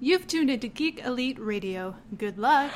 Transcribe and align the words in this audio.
You've 0.00 0.26
tuned 0.26 0.50
into 0.50 0.68
Geek 0.68 1.02
Elite 1.04 1.38
Radio. 1.38 1.94
Good 2.16 2.38
luck. 2.38 2.70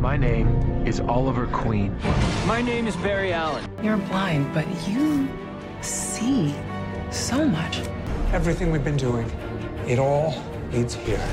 My 0.00 0.16
name 0.16 0.48
is 0.86 1.00
Oliver 1.00 1.46
Queen. 1.46 1.96
My 2.46 2.62
name 2.62 2.86
is 2.86 2.96
Barry 2.96 3.32
Allen. 3.32 3.68
You're 3.82 3.96
blind, 3.96 4.52
but 4.54 4.66
you 4.88 5.28
see 5.80 6.54
so 7.10 7.46
much. 7.46 7.80
Everything 8.32 8.70
we've 8.70 8.84
been 8.84 8.96
doing, 8.96 9.30
it 9.86 9.98
all 9.98 10.34
leads 10.72 10.94
here. 10.94 11.26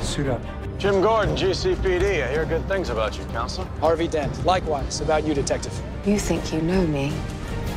Suit 0.00 0.28
up. 0.28 0.40
Jim 0.78 1.00
Gordon, 1.00 1.36
GCPD. 1.36 2.24
I 2.24 2.30
hear 2.30 2.44
good 2.44 2.66
things 2.66 2.88
about 2.88 3.18
you, 3.18 3.24
Counselor. 3.26 3.66
Harvey 3.80 4.08
Dent. 4.08 4.44
Likewise, 4.44 5.00
about 5.00 5.24
you, 5.24 5.34
Detective. 5.34 5.80
You 6.04 6.18
think 6.18 6.52
you 6.52 6.60
know 6.60 6.84
me, 6.84 7.12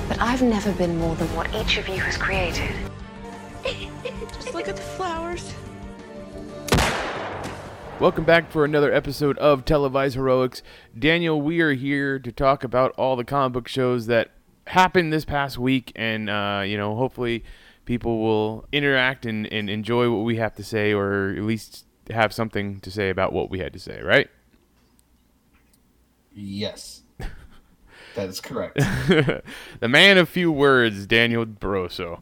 but 0.07 0.19
I've 0.19 0.41
never 0.41 0.71
been 0.71 0.97
more 0.97 1.15
than 1.15 1.27
what 1.35 1.53
each 1.53 1.77
of 1.77 1.87
you 1.87 1.99
has 1.99 2.17
created. 2.17 2.71
Just 4.33 4.51
look 4.55 4.67
at 4.67 4.75
the 4.75 4.81
flowers. 4.81 5.53
Welcome 7.99 8.23
back 8.23 8.49
for 8.49 8.65
another 8.65 8.91
episode 8.91 9.37
of 9.37 9.63
Televised 9.63 10.15
Heroics. 10.15 10.63
Daniel, 10.97 11.39
we 11.39 11.61
are 11.61 11.73
here 11.73 12.17
to 12.17 12.31
talk 12.31 12.63
about 12.63 12.93
all 12.97 13.15
the 13.15 13.23
comic 13.23 13.53
book 13.53 13.67
shows 13.67 14.07
that 14.07 14.31
happened 14.65 15.13
this 15.13 15.23
past 15.23 15.59
week, 15.59 15.91
and 15.95 16.27
uh, 16.27 16.63
you 16.65 16.79
know, 16.79 16.95
hopefully, 16.95 17.43
people 17.85 18.23
will 18.23 18.65
interact 18.71 19.27
and, 19.27 19.45
and 19.53 19.69
enjoy 19.69 20.09
what 20.09 20.25
we 20.25 20.37
have 20.37 20.55
to 20.55 20.63
say, 20.63 20.93
or 20.93 21.29
at 21.29 21.43
least 21.43 21.85
have 22.09 22.33
something 22.33 22.79
to 22.79 22.89
say 22.89 23.11
about 23.11 23.33
what 23.33 23.51
we 23.51 23.59
had 23.59 23.71
to 23.73 23.79
say, 23.79 24.01
right? 24.01 24.31
Yes. 26.33 27.03
That 28.15 28.29
is 28.29 28.39
correct. 28.39 28.77
the 29.79 29.87
man 29.87 30.17
of 30.17 30.29
few 30.29 30.51
words, 30.51 31.05
Daniel 31.05 31.45
Barroso. 31.45 32.19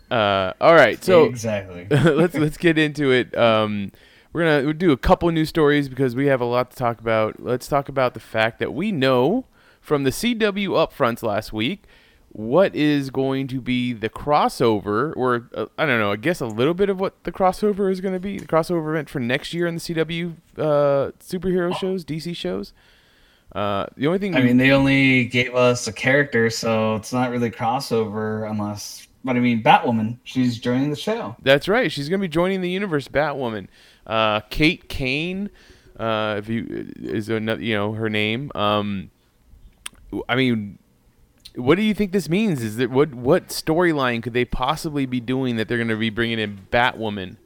uh, 0.10 0.52
all 0.60 0.74
right, 0.74 1.02
so 1.02 1.24
exactly. 1.24 1.86
let's 1.90 2.34
let's 2.34 2.56
get 2.56 2.76
into 2.76 3.12
it. 3.12 3.36
Um, 3.36 3.92
we're 4.32 4.42
gonna 4.44 4.64
we'll 4.64 4.72
do 4.74 4.90
a 4.90 4.96
couple 4.96 5.30
news 5.30 5.48
stories 5.48 5.88
because 5.88 6.16
we 6.16 6.26
have 6.26 6.40
a 6.40 6.44
lot 6.44 6.70
to 6.70 6.76
talk 6.76 7.00
about. 7.00 7.40
Let's 7.40 7.68
talk 7.68 7.88
about 7.88 8.14
the 8.14 8.20
fact 8.20 8.58
that 8.58 8.74
we 8.74 8.90
know 8.90 9.46
from 9.80 10.02
the 10.02 10.10
CW 10.10 10.68
upfronts 10.68 11.22
last 11.22 11.52
week 11.52 11.84
what 12.32 12.74
is 12.74 13.10
going 13.10 13.46
to 13.46 13.60
be 13.60 13.92
the 13.92 14.08
crossover, 14.08 15.12
or 15.16 15.48
uh, 15.54 15.66
I 15.76 15.86
don't 15.86 16.00
know. 16.00 16.12
I 16.12 16.16
guess 16.16 16.40
a 16.40 16.46
little 16.46 16.74
bit 16.74 16.88
of 16.88 16.98
what 16.98 17.22
the 17.24 17.32
crossover 17.32 17.90
is 17.92 18.00
going 18.00 18.14
to 18.14 18.20
be. 18.20 18.38
The 18.38 18.46
crossover 18.46 18.90
event 18.90 19.10
for 19.10 19.20
next 19.20 19.52
year 19.52 19.66
in 19.66 19.74
the 19.74 19.80
CW 19.80 20.34
uh, 20.56 21.12
superhero 21.20 21.76
shows, 21.76 22.04
DC 22.04 22.34
shows. 22.34 22.72
Uh, 23.54 23.86
the 23.96 24.06
only 24.06 24.18
thing 24.18 24.34
I 24.34 24.42
mean, 24.42 24.56
they 24.56 24.70
only 24.70 25.26
gave 25.26 25.54
us 25.54 25.86
a 25.86 25.92
character, 25.92 26.48
so 26.48 26.96
it's 26.96 27.12
not 27.12 27.30
really 27.30 27.50
crossover 27.50 28.50
unless. 28.50 29.06
But 29.24 29.36
I 29.36 29.40
mean, 29.40 29.62
Batwoman, 29.62 30.18
she's 30.24 30.58
joining 30.58 30.90
the 30.90 30.96
show. 30.96 31.36
That's 31.42 31.68
right. 31.68 31.92
She's 31.92 32.08
going 32.08 32.20
to 32.20 32.24
be 32.26 32.32
joining 32.32 32.60
the 32.60 32.70
universe, 32.70 33.08
Batwoman. 33.08 33.68
Uh, 34.06 34.40
Kate 34.50 34.88
Kane, 34.88 35.50
uh, 35.98 36.36
if 36.38 36.48
you 36.48 36.92
is 36.96 37.28
another, 37.28 37.62
you 37.62 37.74
know 37.74 37.92
her 37.92 38.08
name. 38.08 38.50
Um, 38.54 39.10
I 40.28 40.34
mean, 40.34 40.78
what 41.54 41.76
do 41.76 41.82
you 41.82 41.94
think 41.94 42.12
this 42.12 42.28
means? 42.28 42.62
Is 42.62 42.76
that 42.76 42.90
what 42.90 43.14
what 43.14 43.48
storyline 43.48 44.22
could 44.22 44.32
they 44.32 44.46
possibly 44.46 45.04
be 45.06 45.20
doing 45.20 45.56
that 45.56 45.68
they're 45.68 45.78
going 45.78 45.88
to 45.88 45.96
be 45.96 46.10
bringing 46.10 46.38
in 46.38 46.66
Batwoman? 46.70 47.36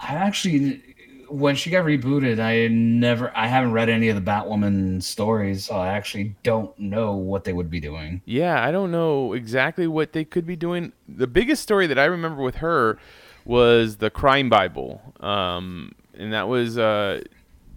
I 0.00 0.14
actually, 0.14 0.91
when 1.32 1.56
she 1.56 1.70
got 1.70 1.84
rebooted, 1.84 2.38
I 2.38 2.68
never, 2.68 3.34
I 3.34 3.46
haven't 3.46 3.72
read 3.72 3.88
any 3.88 4.08
of 4.10 4.16
the 4.16 4.30
Batwoman 4.30 5.02
stories, 5.02 5.64
so 5.64 5.74
I 5.74 5.88
actually 5.88 6.36
don't 6.42 6.78
know 6.78 7.14
what 7.14 7.44
they 7.44 7.54
would 7.54 7.70
be 7.70 7.80
doing. 7.80 8.20
Yeah, 8.26 8.62
I 8.62 8.70
don't 8.70 8.90
know 8.90 9.32
exactly 9.32 9.86
what 9.86 10.12
they 10.12 10.24
could 10.24 10.46
be 10.46 10.56
doing. 10.56 10.92
The 11.08 11.26
biggest 11.26 11.62
story 11.62 11.86
that 11.86 11.98
I 11.98 12.04
remember 12.04 12.42
with 12.42 12.56
her 12.56 12.98
was 13.46 13.96
the 13.96 14.10
Crime 14.10 14.50
Bible, 14.50 15.00
um, 15.20 15.92
and 16.14 16.34
that 16.34 16.48
was 16.48 16.76
uh, 16.76 17.22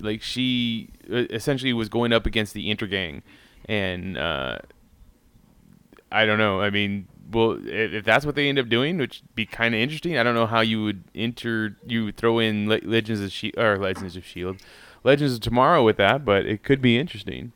like 0.01 0.22
she 0.22 0.90
uh, 1.09 1.25
essentially 1.30 1.72
was 1.72 1.88
going 1.88 2.12
up 2.12 2.25
against 2.25 2.53
the 2.53 2.69
Intergang, 2.69 3.22
and 3.69 4.18
uh, 4.18 4.59
I 6.12 6.25
don't 6.25 6.38
know. 6.38 6.59
I 6.59 6.69
mean, 6.72 7.07
well, 7.31 7.58
if 7.63 8.06
that's 8.06 8.25
what 8.25 8.36
they 8.36 8.50
end 8.50 8.59
up 8.59 8.69
doing, 8.69 8.97
which 8.97 9.22
would 9.22 9.36
be 9.36 9.46
kind 9.46 9.74
of 9.74 9.81
interesting. 9.81 10.18
I 10.18 10.24
don't 10.24 10.36
know 10.36 10.46
how 10.46 10.62
you 10.62 10.84
would 10.84 11.03
enter, 11.13 11.75
you 11.86 12.06
would 12.06 12.18
throw 12.18 12.40
in 12.40 12.68
Le- 12.69 12.81
Legends 12.84 13.22
of 13.22 13.31
Shield 13.31 13.58
or 13.58 13.78
Legends 13.78 14.16
of 14.16 14.25
Shield, 14.25 14.58
Legends 15.03 15.34
of 15.36 15.40
Tomorrow 15.41 15.84
with 15.84 15.97
that, 15.97 16.24
but 16.25 16.46
it 16.46 16.63
could 16.63 16.81
be 16.81 16.97
interesting. 16.97 17.52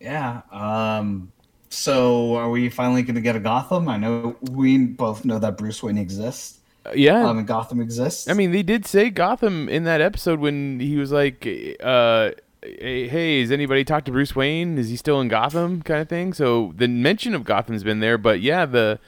Yeah. 0.00 0.42
Um. 0.50 1.32
So, 1.70 2.36
are 2.36 2.50
we 2.50 2.68
finally 2.68 3.02
going 3.02 3.16
to 3.16 3.20
get 3.20 3.34
a 3.34 3.40
Gotham? 3.40 3.88
I 3.88 3.96
know 3.96 4.36
we 4.52 4.78
both 4.78 5.24
know 5.24 5.40
that 5.40 5.56
Bruce 5.58 5.82
Wayne 5.82 5.98
exists. 5.98 6.60
Uh, 6.86 6.92
yeah, 6.94 7.26
Um, 7.26 7.38
and 7.38 7.46
Gotham 7.48 7.80
exists. 7.80 8.28
I 8.28 8.34
mean, 8.34 8.52
they 8.52 8.62
did 8.62 8.86
say 8.86 9.10
Gotham 9.10 9.68
in 9.68 9.84
that 9.84 10.00
episode 10.00 10.38
when 10.38 10.78
he 10.78 10.96
was 10.96 11.10
like, 11.10 11.48
uh, 11.82 12.30
"Hey, 12.64 13.40
has 13.40 13.50
anybody 13.50 13.84
talked 13.84 14.06
to 14.06 14.12
Bruce 14.12 14.34
Wayne? 14.34 14.78
Is 14.78 14.88
he 14.88 14.96
still 14.96 15.20
in 15.20 15.28
Gotham?" 15.28 15.82
kind 15.82 16.00
of 16.00 16.08
thing. 16.08 16.32
So 16.32 16.72
the 16.76 16.88
mention 16.88 17.34
of 17.34 17.44
Gotham's 17.44 17.84
been 17.84 18.00
there, 18.00 18.18
but 18.18 18.40
yeah, 18.40 18.66
the 18.66 18.98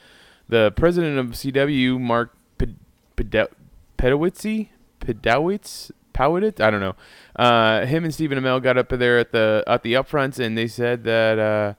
the 0.47 0.71
president 0.75 1.19
of 1.19 1.27
CW, 1.27 1.99
Mark 1.99 2.35
Pedowitz, 2.57 4.69
Pedowitz, 5.01 5.91
Powitz, 6.13 6.61
I 6.61 6.69
don't 6.69 6.79
know. 6.79 6.95
Uh, 7.35 7.85
him 7.85 8.03
and 8.03 8.13
Stephen 8.13 8.39
Amell 8.39 8.61
got 8.61 8.77
up 8.77 8.89
there 8.89 9.19
at 9.19 9.31
the 9.31 9.63
at 9.67 9.83
the 9.83 9.93
upfronts, 9.93 10.39
and 10.39 10.57
they 10.57 10.67
said 10.67 11.03
that. 11.03 11.39
Uh, 11.39 11.73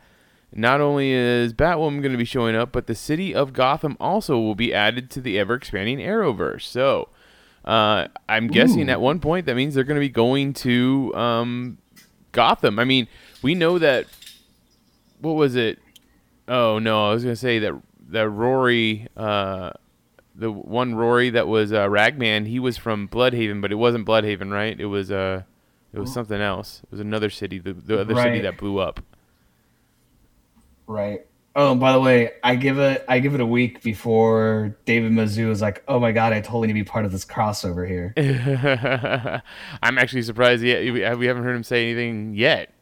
not 0.50 0.80
only 0.80 1.10
is 1.10 1.52
Batwoman 1.52 2.00
going 2.00 2.12
to 2.12 2.18
be 2.18 2.24
showing 2.24 2.56
up, 2.56 2.72
but 2.72 2.86
the 2.86 2.94
city 2.94 3.34
of 3.34 3.52
Gotham 3.52 3.98
also 4.00 4.38
will 4.38 4.54
be 4.54 4.72
added 4.72 5.10
to 5.10 5.20
the 5.20 5.38
ever 5.38 5.54
expanding 5.54 5.98
Arrowverse. 5.98 6.62
So, 6.62 7.10
uh, 7.68 8.08
I'm 8.26 8.48
guessing 8.48 8.88
Ooh. 8.88 8.92
at 8.92 9.00
one 9.00 9.20
point 9.20 9.44
that 9.44 9.54
means 9.54 9.74
they're 9.74 9.84
going 9.84 9.96
to 9.96 10.00
be 10.00 10.08
going 10.08 10.54
to 10.54 11.14
um, 11.14 11.78
Gotham. 12.32 12.78
I 12.78 12.84
mean, 12.84 13.08
we 13.42 13.54
know 13.54 13.78
that. 13.78 14.06
What 15.20 15.32
was 15.32 15.54
it? 15.54 15.78
Oh 16.48 16.78
no, 16.78 17.10
I 17.10 17.12
was 17.12 17.24
going 17.24 17.34
to 17.34 17.40
say 17.40 17.58
that 17.58 17.74
that 18.08 18.26
Rory, 18.30 19.06
uh, 19.16 19.72
the 20.34 20.50
one 20.50 20.94
Rory 20.94 21.28
that 21.30 21.46
was 21.46 21.70
uh, 21.70 21.90
Ragman, 21.90 22.46
he 22.46 22.58
was 22.58 22.78
from 22.78 23.06
Bloodhaven, 23.06 23.60
but 23.60 23.70
it 23.70 23.74
wasn't 23.74 24.06
Bloodhaven, 24.06 24.50
right? 24.50 24.78
It 24.80 24.86
was 24.86 25.10
uh, 25.10 25.42
it 25.92 25.98
was 25.98 26.10
something 26.10 26.40
else. 26.40 26.80
It 26.84 26.90
was 26.90 27.00
another 27.00 27.28
city, 27.28 27.58
the, 27.58 27.74
the 27.74 28.00
other 28.00 28.14
city 28.14 28.40
that 28.40 28.56
blew 28.56 28.78
up. 28.78 29.00
Right. 30.86 31.26
Oh, 31.60 31.74
by 31.74 31.90
the 31.90 31.98
way, 32.00 32.30
I 32.44 32.54
give 32.54 32.78
it 32.78 33.04
I 33.08 33.18
give 33.18 33.34
it 33.34 33.40
a 33.40 33.46
week 33.46 33.82
before 33.82 34.76
David 34.84 35.10
Mazouz 35.10 35.50
is 35.50 35.60
like, 35.60 35.82
"Oh 35.88 35.98
my 35.98 36.12
god, 36.12 36.32
I 36.32 36.40
totally 36.40 36.68
need 36.68 36.74
to 36.74 36.78
be 36.78 36.84
part 36.84 37.04
of 37.04 37.10
this 37.10 37.24
crossover 37.24 37.84
here." 37.84 38.14
I'm 39.82 39.98
actually 39.98 40.22
surprised 40.22 40.62
yet 40.62 40.84
we 40.84 40.92
we 41.16 41.26
haven't 41.26 41.42
heard 41.42 41.56
him 41.56 41.64
say 41.64 41.90
anything 41.90 42.34
yet. 42.36 42.72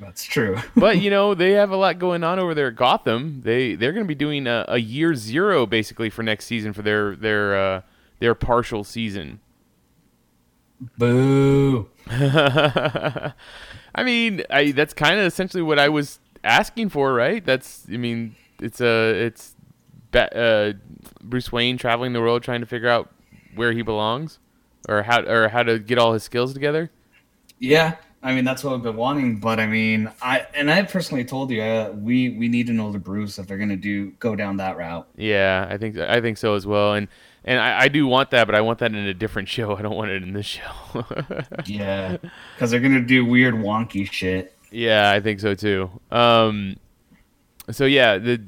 That's 0.00 0.24
true. 0.24 0.56
But 0.74 1.02
you 1.02 1.10
know 1.10 1.34
they 1.34 1.52
have 1.52 1.70
a 1.70 1.76
lot 1.76 1.98
going 1.98 2.24
on 2.24 2.38
over 2.38 2.54
there 2.54 2.68
at 2.68 2.76
Gotham. 2.76 3.42
They 3.44 3.74
they're 3.74 3.92
going 3.92 4.06
to 4.06 4.08
be 4.08 4.14
doing 4.14 4.46
a, 4.46 4.64
a 4.68 4.78
year 4.78 5.14
zero 5.14 5.66
basically 5.66 6.08
for 6.08 6.22
next 6.22 6.46
season 6.46 6.72
for 6.72 6.80
their 6.80 7.14
their 7.14 7.58
uh, 7.58 7.82
their 8.20 8.34
partial 8.34 8.84
season. 8.84 9.40
Boo. 10.96 11.90
I 12.10 13.34
mean, 14.02 14.44
I 14.48 14.72
that's 14.72 14.94
kind 14.94 15.20
of 15.20 15.26
essentially 15.26 15.62
what 15.62 15.78
I 15.78 15.90
was 15.90 16.20
asking 16.44 16.90
for, 16.90 17.12
right? 17.14 17.44
That's 17.44 17.86
I 17.92 17.96
mean, 17.96 18.34
it's 18.60 18.80
a 18.80 19.26
it's 19.26 19.54
uh, 20.14 20.72
Bruce 21.22 21.52
Wayne 21.52 21.76
traveling 21.78 22.12
the 22.12 22.20
world 22.20 22.42
trying 22.42 22.60
to 22.60 22.66
figure 22.66 22.88
out 22.88 23.10
where 23.54 23.72
he 23.72 23.82
belongs 23.82 24.38
or 24.88 25.02
how 25.02 25.22
or 25.22 25.48
how 25.48 25.62
to 25.62 25.78
get 25.78 25.98
all 25.98 26.12
his 26.12 26.22
skills 26.22 26.54
together. 26.54 26.90
Yeah, 27.58 27.96
I 28.22 28.34
mean 28.34 28.44
that's 28.44 28.64
what 28.64 28.74
I've 28.74 28.82
been 28.82 28.96
wanting, 28.96 29.38
but 29.38 29.60
I 29.60 29.66
mean, 29.66 30.10
I 30.22 30.46
and 30.54 30.70
I 30.70 30.82
personally 30.82 31.24
told 31.24 31.50
you 31.50 31.62
uh, 31.62 31.92
we 31.94 32.30
we 32.30 32.48
need 32.48 32.68
an 32.68 32.80
older 32.80 32.98
Bruce 32.98 33.38
if 33.38 33.46
they're 33.46 33.58
gonna 33.58 33.76
do 33.76 34.12
go 34.12 34.36
down 34.36 34.56
that 34.58 34.76
route. 34.76 35.08
Yeah, 35.16 35.66
I 35.68 35.76
think 35.76 35.98
I 35.98 36.20
think 36.20 36.38
so 36.38 36.54
as 36.54 36.66
well, 36.66 36.94
and 36.94 37.08
and 37.44 37.60
I, 37.60 37.82
I 37.82 37.88
do 37.88 38.06
want 38.06 38.30
that, 38.30 38.46
but 38.46 38.54
I 38.54 38.60
want 38.60 38.78
that 38.80 38.92
in 38.92 39.06
a 39.06 39.14
different 39.14 39.48
show. 39.48 39.76
I 39.76 39.82
don't 39.82 39.96
want 39.96 40.10
it 40.10 40.22
in 40.22 40.32
this 40.32 40.46
show. 40.46 40.72
Yeah, 41.66 42.16
because 42.54 42.70
they're 42.70 42.80
gonna 42.80 43.00
do 43.00 43.24
weird 43.24 43.54
wonky 43.54 44.10
shit. 44.10 44.57
Yeah, 44.70 45.10
I 45.10 45.20
think 45.20 45.40
so 45.40 45.54
too. 45.54 45.90
Um, 46.10 46.76
so 47.70 47.84
yeah, 47.84 48.18
the 48.18 48.42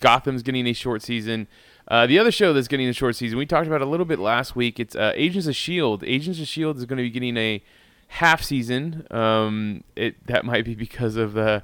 Gotham's 0.00 0.42
getting 0.42 0.66
a 0.66 0.72
short 0.72 1.02
season. 1.02 1.48
Uh, 1.88 2.06
the 2.06 2.18
other 2.18 2.30
show 2.30 2.52
that's 2.52 2.68
getting 2.68 2.88
a 2.88 2.92
short 2.92 3.16
season, 3.16 3.36
we 3.36 3.46
talked 3.46 3.66
about 3.66 3.82
a 3.82 3.86
little 3.86 4.06
bit 4.06 4.20
last 4.20 4.54
week. 4.54 4.78
It's 4.78 4.94
uh, 4.94 5.12
Agents 5.16 5.48
of 5.48 5.56
Shield. 5.56 6.04
Agents 6.04 6.38
of 6.40 6.46
Shield 6.46 6.78
is 6.78 6.84
going 6.84 6.98
to 6.98 7.02
be 7.02 7.10
getting 7.10 7.36
a 7.36 7.62
half 8.08 8.42
season. 8.42 9.06
Um, 9.10 9.82
it 9.96 10.24
that 10.26 10.44
might 10.44 10.64
be 10.64 10.74
because 10.74 11.16
of 11.16 11.32
the 11.32 11.62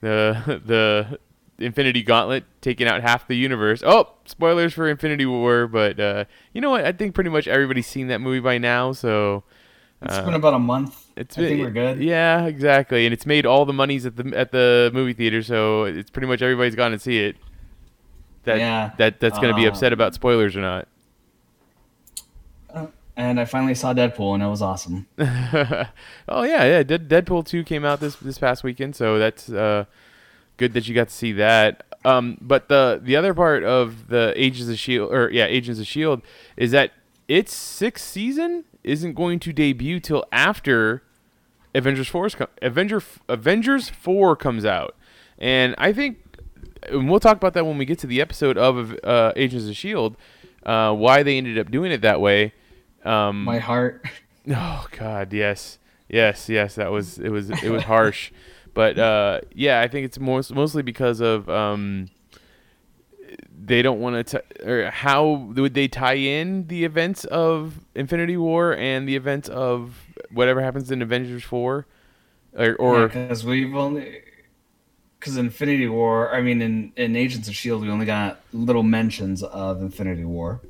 the 0.00 0.60
the 0.64 1.18
Infinity 1.58 2.02
Gauntlet 2.02 2.44
taking 2.60 2.86
out 2.86 3.02
half 3.02 3.28
the 3.28 3.36
universe. 3.36 3.82
Oh, 3.84 4.12
spoilers 4.24 4.72
for 4.72 4.88
Infinity 4.88 5.26
War, 5.26 5.66
but 5.66 5.98
uh, 5.98 6.24
you 6.52 6.60
know 6.60 6.70
what? 6.70 6.84
I 6.84 6.92
think 6.92 7.14
pretty 7.14 7.30
much 7.30 7.46
everybody's 7.46 7.86
seen 7.86 8.08
that 8.08 8.20
movie 8.20 8.40
by 8.40 8.58
now, 8.58 8.92
so 8.92 9.44
It's 10.02 10.18
been 10.18 10.34
about 10.34 10.54
a 10.54 10.58
month. 10.58 11.06
It's 11.16 11.36
I 11.38 11.42
think 11.42 11.56
been- 11.56 11.60
we're 11.60 11.70
good. 11.70 12.02
Yeah, 12.02 12.44
exactly, 12.46 13.06
and 13.06 13.12
it's 13.12 13.26
made 13.26 13.46
all 13.46 13.64
the 13.64 13.72
monies 13.72 14.04
at 14.06 14.16
the 14.16 14.36
at 14.36 14.52
the 14.52 14.90
movie 14.92 15.14
theater, 15.14 15.42
so 15.42 15.84
it's 15.84 16.10
pretty 16.10 16.28
much 16.28 16.42
everybody's 16.42 16.74
gone 16.74 16.90
to 16.92 16.98
see 16.98 17.18
it. 17.18 17.36
That 18.44 18.58
Yeah, 18.58 18.90
that 18.98 19.20
that's 19.20 19.38
going 19.38 19.54
to 19.54 19.60
be 19.60 19.66
uh, 19.66 19.70
upset 19.70 19.92
about 19.92 20.14
spoilers 20.14 20.54
or 20.54 20.60
not. 20.60 20.86
And 23.18 23.40
I 23.40 23.46
finally 23.46 23.74
saw 23.74 23.94
Deadpool, 23.94 24.34
and 24.34 24.42
it 24.42 24.46
was 24.46 24.60
awesome. 24.60 25.06
oh 25.18 26.42
yeah, 26.42 26.64
yeah. 26.64 26.82
Dead, 26.82 27.08
Deadpool 27.08 27.46
two 27.46 27.64
came 27.64 27.82
out 27.82 27.98
this 27.98 28.16
this 28.16 28.36
past 28.36 28.62
weekend, 28.62 28.94
so 28.94 29.18
that's 29.18 29.48
uh, 29.48 29.86
good 30.58 30.74
that 30.74 30.86
you 30.86 30.94
got 30.94 31.08
to 31.08 31.14
see 31.14 31.32
that. 31.32 31.84
Um, 32.04 32.36
but 32.42 32.68
the 32.68 33.00
the 33.02 33.16
other 33.16 33.32
part 33.32 33.64
of 33.64 34.08
the 34.08 34.34
Agents 34.36 34.68
of 34.68 34.78
Shield, 34.78 35.14
or 35.14 35.30
yeah, 35.30 35.46
Agents 35.46 35.80
of 35.80 35.86
Shield, 35.86 36.20
is 36.58 36.72
that 36.72 36.92
its 37.28 37.54
sixth 37.54 38.04
season 38.06 38.64
isn't 38.84 39.14
going 39.14 39.38
to 39.40 39.52
debut 39.52 40.00
till 40.00 40.24
after 40.30 41.02
Avengers 41.74 42.08
four 42.08 42.28
com- 42.30 42.48
Avenger 42.62 43.02
Avengers 43.28 43.88
four 43.90 44.36
comes 44.36 44.64
out, 44.64 44.94
and 45.38 45.74
I 45.78 45.92
think 45.92 46.18
and 46.88 47.10
we'll 47.10 47.20
talk 47.20 47.36
about 47.36 47.54
that 47.54 47.66
when 47.66 47.78
we 47.78 47.84
get 47.84 47.98
to 48.00 48.06
the 48.06 48.20
episode 48.20 48.56
of 48.56 48.96
uh, 49.02 49.32
Agents 49.36 49.66
of 49.68 49.76
Shield, 49.76 50.16
uh, 50.64 50.94
why 50.94 51.22
they 51.22 51.36
ended 51.36 51.58
up 51.58 51.70
doing 51.70 51.90
it 51.92 52.00
that 52.02 52.20
way. 52.20 52.52
Um, 53.04 53.44
My 53.44 53.58
heart. 53.58 54.04
Oh 54.48 54.86
God, 54.92 55.32
yes, 55.32 55.80
yes, 56.08 56.48
yes. 56.48 56.76
That 56.76 56.92
was 56.92 57.18
it 57.18 57.30
was 57.30 57.50
it 57.50 57.68
was 57.70 57.82
harsh, 57.82 58.30
but 58.74 58.96
uh, 58.96 59.40
yeah, 59.52 59.80
I 59.80 59.88
think 59.88 60.04
it's 60.04 60.20
most, 60.20 60.54
mostly 60.54 60.82
because 60.84 61.18
of 61.18 61.48
um, 61.50 62.10
they 63.58 63.82
don't 63.82 64.00
want 64.00 64.26
to. 64.26 64.38
T- 64.38 64.64
or 64.64 64.90
how 64.90 65.52
would 65.54 65.74
they 65.74 65.88
tie 65.88 66.14
in 66.14 66.66
the 66.66 66.84
events 66.84 67.24
of 67.24 67.80
Infinity 67.94 68.36
War 68.36 68.76
and 68.76 69.08
the 69.08 69.16
events 69.16 69.48
of 69.48 69.98
whatever 70.30 70.62
happens 70.62 70.90
in 70.90 71.02
Avengers 71.02 71.44
Four, 71.44 71.86
or, 72.56 72.74
or 72.76 73.08
because 73.08 73.44
we've 73.44 73.74
only 73.74 74.22
because 75.18 75.36
Infinity 75.36 75.88
War. 75.88 76.34
I 76.34 76.42
mean, 76.42 76.60
in 76.62 76.92
in 76.96 77.16
Agents 77.16 77.48
of 77.48 77.54
Shield, 77.54 77.82
we 77.82 77.90
only 77.90 78.06
got 78.06 78.40
little 78.52 78.82
mentions 78.82 79.42
of 79.42 79.80
Infinity 79.80 80.24
War. 80.24 80.60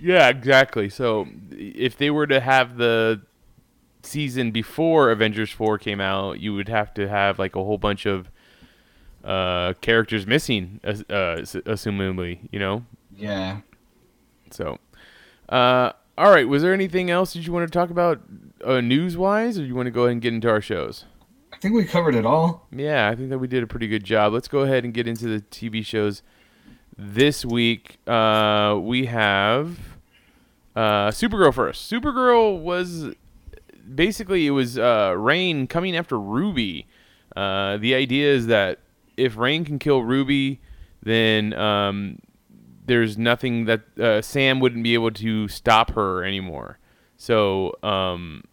Yeah, 0.00 0.28
exactly. 0.28 0.88
So 0.88 1.26
if 1.50 1.96
they 1.96 2.10
were 2.10 2.26
to 2.26 2.40
have 2.40 2.76
the 2.76 3.22
season 4.02 4.50
before 4.50 5.10
Avengers 5.10 5.50
4 5.50 5.78
came 5.78 6.00
out, 6.00 6.40
you 6.40 6.54
would 6.54 6.68
have 6.68 6.92
to 6.94 7.08
have 7.08 7.38
like 7.38 7.56
a 7.56 7.64
whole 7.64 7.78
bunch 7.78 8.06
of 8.06 8.30
uh, 9.24 9.74
characters 9.80 10.26
missing, 10.26 10.80
uh, 10.84 10.92
assumably, 10.94 12.40
you 12.50 12.58
know? 12.58 12.84
Yeah. 13.16 13.60
So, 14.50 14.78
uh, 15.48 15.92
all 16.18 16.30
right. 16.30 16.46
Was 16.46 16.62
there 16.62 16.74
anything 16.74 17.10
else 17.10 17.32
that 17.34 17.46
you 17.46 17.52
want 17.52 17.70
to 17.70 17.72
talk 17.72 17.90
about 17.90 18.20
uh, 18.64 18.80
news 18.80 19.16
wise, 19.16 19.58
or 19.58 19.64
you 19.64 19.74
want 19.74 19.86
to 19.86 19.90
go 19.90 20.02
ahead 20.02 20.12
and 20.12 20.22
get 20.22 20.34
into 20.34 20.48
our 20.48 20.60
shows? 20.60 21.04
I 21.52 21.56
think 21.58 21.74
we 21.74 21.84
covered 21.84 22.14
it 22.14 22.26
all. 22.26 22.66
Yeah, 22.72 23.08
I 23.08 23.14
think 23.14 23.30
that 23.30 23.38
we 23.38 23.46
did 23.46 23.62
a 23.62 23.66
pretty 23.66 23.86
good 23.86 24.04
job. 24.04 24.32
Let's 24.32 24.48
go 24.48 24.60
ahead 24.60 24.84
and 24.84 24.92
get 24.92 25.06
into 25.06 25.26
the 25.26 25.40
TV 25.40 25.84
shows. 25.84 26.22
This 26.98 27.44
week, 27.44 27.98
uh, 28.06 28.78
we 28.80 29.06
have 29.06 29.78
uh, 30.76 31.08
Supergirl 31.08 31.54
first. 31.54 31.90
Supergirl 31.90 32.60
was 32.60 33.14
basically 33.94 34.46
it 34.46 34.50
was 34.50 34.78
uh, 34.78 35.14
Reign 35.16 35.66
coming 35.66 35.96
after 35.96 36.18
Ruby. 36.18 36.86
Uh, 37.34 37.78
the 37.78 37.94
idea 37.94 38.32
is 38.32 38.46
that 38.48 38.80
if 39.24 39.36
Reign 39.36 39.64
can 39.64 39.78
kill 39.78 40.02
Ruby, 40.02 40.60
then 41.02 41.52
um, 41.54 42.18
there's 42.84 43.16
nothing 43.16 43.64
that 43.66 43.82
uh, 43.98 44.22
Sam 44.22 44.60
wouldn't 44.60 44.82
be 44.82 44.94
able 44.94 45.10
to 45.12 45.48
stop 45.48 45.92
her 45.92 46.24
anymore. 46.24 46.78
So 47.16 47.74
um, 47.82 48.44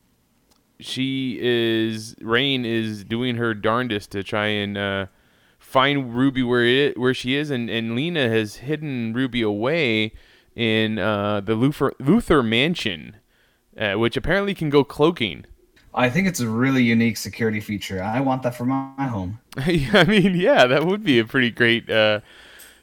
she 0.79 1.37
is 1.41 2.15
Reign 2.21 2.65
is 2.65 3.03
doing 3.03 3.35
her 3.35 3.53
darndest 3.53 4.11
to 4.11 4.23
try 4.23 4.47
and 4.47 4.77
uh, 4.77 5.05
find 5.57 6.15
Ruby 6.15 6.43
where 6.43 6.63
it 6.63 6.97
where 6.97 7.13
she 7.13 7.35
is, 7.35 7.49
and, 7.49 7.69
and 7.69 7.95
Lena 7.95 8.29
has 8.29 8.57
hidden 8.57 9.13
Ruby 9.13 9.41
away 9.41 10.13
in 10.55 10.99
uh, 10.99 11.41
the 11.41 11.53
Luthor 11.53 11.91
Luthor 11.99 12.45
Mansion, 12.45 13.15
uh, 13.77 13.93
which 13.93 14.15
apparently 14.15 14.53
can 14.53 14.69
go 14.69 14.83
cloaking. 14.83 15.45
I 15.93 16.09
think 16.09 16.27
it's 16.27 16.39
a 16.39 16.47
really 16.47 16.83
unique 16.83 17.17
security 17.17 17.59
feature. 17.59 18.01
I 18.01 18.21
want 18.21 18.43
that 18.43 18.55
for 18.55 18.65
my, 18.65 18.91
home. 18.97 19.39
I 19.57 20.05
mean, 20.07 20.35
yeah, 20.35 20.67
that 20.67 20.85
would 20.85 21.03
be 21.03 21.19
a 21.19 21.25
pretty 21.25 21.49
great 21.49 21.89
uh, 21.89 22.19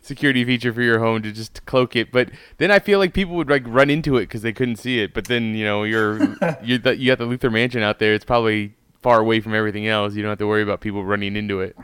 security 0.02 0.44
feature 0.44 0.72
for 0.72 0.82
your 0.82 0.98
home 0.98 1.22
to 1.22 1.32
just 1.32 1.64
cloak 1.66 1.94
it. 1.94 2.10
But 2.10 2.30
then 2.58 2.70
I 2.70 2.78
feel 2.78 2.98
like 2.98 3.14
people 3.14 3.36
would 3.36 3.48
like 3.48 3.62
run 3.66 3.90
into 3.90 4.16
it 4.16 4.22
because 4.22 4.42
they 4.42 4.52
couldn't 4.52 4.76
see 4.76 5.00
it. 5.00 5.14
But 5.14 5.26
then 5.26 5.54
you 5.54 5.64
know 5.64 5.84
you're 5.84 6.18
you 6.62 6.78
the, 6.78 6.96
you 6.96 7.14
got 7.14 7.18
the 7.18 7.26
Luthor 7.26 7.52
Mansion 7.52 7.82
out 7.82 7.98
there. 7.98 8.14
It's 8.14 8.24
probably 8.24 8.74
far 9.02 9.20
away 9.20 9.40
from 9.40 9.54
everything 9.54 9.86
else. 9.86 10.14
You 10.14 10.22
don't 10.22 10.30
have 10.30 10.38
to 10.38 10.46
worry 10.46 10.62
about 10.62 10.80
people 10.80 11.04
running 11.04 11.36
into 11.36 11.60
it. 11.60 11.76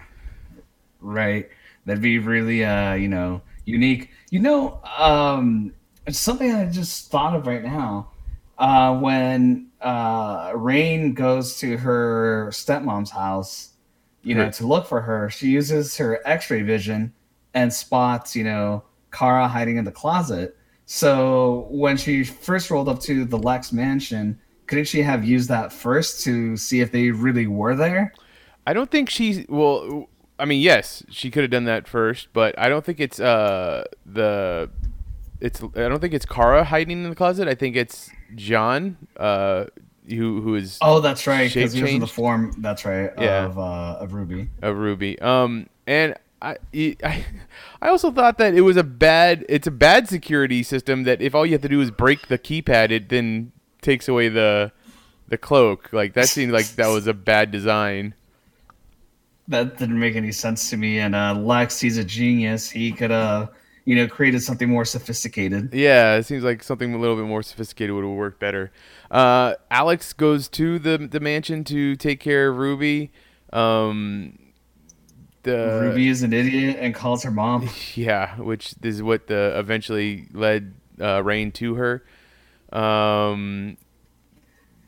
Right. 1.01 1.49
That'd 1.85 2.03
be 2.03 2.19
really 2.19 2.65
uh, 2.65 2.95
you 2.95 3.09
know, 3.09 3.43
unique. 3.65 4.11
You 4.31 4.41
know, 4.41 4.81
um 4.99 5.75
it's 6.07 6.19
something 6.19 6.53
I 6.53 6.67
just 6.67 7.11
thought 7.11 7.37
of 7.37 7.47
right 7.47 7.63
now. 7.63 8.12
Uh 8.63 8.97
when 9.01 9.67
uh 9.81 10.53
Reign 10.55 11.15
goes 11.15 11.59
to 11.59 11.77
her 11.77 12.49
stepmom's 12.53 13.11
house, 13.11 13.73
you 14.23 14.37
know, 14.37 14.51
to 14.53 14.67
look 14.67 14.87
for 14.87 15.01
her, 15.01 15.29
she 15.29 15.49
uses 15.49 15.97
her 15.97 16.21
x-ray 16.25 16.63
vision 16.63 17.13
and 17.55 17.73
spots, 17.73 18.37
you 18.37 18.45
know, 18.45 18.85
Kara 19.11 19.49
hiding 19.49 19.79
in 19.79 19.85
the 19.85 19.91
closet. 19.93 20.57
So 20.87 21.67
when 21.71 21.97
she 21.97 22.23
first 22.23 22.71
rolled 22.71 22.89
up 22.89 23.01
to 23.01 23.25
the 23.25 23.39
Lex 23.39 23.73
mansion, 23.73 24.39
couldn't 24.67 24.87
she 24.87 25.03
have 25.03 25.25
used 25.25 25.49
that 25.49 25.73
first 25.73 26.23
to 26.25 26.57
see 26.57 26.81
if 26.81 26.93
they 26.93 27.11
really 27.11 27.47
were 27.47 27.75
there? 27.75 28.13
I 28.67 28.73
don't 28.73 28.91
think 28.91 29.11
she. 29.11 29.45
Well, 29.49 30.09
I 30.39 30.45
mean, 30.45 30.61
yes, 30.61 31.03
she 31.11 31.31
could 31.31 31.43
have 31.43 31.51
done 31.51 31.65
that 31.65 31.89
first, 31.89 32.29
but 32.33 32.57
I 32.59 32.69
don't 32.69 32.85
think 32.85 33.01
it's 33.01 33.19
uh 33.19 33.85
the. 34.07 34.71
It's 35.43 35.61
I 35.61 35.89
don't 35.89 36.01
think 36.01 36.15
it's 36.15 36.25
Kara 36.25 36.63
hiding 36.63 37.03
in 37.03 37.11
the 37.11 37.17
closet. 37.17 37.49
I 37.49 37.57
think 37.57 37.75
it's 37.75 38.11
John, 38.37 38.97
uh, 39.17 39.65
who 40.09 40.41
who 40.41 40.55
is 40.55 40.79
Oh, 40.81 41.01
that's 41.01 41.27
right. 41.27 41.53
Because 41.53 41.73
shape 41.73 41.79
he 41.79 41.83
was 41.83 41.93
in 41.95 41.99
the 41.99 42.07
form. 42.07 42.55
That's 42.59 42.85
right. 42.85 43.11
Yeah. 43.19 43.47
Of 43.47 43.59
uh, 43.59 43.97
of 43.99 44.15
Ruby. 44.15 44.51
of 44.63 44.77
Ruby. 44.79 45.21
Um, 45.21 45.69
and 45.87 46.15
I, 46.41 46.59
I, 47.05 47.25
I 47.81 47.89
also 47.89 48.13
thought 48.13 48.39
that 48.39 48.55
it 48.55 48.61
was 48.61 48.77
a 48.77 48.85
bad. 48.85 49.45
It's 49.49 49.67
a 49.67 49.73
bad 49.73 50.09
security 50.09 50.63
system 50.63 51.03
that 51.05 51.21
if 51.21 51.35
all 51.35 51.45
you 51.45 51.53
have 51.53 51.63
to 51.63 51.69
do 51.69 51.81
is 51.81 51.91
break 51.91 52.29
the 52.29 52.39
keypad, 52.39 52.93
it 52.93 53.09
then 53.09 53.51
takes 53.81 54.07
away 54.07 54.29
the, 54.29 54.71
the 55.29 55.39
cloak. 55.39 55.93
Like 55.93 56.15
that 56.15 56.29
seemed 56.29 56.53
like 56.53 56.67
that 56.77 56.89
was 56.89 57.09
a 57.09 57.15
bad 57.15 57.51
design. 57.51 58.15
That 59.49 59.77
didn't 59.77 59.99
make 59.99 60.15
any 60.15 60.31
sense 60.31 60.71
to 60.71 60.77
me. 60.77 61.01
And 61.01 61.17
uh, 61.17 61.35
Lex, 61.35 61.81
he's 61.81 61.99
a 61.99 62.05
genius. 62.05 62.71
He 62.71 62.93
could 62.93 63.11
have, 63.11 63.51
you 63.85 63.97
know, 63.97 64.07
created 64.07 64.43
something 64.43 64.69
more 64.69 64.85
sophisticated. 64.85 65.75
Yeah, 65.75 66.15
it 66.17 66.25
seems 66.25 66.45
like 66.45 66.63
something 66.63 66.95
a 66.95 66.99
little 66.99 67.17
bit 67.17 67.27
more 67.27 67.43
sophisticated 67.43 67.95
would 67.95 68.05
have 68.05 68.13
worked 68.15 68.39
better. 68.39 68.71
Uh, 69.11 69.55
Alex 69.71 70.13
goes 70.13 70.49
to 70.49 70.79
the 70.79 70.99
the 70.99 71.21
mansion 71.21 71.65
to 71.65 71.97
take 71.97 72.21
care 72.21 72.49
of 72.51 72.59
Ruby. 72.59 73.11
Um, 73.53 74.39
the 75.43 75.81
Ruby 75.83 76.09
is 76.09 76.23
an 76.23 76.33
idiot 76.33 76.77
and 76.81 76.95
calls 76.95 77.25
her 77.25 77.31
mom. 77.31 77.69
Yeah, 77.95 78.37
which 78.37 78.75
is 78.83 79.03
what 79.03 79.27
the 79.27 79.59
eventually 79.59 80.29
led 80.33 80.75
uh, 81.01 81.23
Reign 81.23 81.51
to 81.53 81.75
her. 81.75 82.05
Um, 82.73 83.77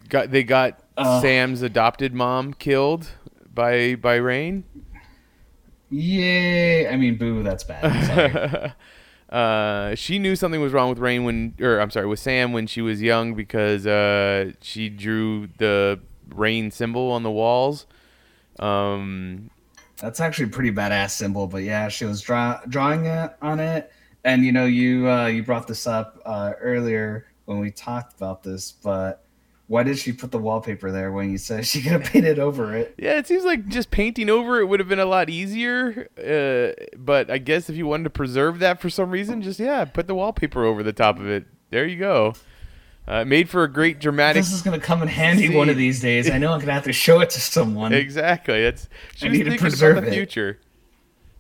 got 0.09 0.31
they 0.31 0.45
got 0.45 0.81
Uh. 0.97 1.21
Sam's 1.21 1.63
adopted 1.63 2.15
mom 2.15 2.55
killed 2.55 3.11
by 3.53 3.97
by 3.97 4.17
Reign. 4.17 4.65
Yay! 5.91 6.89
I 6.89 6.97
mean, 6.97 7.17
boo. 7.17 7.43
That's 7.43 7.65
bad. 7.65 8.75
Uh, 9.35 9.97
she 9.97 10.21
knew 10.21 10.37
something 10.37 10.61
was 10.61 10.73
wrong 10.73 10.91
with 10.91 10.99
Reign 10.99 11.25
when, 11.25 11.55
or 11.61 11.81
I'm 11.81 11.91
sorry, 11.91 12.07
with 12.07 12.21
Sam 12.21 12.53
when 12.53 12.69
she 12.69 12.81
was 12.81 13.03
young 13.03 13.35
because 13.35 13.85
uh, 13.85 14.53
she 14.61 14.89
drew 14.89 15.49
the 15.59 15.99
Reign 16.29 16.71
symbol 16.71 17.11
on 17.11 17.25
the 17.25 17.33
walls. 17.33 17.87
Um, 18.61 19.51
That's 19.97 20.21
actually 20.21 20.45
a 20.45 20.51
pretty 20.51 20.71
badass 20.71 21.11
symbol. 21.11 21.49
But 21.49 21.65
yeah, 21.65 21.89
she 21.89 22.05
was 22.05 22.21
draw- 22.21 22.61
drawing 22.69 23.07
it 23.07 23.35
on 23.43 23.59
it. 23.59 23.91
And 24.23 24.45
you 24.45 24.53
know, 24.53 24.67
you 24.67 25.11
uh, 25.11 25.27
you 25.27 25.43
brought 25.43 25.67
this 25.67 25.89
up 25.89 26.21
uh, 26.25 26.53
earlier 26.61 27.27
when 27.47 27.59
we 27.59 27.73
talked 27.73 28.15
about 28.15 28.45
this, 28.45 28.71
but 28.71 29.24
why 29.75 29.83
did 29.83 29.99
she 29.99 30.13
put 30.13 30.31
the 30.31 30.39
wallpaper 30.39 30.93
there 30.93 31.11
when 31.11 31.33
you 31.33 31.37
said 31.37 31.67
she 31.67 31.83
could 31.83 31.91
have 31.91 32.05
painted 32.05 32.39
over 32.39 32.77
it? 32.77 32.95
Yeah, 32.97 33.19
it 33.19 33.27
seems 33.27 33.45
like 33.45 33.67
just 33.67 33.91
painting 33.91 34.31
over 34.31 34.61
it 34.61 34.67
would 34.67 34.79
have 34.79 34.89
been 34.89 35.01
a 35.01 35.05
lot 35.05 35.29
easier. 35.29 36.09
Uh, 36.17 36.81
but 36.97 37.29
I 37.29 37.39
guess 37.39 37.69
if 37.69 37.75
you 37.75 37.85
wanted 37.85 38.05
to 38.05 38.11
preserve 38.11 38.61
that 38.61 38.81
for 38.81 38.89
some 38.89 39.11
reason, 39.11 39.43
just 39.43 39.59
yeah, 39.59 39.85
put 39.85 40.07
the 40.07 40.15
wallpaper 40.15 40.65
over 40.65 40.85
the 40.85 40.93
top 40.93 41.19
of 41.19 41.27
it. 41.29 41.47
There 41.71 41.85
you 41.89 41.99
go. 41.99 42.35
Uh, 43.09 43.25
made 43.25 43.49
for 43.49 43.65
a 43.65 43.69
great 43.69 43.99
dramatic. 43.99 44.45
This 44.45 44.53
is 44.53 44.63
gonna 44.63 44.79
come 44.79 45.03
in 45.03 45.09
handy 45.09 45.55
one 45.55 45.69
of 45.69 45.77
these 45.77 46.01
days. 46.01 46.31
I 46.31 46.39
know 46.39 46.53
I'm 46.53 46.61
gonna 46.61 46.73
have 46.73 46.85
to 46.85 46.93
show 47.07 47.19
it 47.19 47.31
to 47.31 47.41
someone. 47.41 47.93
Exactly. 47.93 48.63
That's 48.63 48.89
she 49.17 49.27
I 49.27 49.31
was 49.31 49.39
need 49.41 49.51
to 49.51 49.59
preserve 49.59 49.99
about 49.99 50.07
the 50.07 50.13
it. 50.13 50.15
future. 50.15 50.61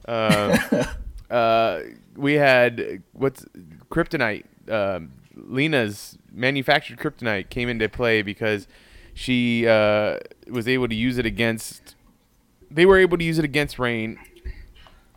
Um, 0.08 0.58
uh, 1.30 1.80
we 2.16 2.34
had 2.34 3.04
what's 3.12 3.46
kryptonite. 3.90 4.44
Um, 4.68 5.12
Lena's 5.36 6.16
manufactured 6.32 6.98
kryptonite 6.98 7.48
came 7.50 7.68
into 7.68 7.88
play 7.88 8.22
because 8.22 8.66
she 9.14 9.66
uh, 9.66 10.18
was 10.48 10.66
able 10.68 10.88
to 10.88 10.94
use 10.94 11.18
it 11.18 11.26
against. 11.26 11.94
They 12.70 12.86
were 12.86 12.98
able 12.98 13.18
to 13.18 13.24
use 13.24 13.38
it 13.38 13.44
against 13.44 13.78
Reign. 13.78 14.18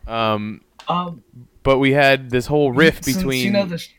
Um, 0.06 0.62
Um, 0.88 1.22
but 1.62 1.78
we 1.78 1.92
had 1.92 2.30
this 2.30 2.46
whole 2.46 2.72
rift 2.72 3.04
since 3.04 3.16
between. 3.18 3.44
you 3.44 3.50
know 3.50 3.66
the 3.66 3.78
sh- 3.78 3.90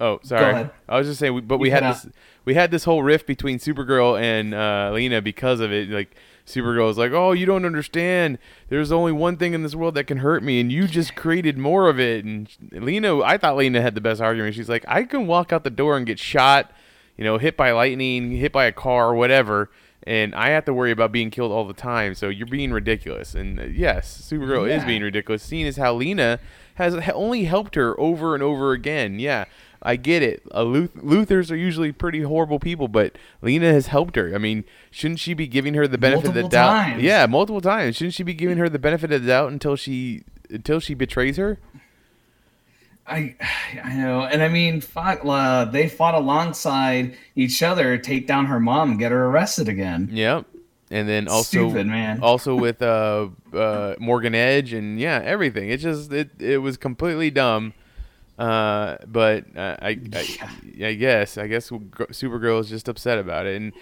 Oh, 0.00 0.18
sorry. 0.24 0.50
ahead. 0.52 0.70
I 0.88 0.98
was 0.98 1.06
just 1.06 1.20
saying, 1.20 1.42
but 1.46 1.58
we 1.58 1.70
had 1.70 1.84
this, 1.84 2.06
we 2.44 2.54
had 2.54 2.70
this 2.72 2.82
whole 2.84 3.02
rift 3.04 3.24
between 3.26 3.58
Supergirl 3.60 4.20
and 4.20 4.52
uh, 4.52 4.90
Lena 4.92 5.22
because 5.22 5.60
of 5.60 5.72
it. 5.72 5.88
Like 5.90 6.16
Supergirl 6.46 6.90
is 6.90 6.98
like, 6.98 7.12
"Oh, 7.12 7.32
you 7.32 7.46
don't 7.46 7.64
understand. 7.64 8.38
There's 8.68 8.92
only 8.92 9.12
one 9.12 9.36
thing 9.36 9.54
in 9.54 9.62
this 9.62 9.74
world 9.74 9.94
that 9.94 10.04
can 10.04 10.18
hurt 10.18 10.42
me, 10.42 10.60
and 10.60 10.72
you 10.72 10.86
just 10.88 11.14
created 11.14 11.56
more 11.56 11.88
of 11.88 12.00
it." 12.00 12.24
And 12.24 12.48
Lena, 12.72 13.20
I 13.20 13.38
thought 13.38 13.56
Lena 13.56 13.80
had 13.80 13.94
the 13.94 14.00
best 14.00 14.20
argument. 14.20 14.54
She's 14.54 14.68
like, 14.68 14.84
"I 14.88 15.04
can 15.04 15.26
walk 15.26 15.52
out 15.52 15.64
the 15.64 15.70
door 15.70 15.96
and 15.96 16.06
get 16.06 16.18
shot, 16.18 16.72
you 17.16 17.24
know, 17.24 17.38
hit 17.38 17.56
by 17.56 17.70
lightning, 17.72 18.32
hit 18.32 18.52
by 18.52 18.64
a 18.64 18.72
car, 18.72 19.14
whatever." 19.14 19.70
And 20.04 20.34
I 20.34 20.48
have 20.48 20.64
to 20.64 20.74
worry 20.74 20.90
about 20.90 21.12
being 21.12 21.30
killed 21.30 21.52
all 21.52 21.64
the 21.64 21.72
time. 21.72 22.14
So 22.16 22.28
you're 22.28 22.46
being 22.46 22.72
ridiculous. 22.72 23.34
And 23.34 23.60
uh, 23.60 23.64
yes, 23.64 24.28
Supergirl 24.28 24.68
is 24.68 24.84
being 24.84 25.02
ridiculous. 25.02 25.42
Seeing 25.42 25.66
as 25.66 25.76
how 25.76 25.94
Lena 25.94 26.40
has 26.74 26.94
only 27.14 27.44
helped 27.44 27.76
her 27.76 27.98
over 28.00 28.34
and 28.34 28.42
over 28.42 28.72
again. 28.72 29.20
Yeah, 29.20 29.44
I 29.84 29.96
get 29.96 30.22
it. 30.22 30.42
Uh, 30.54 30.62
Luth- 30.62 30.94
Luthors 30.94 31.50
are 31.50 31.56
usually 31.56 31.90
pretty 31.92 32.22
horrible 32.22 32.58
people, 32.60 32.88
but 32.88 33.16
Lena 33.40 33.72
has 33.72 33.88
helped 33.88 34.16
her. 34.16 34.34
I 34.34 34.38
mean, 34.38 34.64
shouldn't 34.90 35.18
she 35.20 35.34
be 35.34 35.46
giving 35.46 35.74
her 35.74 35.88
the 35.88 35.98
benefit 35.98 36.28
of 36.28 36.34
the 36.34 36.48
doubt? 36.48 36.72
times. 36.72 37.02
Yeah, 37.02 37.26
multiple 37.26 37.60
times. 37.60 37.96
Shouldn't 37.96 38.14
she 38.14 38.22
be 38.22 38.34
giving 38.34 38.58
her 38.58 38.68
the 38.68 38.78
benefit 38.78 39.10
of 39.12 39.22
the 39.22 39.28
doubt 39.28 39.50
until 39.52 39.74
she 39.76 40.22
until 40.50 40.78
she 40.80 40.94
betrays 40.94 41.36
her? 41.36 41.58
I 43.06 43.34
I 43.84 43.94
know, 43.94 44.22
and 44.22 44.42
I 44.42 44.48
mean, 44.48 44.80
fought, 44.80 45.26
uh, 45.26 45.64
they 45.66 45.88
fought 45.88 46.14
alongside 46.14 47.16
each 47.34 47.62
other, 47.62 47.98
take 47.98 48.26
down 48.26 48.46
her 48.46 48.60
mom, 48.60 48.90
and 48.92 48.98
get 48.98 49.10
her 49.12 49.26
arrested 49.26 49.68
again. 49.68 50.08
Yep. 50.12 50.46
And 50.90 51.08
then 51.08 51.26
also, 51.26 51.70
Stupid, 51.70 51.86
man. 51.86 52.20
also 52.20 52.54
with 52.54 52.82
uh, 52.82 53.28
uh, 53.54 53.94
Morgan 53.98 54.34
Edge 54.34 54.74
and 54.74 55.00
yeah, 55.00 55.22
everything. 55.24 55.70
It 55.70 55.78
just 55.78 56.12
it 56.12 56.30
it 56.38 56.58
was 56.58 56.76
completely 56.76 57.30
dumb. 57.30 57.72
Uh, 58.42 58.96
but 59.06 59.44
uh, 59.56 59.76
I, 59.80 60.00
I 60.12 60.26
I 60.84 60.94
guess 60.94 61.38
I 61.38 61.46
guess 61.46 61.70
Supergirl 61.70 62.58
is 62.58 62.68
just 62.68 62.88
upset 62.88 63.20
about 63.20 63.46
it, 63.46 63.54
and 63.54 63.72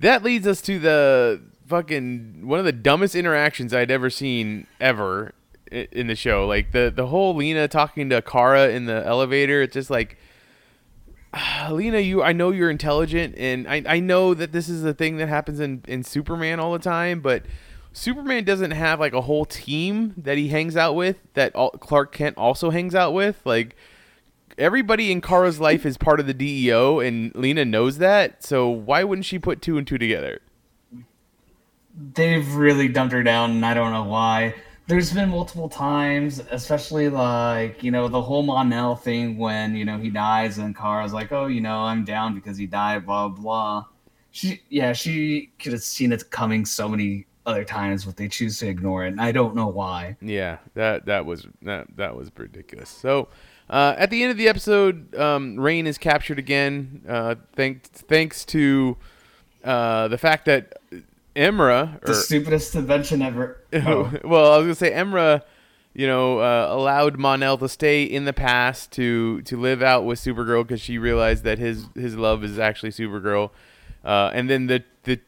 that 0.00 0.24
leads 0.24 0.44
us 0.44 0.60
to 0.62 0.80
the 0.80 1.40
fucking 1.68 2.40
one 2.44 2.58
of 2.58 2.64
the 2.64 2.72
dumbest 2.72 3.14
interactions 3.14 3.72
I'd 3.72 3.92
ever 3.92 4.10
seen 4.10 4.66
ever 4.80 5.34
in 5.70 6.08
the 6.08 6.16
show. 6.16 6.48
Like 6.48 6.72
the 6.72 6.92
the 6.94 7.06
whole 7.06 7.36
Lena 7.36 7.68
talking 7.68 8.10
to 8.10 8.20
Kara 8.20 8.70
in 8.70 8.86
the 8.86 9.06
elevator. 9.06 9.62
It's 9.62 9.74
just 9.74 9.90
like. 9.90 10.18
Lena, 11.70 11.98
you 11.98 12.22
I 12.22 12.32
know 12.32 12.50
you're 12.52 12.70
intelligent 12.70 13.34
and 13.36 13.68
I, 13.68 13.82
I 13.86 14.00
know 14.00 14.32
that 14.32 14.50
this 14.50 14.66
is 14.66 14.82
a 14.82 14.94
thing 14.94 15.18
that 15.18 15.28
happens 15.28 15.60
in, 15.60 15.84
in 15.86 16.02
Superman 16.02 16.58
all 16.58 16.72
the 16.72 16.78
time, 16.78 17.20
but 17.20 17.42
Superman 17.92 18.44
doesn't 18.44 18.70
have 18.70 18.98
like 18.98 19.12
a 19.12 19.20
whole 19.20 19.44
team 19.44 20.14
that 20.16 20.38
he 20.38 20.48
hangs 20.48 20.74
out 20.74 20.94
with 20.94 21.18
that 21.34 21.54
all, 21.54 21.72
Clark 21.72 22.12
Kent 22.12 22.38
also 22.38 22.70
hangs 22.70 22.94
out 22.94 23.12
with. 23.12 23.42
Like 23.44 23.76
everybody 24.58 25.10
in 25.10 25.20
Kara's 25.20 25.60
life 25.60 25.86
is 25.86 25.96
part 25.96 26.20
of 26.20 26.26
the 26.26 26.34
DEO 26.34 27.00
and 27.00 27.34
Lena 27.34 27.64
knows 27.64 27.98
that, 27.98 28.44
so 28.44 28.68
why 28.68 29.04
wouldn't 29.04 29.24
she 29.24 29.38
put 29.38 29.62
two 29.62 29.78
and 29.78 29.86
two 29.86 29.98
together? 29.98 30.40
They've 32.14 32.54
really 32.54 32.88
dumped 32.88 33.12
her 33.12 33.22
down, 33.22 33.52
and 33.52 33.64
I 33.66 33.74
don't 33.74 33.92
know 33.92 34.04
why. 34.04 34.54
There's 34.86 35.12
been 35.12 35.30
multiple 35.30 35.68
times, 35.68 36.40
especially 36.50 37.08
like 37.08 37.82
you 37.82 37.90
know 37.90 38.08
the 38.08 38.22
whole 38.22 38.42
Mon-El 38.42 38.96
thing 38.96 39.36
when 39.36 39.74
you 39.74 39.84
know 39.84 39.98
he 39.98 40.10
dies 40.10 40.58
and 40.58 40.76
Kara's 40.76 41.12
like, 41.12 41.32
oh, 41.32 41.46
you 41.46 41.60
know, 41.60 41.80
I'm 41.80 42.04
down 42.04 42.34
because 42.34 42.56
he 42.56 42.66
died, 42.66 43.04
blah 43.04 43.28
blah. 43.28 43.86
She, 44.30 44.62
yeah, 44.68 44.92
she 44.92 45.50
could 45.58 45.72
have 45.72 45.82
seen 45.82 46.12
it 46.12 46.30
coming 46.30 46.64
so 46.64 46.88
many 46.88 47.26
other 47.48 47.64
times, 47.64 48.04
but 48.04 48.16
they 48.16 48.28
choose 48.28 48.58
to 48.60 48.68
ignore 48.68 49.04
it, 49.04 49.08
and 49.08 49.20
I 49.20 49.32
don't 49.32 49.56
know 49.56 49.66
why. 49.66 50.16
Yeah, 50.20 50.58
that 50.74 51.06
that 51.06 51.26
was 51.26 51.46
that 51.62 51.88
that 51.96 52.14
was 52.14 52.30
ridiculous. 52.36 52.90
So, 52.90 53.28
uh, 53.70 53.94
at 53.98 54.10
the 54.10 54.22
end 54.22 54.30
of 54.30 54.36
the 54.38 54.48
episode, 54.48 55.14
um, 55.16 55.58
Reign 55.58 55.86
is 55.86 55.98
captured 55.98 56.38
again. 56.38 57.02
Uh, 57.06 57.34
thanks 57.54 57.88
thanks 57.88 58.44
to 58.46 58.96
uh, 59.64 60.08
the 60.08 60.18
fact 60.18 60.46
that 60.46 60.80
Imra 61.36 62.00
The 62.00 62.12
or 62.12 62.14
stupidest 62.14 62.74
invention 62.74 63.22
ever. 63.22 63.62
Oh. 63.72 64.12
well, 64.24 64.52
I 64.52 64.58
was 64.58 64.64
gonna 64.64 64.74
say 64.74 64.90
Imra, 64.92 65.42
you 65.94 66.06
know, 66.06 66.38
uh, 66.38 66.68
allowed 66.70 67.18
Mon-El 67.18 67.58
to 67.58 67.68
stay 67.68 68.04
in 68.04 68.24
the 68.24 68.32
past 68.32 68.90
to 68.92 69.42
to 69.42 69.60
live 69.60 69.82
out 69.82 70.04
with 70.04 70.18
Supergirl 70.18 70.62
because 70.62 70.80
she 70.80 70.96
realized 70.96 71.44
that 71.44 71.58
his 71.58 71.86
his 71.94 72.16
love 72.16 72.42
is 72.44 72.58
actually 72.58 72.90
Supergirl, 72.90 73.50
uh, 74.04 74.30
and 74.32 74.48
then 74.48 74.66
the 74.66 74.82
the 75.04 75.20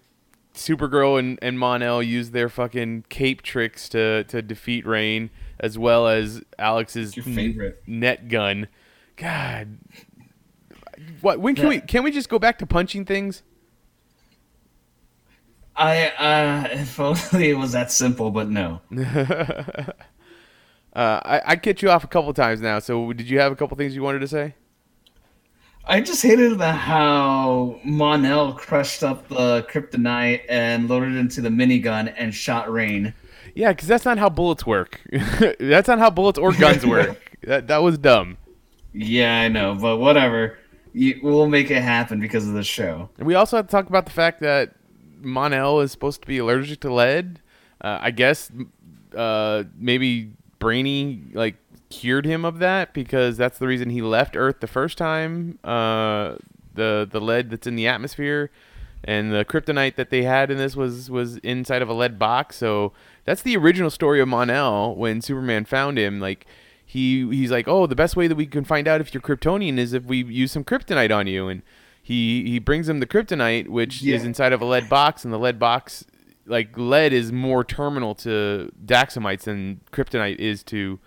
Supergirl 0.55 1.19
and, 1.19 1.39
and 1.43 1.59
Mon-El 1.59 2.03
use 2.03 2.31
their 2.31 2.49
fucking 2.49 3.05
cape 3.11 3.43
tricks 3.43 3.89
to 3.91 4.25
to 4.25 4.41
defeat 4.41 4.87
Reign 4.87 5.29
as 5.61 5.79
well 5.79 6.09
as 6.09 6.43
Alex's 6.59 7.15
favorite? 7.15 7.83
net 7.87 8.29
gun. 8.29 8.67
God, 9.17 9.79
what? 11.21 11.39
When 11.41 11.55
can 11.55 11.65
Yeah. 11.65 11.69
we 11.69 11.81
can 11.81 12.03
we 12.03 12.11
just 12.11 12.29
go 12.29 12.39
back 12.39 12.59
to 12.59 12.67
punching 12.67 13.05
things? 13.05 13.43
I 15.77 16.09
uh, 16.09 16.69
if 16.73 16.99
only 16.99 17.51
it 17.51 17.57
was 17.59 17.73
that 17.73 17.91
simple, 17.93 18.31
but 18.31 18.49
no. 18.51 18.81
Uh, 20.93 21.21
I 21.25 21.43
I 21.53 21.57
kicked 21.57 21.83
you 21.83 21.89
off 21.91 22.03
a 22.03 22.09
couple 22.09 22.35
times 22.35 22.61
now. 22.61 22.81
So 22.81 23.13
did 23.13 23.31
you 23.31 23.39
have 23.39 23.53
a 23.53 23.55
couple 23.57 23.77
things 23.77 23.95
you 23.95 24.03
wanted 24.03 24.19
to 24.23 24.27
say? 24.29 24.55
I 25.85 26.01
just 26.01 26.21
hated 26.21 26.59
the 26.59 26.73
how 26.73 27.79
Mon-El 27.85 28.55
crushed 28.55 29.05
up 29.05 29.29
the 29.29 29.63
kryptonite 29.71 30.41
and 30.49 30.89
loaded 30.89 31.15
it 31.15 31.19
into 31.19 31.41
the 31.43 31.49
minigun 31.49 32.13
and 32.17 32.35
shot 32.35 32.71
Reign. 32.73 33.15
Yeah, 33.55 33.73
because 33.73 33.89
that's 33.89 34.05
not 34.05 34.19
how 34.19 34.29
bullets 34.29 34.67
work. 34.67 35.01
that's 35.61 35.89
not 35.89 35.99
how 35.99 36.11
bullets 36.11 36.39
or 36.39 36.53
guns 36.53 36.85
work. 36.87 37.39
that 37.43 37.69
that 37.69 37.79
was 37.79 37.99
dumb. 37.99 38.37
Yeah, 38.93 39.41
I 39.41 39.49
know, 39.49 39.75
but 39.75 39.99
whatever. 39.99 40.59
You, 40.93 41.21
we'll 41.23 41.49
make 41.49 41.71
it 41.71 41.83
happen 41.83 42.19
because 42.19 42.49
of 42.49 42.55
the 42.55 42.65
show. 42.65 43.11
We 43.19 43.35
also 43.35 43.57
have 43.57 43.67
to 43.67 43.71
talk 43.71 43.89
about 43.89 44.07
the 44.07 44.13
fact 44.13 44.41
that 44.41 44.75
Mon-El 45.21 45.81
is 45.81 45.93
supposed 45.93 46.23
to 46.23 46.27
be 46.27 46.39
allergic 46.39 46.81
to 46.81 46.93
lead. 46.93 47.41
Uh, 47.81 47.99
I 48.01 48.11
guess 48.11 48.51
uh, 49.17 49.65
maybe 49.79 50.33
Brainy 50.59 51.23
like 51.33 51.57
cured 51.91 52.27
him 52.27 52.45
of 52.45 52.59
that 52.59 52.93
because 52.93 53.37
that's 53.37 53.59
the 53.59 53.67
reason 53.69 53.91
he 53.91 54.03
left 54.03 54.37
Earth 54.37 54.61
the 54.61 54.67
first 54.67 54.99
time. 54.99 55.59
Uh, 55.63 56.35
the 56.75 57.09
the 57.11 57.21
lead 57.21 57.51
that's 57.51 57.67
in 57.67 57.77
the 57.77 57.87
atmosphere 57.87 58.51
and 59.05 59.33
the 59.33 59.45
kryptonite 59.45 59.97
that 59.97 60.11
they 60.11 60.23
had 60.23 60.51
in 60.51 60.59
this 60.59 60.77
was 60.77 61.11
was 61.11 61.37
inside 61.39 61.83
of 61.83 61.89
a 61.89 61.93
lead 61.93 62.19
box. 62.19 62.57
So 62.57 62.93
that's 63.25 63.43
the 63.43 63.57
original 63.57 63.91
story 63.91 64.21
of 64.21 64.29
Mon-El 64.29 64.95
when 64.97 65.21
Superman 65.21 65.65
found 65.65 65.99
him. 65.99 66.21
Like 66.21 66.47
he 66.85 67.29
he's 67.31 67.51
like, 67.51 67.69
oh, 67.69 67.87
the 67.87 67.95
best 67.97 68.17
way 68.17 68.27
that 68.27 68.35
we 68.37 68.47
can 68.47 68.65
find 68.65 68.89
out 68.89 69.01
if 69.01 69.13
you're 69.15 69.21
Kryptonian 69.21 69.79
is 69.79 69.93
if 69.93 70.05
we 70.05 70.25
use 70.25 70.53
some 70.53 70.65
kryptonite 70.65 71.15
on 71.15 71.27
you, 71.27 71.49
and 71.49 71.63
he 72.03 72.45
he 72.51 72.59
brings 72.59 72.89
him 72.89 73.01
the 73.01 73.07
kryptonite, 73.07 73.69
which 73.69 74.03
Yeah. 74.03 74.17
is 74.17 74.25
inside 74.25 74.53
of 74.53 74.61
a 74.61 74.65
lead 74.65 74.89
box, 74.89 75.25
and 75.25 75.33
the 75.33 75.39
lead 75.39 75.59
box, 75.59 76.05
like 76.47 76.77
lead, 76.77 77.13
is 77.13 77.31
more 77.31 77.63
terminal 77.65 78.15
to 78.17 78.73
Daxamites 78.85 79.43
than 79.43 79.81
kryptonite 79.93 80.37
is 80.39 80.63
to 80.65 80.99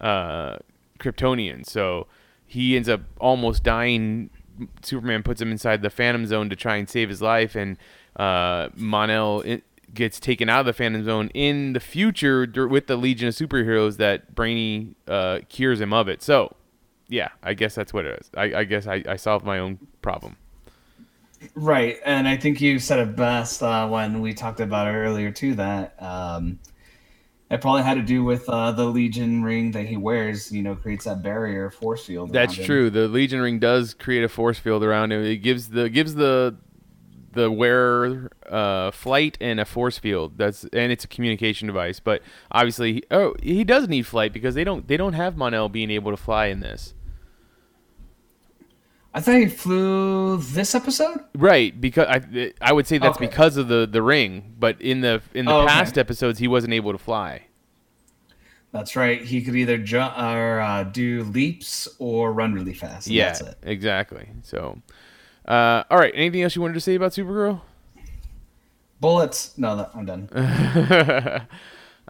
uh, 0.00 0.56
Kryptonians. 1.00 1.66
So 1.66 2.06
he 2.46 2.76
ends 2.76 2.88
up 2.88 3.00
almost 3.18 3.62
dying. 3.64 4.30
Superman 4.82 5.22
puts 5.24 5.40
him 5.40 5.50
inside 5.50 5.82
the 5.82 5.90
Phantom 5.90 6.26
Zone 6.26 6.48
to 6.50 6.54
try 6.56 6.76
and 6.76 6.88
save 6.88 7.08
his 7.08 7.20
life, 7.20 7.56
and 7.56 7.76
uh, 8.16 8.68
Mon-El 8.76 9.42
gets 9.94 10.20
taken 10.20 10.48
out 10.48 10.60
of 10.60 10.66
the 10.66 10.72
Phantom 10.72 11.04
Zone 11.04 11.30
in 11.34 11.72
the 11.72 11.80
future 11.80 12.46
with 12.68 12.86
the 12.86 12.96
Legion 12.96 13.28
of 13.28 13.34
Superheroes 13.34 13.96
that 13.96 14.34
Brainy 14.34 14.96
uh, 15.08 15.40
cures 15.48 15.80
him 15.80 15.92
of 15.92 16.08
it. 16.08 16.22
So, 16.22 16.54
yeah, 17.08 17.28
I 17.42 17.54
guess 17.54 17.74
that's 17.74 17.92
what 17.92 18.04
it 18.04 18.20
is. 18.20 18.30
I, 18.36 18.60
I 18.60 18.64
guess 18.64 18.86
I, 18.86 19.02
I 19.08 19.16
solved 19.16 19.44
my 19.44 19.58
own 19.58 19.78
problem. 20.02 20.36
Right, 21.54 21.98
and 22.04 22.26
I 22.26 22.36
think 22.36 22.60
you 22.60 22.78
said 22.78 22.98
it 23.00 23.16
best 23.16 23.62
uh, 23.62 23.86
when 23.88 24.20
we 24.20 24.32
talked 24.32 24.60
about 24.60 24.88
it 24.88 24.96
earlier 24.96 25.30
too. 25.30 25.54
That 25.54 25.94
um, 26.02 26.58
it 27.50 27.60
probably 27.60 27.82
had 27.82 27.94
to 27.94 28.02
do 28.02 28.24
with 28.24 28.48
uh, 28.48 28.72
the 28.72 28.84
Legion 28.84 29.42
ring 29.42 29.72
that 29.72 29.84
he 29.84 29.98
wears. 29.98 30.50
You 30.50 30.62
know, 30.62 30.74
creates 30.74 31.04
that 31.04 31.22
barrier 31.22 31.70
force 31.70 32.06
field. 32.06 32.32
That's 32.32 32.54
around 32.54 32.60
him. 32.60 32.66
true. 32.66 32.90
The 32.90 33.08
Legion 33.08 33.40
ring 33.40 33.58
does 33.58 33.92
create 33.92 34.24
a 34.24 34.28
force 34.28 34.58
field 34.58 34.82
around 34.82 35.12
him. 35.12 35.22
It 35.22 35.38
gives 35.38 35.68
the 35.68 35.90
gives 35.90 36.14
the 36.14 36.56
the 37.34 37.50
wearer 37.50 38.30
uh, 38.48 38.90
flight 38.90 39.36
and 39.40 39.60
a 39.60 39.64
force 39.64 39.98
field. 39.98 40.38
That's 40.38 40.64
and 40.64 40.90
it's 40.92 41.04
a 41.04 41.08
communication 41.08 41.66
device. 41.66 42.00
But 42.00 42.22
obviously, 42.50 43.04
oh, 43.10 43.34
he 43.42 43.64
does 43.64 43.88
need 43.88 44.06
flight 44.06 44.32
because 44.32 44.54
they 44.54 44.64
don't 44.64 44.86
they 44.88 44.96
don't 44.96 45.12
have 45.14 45.36
Mon-El 45.36 45.68
being 45.68 45.90
able 45.90 46.10
to 46.10 46.16
fly 46.16 46.46
in 46.46 46.60
this. 46.60 46.94
I 49.16 49.20
thought 49.20 49.36
he 49.36 49.46
flew 49.46 50.38
this 50.38 50.74
episode. 50.74 51.20
Right, 51.36 51.80
because 51.80 52.06
I 52.08 52.52
I 52.60 52.72
would 52.72 52.86
say 52.86 52.98
that's 52.98 53.16
Okay. 53.16 53.26
because 53.26 53.56
of 53.56 53.68
the 53.68 53.86
the 53.86 54.02
ring. 54.02 54.54
But 54.58 54.80
in 54.80 55.02
the 55.02 55.22
in 55.34 55.44
the 55.44 55.52
Oh, 55.52 55.58
okay. 55.60 55.68
past 55.72 55.96
episodes, 55.98 56.40
he 56.40 56.48
wasn't 56.48 56.72
able 56.74 56.90
to 56.92 56.98
fly. 56.98 57.42
That's 58.72 58.96
right. 58.96 59.22
He 59.22 59.40
could 59.42 59.54
either 59.54 59.78
jump 59.78 60.18
or 60.18 60.58
uh, 60.58 60.82
do 60.82 61.22
leaps 61.22 61.86
or 62.00 62.32
run 62.32 62.54
really 62.54 62.74
fast. 62.74 63.06
yeah, 63.06 63.26
that's 63.26 63.40
it. 63.42 63.58
exactly. 63.62 64.30
So, 64.42 64.82
uh, 65.44 65.84
all 65.90 65.98
right. 65.98 66.12
Anything 66.14 66.42
else 66.42 66.56
you 66.56 66.62
wanted 66.62 66.74
to 66.74 66.80
say 66.80 66.94
about 66.94 67.12
Supergirl? 67.12 67.60
Bullets. 69.00 69.56
No, 69.58 69.76
that, 69.76 69.90
I'm 69.94 70.06
done. 70.06 70.28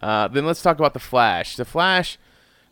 uh, 0.03 0.29
then 0.29 0.47
let's 0.47 0.62
talk 0.62 0.79
about 0.79 0.95
the 0.95 1.00
Flash. 1.00 1.57
The 1.57 1.64
Flash. 1.64 2.19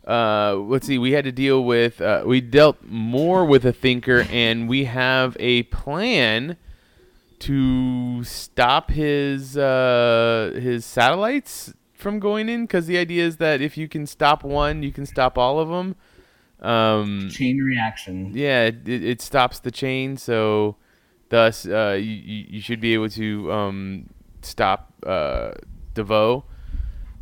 Uh, 0.07 0.55
let's 0.55 0.87
see. 0.87 0.97
We 0.97 1.11
had 1.11 1.25
to 1.25 1.31
deal 1.31 1.63
with. 1.63 2.01
Uh, 2.01 2.23
we 2.25 2.41
dealt 2.41 2.77
more 2.83 3.45
with 3.45 3.65
a 3.65 3.73
thinker, 3.73 4.25
and 4.29 4.69
we 4.69 4.85
have 4.85 5.35
a 5.39 5.63
plan 5.63 6.57
to 7.39 8.23
stop 8.23 8.91
his 8.91 9.57
uh, 9.57 10.57
his 10.61 10.85
satellites 10.85 11.73
from 11.93 12.19
going 12.19 12.47
in. 12.47 12.63
Because 12.65 12.87
the 12.87 12.97
idea 12.97 13.25
is 13.25 13.37
that 13.37 13.61
if 13.61 13.77
you 13.77 13.89
can 13.89 14.05
stop 14.05 14.43
one, 14.43 14.83
you 14.83 14.91
can 14.91 15.05
stop 15.05 15.37
all 15.37 15.59
of 15.59 15.69
them. 15.69 15.95
Um, 16.63 17.29
Chain 17.29 17.57
reaction. 17.59 18.31
yeah, 18.33 18.65
it, 18.65 18.87
it 18.87 19.21
stops 19.21 19.59
the 19.59 19.71
chain, 19.71 20.15
so 20.17 20.77
thus 21.29 21.65
uh, 21.67 21.97
you, 21.99 22.45
you 22.49 22.61
should 22.61 22.79
be 22.79 22.93
able 22.93 23.09
to 23.09 23.51
um, 23.51 24.09
stop 24.41 24.93
uh, 25.05 25.51
DeVoe. 25.93 26.45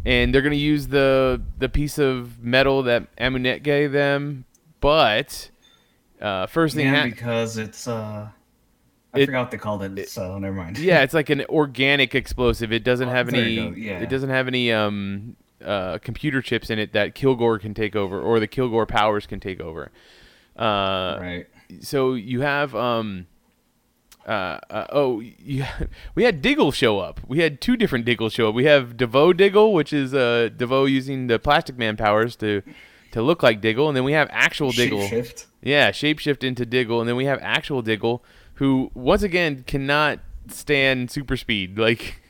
And 0.05 0.33
they're 0.33 0.41
gonna 0.41 0.55
use 0.55 0.87
the 0.87 1.41
the 1.59 1.69
piece 1.69 1.97
of 1.99 2.43
metal 2.43 2.83
that 2.83 3.15
Amunet 3.17 3.61
gave 3.63 3.91
them, 3.91 4.45
but 4.79 5.49
uh, 6.19 6.47
first 6.47 6.75
thing, 6.75 6.87
Yeah, 6.87 7.01
ha- 7.01 7.05
because 7.05 7.57
it's 7.57 7.87
uh, 7.87 8.29
I 9.13 9.19
It- 9.19 9.25
forgot 9.27 9.41
what 9.41 9.51
they 9.51 9.57
called 9.57 9.83
it. 9.83 10.09
So 10.09 10.37
never 10.39 10.55
mind. 10.55 10.79
yeah, 10.79 11.01
it's 11.03 11.13
like 11.13 11.29
an 11.29 11.45
organic 11.49 12.15
explosive. 12.15 12.71
It 12.71 12.83
doesn't 12.83 13.09
Oh, 13.09 13.11
have 13.11 13.27
any. 13.29 13.55
yeah. 13.77 13.99
It 13.99 14.09
doesn't 14.09 14.29
have 14.31 14.47
any 14.47 14.71
um, 14.71 15.35
uh, 15.63 15.97
computer 15.99 16.41
chips 16.41 16.69
in 16.69 16.79
it 16.79 16.93
that 16.93 17.15
Kilgore 17.15 17.59
can 17.59 17.73
take 17.73 17.95
over, 17.95 18.19
or 18.19 18.39
the 18.39 18.47
Kilgore 18.47 18.85
powers 18.85 19.25
can 19.25 19.39
take 19.39 19.59
over. 19.59 19.91
Uh, 20.57 21.17
right. 21.19 21.47
so 21.79 22.13
you 22.13 22.41
have 22.41 22.75
um 22.75 23.25
uh, 24.27 24.59
uh 24.69 24.85
oh 24.91 25.21
you, 25.21 25.65
we 26.15 26.23
had 26.23 26.41
Diggle 26.41 26.71
show 26.71 26.99
up. 26.99 27.21
We 27.27 27.39
had 27.39 27.61
two 27.61 27.77
different 27.77 28.05
Diggle 28.05 28.29
show 28.29 28.49
up. 28.49 28.55
We 28.55 28.65
have 28.65 28.97
Devoe 28.97 29.33
Diggle, 29.33 29.73
which 29.73 29.93
is 29.93 30.13
uh 30.13 30.49
Devoe 30.55 30.85
using 30.85 31.27
the 31.27 31.39
Plastic 31.39 31.77
Man 31.77 31.97
powers 31.97 32.35
to 32.37 32.61
to 33.11 33.21
look 33.21 33.43
like 33.43 33.61
Diggle, 33.61 33.87
and 33.87 33.95
then 33.95 34.03
we 34.03 34.13
have 34.13 34.29
actual 34.31 34.71
Diggle. 34.71 35.07
Shift. 35.07 35.47
Yeah, 35.61 35.91
shapeshift 35.91 36.43
into 36.43 36.65
Diggle, 36.65 36.99
and 36.99 37.07
then 37.09 37.15
we 37.15 37.25
have 37.25 37.39
actual 37.41 37.81
Diggle, 37.81 38.23
who 38.55 38.91
once 38.93 39.23
again 39.23 39.63
cannot 39.67 40.19
stand 40.47 41.11
super 41.11 41.37
speed. 41.37 41.77
Like 41.77 42.20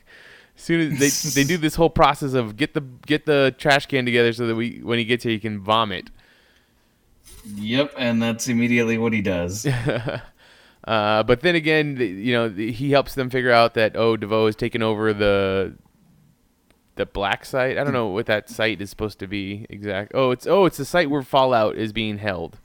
soon 0.56 0.92
as 0.92 0.98
they 0.98 1.42
they 1.42 1.46
do 1.46 1.56
this 1.56 1.74
whole 1.74 1.90
process 1.90 2.34
of 2.34 2.56
get 2.56 2.74
the 2.74 2.80
get 3.06 3.26
the 3.26 3.54
trash 3.58 3.86
can 3.86 4.04
together 4.04 4.32
so 4.32 4.46
that 4.46 4.54
we 4.54 4.80
when 4.82 4.98
he 4.98 5.04
gets 5.04 5.24
here 5.24 5.32
he 5.32 5.38
can 5.38 5.60
vomit. 5.60 6.10
Yep, 7.56 7.94
and 7.98 8.22
that's 8.22 8.48
immediately 8.48 8.98
what 8.98 9.12
he 9.12 9.22
does. 9.22 9.66
Uh, 10.84 11.22
but 11.22 11.42
then 11.42 11.54
again, 11.54 11.96
you 11.96 12.32
know, 12.32 12.48
he 12.48 12.90
helps 12.90 13.14
them 13.14 13.30
figure 13.30 13.52
out 13.52 13.74
that 13.74 13.96
oh, 13.96 14.16
DeVoe 14.16 14.46
has 14.46 14.56
taken 14.56 14.82
over 14.82 15.12
the 15.12 15.74
the 16.96 17.06
black 17.06 17.44
site. 17.44 17.78
I 17.78 17.84
don't 17.84 17.92
know 17.92 18.08
what 18.08 18.26
that 18.26 18.48
site 18.48 18.80
is 18.80 18.90
supposed 18.90 19.18
to 19.20 19.26
be 19.26 19.66
exact. 19.70 20.12
Oh, 20.14 20.32
it's 20.32 20.46
oh, 20.46 20.64
it's 20.64 20.76
the 20.78 20.84
site 20.84 21.08
where 21.08 21.22
Fallout 21.22 21.76
is 21.76 21.92
being 21.92 22.18
held 22.18 22.58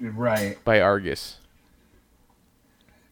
right. 0.00 0.62
by 0.64 0.80
Argus. 0.80 1.38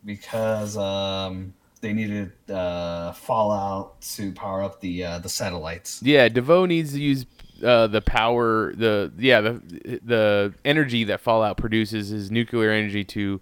Because 0.05 0.77
um, 0.77 1.55
they 1.81 1.93
needed 1.93 2.33
uh, 2.51 3.13
Fallout 3.13 4.01
to 4.03 4.33
power 4.33 4.63
up 4.63 4.81
the 4.81 5.05
uh, 5.05 5.19
the 5.19 5.29
satellites. 5.29 6.03
Yeah, 6.03 6.29
DeVoe 6.29 6.67
needs 6.67 6.93
to 6.93 7.01
use 7.01 7.27
uh, 7.65 7.87
the 7.87 8.01
power, 8.01 8.75
the 8.75 9.13
yeah, 9.19 9.41
the 9.41 10.01
the 10.05 10.55
energy 10.65 11.05
that 11.05 11.21
Fallout 11.21 11.57
produces, 11.57 12.13
is 12.13 12.31
nuclear 12.31 12.71
energy, 12.71 13.05
to 13.05 13.41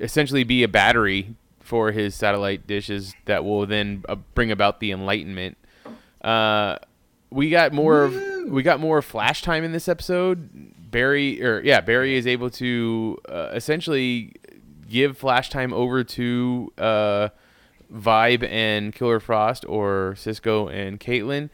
essentially 0.00 0.44
be 0.44 0.62
a 0.62 0.68
battery 0.68 1.34
for 1.60 1.92
his 1.92 2.14
satellite 2.14 2.66
dishes 2.66 3.14
that 3.24 3.44
will 3.44 3.66
then 3.66 4.04
uh, 4.08 4.16
bring 4.34 4.50
about 4.50 4.80
the 4.80 4.90
Enlightenment. 4.90 5.56
Uh, 6.20 6.76
we 7.30 7.50
got 7.50 7.72
more 7.72 8.04
of 8.04 8.14
we 8.48 8.62
got 8.62 8.80
more 8.80 9.02
flash 9.02 9.42
time 9.42 9.64
in 9.64 9.72
this 9.72 9.88
episode. 9.88 10.90
Barry 10.90 11.42
or 11.42 11.60
yeah, 11.62 11.80
Barry 11.80 12.16
is 12.16 12.26
able 12.26 12.50
to 12.50 13.18
uh, 13.28 13.50
essentially 13.54 14.34
give 14.88 15.16
flash 15.16 15.48
time 15.48 15.72
over 15.72 16.04
to 16.04 16.72
uh, 16.76 17.28
Vibe 17.92 18.42
and 18.48 18.94
Killer 18.94 19.20
Frost 19.20 19.64
or 19.68 20.14
Cisco 20.16 20.68
and 20.68 20.98
Caitlin. 20.98 21.50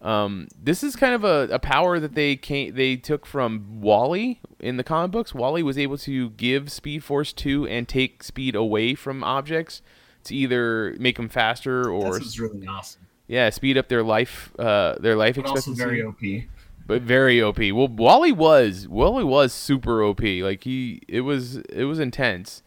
Um, 0.00 0.48
this 0.60 0.82
is 0.82 0.96
kind 0.96 1.14
of 1.14 1.22
a, 1.22 1.48
a 1.54 1.58
power 1.60 2.00
that 2.00 2.14
they 2.14 2.34
came, 2.34 2.74
they 2.74 2.96
took 2.96 3.24
from 3.24 3.80
Wally 3.80 4.40
in 4.58 4.76
the 4.76 4.82
comic 4.82 5.12
books. 5.12 5.32
Wally 5.32 5.62
was 5.62 5.78
able 5.78 5.96
to 5.98 6.30
give 6.30 6.72
Speed 6.72 7.04
Force 7.04 7.32
two 7.32 7.68
and 7.68 7.86
take 7.86 8.24
speed 8.24 8.56
away 8.56 8.94
from 8.96 9.22
objects 9.22 9.80
to 10.24 10.34
either 10.34 10.96
make 10.98 11.16
them 11.18 11.28
faster 11.28 11.88
or 11.88 12.18
This 12.18 12.26
is 12.26 12.40
really 12.40 12.66
awesome. 12.66 13.02
yeah, 13.28 13.48
speed 13.50 13.78
up 13.78 13.88
their 13.88 14.02
life 14.02 14.52
uh, 14.58 14.96
their 14.98 15.14
life 15.16 15.36
But 15.36 15.46
also 15.46 15.70
expectancy. 15.70 15.84
very 15.84 16.02
OP. 16.02 16.48
but 16.86 17.02
very 17.02 17.40
OP. 17.40 17.58
Well, 17.58 17.86
Wally 17.88 18.32
was 18.32 18.88
Wally 18.88 19.22
was 19.24 19.52
super 19.52 20.02
OP. 20.02 20.20
Like 20.22 20.64
he, 20.64 21.02
it 21.06 21.20
was 21.20 21.56
it 21.58 21.84
was 21.84 22.00
intense. 22.00 22.64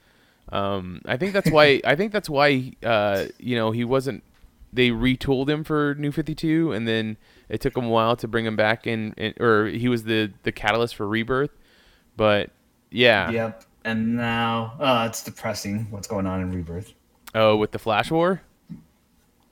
Um, 0.49 1.01
I 1.05 1.17
think 1.17 1.33
that's 1.33 1.49
why 1.49 1.81
I 1.83 1.95
think 1.95 2.11
that's 2.11 2.29
why 2.29 2.73
uh, 2.83 3.25
you 3.39 3.55
know 3.55 3.71
he 3.71 3.83
wasn't. 3.83 4.23
They 4.73 4.89
retooled 4.89 5.49
him 5.49 5.63
for 5.63 5.95
New 5.95 6.11
Fifty 6.11 6.35
Two, 6.35 6.71
and 6.71 6.87
then 6.87 7.17
it 7.49 7.61
took 7.61 7.77
him 7.77 7.85
a 7.85 7.89
while 7.89 8.15
to 8.17 8.27
bring 8.27 8.45
him 8.45 8.55
back 8.55 8.85
in, 8.85 9.13
in 9.13 9.33
or 9.39 9.67
he 9.67 9.87
was 9.87 10.03
the 10.03 10.31
the 10.43 10.51
catalyst 10.51 10.95
for 10.95 11.07
Rebirth. 11.07 11.51
But 12.17 12.51
yeah, 12.91 13.29
Yep. 13.31 13.63
And 13.83 14.15
now 14.15 14.73
uh, 14.79 15.05
it's 15.07 15.23
depressing 15.23 15.87
what's 15.91 16.07
going 16.07 16.25
on 16.25 16.41
in 16.41 16.51
Rebirth. 16.51 16.93
oh, 17.35 17.55
with 17.55 17.71
the 17.71 17.79
Flash 17.79 18.09
War. 18.09 18.41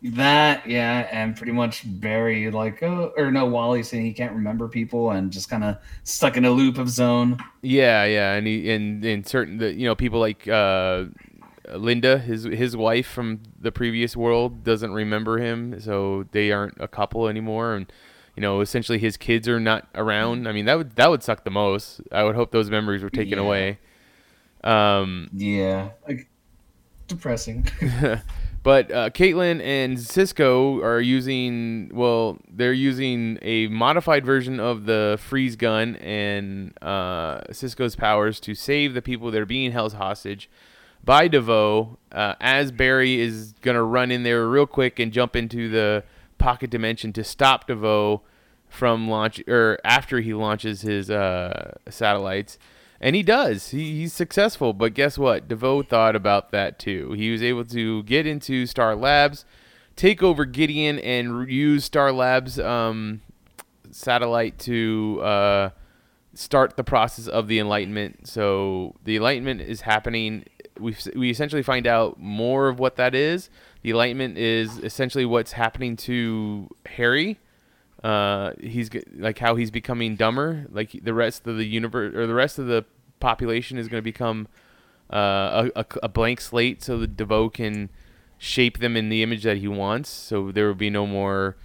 That, 0.03 0.67
yeah, 0.67 1.07
and 1.11 1.33
pretty 1.35 1.53
much 1.53 1.83
Barry, 1.85 2.51
like, 2.51 2.83
oh, 2.83 3.13
or 3.15 3.31
no, 3.31 3.45
Wally 3.45 3.83
saying 3.83 4.05
he 4.05 4.11
can't 4.11 4.33
remember 4.33 4.67
people 4.67 5.11
and 5.11 5.31
just 5.31 5.49
kind 5.49 5.63
of 5.63 5.77
stuck 6.03 6.35
in 6.35 6.43
a 6.43 6.51
loop 6.51 6.77
of 6.77 6.89
zone. 6.89 7.37
Yeah, 7.61 8.03
yeah, 8.03 8.33
and 8.33 8.45
he 8.45 8.69
and 8.71 9.03
and 9.05 9.25
certain 9.25 9.59
the 9.59 9.71
you 9.73 9.85
know 9.85 9.95
people 9.95 10.19
like 10.19 10.45
uh, 10.45 11.05
Linda, 11.73 12.17
his 12.17 12.43
his 12.43 12.75
wife 12.75 13.07
from 13.07 13.39
the 13.57 13.71
previous 13.71 14.17
world, 14.17 14.65
doesn't 14.65 14.91
remember 14.91 15.37
him, 15.37 15.79
so 15.79 16.25
they 16.33 16.51
aren't 16.51 16.75
a 16.81 16.87
couple 16.89 17.29
anymore, 17.29 17.73
and 17.73 17.89
you 18.35 18.41
know 18.41 18.59
essentially 18.59 18.99
his 18.99 19.15
kids 19.15 19.47
are 19.47 19.59
not 19.61 19.87
around. 19.95 20.49
I 20.49 20.51
mean 20.51 20.65
that 20.65 20.77
would 20.77 20.97
that 20.97 21.09
would 21.09 21.23
suck 21.23 21.45
the 21.45 21.49
most. 21.51 22.01
I 22.11 22.23
would 22.25 22.35
hope 22.35 22.51
those 22.51 22.69
memories 22.69 23.03
were 23.03 23.09
taken 23.09 23.37
Yeah. 23.37 23.45
away. 23.45 23.79
Um, 24.65 25.29
Yeah. 25.33 25.91
Like, 26.05 26.27
depressing. 27.07 27.67
But 28.63 28.91
uh, 28.91 29.09
Caitlin 29.09 29.61
and 29.61 29.99
Cisco 29.99 30.81
are 30.81 31.01
using 31.01 31.91
well, 31.93 32.37
they're 32.49 32.71
using 32.71 33.37
a 33.41 33.67
modified 33.67 34.25
version 34.25 34.61
of 34.61 34.85
the 34.85 35.19
freeze 35.21 35.57
gun 35.57 35.97
and 35.97 36.73
uh, 36.81 37.41
Cisco's 37.51 37.97
powers 37.97 38.39
to 38.39 38.55
save 38.55 38.93
the 38.93 39.01
people 39.01 39.31
that 39.31 39.41
are 39.41 39.45
being 39.45 39.73
held 39.73 39.93
hostage 39.93 40.49
by 41.03 41.27
DeVoe. 41.27 41.97
Uh, 42.09 42.35
as 42.39 42.71
Barry 42.71 43.19
is 43.19 43.53
gonna 43.61 43.83
run 43.83 44.11
in 44.11 44.23
there 44.23 44.47
real 44.47 44.65
quick 44.65 44.97
and 44.97 45.11
jump 45.11 45.35
into 45.35 45.67
the 45.67 46.05
pocket 46.37 46.69
dimension 46.69 47.11
to 47.13 47.23
stop 47.23 47.67
DeVoe 47.67 48.21
from 48.69 49.09
launch 49.09 49.43
or 49.45 49.77
after 49.83 50.21
he 50.21 50.33
launches 50.33 50.81
his 50.81 51.09
uh, 51.09 51.73
satellites. 51.89 52.57
And 53.03 53.17
he 53.17 53.21
does. 53.21 53.71
He, 53.71 53.97
he's 53.97 54.13
successful. 54.13 54.71
But 54.71 54.93
guess 54.93 55.17
what? 55.17 55.49
DeVoe 55.49 55.83
thought 55.83 56.15
about 56.15 56.51
that 56.51 56.79
too. 56.79 57.11
He 57.11 57.31
was 57.31 57.43
able 57.43 57.65
to 57.65 58.01
get 58.03 58.25
into 58.25 58.65
Star 58.65 58.95
Labs, 58.95 59.43
take 59.97 60.23
over 60.23 60.45
Gideon, 60.45 60.99
and 60.99 61.49
use 61.49 61.83
Star 61.83 62.13
Labs 62.13 62.57
um, 62.57 63.19
satellite 63.91 64.57
to 64.59 65.19
uh, 65.21 65.69
start 66.33 66.77
the 66.77 66.83
process 66.85 67.27
of 67.27 67.49
the 67.49 67.59
Enlightenment. 67.59 68.25
So 68.25 68.95
the 69.03 69.17
Enlightenment 69.17 69.59
is 69.59 69.81
happening. 69.81 70.45
We 70.79 70.95
we 71.13 71.29
essentially 71.29 71.61
find 71.61 71.85
out 71.85 72.21
more 72.21 72.69
of 72.69 72.79
what 72.79 72.95
that 72.95 73.13
is. 73.13 73.49
The 73.81 73.89
Enlightenment 73.89 74.37
is 74.37 74.77
essentially 74.77 75.25
what's 75.25 75.51
happening 75.51 75.97
to 75.97 76.69
Harry 76.85 77.37
uh, 78.03 78.51
he's 78.59 78.89
like 79.15 79.39
how 79.39 79.55
he's 79.55 79.71
becoming 79.71 80.15
dumber. 80.15 80.67
Like 80.69 80.91
the 81.03 81.13
rest 81.13 81.47
of 81.47 81.57
the 81.57 81.65
universe 81.65 82.13
or 82.13 82.27
the 82.27 82.33
rest 82.33 82.59
of 82.59 82.67
the 82.67 82.85
population 83.19 83.77
is 83.77 83.87
going 83.87 83.99
to 83.99 84.03
become 84.03 84.47
uh, 85.11 85.69
a, 85.75 85.85
a, 86.03 86.09
blank 86.09 86.41
slate, 86.41 86.83
so 86.83 86.97
the 86.97 87.07
DeVoe 87.07 87.49
can 87.49 87.89
shape 88.37 88.79
them 88.79 88.97
in 88.97 89.09
the 89.09 89.23
image 89.23 89.43
that 89.43 89.57
he 89.57 89.67
wants. 89.67 90.09
So 90.09 90.51
there 90.51 90.67
will 90.67 90.75
be 90.75 90.89
no 90.89 91.07
more 91.07 91.55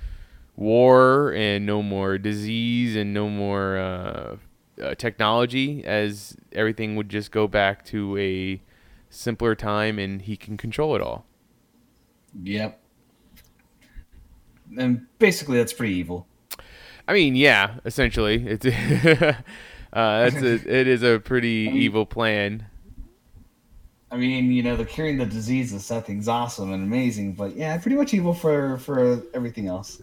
war 0.55 1.33
and 1.33 1.67
no 1.67 1.83
more 1.83 2.19
disease 2.19 2.95
and 2.95 3.13
no 3.13 3.29
more 3.29 3.79
uh, 3.79 4.37
uh, 4.81 4.95
technology, 4.95 5.85
as 5.85 6.37
everything 6.53 6.95
would 6.95 7.09
just 7.09 7.33
go 7.33 7.49
back 7.49 7.85
to 7.87 8.17
a 8.17 8.63
simpler 9.11 9.57
time, 9.57 9.99
and 9.99 10.23
he 10.23 10.37
can 10.37 10.57
control 10.57 10.95
it 10.95 11.03
all. 11.03 11.27
yep. 12.45 12.81
And 14.77 15.07
basically, 15.19 15.57
that's 15.57 15.73
pretty 15.73 15.95
evil. 15.95 16.28
I 17.09 17.15
mean, 17.15 17.35
yeah, 17.35 17.77
essentially, 17.87 18.47
it's 18.47 18.67
uh, 18.67 19.33
that's 19.93 20.37
a, 20.37 20.55
it 20.55 20.87
is 20.87 21.03
a 21.03 21.19
pretty 21.19 21.71
evil 21.73 22.05
plan. 22.05 22.67
I 24.11 24.17
mean, 24.19 24.53
you 24.53 24.63
know, 24.63 24.77
the 24.77 24.85
curing 24.85 25.17
the 25.17 25.25
disease 25.25 25.73
is 25.73 25.87
something's 25.87 26.29
awesome 26.29 26.71
and 26.73 26.83
amazing, 26.83 27.33
but 27.33 27.57
yeah, 27.57 27.79
pretty 27.79 27.97
much 27.97 28.13
evil 28.13 28.35
for 28.35 28.77
for 28.77 29.23
everything 29.33 29.69
else. 29.69 30.03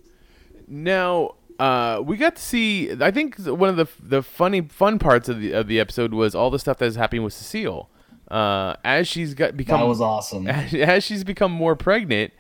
Now, 0.68 1.36
uh, 1.60 2.02
we 2.04 2.18
got 2.18 2.38
to 2.38 2.42
see. 2.42 2.92
I 3.00 3.12
think 3.12 3.38
one 3.38 3.70
of 3.70 3.78
the 3.78 3.88
the 4.02 4.24
funny 4.24 4.62
fun 4.62 4.98
parts 4.98 5.30
of 5.30 5.40
the 5.40 5.52
of 5.52 5.68
the 5.68 5.80
episode 5.80 6.12
was 6.12 6.34
all 6.34 6.50
the 6.50 6.60
stuff 6.60 6.80
that 6.80 6.86
is 6.86 6.96
happening 6.96 7.24
with 7.24 7.34
Cecile. 7.34 7.88
Uh, 8.32 8.76
as 8.84 9.08
she's 9.08 9.36
got 9.36 9.56
become 9.56 9.80
That 9.80 9.86
was 9.86 10.02
awesome. 10.02 10.48
as, 10.48 10.74
as 10.74 11.04
she's 11.04 11.24
become 11.24 11.52
more 11.52 11.76
pregnant, 11.76 12.34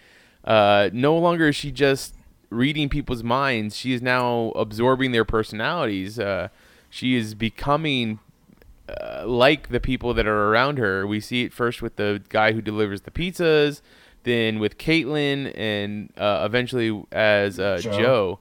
uh, 0.43 0.89
no 0.91 1.15
longer 1.19 1.49
is 1.49 1.55
she 1.55 1.71
just 1.71 2.14
reading 2.55 2.89
people's 2.89 3.23
minds. 3.23 3.75
She 3.75 3.93
is 3.93 4.01
now 4.01 4.51
absorbing 4.55 5.11
their 5.11 5.25
personalities. 5.25 6.17
Uh, 6.19 6.47
she 6.89 7.15
is 7.15 7.33
becoming 7.35 8.19
uh, 8.87 9.23
like 9.27 9.69
the 9.69 9.79
people 9.79 10.13
that 10.13 10.25
are 10.27 10.49
around 10.49 10.77
her. 10.77 11.05
We 11.05 11.19
see 11.19 11.43
it 11.43 11.53
first 11.53 11.81
with 11.81 11.95
the 11.97 12.21
guy 12.29 12.53
who 12.53 12.61
delivers 12.61 13.01
the 13.01 13.11
pizzas, 13.11 13.81
then 14.23 14.59
with 14.59 14.77
Caitlin, 14.77 15.51
and 15.57 16.11
uh, 16.17 16.43
eventually 16.45 17.03
as 17.11 17.59
uh, 17.59 17.79
Joe. 17.81 17.91
Joe. 17.91 18.39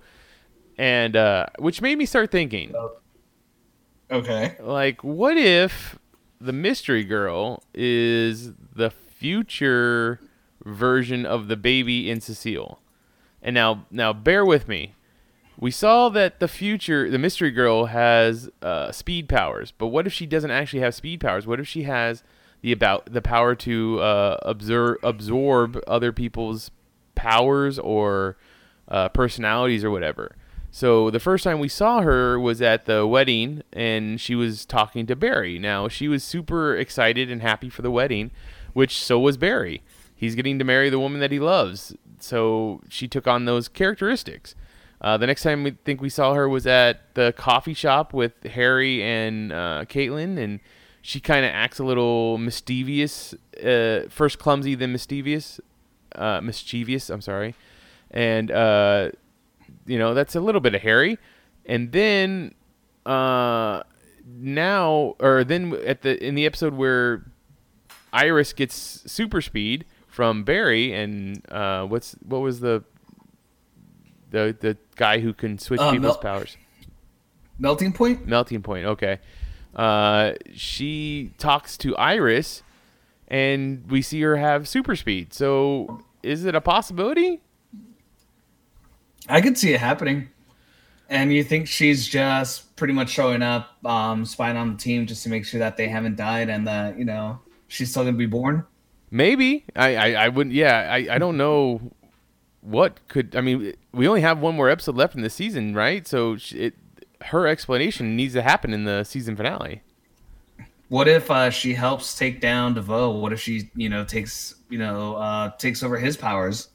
And 0.78 1.16
uh, 1.16 1.46
which 1.58 1.80
made 1.80 1.98
me 1.98 2.06
start 2.06 2.30
thinking, 2.30 2.74
Okay. 4.10 4.56
like, 4.60 5.02
what 5.02 5.36
if 5.36 5.98
the 6.40 6.52
mystery 6.52 7.04
girl 7.04 7.62
is 7.72 8.52
the 8.74 8.90
future 8.90 10.20
version 10.64 11.24
of 11.24 11.48
the 11.48 11.56
baby 11.56 12.10
in 12.10 12.20
Cecile? 12.20 12.80
And 13.44 13.54
now, 13.54 13.84
now, 13.90 14.14
bear 14.14 14.44
with 14.44 14.66
me. 14.66 14.94
We 15.58 15.70
saw 15.70 16.08
that 16.08 16.40
the 16.40 16.48
future, 16.48 17.10
the 17.10 17.18
mystery 17.18 17.50
girl 17.50 17.86
has 17.86 18.50
uh, 18.62 18.90
speed 18.90 19.28
powers, 19.28 19.72
but 19.76 19.88
what 19.88 20.06
if 20.06 20.12
she 20.12 20.26
doesn't 20.26 20.50
actually 20.50 20.80
have 20.80 20.94
speed 20.94 21.20
powers? 21.20 21.46
What 21.46 21.60
if 21.60 21.68
she 21.68 21.84
has 21.84 22.24
the 22.62 22.72
about 22.72 23.12
the 23.12 23.22
power 23.22 23.54
to 23.54 24.00
uh, 24.00 24.38
absorb 24.42 24.98
absorb 25.04 25.80
other 25.86 26.10
people's 26.10 26.70
powers 27.14 27.78
or 27.78 28.36
uh, 28.88 29.10
personalities 29.10 29.84
or 29.84 29.90
whatever? 29.90 30.34
So 30.72 31.08
the 31.10 31.20
first 31.20 31.44
time 31.44 31.60
we 31.60 31.68
saw 31.68 32.00
her 32.00 32.40
was 32.40 32.60
at 32.60 32.86
the 32.86 33.06
wedding, 33.06 33.62
and 33.72 34.20
she 34.20 34.34
was 34.34 34.66
talking 34.66 35.06
to 35.06 35.14
Barry. 35.14 35.56
Now 35.60 35.86
she 35.86 36.08
was 36.08 36.24
super 36.24 36.74
excited 36.74 37.30
and 37.30 37.42
happy 37.42 37.68
for 37.68 37.82
the 37.82 37.92
wedding, 37.92 38.32
which 38.72 38.98
so 38.98 39.20
was 39.20 39.36
Barry. 39.36 39.82
He's 40.24 40.34
getting 40.34 40.58
to 40.58 40.64
marry 40.64 40.88
the 40.88 40.98
woman 40.98 41.20
that 41.20 41.30
he 41.30 41.38
loves, 41.38 41.94
so 42.18 42.80
she 42.88 43.06
took 43.06 43.26
on 43.26 43.44
those 43.44 43.68
characteristics. 43.68 44.54
Uh, 45.02 45.18
the 45.18 45.26
next 45.26 45.42
time 45.42 45.64
we 45.64 45.72
think 45.84 46.00
we 46.00 46.08
saw 46.08 46.32
her 46.32 46.48
was 46.48 46.66
at 46.66 47.14
the 47.14 47.34
coffee 47.36 47.74
shop 47.74 48.14
with 48.14 48.32
Harry 48.44 49.02
and 49.02 49.52
uh, 49.52 49.84
Caitlin, 49.86 50.38
and 50.38 50.60
she 51.02 51.20
kind 51.20 51.44
of 51.44 51.50
acts 51.50 51.78
a 51.78 51.84
little 51.84 52.38
mischievous. 52.38 53.34
Uh, 53.62 54.08
first 54.08 54.38
clumsy, 54.38 54.74
then 54.74 54.92
mischievous. 54.92 55.60
Uh, 56.14 56.40
mischievous. 56.40 57.10
I'm 57.10 57.20
sorry, 57.20 57.54
and 58.10 58.50
uh, 58.50 59.10
you 59.84 59.98
know 59.98 60.14
that's 60.14 60.34
a 60.34 60.40
little 60.40 60.62
bit 60.62 60.74
of 60.74 60.80
Harry, 60.80 61.18
and 61.66 61.92
then 61.92 62.54
uh, 63.04 63.82
now 64.26 65.16
or 65.20 65.44
then 65.44 65.74
at 65.84 66.00
the 66.00 66.26
in 66.26 66.34
the 66.34 66.46
episode 66.46 66.72
where 66.72 67.26
Iris 68.10 68.54
gets 68.54 68.74
super 69.04 69.42
speed 69.42 69.84
from 70.14 70.44
Barry, 70.44 70.92
and 70.92 71.42
uh, 71.50 71.84
what's 71.86 72.12
what 72.24 72.38
was 72.38 72.60
the 72.60 72.84
the 74.30 74.56
the 74.60 74.76
guy 74.94 75.18
who 75.18 75.32
can 75.32 75.58
switch 75.58 75.80
Uh, 75.80 75.90
people's 75.90 76.14
Mel- 76.14 76.34
powers? 76.34 76.56
Melting 77.58 77.92
point? 77.92 78.24
Melting 78.26 78.62
point. 78.62 78.86
Okay. 78.86 79.18
Uh, 79.74 80.34
she 80.52 81.32
talks 81.36 81.76
to 81.78 81.96
Iris, 81.96 82.62
and 83.26 83.90
we 83.90 84.02
see 84.02 84.20
her 84.22 84.36
have 84.36 84.68
super 84.68 84.94
speed. 84.94 85.32
So, 85.32 86.00
is 86.22 86.44
it 86.44 86.54
a 86.54 86.60
possibility? 86.60 87.40
I 89.28 89.40
could 89.40 89.58
see 89.58 89.72
it 89.74 89.80
happening. 89.80 90.28
And 91.08 91.32
you 91.32 91.42
think 91.42 91.66
she's 91.66 92.06
just 92.06 92.76
pretty 92.76 92.94
much 92.94 93.10
showing 93.10 93.42
up, 93.42 93.84
um, 93.84 94.24
spying 94.24 94.56
on 94.56 94.72
the 94.72 94.78
team 94.78 95.06
just 95.06 95.22
to 95.24 95.28
make 95.28 95.44
sure 95.44 95.58
that 95.58 95.76
they 95.76 95.88
haven't 95.88 96.16
died 96.16 96.48
and 96.48 96.66
that, 96.68 96.98
you 96.98 97.04
know, 97.04 97.40
she's 97.68 97.90
still 97.90 98.04
gonna 98.04 98.16
be 98.16 98.26
born? 98.26 98.64
Maybe. 99.14 99.64
I 99.76 99.94
I, 99.94 100.24
I 100.24 100.28
wouldn't. 100.28 100.56
Yeah. 100.56 100.90
I 100.92 101.14
I 101.14 101.18
don't 101.18 101.36
know 101.36 101.92
what 102.62 102.98
could. 103.06 103.36
I 103.36 103.42
mean, 103.42 103.72
we 103.92 104.08
only 104.08 104.22
have 104.22 104.40
one 104.40 104.56
more 104.56 104.68
episode 104.68 104.96
left 104.96 105.14
in 105.14 105.22
the 105.22 105.30
season, 105.30 105.72
right? 105.72 106.04
So 106.04 106.36
it 106.50 106.74
her 107.26 107.46
explanation 107.46 108.16
needs 108.16 108.34
to 108.34 108.42
happen 108.42 108.74
in 108.74 108.84
the 108.84 109.04
season 109.04 109.36
finale. 109.36 109.82
What 110.88 111.06
if 111.06 111.30
uh, 111.30 111.50
she 111.50 111.74
helps 111.74 112.18
take 112.18 112.40
down 112.40 112.74
DeVoe? 112.74 113.10
What 113.10 113.32
if 113.32 113.40
she, 113.40 113.70
you 113.76 113.88
know, 113.88 114.04
takes 114.04 114.56
you 114.68 114.78
know, 114.78 115.14
uh, 115.14 115.50
takes 115.58 115.84
over 115.84 115.96
his 115.96 116.16
powers? 116.16 116.70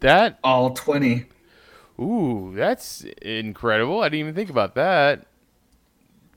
That 0.00 0.38
All 0.42 0.70
twenty. 0.70 1.26
ooh, 2.00 2.54
that's 2.56 3.04
incredible. 3.20 4.00
I 4.00 4.08
didn't 4.08 4.20
even 4.20 4.34
think 4.34 4.48
about 4.48 4.74
that. 4.76 5.26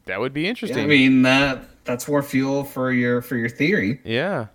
That 0.05 0.19
would 0.19 0.33
be 0.33 0.45
interesting. 0.45 0.83
I 0.83 0.87
mean 0.87 1.21
that 1.21 1.63
that's 1.85 2.05
more 2.07 2.21
fuel 2.21 2.65
for 2.65 2.91
your 2.91 3.21
for 3.21 3.37
your 3.37 3.49
theory. 3.49 4.01
Yeah, 4.03 4.47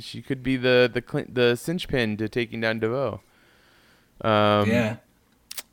she 0.00 0.22
could 0.22 0.42
be 0.42 0.56
the 0.56 0.90
the 0.92 1.26
the 1.28 1.56
cinch 1.56 1.88
pin 1.88 2.16
to 2.16 2.28
taking 2.28 2.60
down 2.60 2.78
DeVoe. 2.80 3.20
Um, 4.20 4.68
yeah. 4.68 4.96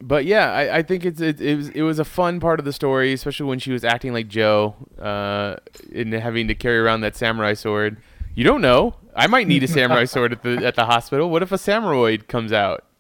but 0.02 0.26
yeah, 0.26 0.52
I, 0.52 0.78
I 0.78 0.82
think 0.82 1.06
it's 1.06 1.22
it, 1.22 1.40
it 1.40 1.56
was 1.56 1.70
it 1.70 1.82
was 1.82 2.00
a 2.00 2.06
fun 2.06 2.40
part 2.40 2.60
of 2.60 2.66
the 2.66 2.74
story, 2.74 3.14
especially 3.14 3.46
when 3.46 3.60
she 3.60 3.72
was 3.72 3.84
acting 3.84 4.14
like 4.14 4.28
Joe, 4.28 4.76
uh, 5.00 5.58
and 5.94 6.14
having 6.14 6.48
to 6.48 6.56
carry 6.56 6.80
around 6.80 7.02
that 7.02 7.16
samurai 7.16 7.54
sword. 7.54 7.98
You 8.34 8.44
don't 8.44 8.62
know. 8.62 8.96
I 9.16 9.28
might 9.28 9.48
need 9.48 9.64
a 9.64 9.68
samurai 9.78 10.06
sword 10.06 10.32
at 10.32 10.44
the 10.44 10.66
at 10.66 10.76
the 10.76 10.86
hospital. 10.86 11.30
What 11.30 11.44
if 11.44 11.52
a 11.52 11.58
samuroid 11.58 12.28
comes 12.28 12.52
out? 12.52 12.86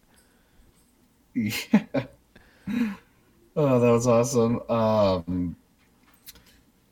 Yeah. 1.35 2.05
Oh, 3.55 3.79
that 3.79 3.91
was 3.91 4.07
awesome. 4.07 4.61
Um, 4.69 5.55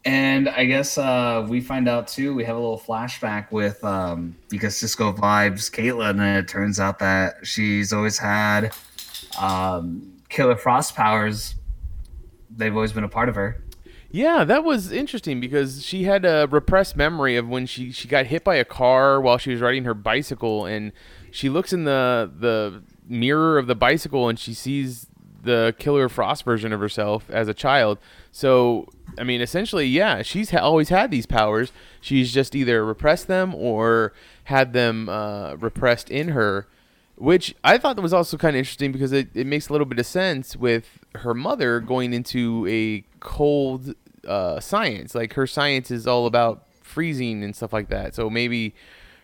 and 0.08 0.48
I 0.48 0.63
guess 0.63 0.98
uh, 0.98 1.46
we 1.50 1.60
find 1.60 1.89
out 1.89 2.08
too. 2.08 2.34
We 2.34 2.46
have 2.46 2.56
a 2.56 2.60
little 2.60 2.80
flashback 2.80 3.52
with 3.52 3.84
um, 3.84 4.38
because 4.48 4.78
Cisco 4.78 5.12
vibes 5.12 5.70
Caitlin, 5.70 6.12
and 6.12 6.38
it 6.38 6.48
turns 6.48 6.80
out 6.80 7.00
that 7.00 7.46
she's 7.46 7.91
always 7.91 8.17
had 8.17 8.74
um, 9.38 10.13
Killer 10.30 10.56
Frost 10.56 10.96
powers. 10.96 11.56
They've 12.50 12.74
always 12.74 12.93
been 12.93 13.04
a 13.04 13.10
part 13.10 13.28
of 13.28 13.36
her. 13.36 13.62
Yeah, 14.10 14.46
that 14.46 14.63
was 14.63 14.93
interesting 14.93 15.41
because 15.41 15.84
she 15.86 16.06
had 16.06 16.24
a 16.24 16.48
repressed 16.50 16.96
memory 16.96 17.36
of 17.36 17.50
when 17.50 17.65
she, 17.65 17.91
she 17.91 18.08
got 18.08 18.28
hit 18.28 18.46
by 18.46 18.56
a 18.56 18.63
car 18.63 19.20
while 19.20 19.38
she 19.38 19.52
was 19.52 19.60
riding 19.60 19.84
her 19.84 19.93
bicycle, 19.93 20.65
and 20.65 20.93
she 21.32 21.50
looks 21.50 21.74
in 21.74 21.84
the 21.84 22.32
the 22.34 22.82
mirror 23.10 23.58
of 23.58 23.67
the 23.67 23.76
bicycle 23.76 24.30
and 24.30 24.39
she 24.39 24.54
sees 24.54 25.08
the 25.43 25.74
Killer 25.80 26.10
Frost 26.10 26.43
version 26.43 26.72
of 26.72 26.80
herself 26.80 27.30
as 27.30 27.48
a 27.48 27.54
child. 27.54 27.98
So, 28.38 28.88
I 29.17 29.23
mean, 29.23 29.41
essentially, 29.41 29.88
yeah, 29.88 30.21
she's 30.21 30.52
ha- 30.52 30.60
always 30.60 30.89
had 30.89 31.10
these 31.10 31.26
powers. 31.26 31.71
She's 32.02 32.32
just 32.32 32.56
either 32.56 32.86
repressed 32.86 33.26
them 33.26 33.56
or 33.56 34.13
had 34.43 34.73
them 34.73 35.10
uh, 35.10 35.56
repressed 35.56 36.12
in 36.12 36.28
her 36.28 36.67
which 37.15 37.56
I 37.63 37.80
thought 37.80 37.95
that 37.95 38.04
was 38.04 38.13
also 38.13 38.38
kind 38.38 38.56
of 38.56 38.60
interesting 38.60 38.91
because 38.91 39.12
it, 39.12 39.30
it 39.34 39.47
makes 39.47 39.69
a 39.69 39.71
little 39.71 39.88
bit 39.88 39.97
of 39.97 40.06
sense 40.06 40.56
with 40.56 41.00
her 41.15 41.34
mother 41.34 41.80
going 41.80 42.13
into 42.13 42.67
a 42.69 43.04
cold 43.19 43.95
uh, 44.28 44.60
science. 44.60 45.15
Like 45.15 45.34
her 45.34 45.47
science 45.47 45.89
is 45.89 46.06
all 46.06 46.28
about 46.28 46.67
freezing 46.84 47.43
and 47.43 47.56
stuff 47.56 47.73
like 47.73 47.89
that. 47.89 48.13
So 48.13 48.30
maybe 48.30 48.76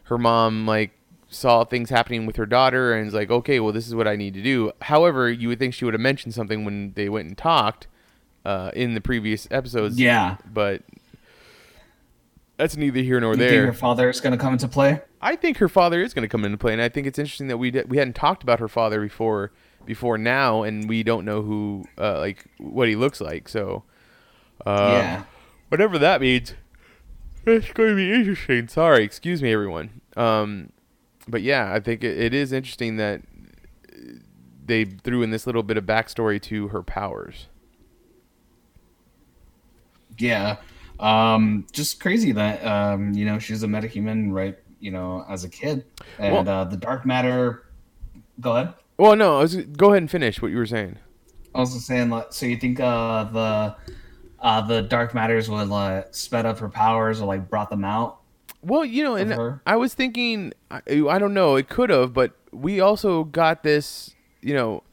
her 0.05 0.17
mom 0.17 0.65
like 0.65 0.89
saw 1.29 1.65
things 1.65 1.91
happening 1.91 2.25
with 2.25 2.37
her 2.37 2.47
daughter 2.47 2.95
and 2.95 3.07
is 3.07 3.13
like, 3.13 3.29
okay, 3.29 3.59
well 3.59 3.71
this 3.71 3.87
is 3.87 3.93
what 3.93 4.07
I 4.07 4.15
need 4.15 4.33
to 4.33 4.41
do. 4.41 4.71
However, 4.81 5.31
you 5.31 5.49
would 5.49 5.59
think 5.59 5.75
she 5.75 5.85
would 5.85 5.93
have 5.93 6.01
mentioned 6.01 6.33
something 6.33 6.65
when 6.65 6.93
they 6.93 7.09
went 7.09 7.27
and 7.27 7.37
talked 7.37 7.85
uh, 8.45 8.71
in 8.73 8.93
the 8.93 9.01
previous 9.01 9.47
episodes. 9.51 9.99
Yeah. 9.99 10.37
but 10.51 10.81
that's 12.57 12.77
neither 12.77 13.01
here 13.01 13.19
nor 13.19 13.31
You 13.33 13.37
think 13.39 13.49
there. 13.49 13.65
her 13.65 13.73
father 13.73 14.09
is 14.09 14.21
going 14.21 14.31
to 14.31 14.37
come 14.37 14.53
into 14.53 14.67
play? 14.67 15.01
I 15.21 15.35
think 15.35 15.57
her 15.57 15.67
father 15.69 16.01
is 16.01 16.13
going 16.13 16.23
to 16.23 16.27
come 16.29 16.45
into 16.45 16.57
play, 16.57 16.73
and 16.73 16.81
I 16.81 16.89
think 16.89 17.07
it's 17.07 17.17
interesting 17.17 17.47
that 17.47 17.57
we 17.57 17.71
d- 17.71 17.83
we 17.87 17.97
hadn't 17.97 18.13
talked 18.15 18.43
about 18.43 18.59
her 18.59 18.67
father 18.67 19.01
before 19.01 19.51
before 19.85 20.17
now, 20.17 20.63
and 20.63 20.87
we 20.87 21.03
don't 21.03 21.25
know 21.25 21.41
who 21.41 21.85
uh, 21.97 22.19
like 22.19 22.45
what 22.59 22.87
he 22.87 22.95
looks 22.95 23.19
like. 23.19 23.49
So, 23.49 23.83
uh, 24.65 24.89
yeah. 24.93 25.23
whatever 25.69 25.97
that 25.97 26.21
means, 26.21 26.53
it's 27.45 27.71
going 27.73 27.89
to 27.89 27.95
be 27.95 28.11
interesting. 28.13 28.67
Sorry, 28.67 29.03
excuse 29.03 29.41
me, 29.41 29.51
everyone. 29.51 30.01
Um, 30.15 30.71
but 31.27 31.41
yeah, 31.41 31.73
I 31.73 31.79
think 31.79 32.03
it, 32.03 32.17
it 32.19 32.33
is 32.33 32.51
interesting 32.53 32.97
that 32.97 33.21
they 34.65 34.85
threw 34.85 35.23
in 35.23 35.31
this 35.31 35.45
little 35.47 35.63
bit 35.63 35.77
of 35.77 35.85
backstory 35.85 36.41
to 36.43 36.67
her 36.69 36.83
powers. 36.83 37.47
Yeah. 40.17 40.57
Um, 40.99 41.65
just 41.71 41.99
crazy 41.99 42.31
that 42.33 42.63
um, 42.65 43.13
you 43.13 43.25
know, 43.25 43.39
she's 43.39 43.63
a 43.63 43.67
metahuman, 43.67 44.31
right? 44.31 44.57
You 44.79 44.91
know, 44.91 45.25
as 45.29 45.43
a 45.43 45.49
kid, 45.49 45.85
and 46.19 46.33
Well- 46.33 46.49
uh, 46.49 46.63
the 46.65 46.77
dark 46.77 47.05
matter. 47.05 47.65
Go 48.39 48.55
ahead. 48.55 48.73
Well, 48.97 49.15
no, 49.15 49.37
I 49.37 49.41
was, 49.41 49.55
go 49.55 49.89
ahead 49.89 50.03
and 50.03 50.11
finish 50.11 50.41
what 50.41 50.51
you 50.51 50.57
were 50.57 50.65
saying. 50.65 50.97
I 51.55 51.59
was 51.59 51.73
just 51.73 51.85
saying, 51.85 52.09
like, 52.09 52.33
so 52.33 52.45
you 52.45 52.57
think 52.57 52.79
uh, 52.79 53.25
the 53.25 53.75
uh, 54.39 54.61
the 54.61 54.81
dark 54.81 55.13
matters 55.13 55.49
would 55.49 55.67
like 55.67 56.13
sped 56.13 56.45
up 56.45 56.59
her 56.59 56.69
powers 56.69 57.21
or 57.21 57.25
like 57.25 57.49
brought 57.49 57.69
them 57.69 57.85
out? 57.85 58.19
Well, 58.61 58.85
you 58.85 59.03
know, 59.03 59.15
and 59.15 59.31
her? 59.31 59.61
I 59.65 59.75
was 59.75 59.93
thinking, 59.93 60.53
I, 60.71 60.81
I 60.87 61.19
don't 61.19 61.33
know, 61.33 61.55
it 61.55 61.69
could 61.69 61.89
have, 61.89 62.13
but 62.13 62.31
we 62.51 62.79
also 62.79 63.25
got 63.25 63.63
this, 63.63 64.15
you 64.41 64.53
know, 64.53 64.83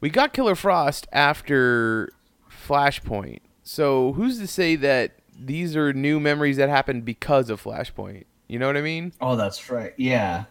we 0.00 0.10
got 0.10 0.32
Killer 0.32 0.54
Frost 0.54 1.06
after 1.12 2.10
Flashpoint. 2.50 3.40
So 3.64 4.12
who's 4.12 4.38
to 4.38 4.46
say 4.46 4.76
that 4.76 5.18
these 5.36 5.74
are 5.74 5.92
new 5.92 6.20
memories 6.20 6.58
that 6.58 6.68
happened 6.68 7.04
because 7.04 7.50
of 7.50 7.62
Flashpoint? 7.62 8.24
You 8.46 8.58
know 8.58 8.66
what 8.66 8.76
I 8.76 8.82
mean? 8.82 9.12
Oh, 9.20 9.36
that's 9.36 9.70
right. 9.70 9.94
Yeah. 9.96 10.44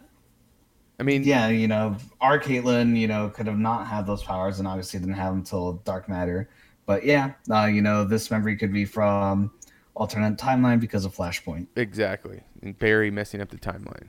I 0.98 1.02
mean, 1.04 1.22
Yeah, 1.24 1.48
you 1.48 1.68
know, 1.68 1.96
our 2.20 2.38
Caitlin, 2.38 2.96
you 2.98 3.06
know, 3.08 3.28
could 3.28 3.46
have 3.46 3.58
not 3.58 3.86
had 3.86 4.06
those 4.06 4.22
powers 4.22 4.58
and 4.58 4.68
obviously 4.68 5.00
didn't 5.00 5.14
have 5.14 5.32
them 5.32 5.38
until 5.38 5.74
Dark 5.84 6.08
Matter. 6.08 6.48
But 6.86 7.04
yeah, 7.04 7.32
uh, 7.50 7.64
you 7.64 7.82
know, 7.82 8.04
this 8.04 8.30
memory 8.30 8.56
could 8.56 8.72
be 8.72 8.84
from 8.84 9.52
alternate 9.94 10.36
timeline 10.36 10.80
because 10.80 11.04
of 11.04 11.14
Flashpoint. 11.14 11.68
exactly. 11.76 12.42
And 12.62 12.78
Barry 12.78 13.10
messing 13.10 13.40
up 13.40 13.48
the 13.48 13.58
timeline. 13.58 14.08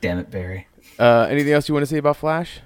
Damn 0.00 0.18
it, 0.18 0.30
Barry. 0.30 0.66
Uh, 0.98 1.26
anything 1.30 1.52
else 1.52 1.68
you 1.68 1.74
want 1.74 1.82
to 1.82 1.86
say 1.90 1.98
about 1.98 2.16
Flash? 2.16 2.60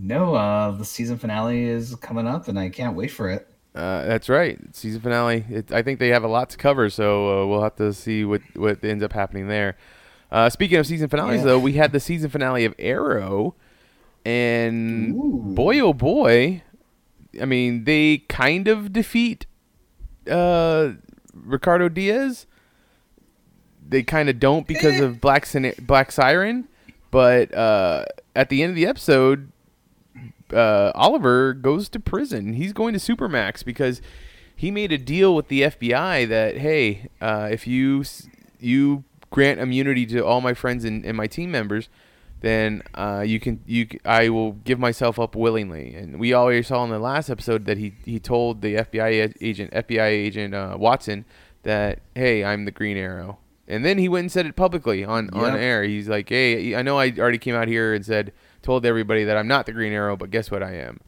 No, 0.00 0.34
uh, 0.34 0.70
the 0.72 0.84
season 0.84 1.18
finale 1.18 1.64
is 1.64 1.94
coming 1.96 2.26
up 2.26 2.48
and 2.48 2.58
I 2.58 2.68
can't 2.68 2.94
wait 2.96 3.08
for 3.10 3.28
it. 3.30 3.48
Uh, 3.74 4.04
that's 4.06 4.28
right. 4.28 4.58
Season 4.74 5.00
finale. 5.00 5.44
It, 5.48 5.72
I 5.72 5.82
think 5.82 5.98
they 5.98 6.08
have 6.08 6.24
a 6.24 6.28
lot 6.28 6.50
to 6.50 6.56
cover, 6.56 6.88
so 6.90 7.42
uh, 7.42 7.46
we'll 7.46 7.62
have 7.62 7.76
to 7.76 7.92
see 7.92 8.24
what 8.24 8.40
what 8.54 8.82
ends 8.84 9.04
up 9.04 9.12
happening 9.12 9.46
there. 9.48 9.76
Uh, 10.32 10.50
speaking 10.50 10.78
of 10.78 10.86
season 10.86 11.08
finales, 11.08 11.38
Yeah. 11.38 11.44
though, 11.44 11.58
we 11.58 11.74
had 11.74 11.92
the 11.92 12.00
season 12.00 12.28
finale 12.30 12.64
of 12.64 12.74
Arrow, 12.78 13.54
and 14.24 15.14
Ooh. 15.14 15.42
boy, 15.54 15.78
oh 15.80 15.92
boy, 15.94 16.62
I 17.40 17.44
mean, 17.44 17.84
they 17.84 18.18
kind 18.28 18.68
of 18.68 18.92
defeat 18.92 19.46
uh, 20.30 20.92
Ricardo 21.34 21.88
Diaz. 21.88 22.46
They 23.86 24.02
kind 24.02 24.28
of 24.28 24.38
don't 24.40 24.66
because 24.66 25.00
of 25.00 25.20
Black 25.20 25.46
Sin- 25.46 25.74
Black 25.80 26.10
Siren, 26.12 26.68
but 27.10 27.54
uh, 27.54 28.04
at 28.36 28.48
the 28.48 28.62
end 28.62 28.70
of 28.70 28.76
the 28.76 28.86
episode, 28.86 29.50
uh, 30.52 30.92
Oliver 30.94 31.52
goes 31.52 31.88
to 31.90 32.00
prison. 32.00 32.54
He's 32.54 32.72
going 32.72 32.94
to 32.94 33.00
Supermax 33.00 33.64
because 33.64 34.00
he 34.54 34.70
made 34.70 34.92
a 34.92 34.98
deal 34.98 35.34
with 35.34 35.48
the 35.48 35.62
FBI 35.62 36.28
that 36.28 36.58
hey, 36.58 37.08
uh, 37.20 37.48
if 37.50 37.66
you 37.66 38.04
you 38.58 39.04
grant 39.30 39.60
immunity 39.60 40.06
to 40.06 40.24
all 40.24 40.40
my 40.40 40.54
friends 40.54 40.84
and, 40.84 41.04
and 41.04 41.16
my 41.16 41.26
team 41.26 41.50
members, 41.50 41.88
then 42.40 42.82
uh, 42.94 43.22
you 43.26 43.40
can 43.40 43.60
you 43.66 43.86
I 44.04 44.28
will 44.28 44.52
give 44.52 44.78
myself 44.78 45.18
up 45.18 45.36
willingly. 45.36 45.94
And 45.94 46.18
we 46.18 46.34
already 46.34 46.62
saw 46.62 46.84
in 46.84 46.90
the 46.90 46.98
last 46.98 47.30
episode 47.30 47.64
that 47.66 47.78
he 47.78 47.94
he 48.04 48.18
told 48.18 48.62
the 48.62 48.76
FBI 48.76 49.34
agent 49.40 49.72
FBI 49.72 50.06
agent 50.06 50.54
uh, 50.54 50.76
Watson 50.78 51.24
that 51.62 52.00
hey, 52.14 52.44
I'm 52.44 52.64
the 52.64 52.72
Green 52.72 52.96
Arrow. 52.96 53.38
And 53.70 53.84
then 53.84 53.98
he 53.98 54.08
went 54.08 54.22
and 54.22 54.32
said 54.32 54.46
it 54.46 54.56
publicly 54.56 55.04
on, 55.04 55.28
on 55.34 55.54
air. 55.54 55.84
He's 55.84 56.08
like, 56.08 56.30
"Hey, 56.30 56.74
I 56.74 56.80
know 56.80 56.98
I 56.98 57.12
already 57.18 57.36
came 57.36 57.54
out 57.54 57.68
here 57.68 57.92
and 57.92 58.04
said, 58.04 58.32
told 58.62 58.84
everybody 58.84 59.24
that 59.24 59.36
I'm 59.36 59.48
not 59.48 59.66
the 59.66 59.72
Green 59.72 59.92
Arrow, 59.92 60.16
but 60.16 60.30
guess 60.30 60.50
what 60.50 60.62
I 60.62 60.74
am," 60.74 61.00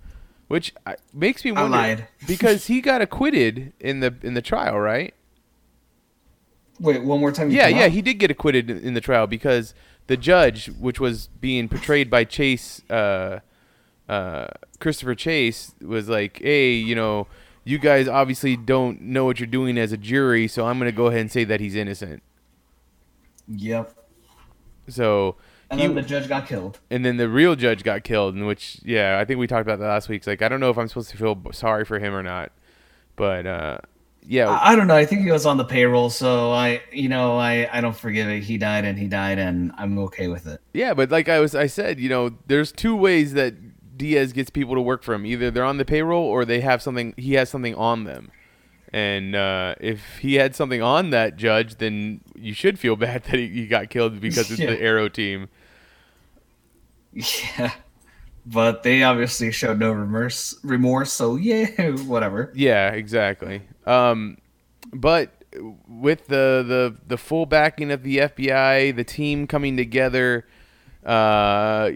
which 0.49 0.75
makes 1.13 1.45
me 1.45 1.53
I 1.53 1.63
wonder 1.63 1.77
lied. 1.77 2.09
because 2.27 2.67
he 2.67 2.81
got 2.81 3.01
acquitted 3.01 3.73
in 3.81 4.01
the 4.01 4.15
in 4.23 4.35
the 4.35 4.43
trial, 4.43 4.79
right? 4.79 5.15
Wait, 6.81 7.05
one 7.05 7.21
more 7.21 7.31
time. 7.31 7.51
Yeah, 7.51 7.69
yeah, 7.69 7.89
he 7.89 8.01
did 8.01 8.15
get 8.15 8.31
acquitted 8.31 8.71
in 8.71 8.79
in 8.79 8.95
the 8.95 9.01
trial 9.01 9.27
because 9.27 9.75
the 10.07 10.17
judge, 10.17 10.67
which 10.79 10.99
was 10.99 11.29
being 11.41 11.69
portrayed 11.69 12.11
by 12.11 12.25
Chase, 12.25 12.83
uh, 12.91 13.41
uh, 14.09 14.49
Christopher 14.81 15.15
Chase, 15.15 15.75
was 15.81 16.09
like, 16.09 16.41
"Hey, 16.43 16.73
you 16.73 16.95
know, 16.95 17.27
you 17.65 17.79
guys 17.79 18.09
obviously 18.09 18.57
don't 18.57 19.03
know 19.03 19.25
what 19.25 19.39
you're 19.39 19.47
doing 19.47 19.79
as 19.79 19.93
a 19.93 19.97
jury, 19.97 20.49
so 20.49 20.67
I'm 20.67 20.79
going 20.79 20.91
to 20.91 20.97
go 20.97 21.07
ahead 21.07 21.21
and 21.21 21.31
say 21.31 21.45
that 21.45 21.61
he's 21.61 21.75
innocent." 21.77 22.23
Yep. 23.47 23.95
So 24.89 25.37
And 25.71 25.81
he- 25.81 25.87
then 25.87 25.95
the 25.97 26.03
judge 26.03 26.29
got 26.29 26.47
killed. 26.49 26.81
and 26.91 27.05
then 27.05 27.17
the 27.17 27.29
real 27.29 27.55
judge 27.57 27.85
got 27.85 28.03
killed, 28.05 28.35
in 28.35 28.45
which, 28.47 28.81
yeah, 28.85 29.19
I 29.21 29.25
think 29.25 29.39
we 29.39 29.47
talked 29.47 29.63
about 29.63 29.79
that 29.79 29.87
last 29.87 30.09
week. 30.09 30.19
It's 30.19 30.27
like 30.27 30.43
I 30.43 30.49
don't 30.49 30.61
know 30.61 30.71
if 30.71 30.77
I'm 30.79 30.89
supposed 30.89 31.11
to 31.11 31.17
feel 31.17 31.41
sorry 31.53 31.85
for 31.85 31.99
him 31.99 32.13
or 32.15 32.23
not, 32.25 32.51
but 33.17 33.47
uh, 33.47 33.79
yeah, 34.27 34.49
I, 34.51 34.73
I 34.73 34.77
don't 34.77 34.87
know. 34.89 34.97
I 34.97 35.07
think 35.07 35.23
he 35.23 35.31
was 35.31 35.47
on 35.47 35.57
the 35.59 35.65
payroll, 35.65 36.11
so 36.11 36.51
I, 36.51 36.83
you 36.93 37.09
know, 37.09 37.37
I, 37.39 37.69
I 37.73 37.81
don't 37.81 37.97
forgive 37.97 38.29
it. 38.29 38.43
He 38.43 38.59
died 38.59 38.85
and 38.85 38.99
he 38.99 39.07
died, 39.07 39.39
and 39.39 39.73
I'm 39.79 39.99
okay 40.01 40.27
with 40.29 40.47
it. 40.47 40.61
Yeah, 40.75 40.93
but 40.95 41.11
like 41.11 41.29
I 41.29 41.39
was, 41.41 41.55
I 41.55 41.67
said, 41.67 42.01
you 42.01 42.09
know, 42.09 42.31
there's 42.49 42.73
two 42.73 42.97
ways 42.97 43.33
that 43.35 43.55
Diaz 43.97 44.33
gets 44.33 44.51
people 44.51 44.75
to 44.75 44.81
work 44.81 45.03
for 45.05 45.15
him. 45.15 45.25
Either 45.25 45.51
they're 45.51 45.65
on 45.65 45.77
the 45.79 45.85
payroll 45.85 46.25
or 46.25 46.45
they 46.45 46.61
have 46.63 46.83
something. 46.83 47.15
He 47.17 47.35
has 47.35 47.49
something 47.49 47.75
on 47.77 48.05
them, 48.05 48.31
and 48.93 49.37
uh, 49.37 49.77
if 49.81 50.19
he 50.19 50.35
had 50.35 50.57
something 50.57 50.83
on 50.83 51.11
that 51.11 51.37
judge, 51.37 51.77
then 51.77 52.23
you 52.35 52.55
should 52.55 52.79
feel 52.79 52.97
bad 53.07 53.23
that 53.25 53.35
he, 53.37 53.47
he 53.49 53.67
got 53.69 53.89
killed 53.89 54.21
because 54.21 54.51
it's 54.51 54.59
Yeah. 54.61 54.71
the 54.71 54.81
Arrow 54.83 55.09
team. 55.09 55.49
Yeah. 57.13 57.73
But 58.47 58.83
they 58.83 59.03
obviously 59.03 59.53
showed 59.53 59.79
no 59.79 59.93
remorse, 59.93 60.59
remorse. 60.63 61.13
So 61.13 61.37
yeah, 61.37 61.91
whatever. 62.07 62.53
Yeah, 62.55 62.91
exactly. 62.91 63.63
Um, 63.87 64.39
but 64.93 65.45
with 65.89 66.27
the, 66.29 66.65
the 66.67 66.97
the 67.07 67.19
full 67.19 67.47
backing 67.47 67.91
of 67.91 68.03
the 68.03 68.19
FBI, 68.19 68.95
the 68.97 69.05
team 69.05 69.47
coming 69.47 69.77
together, 69.77 70.47
uh, 71.05 71.93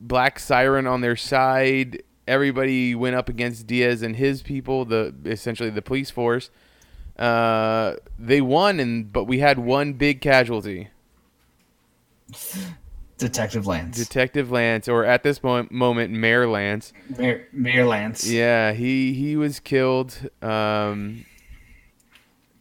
Black 0.00 0.38
Siren 0.38 0.86
on 0.86 1.02
their 1.02 1.16
side, 1.16 2.02
everybody 2.26 2.94
went 2.94 3.16
up 3.16 3.28
against 3.28 3.66
Diaz 3.66 4.02
and 4.02 4.16
his 4.16 4.42
people, 4.42 4.84
the 4.84 5.14
essentially 5.24 5.70
the 5.70 5.82
police 5.82 6.10
force. 6.10 6.50
Uh, 7.18 7.96
they 8.18 8.40
won, 8.40 8.80
and 8.80 9.12
but 9.12 9.24
we 9.24 9.40
had 9.40 9.58
one 9.58 9.92
big 9.92 10.20
casualty. 10.20 10.88
Detective 13.20 13.66
Lance, 13.66 13.96
Detective 13.96 14.50
Lance, 14.50 14.88
or 14.88 15.04
at 15.04 15.22
this 15.22 15.42
mo- 15.42 15.68
moment, 15.70 16.12
Mayor 16.12 16.46
Lance. 16.48 16.92
Mayor, 17.16 17.46
Mayor 17.52 17.86
Lance. 17.86 18.28
Yeah, 18.28 18.72
he 18.72 19.12
he 19.14 19.36
was 19.36 19.60
killed. 19.60 20.28
Um, 20.42 21.24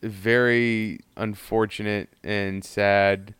very 0.01 0.99
unfortunate 1.17 2.09
and 2.23 2.63
sad, 2.63 3.33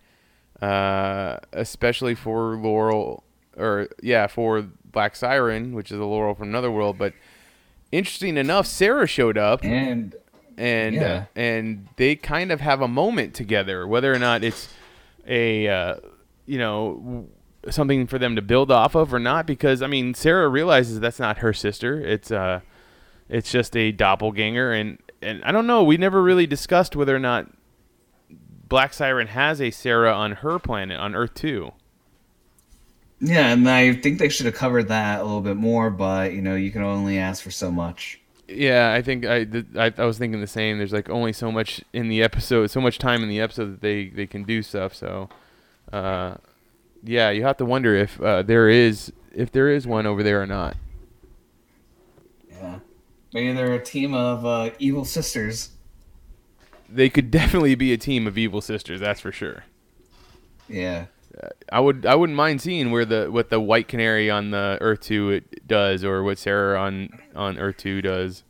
uh, 0.62 1.38
especially 1.54 2.16
for 2.16 2.56
Laurel, 2.58 3.24
or 3.58 3.88
yeah, 4.02 4.28
for 4.28 4.62
Black 4.92 5.16
Siren, 5.16 5.74
which 5.74 5.92
is 5.92 6.00
a 6.00 6.04
Laurel 6.06 6.36
from 6.36 6.50
another 6.50 6.72
world. 6.72 6.98
But 6.98 7.14
interesting 7.92 8.38
enough, 8.38 8.68
Sara 8.68 9.08
showed 9.08 9.38
up, 9.38 9.64
And 9.64 10.16
and 10.58 10.96
Yeah. 10.96 11.14
uh, 11.14 11.24
and 11.40 11.88
they 11.96 12.16
kind 12.16 12.52
of 12.52 12.60
have 12.60 12.82
a 12.82 12.88
moment 12.88 13.34
together, 13.34 13.88
whether 13.88 14.14
or 14.14 14.20
not 14.20 14.44
it's 14.44 14.68
a 15.26 15.68
uh, 15.68 15.96
you 16.50 16.58
know 16.58 17.28
something 17.70 18.08
for 18.08 18.18
them 18.18 18.36
to 18.36 18.42
build 18.42 18.72
off 18.72 18.96
of 18.96 19.14
or 19.14 19.20
not. 19.20 19.46
Because 19.46 19.82
I 19.82 19.88
mean, 19.88 20.14
Sara 20.14 20.48
realizes 20.50 21.00
that's 21.00 21.20
not 21.20 21.40
her 21.40 21.54
sister. 21.54 22.02
It's 22.02 22.32
uh, 22.32 22.62
it's 23.30 23.52
just 23.52 23.76
a 23.78 23.92
doppelganger, 23.92 24.72
and 24.74 24.98
and 25.22 25.44
I 25.44 25.52
don't 25.52 25.68
know. 25.68 25.84
We 25.84 25.98
never 25.98 26.22
really 26.24 26.48
discussed 26.48 26.96
whether 26.96 27.16
or 27.16 27.20
not 27.20 27.48
Black 28.68 28.94
Siren 28.94 29.28
has 29.28 29.62
a 29.62 29.72
Sara 29.72 30.14
on 30.14 30.34
her 30.34 30.60
planet 30.60 31.00
on 31.00 31.16
Earth 31.16 31.34
too. 31.34 31.74
yeah, 33.20 33.52
and 33.52 33.70
I 33.70 33.94
think 33.94 34.20
they 34.20 34.30
should 34.30 34.46
have 34.46 34.56
covered 34.56 34.88
that 34.90 35.20
a 35.22 35.24
little 35.24 35.42
bit 35.42 35.58
more. 35.58 35.90
But 35.90 36.34
you 36.34 36.42
know, 36.42 36.56
you 36.56 36.72
can 36.72 36.84
only 36.84 37.18
ask 37.18 37.44
for 37.44 37.52
so 37.52 37.72
much. 37.72 38.20
Yeah, 38.48 38.94
I 38.94 39.02
think 39.04 39.26
I, 39.26 39.46
I 39.78 39.94
I 39.98 40.06
was 40.06 40.18
thinking 40.18 40.42
the 40.42 40.48
same. 40.48 40.78
There's 40.80 40.94
like 40.94 41.10
only 41.10 41.34
so 41.34 41.52
much 41.52 41.84
in 41.94 42.08
the 42.10 42.24
episode, 42.24 42.72
so 42.72 42.82
much 42.82 42.98
time 42.98 43.22
in 43.22 43.30
the 43.30 43.40
episode 43.40 43.74
that 43.74 43.82
they 43.82 44.08
they 44.10 44.26
can 44.28 44.44
do 44.44 44.64
stuff. 44.64 44.96
So, 44.96 45.30
uh, 45.92 46.36
yeah, 47.04 47.30
you 47.30 47.44
have 47.44 47.58
to 47.58 47.66
wonder 47.66 47.96
if 47.96 48.20
uh, 48.22 48.44
there 48.44 48.70
is 48.70 49.12
if 49.34 49.52
there 49.52 49.70
is 49.70 49.86
one 49.88 50.06
over 50.06 50.24
there 50.24 50.42
or 50.42 50.48
not. 50.48 50.76
Yeah, 52.50 52.80
maybe 53.34 53.54
they're 53.54 53.74
a 53.74 53.84
team 53.84 54.14
of 54.14 54.46
uh, 54.46 54.72
evil 54.80 55.06
sisters. 55.06 55.72
They 56.90 57.10
could 57.10 57.30
definitely 57.32 57.76
be 57.76 57.94
a 57.94 57.98
team 57.98 58.26
of 58.28 58.38
evil 58.38 58.62
sisters. 58.62 59.00
That's 59.00 59.22
for 59.22 59.32
sure. 59.32 59.66
Yeah. 60.68 61.06
I 61.72 61.80
would 61.80 62.06
I 62.06 62.16
wouldn't 62.16 62.36
mind 62.36 62.60
seeing 62.62 62.92
where 62.92 63.06
the 63.06 63.28
what 63.32 63.50
the 63.50 63.60
White 63.62 63.88
Canary 63.88 64.30
on 64.30 64.52
the 64.52 64.78
Earth 64.82 65.02
Two 65.02 65.30
it 65.30 65.66
does, 65.68 66.04
or 66.04 66.22
what 66.24 66.38
Sara 66.38 66.78
on 66.82 67.10
on 67.36 67.58
Earth 67.58 67.78
Two 67.78 68.02
does. 68.02 68.44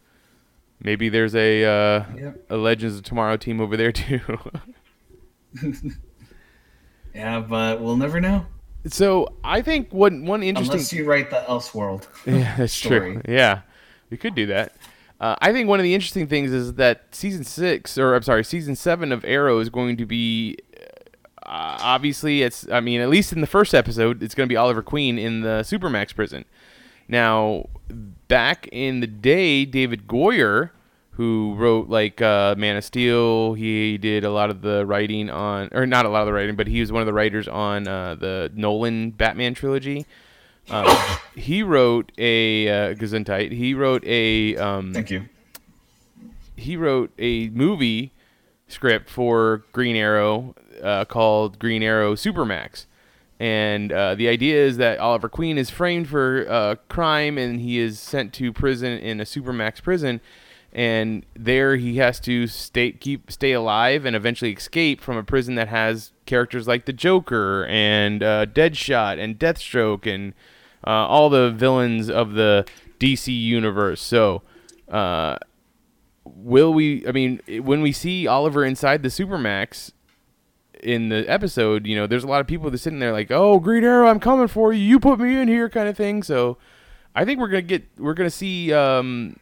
Maybe 0.82 1.10
there's 1.10 1.36
a 1.36 1.66
uh, 1.66 2.06
Yep. 2.18 2.46
a 2.50 2.58
Legends 2.58 2.96
of 2.96 3.04
Tomorrow 3.04 3.38
team 3.38 3.60
over 3.62 3.78
there 3.78 3.92
too. 3.92 4.22
Yeah, 7.14 7.40
but 7.40 7.82
we'll 7.82 7.98
never 7.98 8.22
know 8.22 8.46
so 8.88 9.34
I 9.44 9.62
think 9.62 9.92
one 9.94 10.26
one 10.26 10.44
interesting 10.44 10.74
unless 10.74 10.94
you 10.94 11.06
write 11.06 11.30
the 11.30 11.44
Elseworld. 11.48 12.08
Yeah, 12.26 12.56
that's 12.58 12.74
story. 12.74 13.14
true. 13.14 13.22
Yeah, 13.28 13.62
we 14.10 14.18
could 14.18 14.36
do 14.36 14.46
that. 14.48 14.74
Uh, 15.20 15.36
I 15.42 15.52
think 15.52 15.68
one 15.68 15.80
of 15.80 15.84
the 15.84 15.94
interesting 15.94 16.28
things 16.28 16.52
is 16.52 16.76
that 16.76 17.04
season 17.12 17.44
six, 17.44 17.98
or 17.98 18.16
I'm 18.16 18.24
sorry, 18.24 18.44
season 18.44 18.76
seven 18.76 19.12
of 19.12 19.26
Arrow 19.26 19.60
is 19.60 19.70
going 19.70 19.98
to 19.98 20.06
be. 20.06 20.58
Uh, 21.46 21.78
obviously, 21.82 22.42
it's. 22.42 22.70
I 22.70 22.80
mean, 22.80 23.02
at 23.02 23.10
least 23.10 23.34
in 23.34 23.42
the 23.42 23.48
first 23.48 23.74
episode, 23.74 24.24
it's 24.24 24.36
going 24.36 24.48
to 24.48 24.52
be 24.52 24.58
Oliver 24.58 24.82
Queen 24.82 25.18
in 25.20 25.42
the 25.42 25.62
Supermax 25.64 26.16
prison. 26.16 26.46
Now, 27.08 27.68
back 28.28 28.70
in 28.72 29.00
the 29.00 29.08
day, 29.08 29.66
David 29.66 30.08
Goyer, 30.08 30.70
who 31.20 31.54
wrote 31.56 31.90
like 31.90 32.22
uh, 32.22 32.56
Man 32.58 32.78
of 32.78 32.86
Steel. 32.86 33.54
He 33.54 33.98
did 33.98 34.24
a 34.24 34.32
lot 34.32 34.50
of 34.50 34.62
the 34.62 34.86
writing 34.86 35.30
on, 35.30 35.68
or 35.74 35.86
not 35.86 36.06
a 36.06 36.10
lot 36.10 36.22
of 36.22 36.28
the 36.28 36.32
writing, 36.32 36.56
but 36.56 36.66
he 36.66 36.80
was 36.80 36.94
one 36.94 37.02
of 37.02 37.08
the 37.08 37.14
writers 37.14 37.46
on 37.46 37.90
uh, 37.90 38.16
the 38.16 38.50
Nolan 38.56 39.12
Batman 39.12 39.54
trilogy. 39.54 40.06
Um, 40.70 40.88
he 41.36 41.62
wrote 41.62 42.14
a 42.18 42.70
uh, 42.70 42.94
Gesundheit. 42.94 43.52
He 43.52 43.74
wrote 43.74 44.06
a 44.06 44.56
um, 44.56 44.94
Thank 44.94 45.12
you. 45.12 45.26
he 46.56 46.78
wrote 46.78 47.12
a 47.20 47.50
movie 47.50 48.14
script 48.70 49.10
for 49.10 49.66
Green 49.74 49.98
Arrow 49.98 50.56
uh, 50.82 51.04
called 51.04 51.60
Green 51.60 51.84
Arrow 51.84 52.16
Supermax. 52.16 52.86
And 53.42 53.92
uh, 53.92 54.16
the 54.16 54.30
idea 54.30 54.56
is 54.56 54.78
that 54.78 55.00
Oliver 55.00 55.28
Queen 55.28 55.58
is 55.58 55.70
framed 55.70 56.08
for 56.08 56.46
uh, 56.48 56.76
crime 56.88 57.38
and 57.38 57.60
he 57.60 57.78
is 57.78 58.00
sent 58.00 58.32
to 58.36 58.54
prison 58.54 58.98
in 59.00 59.20
a 59.20 59.26
Supermax 59.26 59.84
prison. 59.84 60.22
And 60.72 61.26
there 61.36 61.78
he 61.78 61.98
has 61.98 62.20
to 62.22 62.46
stay 62.46 62.92
keep 62.92 63.32
stay 63.32 63.54
alive 63.54 64.06
and 64.06 64.16
eventually 64.16 64.52
escape 64.54 65.02
from 65.02 65.18
a 65.18 65.24
prison 65.24 65.56
that 65.56 65.68
has 65.68 66.12
characters 66.26 66.68
like 66.68 66.86
the 66.86 66.94
Joker 66.94 67.66
and 67.66 68.22
uh, 68.22 68.46
Deadshot 68.46 69.20
and 69.20 69.40
Deathstroke 69.40 70.06
and 70.06 70.34
uh, 70.86 70.92
all 70.92 71.30
the 71.30 71.50
villains 71.50 72.10
of 72.10 72.34
the 72.34 72.68
DC 73.00 73.36
universe. 73.36 74.00
So 74.00 74.44
uh, 74.90 75.38
will 76.36 76.74
we 76.74 77.06
i 77.08 77.12
mean 77.12 77.42
when 77.64 77.82
we 77.82 77.92
see 77.92 78.28
oliver 78.28 78.64
inside 78.64 79.04
the 79.04 79.10
supermax 79.10 79.92
in 80.82 81.10
the 81.10 81.26
episode 81.30 81.86
you 81.86 81.96
know 81.96 82.08
there's 82.08 82.24
a 82.24 82.28
lot 82.28 82.42
of 82.42 82.48
people 82.48 82.70
that 82.70 82.78
sitting 82.78 83.00
there 83.00 83.12
like 83.12 83.32
oh 83.32 83.60
green 83.60 83.84
arrow 83.84 84.08
i'm 84.08 84.20
coming 84.20 84.48
for 84.48 84.72
you 84.72 84.82
you 84.82 85.00
put 85.00 85.20
me 85.20 85.38
in 85.38 85.48
here 85.48 85.70
kind 85.70 85.90
of 85.90 85.98
thing 85.98 86.24
so 86.24 86.58
i 87.16 87.26
think 87.26 87.40
we're 87.40 87.48
gonna 87.48 87.62
get 87.62 87.84
we're 87.98 88.14
gonna 88.14 88.30
see 88.30 88.72
um 88.72 89.36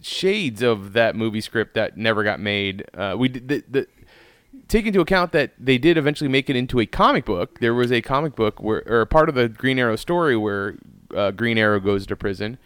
shades 0.00 0.62
of 0.62 0.92
that 0.92 1.16
movie 1.16 1.40
script 1.40 1.74
that 1.74 1.96
never 1.96 2.22
got 2.22 2.40
made 2.40 2.84
uh 2.94 3.14
we 3.18 3.28
the, 3.28 3.62
the 3.68 3.86
take 4.68 4.86
into 4.86 5.00
account 5.00 5.32
that 5.32 5.52
they 5.58 5.78
did 5.78 5.96
eventually 5.96 6.28
make 6.28 6.48
it 6.48 6.56
into 6.56 6.78
a 6.80 6.86
comic 6.86 7.24
book 7.24 7.58
there 7.60 7.74
was 7.74 7.90
a 7.90 8.00
comic 8.00 8.34
book 8.36 8.62
where 8.62 8.82
or 8.86 9.04
part 9.06 9.28
of 9.28 9.34
the 9.34 9.48
green 9.48 9.78
arrow 9.78 9.96
story 9.96 10.36
where 10.36 10.76
uh, 11.14 11.30
green 11.30 11.58
arrow 11.58 11.80
goes 11.80 12.06
to 12.06 12.16
prison 12.16 12.58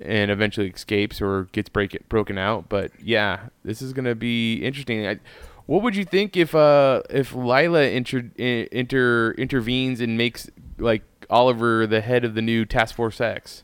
and 0.00 0.30
eventually 0.30 0.68
escapes 0.68 1.20
or 1.20 1.44
gets 1.52 1.68
break 1.68 1.94
it, 1.94 2.08
broken 2.08 2.38
out. 2.38 2.68
But 2.68 2.92
yeah, 3.02 3.48
this 3.64 3.80
is 3.80 3.92
gonna 3.92 4.14
be 4.14 4.56
interesting. 4.56 5.06
I, 5.06 5.18
what 5.66 5.82
would 5.82 5.96
you 5.96 6.04
think 6.04 6.36
if 6.36 6.54
uh 6.54 7.02
if 7.10 7.34
Lyla 7.34 7.84
inter, 7.84 8.30
inter 8.36 9.32
intervenes 9.32 10.00
and 10.00 10.16
makes 10.16 10.50
like 10.78 11.02
Oliver 11.30 11.86
the 11.86 12.00
head 12.00 12.24
of 12.24 12.34
the 12.34 12.42
new 12.42 12.64
Task 12.64 12.94
Force 12.94 13.20
X? 13.20 13.62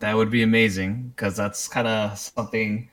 That 0.00 0.16
would 0.16 0.30
be 0.30 0.42
amazing 0.42 1.12
because 1.14 1.36
that's 1.36 1.68
kind 1.68 1.86
of 1.86 2.18
something. 2.18 2.88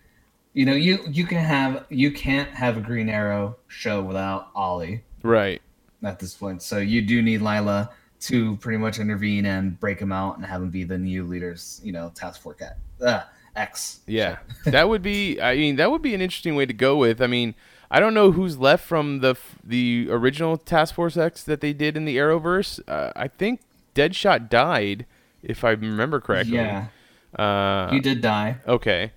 You 0.54 0.66
know, 0.66 0.74
you 0.74 1.00
you 1.10 1.26
can 1.26 1.38
have 1.40 1.86
you 1.90 2.12
can't 2.12 2.50
have 2.52 2.78
a 2.78 2.82
Green 2.82 3.10
Arrow 3.10 3.56
show 3.68 4.02
without 4.04 4.50
Ollie 4.56 5.04
Right. 5.24 5.62
at 6.04 6.20
this 6.20 6.34
point. 6.34 6.62
So 6.62 6.78
you 6.80 7.02
do 7.02 7.22
need 7.22 7.42
Lyla 7.42 7.90
to 8.22 8.56
pretty 8.58 8.78
much 8.78 8.98
intervene 9.00 9.46
and 9.46 9.80
break 9.80 10.00
him 10.00 10.12
out 10.12 10.38
and 10.38 10.46
have 10.46 10.62
him 10.62 10.70
be 10.70 10.84
the 10.84 10.98
new 10.98 11.24
leaders. 11.24 11.80
You 11.84 11.92
know, 11.94 12.12
Task 12.16 12.42
Force 12.42 12.62
X. 12.62 12.74
Uh, 13.02 13.24
X. 13.56 14.00
Yeah, 14.08 14.38
that 14.66 14.90
would 14.90 15.02
be. 15.02 15.40
I 15.40 15.56
mean, 15.56 15.76
that 15.78 15.90
would 15.92 16.02
be 16.02 16.14
an 16.14 16.22
interesting 16.22 16.56
way 16.56 16.66
to 16.66 16.74
go 16.74 16.98
with. 16.98 17.22
I 17.22 17.28
mean, 17.28 17.54
I 17.92 18.00
don't 18.00 18.14
know 18.14 18.32
who's 18.32 18.58
left 18.58 18.84
from 18.86 19.20
the 19.20 19.30
f- 19.32 19.56
the 19.64 20.08
original 20.10 20.58
Task 20.58 20.96
Force 20.96 21.16
X 21.18 21.44
that 21.44 21.62
they 21.62 21.72
did 21.74 21.96
in 21.96 22.06
the 22.06 22.18
Arrowverse. 22.18 22.80
Uh, 22.88 23.14
I 23.16 23.28
think 23.30 23.62
Deadshot 23.96 24.50
died, 24.50 25.06
if 25.44 25.64
I 25.64 25.72
remember 25.72 26.20
correctly. 26.20 26.56
Yeah, 26.56 26.88
Uh, 27.36 27.90
he 27.92 28.00
did 28.00 28.22
die. 28.22 28.58
Okay, 28.68 29.12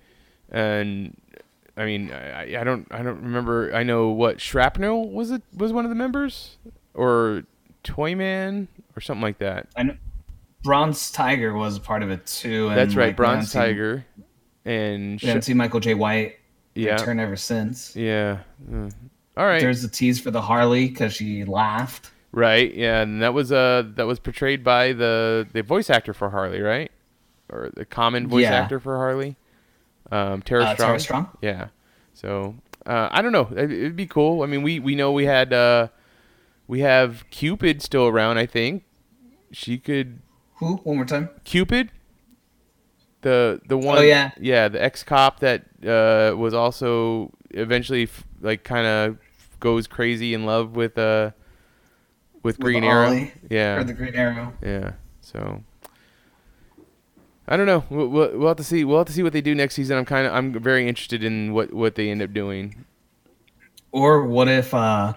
and 0.49 1.15
I 1.77 1.85
mean, 1.85 2.11
I, 2.11 2.59
I 2.59 2.63
don't, 2.63 2.87
I 2.91 3.01
don't 3.01 3.21
remember. 3.21 3.73
I 3.73 3.83
know 3.83 4.09
what 4.09 4.39
Shrapnel 4.41 5.09
was 5.09 5.31
it 5.31 5.41
was 5.55 5.71
one 5.73 5.85
of 5.85 5.89
the 5.89 5.95
members, 5.95 6.57
or 6.93 7.43
Toyman, 7.83 8.67
or 8.95 9.01
something 9.01 9.21
like 9.21 9.37
that. 9.39 9.67
I 9.75 9.83
know. 9.83 9.97
Bronze 10.63 11.09
Tiger 11.11 11.53
was 11.55 11.77
a 11.77 11.79
part 11.79 12.03
of 12.03 12.11
it 12.11 12.25
too. 12.27 12.67
And 12.67 12.77
That's 12.77 12.95
right, 12.95 13.07
like, 13.07 13.15
Bronze 13.17 13.51
seen- 13.51 13.61
Tiger, 13.61 14.05
and 14.65 15.19
haven't 15.19 15.41
Sh- 15.41 15.45
seen 15.45 15.57
Michael 15.57 15.79
Jai 15.79 15.95
White 15.95 16.35
yeah, 16.75 16.93
return 16.93 17.19
ever 17.19 17.35
since. 17.35 17.95
yeah. 17.95 18.39
Mm. 18.69 18.93
All 19.37 19.45
right, 19.45 19.61
There's 19.61 19.83
a 19.83 19.89
tease 19.89 20.19
for 20.19 20.29
the 20.29 20.41
Harley 20.41 20.87
because 20.89 21.13
she 21.13 21.45
laughed. 21.45 22.11
right, 22.31 22.71
yeah, 22.75 23.01
and 23.01 23.23
that 23.23 23.33
was 23.33 23.51
uh 23.51 23.83
that 23.95 24.05
was 24.05 24.19
portrayed 24.19 24.63
by 24.63 24.93
the 24.93 25.47
the 25.53 25.63
voice 25.63 25.89
actor 25.89 26.13
for 26.13 26.29
Harley, 26.29 26.59
right, 26.61 26.91
or 27.51 27.69
the 27.75 27.85
common 27.85 28.27
voice 28.27 28.43
Yeah. 28.43 28.53
actor 28.61 28.79
for 28.79 28.97
Harley, 28.97 29.35
um, 30.11 30.41
Tara 30.41 30.63
Uh, 30.65 30.73
Strong. 30.73 30.87
Tara 30.87 30.99
Strong? 30.99 31.29
Yeah. 31.41 31.67
So 32.13 32.55
uh, 32.85 33.09
I 33.11 33.21
don't 33.21 33.31
know. 33.31 33.49
It, 33.55 33.71
it'd 33.71 33.95
be 33.95 34.07
cool. 34.07 34.43
I 34.43 34.45
mean, 34.45 34.63
we 34.63 34.79
we 34.79 34.95
know 34.95 35.11
we 35.11 35.25
had 35.25 35.53
uh, 35.53 35.87
we 36.67 36.79
have 36.81 37.25
Cupid 37.31 37.81
still 37.81 38.07
around. 38.07 38.37
I 38.37 38.45
think 38.45 38.83
she 39.51 39.77
could 39.77 40.19
Who? 40.55 40.75
One 40.77 40.97
more 40.97 41.05
time. 41.05 41.29
Cupid. 41.43 41.91
The 43.21 43.61
the 43.67 43.77
one. 43.77 43.99
Oh, 43.99 44.01
yeah. 44.01 44.31
Yeah, 44.39 44.67
the 44.67 44.81
ex 44.83 45.03
cop 45.03 45.39
that 45.41 45.65
uh, 45.85 46.35
was 46.35 46.53
also 46.53 47.31
eventually 47.51 48.03
f- 48.03 48.23
like 48.41 48.63
kind 48.63 48.87
of 48.87 49.17
goes 49.59 49.85
crazy 49.85 50.33
in 50.33 50.45
love 50.45 50.75
with 50.75 50.97
uh 50.97 51.31
with 52.41 52.57
With 52.57 52.59
Green 52.59 52.83
Arrow. 52.83 53.07
Ollie, 53.09 53.31
Yeah. 53.49 53.75
Or 53.77 53.83
the 53.83 53.93
Green 53.93 54.15
Arrow. 54.15 54.53
Yeah. 54.63 54.93
So 55.21 55.61
I 57.51 57.57
don't 57.57 57.65
know. 57.65 57.83
We'll, 57.89 58.07
we'll, 58.07 58.37
we'll 58.39 58.47
have 58.47 58.57
to 58.57 58.63
see. 58.63 58.85
We'll 58.85 58.99
have 58.99 59.07
to 59.07 59.13
see 59.13 59.23
what 59.23 59.33
they 59.33 59.41
do 59.41 59.53
next 59.53 59.75
season. 59.75 59.97
I'm 59.97 60.05
kind 60.05 60.25
of 60.25 60.33
I'm 60.33 60.53
very 60.53 60.87
interested 60.87 61.21
in 61.21 61.51
what 61.51 61.73
what 61.73 61.95
they 61.95 62.09
end 62.09 62.21
up 62.21 62.31
doing. 62.33 62.85
Or 63.91 64.25
what 64.25 64.47
if 64.47 64.73
uh, 64.73 65.15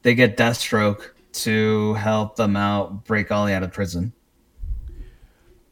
they 0.00 0.14
get 0.14 0.38
Deathstroke 0.38 1.10
to 1.44 1.92
help 1.92 2.36
them 2.36 2.56
out, 2.56 3.04
break 3.04 3.30
Ollie 3.30 3.52
out 3.52 3.62
of 3.62 3.70
prison? 3.70 4.14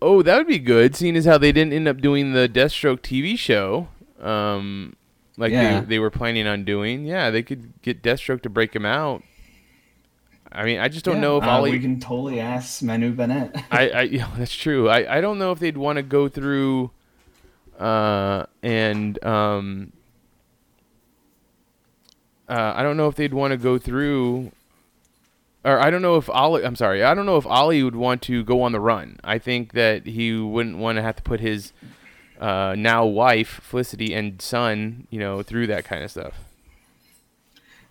Oh, 0.02 0.20
that 0.20 0.36
would 0.36 0.46
be 0.48 0.58
good. 0.58 0.94
Seeing 0.94 1.16
as 1.16 1.24
how 1.24 1.38
they 1.38 1.50
didn't 1.50 1.72
end 1.72 1.88
up 1.88 2.02
doing 2.02 2.34
the 2.34 2.46
Deathstroke 2.46 3.00
TV 3.00 3.38
show, 3.38 3.88
um, 4.20 4.94
like 5.38 5.50
Yeah. 5.52 5.80
they 5.80 5.86
they 5.86 5.98
were 5.98 6.10
planning 6.10 6.46
on 6.46 6.64
doing. 6.64 7.06
Yeah, 7.06 7.30
they 7.30 7.42
could 7.42 7.72
get 7.80 8.02
Deathstroke 8.02 8.42
to 8.42 8.50
break 8.50 8.76
him 8.76 8.84
out. 8.84 9.22
I 10.54 10.64
mean, 10.64 10.78
I 10.78 10.88
just 10.88 11.04
don't 11.04 11.16
Yeah, 11.16 11.20
know 11.22 11.38
if 11.38 11.44
uh, 11.44 11.50
Ollie. 11.50 11.70
We 11.72 11.80
can 11.80 11.98
totally 12.00 12.40
ask 12.40 12.82
Manu 12.82 13.12
Bennett. 13.12 13.56
I, 13.70 13.88
I 13.88 14.02
yeah, 14.02 14.28
that's 14.36 14.54
true. 14.54 14.88
I, 14.88 15.18
I 15.18 15.20
don't 15.20 15.38
know 15.38 15.52
if 15.52 15.58
they'd 15.58 15.76
want 15.76 15.96
to 15.96 16.02
go 16.02 16.28
through 16.28 16.90
uh 17.78 18.44
and 18.62 19.22
um 19.24 19.92
uh 22.48 22.74
I 22.76 22.82
don't 22.82 22.96
know 22.96 23.08
if 23.08 23.14
they'd 23.16 23.32
want 23.34 23.52
to 23.52 23.56
go 23.56 23.78
through 23.78 24.52
or 25.64 25.78
I 25.80 25.90
don't 25.90 26.02
know 26.02 26.16
if 26.16 26.28
Ollie 26.28 26.64
I'm 26.64 26.76
sorry, 26.76 27.02
I 27.02 27.14
don't 27.14 27.26
know 27.26 27.36
if 27.38 27.46
Ollie 27.46 27.82
would 27.82 27.96
want 27.96 28.20
to 28.22 28.44
go 28.44 28.62
on 28.62 28.72
the 28.72 28.80
run. 28.80 29.18
I 29.24 29.38
think 29.38 29.72
that 29.72 30.06
he 30.06 30.36
wouldn't 30.36 30.76
want 30.78 30.96
to 30.96 31.02
have 31.02 31.16
to 31.16 31.22
put 31.22 31.40
his 31.40 31.72
uh 32.40 32.74
now 32.76 33.04
wife, 33.06 33.60
Felicity 33.62 34.12
and 34.14 34.40
son, 34.42 35.06
you 35.10 35.18
know, 35.18 35.42
through 35.42 35.66
that 35.68 35.84
kind 35.84 36.02
of 36.04 36.10
stuff. 36.10 36.34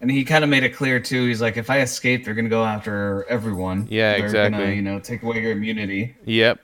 And 0.02 0.10
he 0.10 0.26
kind 0.26 0.44
of 0.44 0.50
made 0.50 0.64
it 0.64 0.70
clear 0.70 1.00
too. 1.00 1.28
He's 1.28 1.42
like, 1.42 1.58
if 1.58 1.70
I 1.70 1.82
escape, 1.82 2.26
they're 2.26 2.34
gonna 2.34 2.50
go 2.50 2.66
after 2.66 3.26
everyone. 3.30 3.88
Yeah, 3.90 4.14
they're 4.14 4.26
exactly. 4.26 4.60
Gonna, 4.60 4.74
you 4.74 4.82
know, 4.82 5.00
take 5.00 5.22
away 5.22 5.42
your 5.42 5.52
immunity. 5.52 6.16
Yep. 6.26 6.60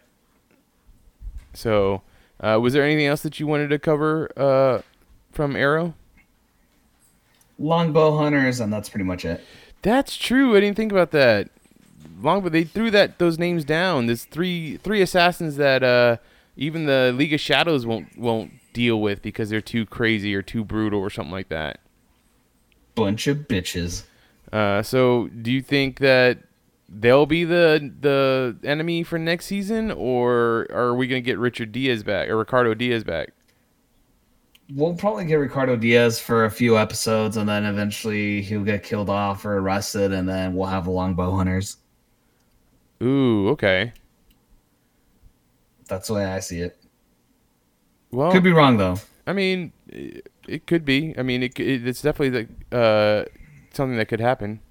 So, 1.54 2.02
uh, 2.40 2.60
was 2.62 2.74
there 2.74 2.84
anything 2.84 3.06
else 3.06 3.22
that 3.22 3.40
you 3.40 3.48
wanted 3.48 3.70
to 3.70 3.80
cover 3.80 4.32
uh, 4.36 4.82
from 5.32 5.56
Arrow? 5.56 5.94
Longbow 7.60 8.18
hunters, 8.18 8.60
and 8.60 8.74
that's 8.74 8.90
pretty 8.90 9.06
much 9.06 9.24
it. 9.24 9.44
That's 9.84 10.18
true. 10.18 10.56
I 10.56 10.60
didn't 10.60 10.76
think 10.76 10.92
about 10.92 11.12
that. 11.12 11.50
Longbow. 12.20 12.50
they 12.50 12.64
threw 12.64 12.90
that 12.92 13.20
those 13.20 13.38
names 13.38 13.64
down. 13.64 14.08
There's 14.08 14.26
three 14.26 14.78
three 14.78 15.02
assassins 15.02 15.58
that 15.58 15.84
uh, 15.84 16.18
even 16.56 16.88
the 16.88 17.14
League 17.16 17.34
of 17.34 17.40
Shadows 17.40 17.86
won't 17.86 18.18
won't 18.18 18.52
deal 18.74 19.00
with 19.00 19.22
because 19.22 19.50
they're 19.52 19.62
too 19.62 19.86
crazy 19.86 20.34
or 20.34 20.42
too 20.42 20.64
brutal 20.64 21.00
or 21.00 21.12
something 21.12 21.32
like 21.32 21.50
that. 21.50 21.80
Bunch 22.98 23.28
of 23.28 23.38
bitches. 23.48 24.04
Uh, 24.52 24.82
so, 24.82 25.28
do 25.28 25.52
you 25.52 25.62
think 25.62 26.00
that 26.00 26.40
they'll 26.90 27.26
be 27.26 27.44
the 27.44 27.94
the 28.02 28.58
enemy 28.64 29.04
for 29.04 29.20
next 29.20 29.46
season, 29.46 29.92
or 29.92 30.68
are 30.72 30.96
we 30.96 31.08
gonna 31.08 31.22
get 31.22 31.38
Richard 31.38 31.72
Diaz 31.72 32.04
back 32.04 32.28
or 32.30 32.38
Ricardo 32.38 32.74
Diaz 32.74 33.04
back? 33.04 33.30
We'll 34.74 34.96
probably 34.96 35.26
get 35.26 35.36
Ricardo 35.36 35.78
Diaz 35.78 36.20
for 36.20 36.46
a 36.46 36.52
few 36.52 36.78
episodes, 36.78 37.38
and 37.38 37.48
then 37.48 37.66
eventually 37.66 38.42
he'll 38.42 38.66
get 38.66 38.84
killed 38.84 39.10
off 39.10 39.46
or 39.46 39.60
arrested, 39.60 40.12
and 40.12 40.28
then 40.28 40.54
we'll 40.56 40.68
have 40.68 40.86
the 40.86 40.92
longbow 40.92 41.36
hunters. 41.36 41.78
Ooh, 43.02 43.50
okay. 43.50 43.94
That's 45.88 46.08
the 46.08 46.16
way 46.16 46.26
I 46.26 46.40
see 46.40 46.60
it. 46.62 46.78
Well, 48.12 48.32
Could 48.32 48.44
be 48.44 48.52
wrong 48.52 48.78
though. 48.78 48.98
I 49.28 49.34
mean, 49.34 49.74
it 50.48 50.66
could 50.66 50.86
be. 50.86 51.14
I 51.18 51.22
mean, 51.22 51.44
it, 51.44 51.60
it 51.60 51.86
it's 51.86 52.02
definitely 52.02 52.48
the, 52.72 52.78
uh, 52.78 53.26
something 53.74 53.98
that 53.98 54.08
could 54.08 54.22
happen. 54.22 54.62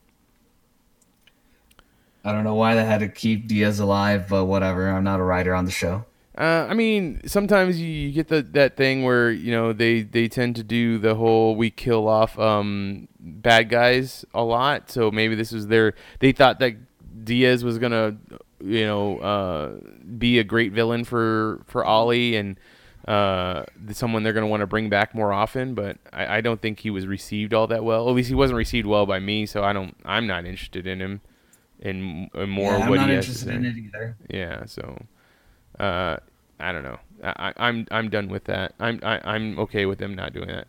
I 2.24 2.32
don't 2.32 2.42
know 2.42 2.54
why 2.54 2.74
they 2.74 2.84
had 2.84 3.00
to 3.00 3.08
keep 3.08 3.46
Diaz 3.46 3.78
alive, 3.78 4.28
but 4.28 4.46
whatever. 4.46 4.88
I'm 4.88 5.04
not 5.04 5.20
a 5.20 5.22
writer 5.22 5.54
on 5.54 5.66
the 5.66 5.70
show. 5.70 6.06
Uh, 6.36 6.66
I 6.68 6.74
mean, 6.74 7.20
sometimes 7.26 7.80
you, 7.80 7.86
you 7.86 8.12
get 8.12 8.28
the 8.28 8.42
that 8.42 8.76
thing 8.76 9.04
where 9.04 9.30
you 9.30 9.52
know 9.52 9.72
they 9.72 10.02
they 10.02 10.26
tend 10.26 10.56
to 10.56 10.62
do 10.62 10.98
the 10.98 11.14
whole 11.14 11.54
we 11.54 11.70
kill 11.70 12.08
off 12.08 12.38
um 12.38 13.08
bad 13.20 13.68
guys 13.68 14.24
a 14.34 14.42
lot. 14.42 14.90
So 14.90 15.10
maybe 15.10 15.34
this 15.34 15.52
was 15.52 15.68
their 15.68 15.94
they 16.20 16.32
thought 16.32 16.58
that 16.60 16.74
Diaz 17.24 17.62
was 17.62 17.78
gonna 17.78 18.16
you 18.60 18.84
know 18.84 19.18
uh, 19.18 19.72
be 20.18 20.38
a 20.38 20.44
great 20.44 20.72
villain 20.72 21.04
for 21.04 21.62
for 21.66 21.84
Ollie 21.84 22.36
and 22.36 22.58
uh, 23.06 23.64
someone 23.92 24.22
they're 24.22 24.32
gonna 24.32 24.46
want 24.46 24.60
to 24.62 24.66
bring 24.66 24.88
back 24.88 25.14
more 25.14 25.32
often. 25.32 25.74
But 25.74 25.98
I, 26.12 26.38
I 26.38 26.40
don't 26.40 26.60
think 26.60 26.80
he 26.80 26.90
was 26.90 27.06
received 27.06 27.54
all 27.54 27.66
that 27.68 27.84
well. 27.84 28.08
At 28.08 28.14
least 28.14 28.28
he 28.28 28.34
wasn't 28.34 28.58
received 28.58 28.86
well 28.86 29.06
by 29.06 29.20
me. 29.20 29.46
So 29.46 29.62
I 29.62 29.72
don't 29.72 29.96
I'm 30.04 30.26
not 30.26 30.44
interested 30.44 30.86
in 30.86 31.00
him 31.00 31.20
in, 31.80 32.30
in 32.34 32.48
more 32.50 32.72
yeah, 32.78 32.88
what 32.88 33.00
he 33.00 33.14
has 33.14 33.26
to 33.26 33.34
say. 33.34 33.54
in 33.54 33.64
it 33.64 33.76
either. 33.76 34.16
Yeah, 34.30 34.64
so 34.66 34.98
uh, 35.78 36.16
I 36.58 36.72
don't 36.72 36.82
know. 36.82 36.98
I, 37.22 37.50
I- 37.56 37.68
I'm 37.68 37.86
I'm 37.90 38.08
done 38.10 38.28
with 38.28 38.44
that. 38.44 38.74
I'm 38.80 38.98
I, 39.02 39.20
I'm 39.24 39.58
okay 39.60 39.86
with 39.86 39.98
them 39.98 40.14
not 40.14 40.32
doing 40.32 40.48
that. 40.48 40.66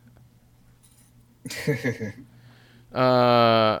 Uh, 2.94 3.78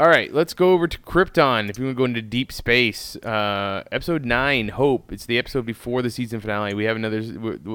all 0.00 0.08
right, 0.08 0.32
let's 0.32 0.54
go 0.54 0.72
over 0.72 0.88
to 0.88 0.98
Krypton. 0.98 1.68
If 1.68 1.78
you 1.78 1.84
want 1.84 1.94
to 1.94 1.98
go 1.98 2.04
into 2.06 2.22
deep 2.22 2.52
space, 2.52 3.16
uh, 3.16 3.84
episode 3.92 4.24
nine, 4.24 4.68
Hope. 4.68 5.12
It's 5.12 5.26
the 5.26 5.36
episode 5.36 5.66
before 5.66 6.00
the 6.00 6.08
season 6.08 6.40
finale. 6.40 6.72
We 6.72 6.84
have 6.84 6.96
another 6.96 7.20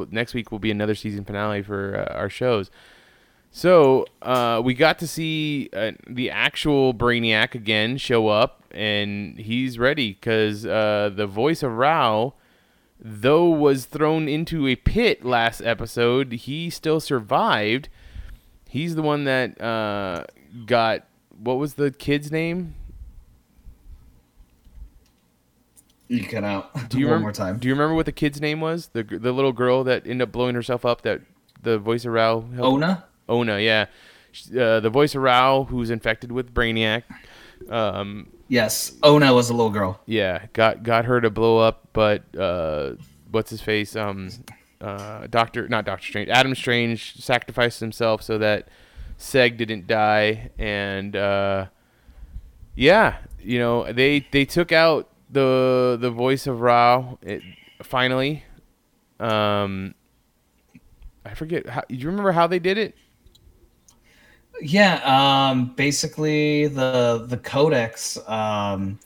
next 0.10 0.34
week. 0.34 0.52
Will 0.52 0.58
be 0.58 0.72
another 0.72 0.96
season 0.96 1.24
finale 1.24 1.62
for 1.62 1.96
uh, 1.96 2.16
our 2.16 2.32
shows. 2.32 2.72
So 3.52 4.08
uh, 4.24 4.60
we 4.66 4.74
got 4.74 4.98
to 5.00 5.08
see 5.08 5.70
uh, 5.72 5.92
the 6.08 6.32
actual 6.32 6.96
Brainiac 6.96 7.54
again 7.54 7.96
show 7.98 8.28
up, 8.28 8.64
and 8.72 9.38
he's 9.38 9.78
ready 9.78 10.14
because 10.14 10.66
uh, 10.66 11.12
the 11.16 11.28
voice 11.28 11.62
of 11.62 11.74
Rao, 11.74 12.34
though 13.00 13.50
was 13.50 13.86
thrown 13.86 14.28
into 14.28 14.68
a 14.68 14.76
pit 14.76 15.24
last 15.24 15.62
episode, 15.62 16.32
he 16.32 16.72
still 16.72 17.00
survived. 17.00 17.88
He's 18.68 18.96
the 18.96 19.04
one 19.04 19.26
that 19.26 19.62
uh, 19.62 20.24
got 20.66 21.06
what 21.42 21.58
was 21.58 21.76
the 21.76 21.92
kid's 21.92 22.32
name? 22.32 22.76
You 26.08 26.24
cut 26.24 26.44
out. 26.44 26.90
Do 26.90 26.98
you 27.00 27.06
One 27.06 27.14
remember? 27.14 27.20
more 27.26 27.32
time. 27.32 27.58
Do 27.58 27.68
you 27.68 27.74
remember 27.74 27.96
what 27.96 28.06
the 28.06 28.12
kid's 28.12 28.40
name 28.40 28.62
was? 28.62 28.88
The 28.88 29.04
the 29.04 29.32
little 29.32 29.52
girl 29.54 29.84
that 29.86 30.04
ended 30.06 30.24
up 30.28 30.32
blowing 30.32 30.56
herself 30.56 30.86
up. 30.86 31.02
That 31.02 31.22
the 31.62 31.80
voice 31.80 32.06
of 32.06 32.14
Rao. 32.14 32.42
helped- 32.42 32.60
Ona? 32.60 33.06
Ona, 33.28 33.60
yeah. 33.60 33.86
Uh, 34.52 34.80
the 34.82 34.90
voice 34.90 35.16
of 35.16 35.22
Rao, 35.24 35.64
who's 35.64 35.90
infected 35.90 36.32
with 36.32 36.54
Brainiac. 36.54 37.04
Um, 37.70 38.28
Yes, 38.48 38.94
Ona 39.02 39.34
was 39.34 39.50
a 39.50 39.54
little 39.56 39.72
girl. 39.72 40.00
yeah, 40.06 40.46
got 40.54 40.84
got 40.84 41.06
her 41.06 41.20
to 41.20 41.32
blow 41.32 41.58
up, 41.58 41.88
but 41.94 42.24
uh, 42.38 42.92
what's 43.32 43.50
his 43.50 43.60
face? 43.62 43.96
Um, 43.96 44.30
uh, 44.80 45.26
Doctor, 45.28 45.68
not 45.68 45.84
Doctor 45.86 46.06
Strange. 46.06 46.30
Adam 46.30 46.54
Strange 46.54 47.16
sacrificed 47.16 47.80
himself 47.80 48.22
so 48.22 48.38
that 48.38 48.68
Seg 49.18 49.58
didn't 49.58 49.88
die, 49.88 50.52
and 50.58 51.16
uh, 51.16 51.68
yeah, 52.76 53.18
you 53.40 53.60
know 53.60 53.92
they 53.92 54.26
they 54.32 54.46
took 54.46 54.72
out 54.72 55.10
the 55.30 55.98
the 56.00 56.12
voice 56.12 56.48
of 56.48 56.62
Rao 56.62 57.18
it, 57.22 57.42
finally. 57.84 58.44
Um, 59.20 59.96
I 61.26 61.34
forget. 61.34 61.68
How, 61.68 61.84
do 61.88 61.96
you 61.96 62.08
remember 62.08 62.32
how 62.32 62.48
they 62.48 62.60
did 62.60 62.78
it? 62.78 62.96
Yeah, 64.62 65.02
um, 65.04 65.74
basically 65.76 66.68
the 66.68 67.26
the 67.28 67.38
codex. 67.38 68.18
Um, 68.28 69.00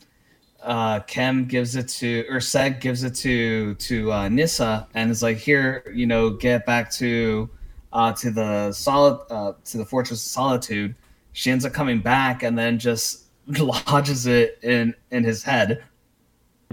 uh, 0.62 1.00
Kem 1.02 1.46
gives 1.46 1.76
it 1.76 1.88
to, 1.88 2.26
or 2.30 2.38
Seg 2.38 2.82
gives 2.82 3.04
it 3.04 3.16
to 3.16 3.76
to 3.76 4.12
uh, 4.12 4.30
Nyssa, 4.30 4.88
and 4.94 5.10
is 5.10 5.24
like, 5.24 5.38
"Here, 5.38 5.84
you 5.94 6.06
know, 6.06 6.32
get 6.32 6.66
back 6.66 6.92
to 6.94 7.50
uh, 7.94 8.14
to 8.14 8.32
the 8.32 8.72
solid 8.72 9.20
uh, 9.30 9.54
to 9.66 9.78
the 9.78 9.86
Fortress 9.86 10.26
of 10.26 10.32
Solitude." 10.32 10.96
She 11.32 11.52
ends 11.52 11.66
up 11.66 11.74
coming 11.74 12.00
back, 12.00 12.44
and 12.44 12.58
then 12.58 12.80
just 12.80 13.26
lodges 13.48 14.26
it 14.26 14.60
in 14.64 14.94
in 15.12 15.24
his 15.24 15.44
head. 15.44 15.84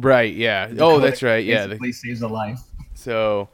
Right. 0.00 0.34
Yeah. 0.34 0.66
The 0.66 0.82
oh, 0.84 1.00
that's 1.00 1.22
right. 1.22 1.44
Yeah. 1.44 1.62
the- 1.62 1.76
basically 1.76 1.92
saves 1.92 2.22
a 2.22 2.28
life. 2.28 2.60
So, 2.94 3.48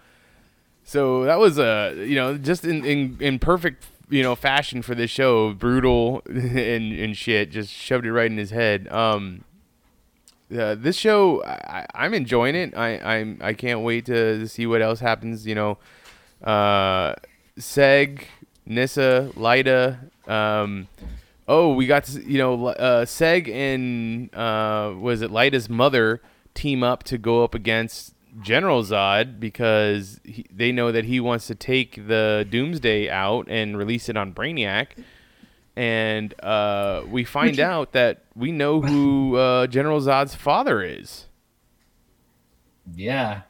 so 0.85 1.25
that 1.25 1.39
was 1.39 1.59
a 1.59 1.95
you 2.07 2.15
know 2.15 2.37
just 2.37 2.65
in 2.65 2.85
in, 2.85 3.17
in 3.21 3.39
perfect 3.39 3.87
you 4.09 4.23
know 4.23 4.35
fashion 4.35 4.83
for 4.83 4.95
this 4.95 5.11
show, 5.11 5.53
brutal 5.53 6.23
and 6.29 6.93
and 6.93 7.17
shit, 7.17 7.51
just 7.51 7.73
shoved 7.73 8.07
it 8.07 8.13
right 8.13 8.31
in 8.31 8.39
his 8.39 8.51
head. 8.51 8.89
Um, 8.89 9.45
uh, 10.57 10.75
this 10.75 10.97
show, 10.97 11.43
I, 11.45 11.87
I'm 11.95 12.13
enjoying 12.13 12.55
it. 12.55 12.77
I 12.77 12.99
I'm 12.99 13.39
I 13.41 13.55
can't 13.55 13.81
wait 13.81 14.07
to, 14.07 14.39
to 14.41 14.49
see 14.49 14.67
what 14.67 14.83
else 14.83 15.01
happens. 15.01 15.47
You 15.47 15.55
know, 15.55 15.79
uh, 16.43 17.15
Seg, 17.59 18.25
Nyssa, 18.67 19.31
Lyta. 19.37 19.99
Um, 20.29 20.89
oh, 21.49 21.75
we 21.75 21.87
got 21.87 22.05
to, 22.05 22.23
you 22.23 22.39
know 22.39 22.67
uh, 22.67 23.05
Seg 23.05 23.53
and 23.53 24.35
uh, 24.35 24.95
was 24.99 25.23
it 25.23 25.31
Lyta's 25.31 25.69
mother 25.69 26.21
team 26.55 26.83
up 26.83 27.03
to 27.05 27.19
go 27.19 27.45
up 27.45 27.55
against 27.55 28.15
General 28.41 28.83
Zod 28.83 29.39
because 29.39 30.21
he, 30.25 30.47
they 30.55 30.73
know 30.73 30.91
that 30.93 31.05
he 31.05 31.21
wants 31.21 31.47
to 31.49 31.55
take 31.55 32.07
the 32.07 32.47
Doomsday 32.49 33.11
out 33.11 33.47
and 33.49 33.77
release 33.77 34.09
it 34.09 34.17
on 34.17 34.33
Brainiac. 34.33 34.89
And 35.77 36.35
uh, 36.43 37.03
we 37.09 37.25
find 37.25 37.59
out 37.59 37.93
that 37.93 38.25
we 38.35 38.53
know 38.53 38.81
who 38.81 39.37
uh, 39.37 39.67
General 39.67 40.01
Zod's 40.01 40.35
father 40.35 40.83
is. 40.83 41.27
Yeah, 42.95 43.43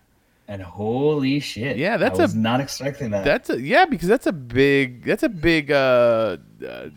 and 0.48 0.60
holy 0.62 1.40
shit! 1.40 1.76
Yeah, 1.76 1.96
that's 1.96 2.18
I 2.18 2.22
was 2.22 2.34
a- 2.34 2.38
not 2.38 2.60
expecting 2.60 3.10
that. 3.10 3.24
That's 3.24 3.50
a, 3.50 3.60
yeah, 3.60 3.84
because 3.86 4.08
that's 4.08 4.26
a 4.26 4.32
big 4.32 5.04
that's 5.04 5.22
a 5.22 5.28
big 5.28 5.70
uh, 5.70 6.36
uh, 6.66 6.88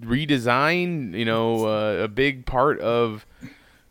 redesign. 0.00 1.14
You 1.16 1.24
know, 1.24 1.66
uh, 1.66 2.04
a 2.04 2.08
big 2.08 2.46
part 2.46 2.80
of 2.80 3.26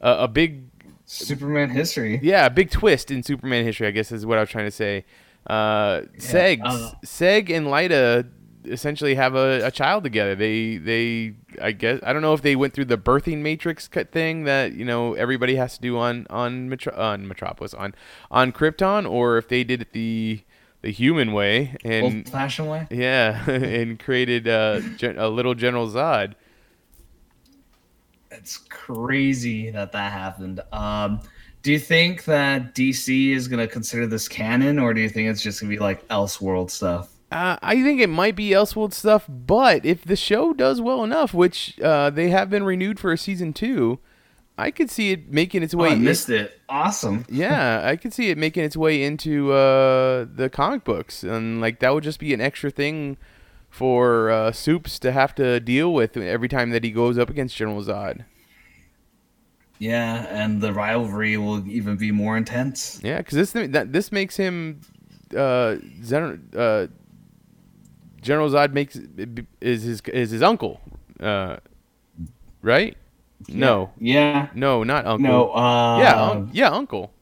uh, 0.02 0.18
a 0.20 0.28
big 0.28 0.64
Superman 1.06 1.70
history. 1.70 2.20
yeah, 2.22 2.46
a 2.46 2.50
big 2.50 2.70
twist 2.70 3.12
in 3.12 3.24
Superman 3.24 3.66
history. 3.66 3.88
I 3.88 3.92
guess 3.92 4.12
is 4.12 4.26
what 4.26 4.38
I 4.38 4.42
was 4.42 4.50
trying 4.50 4.66
to 4.66 4.72
say. 4.72 5.06
Uh, 5.46 6.02
Seg, 6.18 6.60
uh, 6.64 6.92
Seg 7.06 7.50
and 7.50 7.68
Lyta 7.68 8.28
essentially 8.66 9.16
have 9.16 9.34
a, 9.34 9.66
a 9.68 9.72
child 9.72 10.04
together. 10.04 10.36
They 10.36 10.78
they 10.78 11.36
I 11.62 11.72
guess 11.72 12.00
I 12.04 12.14
don't 12.14 12.22
know 12.22 12.34
if 12.34 12.42
they 12.42 12.56
went 12.56 12.74
through 12.74 12.86
the 12.86 12.98
birthing 12.98 13.40
matrix 13.40 13.88
cut 13.88 14.12
thing 14.12 14.44
that 14.44 14.74
you 14.74 14.86
know 14.86 15.14
everybody 15.14 15.56
has 15.56 15.76
to 15.76 15.82
do 15.82 15.98
on 15.98 16.28
on 16.30 16.70
Metro- 16.70 16.96
on 16.96 17.28
Metropolis 17.28 17.74
on 17.74 17.96
on 18.30 18.52
Krypton, 18.52 19.10
or 19.10 19.38
if 19.38 19.48
they 19.48 19.64
did 19.64 19.82
it 19.82 19.94
the 19.94 20.42
the 20.82 20.92
human 20.92 21.34
way 21.34 21.76
and 21.84 22.04
Old 22.04 22.30
fashioned 22.30 22.70
way. 22.70 22.88
yeah, 22.92 23.50
and 23.50 24.00
created 24.00 24.48
uh, 24.48 24.80
gen- 24.98 25.18
a 25.18 25.28
little 25.28 25.56
General 25.56 25.88
Zod. 25.90 26.34
It's 28.32 28.58
crazy 28.58 29.72
that 29.72 29.92
that 29.94 30.12
happened. 30.12 30.62
Um, 30.72 31.22
do 31.64 31.72
you 31.72 31.80
think 31.80 32.26
that 32.26 32.76
DC 32.76 33.32
is 33.32 33.48
gonna 33.48 33.68
consider 33.68 34.06
this 34.06 34.28
canon, 34.28 34.80
or 34.80 34.94
do 34.94 35.02
you 35.02 35.10
think 35.10 35.30
it's 35.30 35.42
just 35.42 35.60
gonna 35.60 35.70
be 35.70 35.80
like 35.80 36.08
Elseworld 36.10 36.70
stuff? 36.70 37.10
Uh, 37.32 37.58
I 37.62 37.82
think 37.84 38.00
it 38.00 38.08
might 38.08 38.36
be 38.38 38.52
Elseworld 38.52 38.94
stuff, 38.94 39.26
but 39.28 39.86
if 39.86 40.04
the 40.06 40.16
show 40.16 40.54
does 40.54 40.80
well 40.80 41.04
enough, 41.04 41.34
which 41.34 41.78
uh, 41.82 42.10
they 42.10 42.30
have 42.30 42.50
been 42.50 42.64
renewed 42.64 43.00
for 43.00 43.12
a 43.12 43.18
season 43.18 43.52
two, 43.52 44.00
I 44.58 44.72
could 44.72 44.90
see 44.90 45.12
it 45.12 45.30
making 45.32 45.62
its 45.62 45.74
Oh, 45.74 45.80
way. 45.80 45.90
I 45.90 45.94
in- 45.94 46.04
missed 46.06 46.30
it. 46.30 46.60
Awesome. 46.70 47.26
yeah, 47.30 47.82
I 47.84 47.98
could 47.98 48.14
see 48.14 48.30
it 48.30 48.38
making 48.38 48.64
its 48.64 48.78
way 48.78 49.04
into 49.04 49.52
uh, 49.52 50.26
the 50.34 50.50
comic 50.50 50.86
books, 50.86 51.22
and 51.24 51.60
like 51.60 51.80
that 51.80 51.94
would 51.94 52.04
just 52.06 52.20
be 52.20 52.34
an 52.34 52.40
extra 52.40 52.72
thing 52.72 53.18
for 53.70 54.32
uh, 54.32 54.52
Soups 54.54 54.98
to 55.00 55.12
have 55.12 55.36
to 55.36 55.60
deal 55.60 55.94
with 55.94 56.16
every 56.16 56.48
time 56.48 56.70
that 56.70 56.84
he 56.86 56.92
goes 56.92 57.18
up 57.18 57.30
against 57.30 57.58
General 57.58 57.84
Zod. 57.84 58.24
Yeah, 59.80 60.26
and 60.30 60.62
the 60.62 60.74
rivalry 60.74 61.38
will 61.38 61.68
even 61.70 61.98
be 61.98 62.12
more 62.12 62.36
intense. 62.38 63.00
Yeah, 63.04 63.18
because 63.18 63.36
this 63.36 63.52
that 63.72 63.92
this 63.94 64.12
makes 64.12 64.36
him 64.38 64.82
uh, 65.36 65.76
Zen, 66.04 66.50
uh, 66.56 66.88
General 68.28 68.50
Zod 68.50 68.74
makes 68.74 69.00
is 69.62 69.84
his 69.84 70.02
is 70.14 70.32
his 70.32 70.44
uncle, 70.44 70.82
uh, 71.22 71.58
right? 72.62 72.98
No, 73.48 73.92
Yeah. 74.00 74.50
no, 74.54 74.84
not 74.84 75.06
uncle. 75.06 75.20
No. 75.32 75.50
Uh, 75.56 76.00
yeah, 76.00 76.22
un- 76.24 76.50
yeah, 76.52 76.70
uncle. 76.70 77.14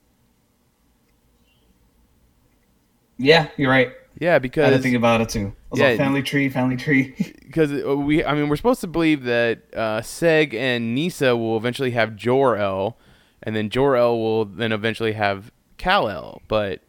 Yeah, 3.18 3.48
you're 3.56 3.70
right. 3.70 3.92
Yeah, 4.18 4.38
because 4.38 4.62
I 4.64 4.70
had 4.70 4.76
to 4.78 4.82
think 4.82 4.96
about 4.96 5.20
it 5.20 5.28
too. 5.28 5.54
Was 5.70 5.78
Yeah. 5.80 5.88
like, 5.90 5.98
family 5.98 6.22
tree, 6.22 6.48
family 6.48 6.76
tree. 6.76 7.14
because 7.44 7.70
we 7.70 8.24
I 8.24 8.34
mean 8.34 8.48
we're 8.48 8.56
supposed 8.56 8.80
to 8.80 8.86
believe 8.88 9.22
that 9.24 9.62
uh, 9.74 10.00
Seg 10.00 10.54
and 10.54 10.94
Nyssa 10.94 11.36
will 11.36 11.56
eventually 11.56 11.92
have 11.92 12.16
Jor 12.16 12.56
El, 12.56 12.96
and 13.42 13.54
then 13.54 13.68
Jor 13.70 13.94
El 13.96 14.18
will 14.18 14.44
then 14.44 14.72
eventually 14.72 15.12
have 15.12 15.52
Kal 15.76 16.08
El, 16.08 16.42
but 16.48 16.80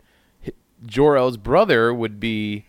Jor 0.86 1.18
El's 1.18 1.38
brother 1.38 1.94
would 1.94 2.20
be 2.20 2.66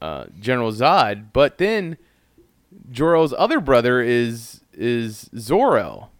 uh, 0.00 0.26
General 0.38 0.72
Zod, 0.72 1.26
but 1.32 1.58
then 1.58 1.96
Jor 2.90 3.16
El's 3.16 3.34
other 3.36 3.60
brother 3.60 4.00
is 4.00 4.60
is 4.72 5.28
Zor 5.36 5.78
El. 5.78 6.10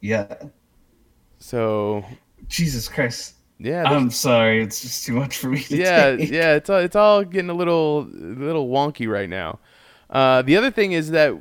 yeah. 0.00 0.34
So 1.38 2.04
Jesus 2.48 2.88
Christ. 2.88 3.34
Yeah, 3.58 3.84
I'm 3.84 4.10
sorry. 4.10 4.62
It's 4.62 4.82
just 4.82 5.06
too 5.06 5.12
much 5.14 5.38
for 5.38 5.48
me 5.48 5.62
to 5.62 5.76
yeah, 5.76 6.16
take. 6.16 6.30
yeah. 6.30 6.54
It's 6.54 6.68
all 6.68 6.78
it's 6.78 6.96
all 6.96 7.24
getting 7.24 7.50
a 7.50 7.54
little 7.54 8.00
a 8.00 8.34
little 8.44 8.68
wonky 8.68 9.08
right 9.08 9.28
now. 9.28 9.60
Uh, 10.10 10.42
the 10.42 10.56
other 10.56 10.70
thing 10.70 10.92
is 10.92 11.10
that 11.10 11.34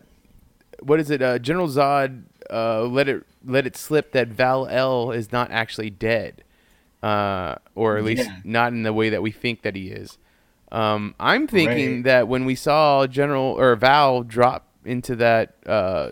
what 0.81 0.99
is 0.99 1.09
it? 1.09 1.21
Uh, 1.21 1.39
General 1.39 1.67
Zod 1.67 2.23
uh, 2.49 2.83
let 2.83 3.09
it 3.09 3.25
let 3.45 3.65
it 3.65 3.75
slip 3.75 4.11
that 4.13 4.29
Val-El 4.29 5.11
is 5.11 5.31
not 5.31 5.51
actually 5.51 5.89
dead, 5.89 6.43
uh, 7.03 7.55
or 7.75 7.97
at 7.97 8.03
least 8.03 8.27
Yeah. 8.27 8.37
not 8.43 8.71
in 8.71 8.83
the 8.83 8.93
way 8.93 9.09
that 9.09 9.21
we 9.21 9.29
think 9.31 9.61
that 9.63 9.75
he 9.75 9.89
is. 9.89 10.17
Um, 10.71 11.13
I'm 11.19 11.45
thinking 11.47 11.95
Right. 11.95 12.03
that 12.05 12.27
when 12.27 12.45
we 12.45 12.55
saw 12.55 13.05
General 13.05 13.43
or 13.43 13.75
Val 13.75 14.23
drop 14.23 14.67
into 14.85 15.15
that 15.17 15.55
uh, 15.67 16.11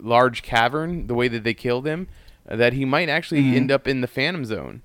large 0.00 0.42
cavern, 0.42 1.06
the 1.06 1.14
way 1.14 1.28
that 1.28 1.44
they 1.44 1.54
killed 1.54 1.86
him, 1.86 2.08
that 2.46 2.72
he 2.72 2.84
might 2.84 3.08
actually 3.08 3.42
Mhm. 3.42 3.54
end 3.56 3.70
up 3.70 3.86
in 3.86 4.00
the 4.00 4.06
Phantom 4.06 4.44
Zone. 4.44 4.80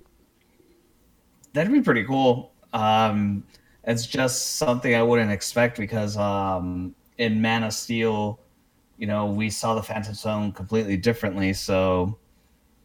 That'd 1.54 1.72
be 1.72 1.82
pretty 1.82 2.04
cool. 2.04 2.52
Um, 2.74 3.44
it's 3.86 4.06
just 4.06 4.58
something 4.58 4.94
I 4.96 5.04
wouldn't 5.04 5.32
expect 5.32 5.78
because 5.78 6.18
um, 6.18 6.94
in 7.18 7.42
Man 7.42 7.64
of 7.64 7.74
Steel, 7.74 8.40
you 8.98 9.08
know, 9.08 9.28
we 9.28 9.50
saw 9.50 9.76
the 9.76 9.84
Phantom 9.84 10.14
Zone 10.14 10.52
completely 10.52 10.98
differently. 10.98 11.54
So 11.54 12.18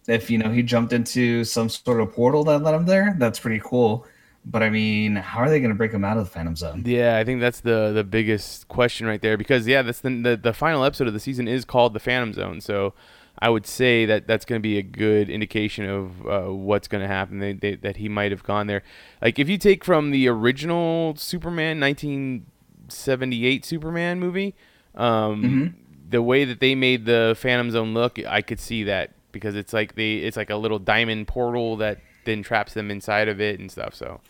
if 0.09 0.31
you 0.31 0.39
know 0.39 0.51
he 0.51 0.63
jumped 0.63 0.93
into 0.93 1.45
some 1.45 1.69
sort 1.69 2.01
of 2.01 2.13
portal 2.13 2.43
that 2.45 2.63
led 2.63 2.75
him 2.75 2.87
there, 2.87 3.15
that's 3.19 3.39
pretty 3.39 3.61
cool. 3.65 4.07
But 4.45 4.63
I 4.63 4.71
mean, 4.71 5.17
how 5.17 5.41
are 5.41 5.51
they 5.51 5.61
going 5.61 5.71
to 5.73 5.77
break 5.77 5.93
him 5.93 6.05
out 6.05 6.17
of 6.17 6.25
the 6.25 6.31
Phantom 6.31 6.57
Zone? 6.57 6.83
Yeah, 6.87 7.19
I 7.19 7.25
think 7.25 7.41
that's 7.41 7.61
the 7.61 7.93
the 7.93 8.05
biggest 8.05 8.67
question 8.69 9.07
right 9.07 9.21
there 9.21 9.37
because 9.37 9.67
yeah, 9.67 9.83
that's 9.83 10.01
the 10.01 10.11
the, 10.23 10.37
the 10.37 10.53
final 10.53 10.85
episode 10.85 11.07
of 11.07 11.13
the 11.13 11.21
season 11.21 11.47
is 11.47 11.65
called 11.65 11.93
the 11.93 12.01
Phantom 12.01 12.33
Zone. 12.33 12.61
So 12.63 12.95
I 13.41 13.51
would 13.51 13.67
say 13.67 14.07
that 14.07 14.27
that's 14.27 14.45
going 14.45 14.59
to 14.61 14.63
be 14.63 14.79
a 14.79 14.83
good 14.83 15.29
indication 15.31 15.85
of 15.89 16.27
uh, 16.27 16.53
what's 16.53 16.89
going 16.89 17.03
to 17.03 17.09
happen. 17.09 17.39
They, 17.41 17.53
they, 17.53 17.75
that 17.77 17.99
he 17.99 18.09
might 18.09 18.33
have 18.33 18.43
gone 18.43 18.67
there. 18.69 18.83
Like 19.21 19.39
if 19.39 19.49
you 19.49 19.59
take 19.59 19.85
from 19.85 20.11
the 20.13 20.27
original 20.29 21.15
Superman 21.17 21.79
1978 21.79 23.65
Superman 23.65 24.19
movie, 24.21 24.55
um, 24.95 25.43
Mhm. 25.43 25.75
the 26.11 26.23
way 26.23 26.45
that 26.45 26.61
they 26.61 26.75
made 26.75 27.05
the 27.05 27.37
Phantom 27.39 27.71
Zone 27.71 27.95
look, 27.95 28.19
I 28.27 28.41
could 28.43 28.59
see 28.61 28.83
that 28.85 29.13
because 29.39 29.57
it's 29.57 29.73
like 29.73 29.95
they 29.95 30.15
it's 30.17 30.37
like 30.37 30.51
a 30.51 30.57
little 30.57 30.79
diamond 30.79 31.29
portal 31.29 31.77
that 31.77 32.01
then 32.25 32.43
traps 32.43 32.75
them 32.75 32.91
inside 32.91 33.29
of 33.29 33.41
it 33.41 33.59
and 33.61 33.71
stuff. 33.71 33.95
So. 33.95 34.21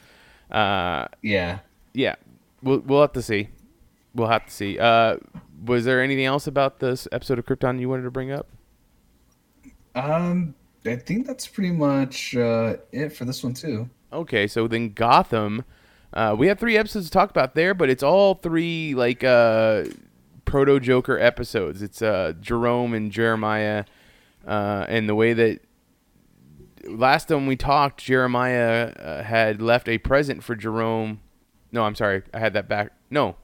Uh, 0.50 1.06
Yeah. 1.22 1.58
yeah, 1.92 2.14
we'll 2.62 2.78
we'll 2.80 3.00
have 3.02 3.12
to 3.12 3.22
see. 3.22 3.48
We'll 4.14 4.28
have 4.28 4.46
to 4.46 4.52
see. 4.52 4.78
Uh, 4.78 5.18
was 5.64 5.84
there 5.84 6.02
anything 6.02 6.24
else 6.24 6.46
about 6.46 6.80
this 6.80 7.06
episode 7.12 7.38
of 7.38 7.44
Krypton 7.44 7.78
you 7.80 7.88
wanted 7.88 8.04
to 8.04 8.10
bring 8.10 8.30
up? 8.32 8.46
Um, 9.94 10.54
I 10.86 10.96
think 10.96 11.26
that's 11.26 11.46
pretty 11.46 11.70
much 11.72 12.34
uh, 12.36 12.76
it 12.92 13.10
for 13.10 13.24
this 13.24 13.42
one 13.42 13.54
too. 13.54 13.88
Okay, 14.12 14.46
so 14.46 14.66
then 14.68 14.90
Gotham. 14.92 15.64
Uh, 16.12 16.34
we 16.38 16.46
have 16.46 16.58
three 16.58 16.76
episodes 16.78 17.06
to 17.06 17.12
talk 17.12 17.28
about 17.30 17.54
there, 17.54 17.74
but 17.74 17.90
it's 17.90 18.02
all 18.02 18.34
three 18.34 18.94
like 18.94 19.22
uh, 19.22 19.84
proto 20.46 20.80
Joker 20.80 21.18
episodes. 21.18 21.82
It's 21.82 22.00
uh, 22.00 22.32
Jerome 22.40 22.94
and 22.94 23.12
Jeremiah, 23.12 23.84
uh, 24.48 24.86
and 24.88 25.08
the 25.08 25.14
way 25.14 25.34
that 25.34 25.60
last 26.84 27.28
time 27.28 27.46
we 27.46 27.54
talked, 27.54 28.02
Jeremiah 28.02 28.92
uh, 28.98 29.22
had 29.22 29.60
left 29.60 29.88
a 29.88 29.98
present 29.98 30.42
for 30.42 30.56
Jerome. 30.56 31.20
No, 31.70 31.84
I'm 31.84 31.94
sorry, 31.94 32.22
I 32.32 32.38
had 32.38 32.54
that 32.54 32.68
back. 32.68 32.92
No, 33.10 33.36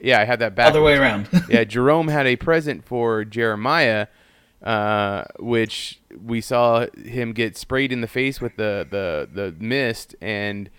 yeah, 0.00 0.20
I 0.20 0.24
had 0.24 0.38
that 0.40 0.54
back. 0.54 0.68
Other 0.68 0.82
way 0.82 0.96
around. 0.96 1.28
yeah, 1.48 1.64
Jerome 1.64 2.08
had 2.08 2.26
a 2.26 2.36
present 2.36 2.84
for 2.84 3.24
Jeremiah, 3.24 4.06
uh, 4.62 5.24
which 5.38 6.00
we 6.18 6.40
saw 6.40 6.86
him 6.96 7.32
get 7.32 7.56
sprayed 7.56 7.92
in 7.92 8.00
the 8.00 8.08
face 8.08 8.40
with 8.40 8.56
the 8.56 8.86
the 8.90 9.28
the 9.32 9.54
mist. 9.58 10.14
And 10.20 10.70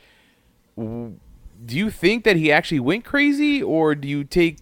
w- 0.75 1.15
do 1.63 1.75
you 1.77 1.89
think 1.89 2.23
that 2.23 2.35
he 2.35 2.51
actually 2.51 2.79
went 2.79 3.05
crazy, 3.05 3.61
or 3.61 3.95
do 3.95 4.07
you 4.07 4.23
take 4.23 4.57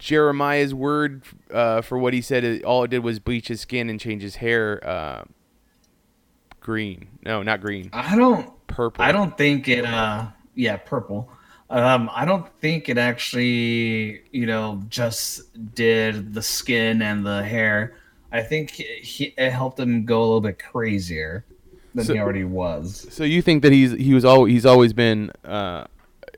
Jeremiah's 0.00 0.74
word 0.74 1.22
uh, 1.52 1.82
for 1.82 1.96
what 1.98 2.12
he 2.14 2.20
said? 2.22 2.42
It- 2.42 2.64
All 2.64 2.82
it 2.84 2.88
did 2.90 3.00
was 3.04 3.20
bleach 3.20 3.48
his 3.48 3.60
skin 3.60 3.88
and 3.88 4.00
change 4.00 4.22
his 4.22 4.36
hair 4.36 4.80
uh, 4.86 5.24
green. 6.60 7.08
No, 7.24 7.42
not 7.42 7.60
green. 7.60 7.90
I 7.92 8.16
don't. 8.16 8.50
Purple. 8.66 9.04
I 9.04 9.12
don't 9.12 9.36
think 9.36 9.68
it. 9.68 9.84
Uh, 9.84 10.28
yeah, 10.54 10.76
purple. 10.76 11.28
Um, 11.68 12.10
I 12.12 12.24
don't 12.24 12.48
think 12.60 12.88
it 12.88 12.98
actually, 12.98 14.22
you 14.32 14.46
know, 14.46 14.80
just 14.88 15.74
did 15.74 16.34
the 16.34 16.42
skin 16.42 17.00
and 17.02 17.24
the 17.24 17.42
hair. 17.44 17.96
I 18.32 18.42
think 18.42 18.70
he, 18.70 19.34
it 19.36 19.50
helped 19.50 19.78
him 19.78 20.04
go 20.04 20.20
a 20.20 20.22
little 20.24 20.40
bit 20.40 20.58
crazier 20.58 21.44
than 21.94 22.04
So- 22.04 22.14
he 22.14 22.18
already 22.20 22.44
was. 22.44 23.06
So 23.10 23.24
you 23.24 23.42
think 23.42 23.62
that 23.62 23.72
he's 23.72 23.92
he 23.92 24.14
was 24.14 24.24
al- 24.24 24.44
he's 24.46 24.64
always 24.66 24.92
been 24.92 25.30
uh, 25.44 25.84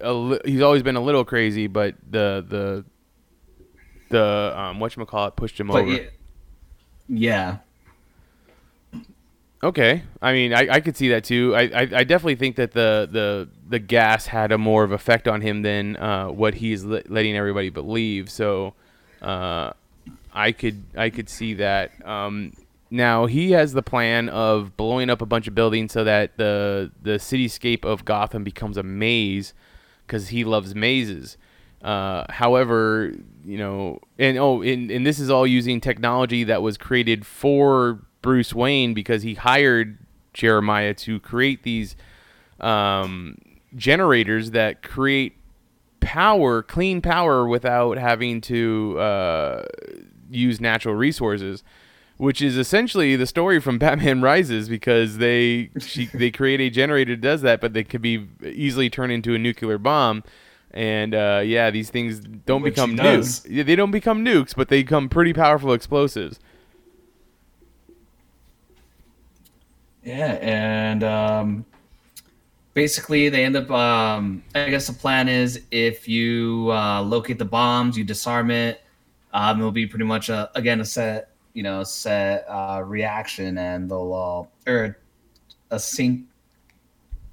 a 0.01 0.39
he's 0.45 0.63
always 0.63 0.83
been 0.83 0.97
a 0.97 1.01
little 1.03 1.25
crazy, 1.25 1.67
but 1.67 1.95
the 2.11 2.45
the 2.49 2.85
the 4.13 4.55
um 4.57 4.79
what 4.79 4.95
call 5.09 5.27
it 5.27 5.35
pushed 5.37 5.59
him 5.59 5.67
But 5.67 5.83
over. 5.83 5.93
yeah, 5.93 6.01
yeah, 7.09 7.57
Okay, 9.65 10.03
I 10.21 10.33
mean 10.33 10.53
I, 10.53 10.69
I 10.69 10.81
could 10.81 10.97
see 10.97 11.09
that 11.11 11.23
too. 11.23 11.55
I, 11.55 11.63
I, 11.63 11.81
I 11.81 12.05
definitely 12.05 12.35
think 12.35 12.57
that 12.57 12.73
the, 12.73 13.09
the 13.11 13.49
the 13.69 13.79
gas 13.79 14.27
had 14.27 14.51
a 14.51 14.59
more 14.59 14.83
of 14.83 14.91
effect 14.91 15.29
on 15.29 15.41
him 15.41 15.63
than 15.63 15.97
uh, 15.97 16.27
what 16.29 16.55
he's 16.55 16.85
le- 16.85 17.03
letting 17.09 17.37
everybody 17.37 17.71
believe. 17.71 18.29
So 18.29 18.75
uh, 19.21 19.73
I 20.33 20.51
could 20.53 20.83
I 20.97 21.11
could 21.11 21.29
see 21.29 21.55
that. 21.55 21.93
Um, 22.05 22.55
now 22.91 23.27
he 23.27 23.53
has 23.53 23.73
the 23.73 23.83
plan 23.83 24.29
of 24.29 24.77
blowing 24.77 25.09
up 25.09 25.23
a 25.23 25.27
bunch 25.27 25.47
of 25.47 25.55
buildings 25.55 25.93
so 25.93 26.03
that 26.03 26.37
the 26.39 26.91
the 27.01 27.13
cityscape 27.13 27.85
of 27.85 28.05
Gotham 28.05 28.43
becomes 28.43 28.77
a 28.77 28.83
maze 28.83 29.55
because 30.07 30.29
he 30.29 30.43
loves 30.43 30.75
mazes. 30.75 31.37
Uh, 31.83 32.25
however, 32.31 33.13
you 33.45 33.59
know, 33.59 34.01
and 34.19 34.39
oh, 34.39 34.63
and, 34.63 34.91
and 34.91 35.07
this 35.07 35.19
is 35.19 35.31
all 35.31 35.47
using 35.47 35.81
technology 35.81 36.45
that 36.45 36.63
was 36.63 36.77
created 36.77 37.27
for 37.27 38.01
Bruce 38.21 38.55
Wayne 38.55 38.95
because 38.95 39.23
he 39.23 39.35
hired 39.35 39.99
Jeremiah 40.33 40.95
to 40.95 41.21
create 41.21 41.63
these 41.63 41.97
um, 42.61 43.37
generators 43.75 44.53
that 44.53 44.83
create 44.83 45.37
power, 46.01 46.63
clean 46.63 47.01
power, 47.01 47.47
without 47.47 47.99
having 47.99 48.41
to 48.43 48.99
uh, 48.99 49.65
use 50.31 50.61
natural 50.61 50.95
resources. 50.95 51.63
Which 52.19 52.41
is 52.41 52.57
essentially 52.57 53.17
the 53.17 53.27
story 53.27 53.61
from 53.61 53.79
Batman 53.81 54.23
Rises 54.23 54.69
because 54.69 55.19
they 55.19 55.71
she, 55.81 56.07
they 56.07 56.31
create 56.31 56.61
a 56.61 56.71
generator 56.71 57.17
that 57.17 57.21
does 57.21 57.43
that, 57.43 57.61
but 57.61 57.73
they 57.73 57.83
could 57.83 58.03
be 58.03 58.29
easily 58.45 58.89
turned 58.89 59.13
into 59.13 59.35
a 59.35 59.39
nuclear 59.39 59.79
bomb. 59.79 60.23
And 60.73 61.15
uh, 61.15 61.43
yeah, 61.45 61.71
these 61.71 61.91
things 61.91 62.21
don't 62.21 62.63
Which 62.63 62.75
become 62.75 62.97
nukes. 62.97 63.03
does. 63.03 63.43
They 63.43 63.77
don't 63.77 63.91
become 63.91 64.25
nukes, 64.25 64.55
but 64.55 64.69
they 64.69 64.83
become 64.83 65.09
pretty 65.09 65.33
powerful 65.33 65.73
explosives. 65.73 66.41
yeah, 70.03 70.39
and 70.41 71.05
um, 71.05 71.65
basically 72.75 73.29
they 73.29 73.45
end 73.45 73.57
up. 73.57 73.71
Um, 73.71 74.43
I 74.55 74.69
guess 74.71 74.87
the 74.87 74.93
plan 74.93 75.29
is 75.29 75.63
if 75.71 76.09
you 76.09 76.71
uh, 76.73 77.03
locate 77.03 77.39
the 77.39 77.45
bombs, 77.45 77.97
you 77.97 78.05
disarm 78.05 78.51
it. 78.51 78.83
Um, 79.33 79.59
it'll 79.59 79.71
be 79.73 79.87
pretty 79.87 80.05
much 80.05 80.29
a 80.29 80.51
again 80.55 80.81
a 80.81 80.85
set 80.85 81.31
you 81.55 81.63
know 81.63 81.85
set 81.85 82.45
uh, 82.49 82.83
reaction, 82.85 83.59
and 83.59 83.91
they'll 83.91 84.49
uh, 84.67 84.71
or 84.71 84.99
a 85.71 85.79
sync. 85.79 86.27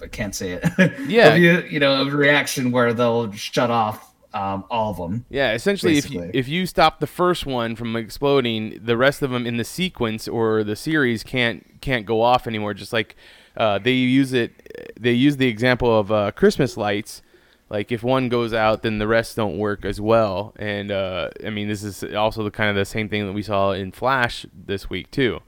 I 0.02 0.08
can't 0.08 0.36
say 0.36 0.54
it. 0.54 0.64
Yeah. 1.10 1.38
There'll 1.38 1.66
you 1.66 1.80
know, 1.80 2.02
a 2.02 2.10
reaction 2.10 2.72
where 2.72 2.94
they'll 2.94 3.32
shut 3.32 3.72
off 3.72 4.14
um, 4.34 4.64
all 4.70 4.92
of 4.92 4.98
them. 4.98 5.26
Yeah, 5.30 5.54
essentially, 5.54 5.98
if 5.98 6.10
you, 6.12 6.30
if 6.34 6.48
you 6.48 6.66
stop 6.66 7.00
the 7.00 7.08
first 7.08 7.46
one 7.46 7.76
from 7.76 7.96
exploding, 7.96 8.80
the 8.82 8.96
rest 8.96 9.22
of 9.22 9.32
them 9.32 9.48
in 9.48 9.58
the 9.58 9.64
sequence 9.64 10.28
or 10.28 10.64
the 10.64 10.76
series 10.76 11.24
can't 11.24 11.82
can't 11.82 12.06
go 12.06 12.22
off 12.22 12.46
anymore. 12.46 12.74
Just 12.74 12.94
like 12.94 13.16
uh, 13.58 13.80
they 13.80 13.94
use 13.94 14.34
it, 14.34 14.94
they 15.00 15.14
use 15.14 15.38
the 15.38 15.48
example 15.48 16.00
of 16.00 16.12
uh, 16.12 16.32
Christmas 16.32 16.78
lights. 16.78 17.22
Like 17.70 17.92
if 17.92 18.04
one 18.04 18.30
goes 18.30 18.54
out, 18.54 18.82
then 18.82 18.98
the 18.98 19.08
rest 19.08 19.36
don't 19.36 19.58
work 19.58 19.86
as 19.86 20.02
well. 20.02 20.54
And 20.58 20.92
uh, 20.92 21.30
I 21.46 21.50
mean, 21.50 21.68
this 21.68 21.84
is 21.84 22.04
also 22.16 22.44
the 22.44 22.52
kind 22.52 22.70
of 22.70 22.76
the 22.76 22.86
same 22.86 23.10
thing 23.10 23.26
that 23.26 23.34
we 23.34 23.44
saw 23.44 23.72
in 23.72 23.92
Flash 23.92 24.46
this 24.54 24.90
week 24.90 25.12
too. 25.12 25.42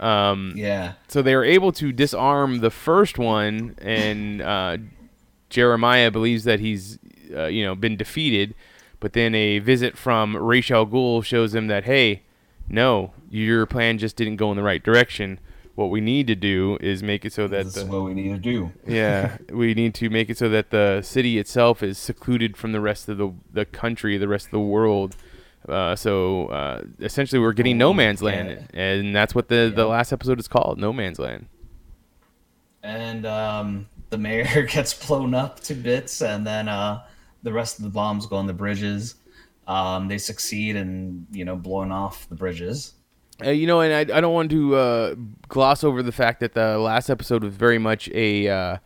Um, 0.00 0.52
Yeah. 0.56 0.94
so 1.08 1.22
they 1.22 1.34
were 1.36 1.44
able 1.44 1.72
to 1.72 1.92
disarm 1.92 2.58
the 2.58 2.70
first 2.70 3.18
one, 3.18 3.76
and 3.80 4.42
uh, 4.42 4.78
Jeremiah 5.50 6.10
believes 6.10 6.44
that 6.44 6.60
he's, 6.60 6.98
uh, 7.34 7.46
you 7.46 7.64
know, 7.64 7.74
been 7.74 7.96
defeated. 7.96 8.54
But 9.00 9.12
then 9.12 9.34
a 9.34 9.58
visit 9.58 9.96
from 9.98 10.36
Ra's 10.36 10.70
al 10.70 10.86
Ghul 10.86 11.22
shows 11.24 11.54
him 11.54 11.66
that, 11.66 11.84
hey, 11.84 12.22
no, 12.68 13.12
your 13.30 13.66
plan 13.66 13.98
just 13.98 14.16
didn't 14.16 14.36
go 14.36 14.50
in 14.50 14.56
the 14.56 14.62
right 14.62 14.82
direction. 14.82 15.38
What 15.74 15.90
we 15.90 16.00
need 16.00 16.26
to 16.28 16.34
do 16.36 16.78
is 16.80 17.02
make 17.02 17.24
it 17.24 17.32
so 17.32 17.48
that 17.48 17.64
This 17.64 17.74
the, 17.74 17.80
is 17.82 17.86
what 17.88 18.04
we 18.04 18.14
need 18.14 18.28
to 18.30 18.38
do. 18.38 18.70
yeah, 18.86 19.38
we 19.52 19.74
need 19.74 19.92
to 19.96 20.08
make 20.08 20.30
it 20.30 20.38
so 20.38 20.48
that 20.48 20.70
the 20.70 21.02
city 21.02 21.36
itself 21.38 21.82
is 21.82 21.98
secluded 21.98 22.56
from 22.56 22.72
the 22.72 22.80
rest 22.80 23.08
of 23.08 23.18
the 23.18 23.32
the 23.52 23.64
country, 23.64 24.16
the 24.16 24.28
rest 24.28 24.46
of 24.46 24.52
the 24.52 24.60
world, 24.60 25.16
Uh, 25.68 25.96
so 25.96 26.46
uh, 26.46 26.82
essentially, 27.00 27.38
we're 27.38 27.52
getting 27.52 27.78
no 27.78 27.94
man's 27.94 28.22
land, 28.22 28.66
yeah. 28.74 28.80
and 28.80 29.16
that's 29.16 29.34
what 29.34 29.48
the, 29.48 29.72
the 29.74 29.86
last 29.86 30.12
episode 30.12 30.38
is 30.38 30.46
called, 30.48 30.78
No 30.78 30.92
Man's 30.92 31.18
Land. 31.18 31.46
and 32.82 33.24
um, 33.24 33.88
the 34.10 34.18
mayor 34.18 34.62
gets 34.70 35.06
blown 35.06 35.34
up 35.34 35.60
to 35.60 35.74
bits, 35.74 36.20
and 36.20 36.46
then 36.46 36.68
uh, 36.68 37.02
the 37.42 37.52
rest 37.52 37.78
of 37.78 37.84
the 37.84 37.90
bombs 37.90 38.26
go 38.26 38.36
on 38.36 38.46
the 38.46 38.52
bridges. 38.52 39.14
Um, 39.66 40.08
they 40.08 40.18
succeed 40.18 40.76
in 40.76 41.26
you 41.30 41.44
know 41.44 41.56
blowing 41.56 41.92
off 41.92 42.28
the 42.28 42.34
bridges. 42.34 42.92
Uh, 43.44 43.50
you 43.50 43.66
know, 43.66 43.80
and 43.80 43.92
I, 43.92 44.16
I 44.16 44.20
don't 44.20 44.34
want 44.34 44.50
to 44.50 44.76
uh, 44.76 45.14
gloss 45.48 45.82
over 45.82 46.02
the 46.02 46.12
fact 46.12 46.40
that 46.40 46.52
the 46.52 46.78
last 46.78 47.08
episode 47.08 47.42
was 47.42 47.56
very 47.56 47.78
much 47.78 48.08
a 48.10 48.78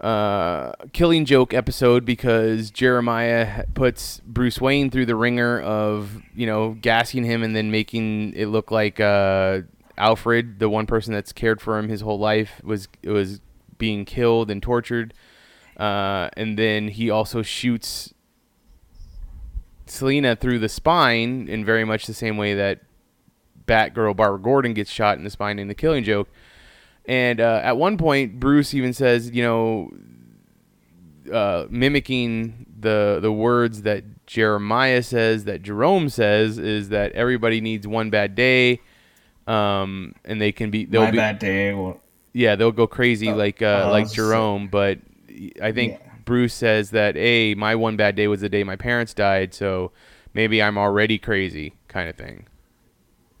uh, 0.00 0.72
killing 0.92 1.24
joke 1.24 1.52
episode 1.52 2.04
because 2.04 2.70
Jeremiah 2.70 3.64
puts 3.74 4.20
Bruce 4.24 4.60
Wayne 4.60 4.90
through 4.90 5.06
the 5.06 5.16
ringer 5.16 5.60
of 5.60 6.22
you 6.34 6.46
know 6.46 6.76
gassing 6.80 7.24
him 7.24 7.42
and 7.42 7.54
then 7.56 7.70
making 7.70 8.34
it 8.34 8.46
look 8.46 8.70
like 8.70 9.00
uh, 9.00 9.62
Alfred, 9.98 10.58
the 10.60 10.68
one 10.68 10.86
person 10.86 11.12
that's 11.12 11.32
cared 11.32 11.60
for 11.60 11.78
him 11.78 11.88
his 11.88 12.00
whole 12.00 12.18
life, 12.18 12.60
was 12.62 12.88
was 13.04 13.40
being 13.76 14.04
killed 14.04 14.50
and 14.50 14.62
tortured, 14.62 15.12
uh, 15.76 16.28
and 16.36 16.58
then 16.58 16.88
he 16.88 17.10
also 17.10 17.42
shoots 17.42 18.14
Selina 19.86 20.36
through 20.36 20.60
the 20.60 20.68
spine 20.68 21.48
in 21.48 21.64
very 21.64 21.84
much 21.84 22.06
the 22.06 22.14
same 22.14 22.36
way 22.36 22.54
that 22.54 22.80
Batgirl 23.66 24.16
Barbara 24.16 24.40
Gordon 24.40 24.74
gets 24.74 24.90
shot 24.90 25.18
in 25.18 25.24
the 25.24 25.30
spine 25.30 25.58
in 25.58 25.68
the 25.68 25.74
Killing 25.74 26.04
Joke. 26.04 26.28
And 27.08 27.40
uh, 27.40 27.62
at 27.64 27.78
one 27.78 27.96
point, 27.96 28.38
Bruce 28.38 28.74
even 28.74 28.92
says, 28.92 29.30
you 29.30 29.42
know, 29.42 29.90
uh, 31.32 31.66
mimicking 31.70 32.66
the 32.78 33.18
the 33.20 33.32
words 33.32 33.82
that 33.82 34.26
Jeremiah 34.26 35.02
says, 35.02 35.44
that 35.44 35.62
Jerome 35.62 36.10
says, 36.10 36.58
is 36.58 36.90
that 36.90 37.12
everybody 37.12 37.62
needs 37.62 37.86
one 37.86 38.10
bad 38.10 38.34
day, 38.34 38.80
um, 39.46 40.14
and 40.26 40.40
they 40.40 40.52
can 40.52 40.70
be 40.70 40.84
they'll 40.84 41.02
My 41.04 41.10
be 41.10 41.16
bad 41.16 41.38
day. 41.38 41.72
Well, 41.74 41.98
yeah 42.34 42.56
they'll 42.56 42.72
go 42.72 42.86
crazy 42.86 43.32
like 43.32 43.62
uh, 43.62 43.84
uh, 43.86 43.90
like 43.90 44.06
so- 44.08 44.14
Jerome, 44.14 44.68
but 44.68 44.98
I 45.62 45.72
think 45.72 45.94
Yeah. 45.94 46.10
Bruce 46.26 46.52
says 46.52 46.90
that 46.90 47.16
hey, 47.16 47.54
my 47.54 47.74
one 47.74 47.96
bad 47.96 48.16
day 48.16 48.28
was 48.28 48.42
the 48.42 48.50
day 48.50 48.64
my 48.64 48.76
parents 48.76 49.14
died, 49.14 49.54
so 49.54 49.92
maybe 50.34 50.62
I'm 50.62 50.76
already 50.76 51.16
crazy, 51.18 51.72
kind 51.88 52.08
of 52.10 52.16
thing. 52.16 52.46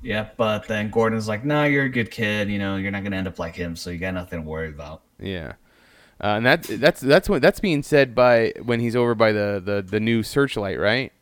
Yeah, 0.00 0.28
but 0.36 0.68
then 0.68 0.90
Gordon's 0.90 1.26
like, 1.26 1.44
"No, 1.44 1.64
you're 1.64 1.84
a 1.84 1.88
good 1.88 2.10
kid. 2.10 2.48
You 2.48 2.58
know, 2.58 2.76
you're 2.76 2.92
not 2.92 3.02
gonna 3.02 3.16
end 3.16 3.26
up 3.28 3.38
like 3.38 3.56
him, 3.56 3.74
so 3.74 3.90
you 3.90 3.98
got 3.98 4.14
nothing 4.14 4.42
to 4.42 4.48
worry 4.48 4.68
about." 4.68 5.02
Yeah, 5.18 5.54
uh, 6.22 6.34
and 6.36 6.46
that 6.46 6.62
that's 6.62 7.00
that's 7.00 7.28
what 7.28 7.42
that's 7.42 7.60
being 7.60 7.82
said 7.82 8.14
by 8.14 8.52
when 8.62 8.80
he's 8.80 8.94
over 8.94 9.14
by 9.14 9.32
the 9.32 9.60
the, 9.64 9.82
the 9.82 10.00
new 10.00 10.22
searchlight, 10.22 10.78
right? 10.78 11.12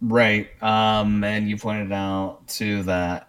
Right. 0.00 0.50
Um, 0.62 1.22
and 1.24 1.48
you 1.48 1.56
pointed 1.56 1.92
out 1.92 2.46
too 2.48 2.82
that 2.84 3.28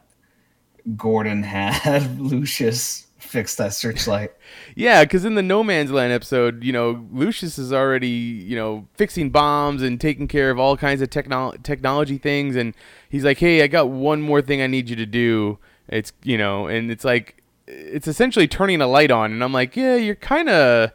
Gordon 0.96 1.44
had 1.44 2.20
Lucius 2.20 3.08
fix 3.22 3.56
that 3.56 3.74
searchlight. 3.74 4.32
Yeah, 4.76 5.04
because 5.04 5.26
in 5.26 5.36
the 5.36 5.42
No 5.42 5.64
Man's 5.64 5.92
Land 5.92 6.12
episode, 6.12 6.64
you 6.64 6.74
know, 6.74 7.06
Lucius 7.12 7.58
is 7.58 7.72
already, 7.72 8.08
you 8.08 8.56
know, 8.56 8.88
fixing 8.96 9.30
bombs 9.30 9.82
and 9.82 10.00
taking 10.00 10.28
care 10.28 10.50
of 10.50 10.60
all 10.60 10.76
kinds 10.76 11.02
of 11.02 11.10
technol- 11.10 11.62
technology 11.64 12.18
things. 12.18 12.56
And 12.56 12.74
he's 13.10 13.24
like, 13.24 13.38
hey, 13.38 13.62
I 13.62 13.68
got 13.68 13.90
one 13.90 14.22
more 14.22 14.42
thing 14.42 14.62
I 14.62 14.68
need 14.68 14.90
you 14.90 14.96
to 14.96 15.06
do. 15.06 15.60
It's, 15.88 16.14
you 16.24 16.38
know, 16.38 16.68
and 16.68 16.92
it's 16.92 17.06
like, 17.06 17.44
it's 17.68 18.08
essentially 18.08 18.48
turning 18.48 18.82
a 18.82 18.88
light 18.88 19.12
on. 19.12 19.32
And 19.32 19.44
I'm 19.44 19.54
like, 19.54 19.76
yeah, 19.76 19.96
you're 19.96 20.16
kind 20.16 20.50
of. 20.50 20.92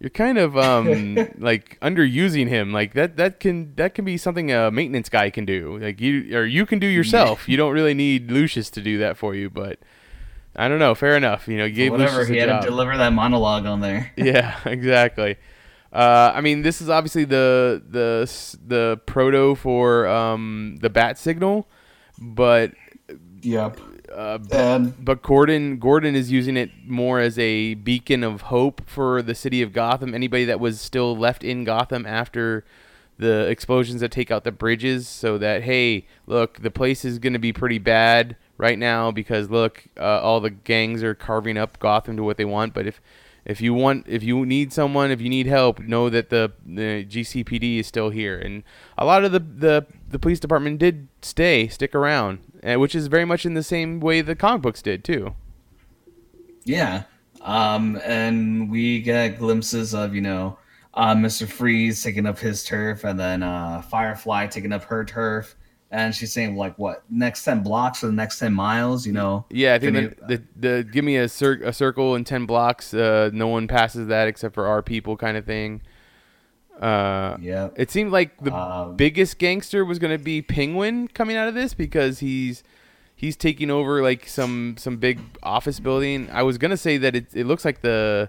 You're 0.00 0.10
kind 0.10 0.36
of 0.36 0.58
um 0.58 1.14
like 1.38 1.78
underusing 1.80 2.48
him. 2.48 2.72
Like 2.72 2.92
that 2.92 3.16
that 3.16 3.40
can 3.40 3.74
that 3.76 3.94
can 3.94 4.04
be 4.04 4.18
something 4.18 4.52
a 4.52 4.70
maintenance 4.70 5.08
guy 5.08 5.30
can 5.30 5.46
do. 5.46 5.78
Like 5.78 5.98
you 5.98 6.36
or 6.36 6.44
you 6.44 6.66
can 6.66 6.78
do 6.78 6.86
yourself. 6.86 7.48
You 7.48 7.56
don't 7.56 7.72
really 7.72 7.94
need 7.94 8.30
Lucius 8.30 8.68
to 8.70 8.82
do 8.82 8.98
that 8.98 9.16
for 9.16 9.34
you, 9.34 9.48
but 9.48 9.78
I 10.56 10.68
don't 10.68 10.78
know. 10.78 10.94
Fair 10.94 11.16
enough. 11.16 11.48
You 11.48 11.58
know, 11.58 11.64
you 11.64 11.74
gave 11.74 11.90
Whatever. 11.92 12.18
Lucius 12.18 12.28
He 12.28 12.36
had 12.36 12.48
job. 12.48 12.62
to 12.62 12.68
deliver 12.68 12.96
that 12.96 13.12
monologue 13.12 13.66
on 13.66 13.80
there. 13.80 14.12
Yeah, 14.16 14.56
exactly. 14.64 15.36
Uh, 15.92 16.32
I 16.34 16.40
mean, 16.40 16.62
this 16.62 16.80
is 16.80 16.88
obviously 16.88 17.24
the 17.24 17.82
the 17.88 18.30
the 18.66 19.00
proto 19.06 19.54
for 19.54 20.06
um, 20.06 20.76
the 20.80 20.90
bat 20.90 21.18
signal, 21.18 21.68
but 22.18 22.72
Yep. 23.42 23.78
uh, 24.14 24.38
And 24.52 25.04
but 25.04 25.22
Gordon 25.22 25.78
Gordon 25.78 26.14
is 26.14 26.32
using 26.32 26.56
it 26.56 26.70
more 26.86 27.20
as 27.20 27.38
a 27.38 27.74
beacon 27.74 28.24
of 28.24 28.42
hope 28.42 28.82
for 28.88 29.22
the 29.22 29.34
city 29.34 29.60
of 29.62 29.72
Gotham. 29.72 30.14
Anybody 30.14 30.44
that 30.46 30.58
was 30.60 30.80
still 30.80 31.16
left 31.16 31.44
in 31.44 31.62
Gotham 31.64 32.06
after 32.06 32.64
the 33.18 33.46
explosions 33.48 34.00
that 34.00 34.10
take 34.10 34.30
out 34.32 34.42
the 34.44 34.50
bridges, 34.52 35.06
so 35.06 35.38
that 35.38 35.62
hey, 35.62 36.06
look, 36.26 36.60
the 36.62 36.70
place 36.70 37.04
is 37.04 37.18
going 37.20 37.34
to 37.34 37.38
be 37.38 37.52
pretty 37.52 37.78
bad 37.78 38.36
right 38.56 38.78
now 38.78 39.10
because 39.10 39.50
look, 39.50 39.84
uh, 39.98 40.20
all 40.20 40.40
the 40.40 40.50
gangs 40.50 41.02
are 41.02 41.14
carving 41.14 41.56
up 41.56 41.78
Gotham 41.78 42.16
to 42.16 42.22
what 42.22 42.36
they 42.36 42.44
want. 42.44 42.74
But 42.74 42.86
if 42.86 43.00
if 43.44 43.60
you 43.60 43.74
want, 43.74 44.06
if 44.08 44.22
you 44.22 44.46
need 44.46 44.72
someone, 44.72 45.10
if 45.10 45.20
you 45.20 45.28
need 45.28 45.46
help, 45.46 45.78
know 45.80 46.08
that 46.08 46.30
the, 46.30 46.52
the 46.64 47.04
GCPD 47.04 47.80
is 47.80 47.86
still 47.86 48.08
here, 48.08 48.38
and 48.38 48.62
a 48.96 49.04
lot 49.04 49.24
of 49.24 49.32
the 49.32 49.38
the, 49.40 49.86
the 50.08 50.18
police 50.18 50.40
department 50.40 50.78
did 50.78 51.08
stay, 51.20 51.68
stick 51.68 51.94
around, 51.94 52.38
uh, 52.62 52.76
which 52.76 52.94
is 52.94 53.08
very 53.08 53.24
much 53.26 53.44
in 53.44 53.54
the 53.54 53.62
same 53.62 54.00
way 54.00 54.22
the 54.22 54.34
comic 54.34 54.62
books 54.62 54.80
did 54.80 55.04
too. 55.04 55.34
yeah. 56.64 57.04
Um, 57.44 58.00
and 58.02 58.70
we 58.70 59.00
get 59.02 59.38
glimpses 59.38 59.94
of, 59.94 60.14
you 60.14 60.22
know, 60.22 60.58
uh, 60.94 61.14
Mr. 61.14 61.46
Freeze 61.46 62.02
taking 62.02 62.24
up 62.24 62.38
his 62.38 62.64
turf 62.64 63.04
and 63.04 63.20
then 63.20 63.42
uh, 63.42 63.82
Firefly 63.82 64.46
taking 64.46 64.72
up 64.72 64.84
her 64.84 65.04
turf. 65.04 65.54
And 65.94 66.12
she's 66.12 66.32
saying, 66.32 66.56
like, 66.56 66.76
what, 66.76 67.04
next 67.08 67.44
10 67.44 67.62
blocks 67.62 68.02
or 68.02 68.08
the 68.08 68.12
next 68.14 68.40
10 68.40 68.52
miles, 68.52 69.06
you 69.06 69.12
know? 69.12 69.44
Yeah, 69.48 69.74
I 69.74 69.78
think 69.78 69.94
the, 69.94 70.26
the, 70.26 70.42
the 70.56 70.82
give 70.82 71.04
me 71.04 71.16
a, 71.16 71.28
cir- 71.28 71.60
a 71.62 71.72
circle 71.72 72.16
in 72.16 72.24
ten 72.24 72.46
blocks. 72.46 72.92
Uh, 72.92 73.30
no 73.32 73.46
one 73.46 73.68
passes 73.68 74.08
that 74.08 74.26
except 74.26 74.54
for 74.54 74.66
our 74.66 74.82
people, 74.82 75.16
kind 75.16 75.36
of 75.36 75.44
thing. 75.44 75.82
Uh, 76.80 77.36
Yeah. 77.40 77.68
it 77.76 77.90
seemed 77.92 78.10
like 78.10 78.36
the 78.42 78.52
Um, 78.52 78.96
biggest 78.96 79.38
gangster 79.38 79.84
was 79.84 79.98
going 80.00 80.16
to 80.16 80.22
be 80.22 80.42
Penguin 80.42 81.06
coming 81.08 81.36
out 81.36 81.46
of 81.46 81.54
this 81.54 81.74
because 81.74 82.18
he's 82.18 82.64
he's 83.14 83.36
taking 83.36 83.70
over 83.70 84.02
like 84.02 84.26
some 84.26 84.74
some 84.76 84.96
big 84.96 85.20
office 85.44 85.78
building. 85.78 86.28
I 86.32 86.42
was 86.42 86.58
gonna 86.58 86.76
say 86.76 86.96
that 86.98 87.14
it 87.14 87.26
it 87.32 87.46
looks 87.46 87.64
like 87.64 87.82
the 87.82 88.28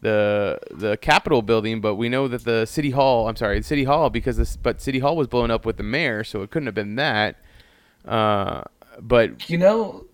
the 0.00 0.58
the 0.70 0.96
Capitol 0.98 1.42
building, 1.42 1.80
but 1.80 1.94
we 1.96 2.08
know 2.08 2.28
that 2.28 2.44
the 2.44 2.66
City 2.66 2.90
Hall. 2.90 3.28
I'm 3.28 3.36
sorry, 3.36 3.58
the 3.58 3.64
City 3.64 3.84
Hall 3.84 4.10
because 4.10 4.36
this 4.36 4.56
but 4.56 4.80
City 4.80 4.98
Hall 4.98 5.16
was 5.16 5.26
blown 5.26 5.50
up 5.50 5.64
with 5.64 5.76
the 5.76 5.82
mayor, 5.82 6.22
so 6.24 6.42
it 6.42 6.50
couldn't 6.50 6.66
have 6.66 6.74
been 6.74 6.96
that. 6.96 7.36
Uh, 8.04 8.62
but 9.00 9.48
You 9.50 9.58
know, 9.58 10.04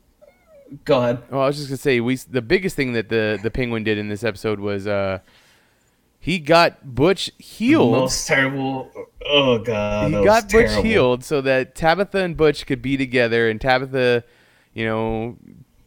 go 0.85 1.01
ahead. 1.03 1.23
well, 1.31 1.43
I 1.43 1.47
was 1.47 1.57
just 1.57 1.69
gonna 1.69 1.77
say 1.79 2.01
we 2.01 2.17
the 2.17 2.43
biggest 2.43 2.77
thing 2.77 2.93
that 2.95 3.09
the 3.09 3.39
the 3.43 3.51
Penguin 3.51 3.85
did 3.85 3.99
in 3.99 4.09
this 4.09 4.25
episode 4.25 4.61
was 4.61 4.87
uh 4.87 5.19
he 6.19 6.39
got 6.39 6.95
Butch 6.95 7.33
healed. 7.39 7.91
Most 7.93 8.29
terrible. 8.29 8.89
Oh, 9.27 9.59
God. 9.59 10.13
he 10.13 10.25
got 10.25 10.45
Butch 10.45 10.67
terrible. 10.69 10.83
healed 10.85 11.25
so 11.25 11.41
that 11.41 11.75
Tabitha 11.75 12.19
and 12.19 12.37
Butch 12.37 12.65
could 12.65 12.81
be 12.81 12.97
together, 12.97 13.51
and 13.51 13.61
Tabitha, 13.61 14.23
you 14.73 14.87
know, 14.87 15.37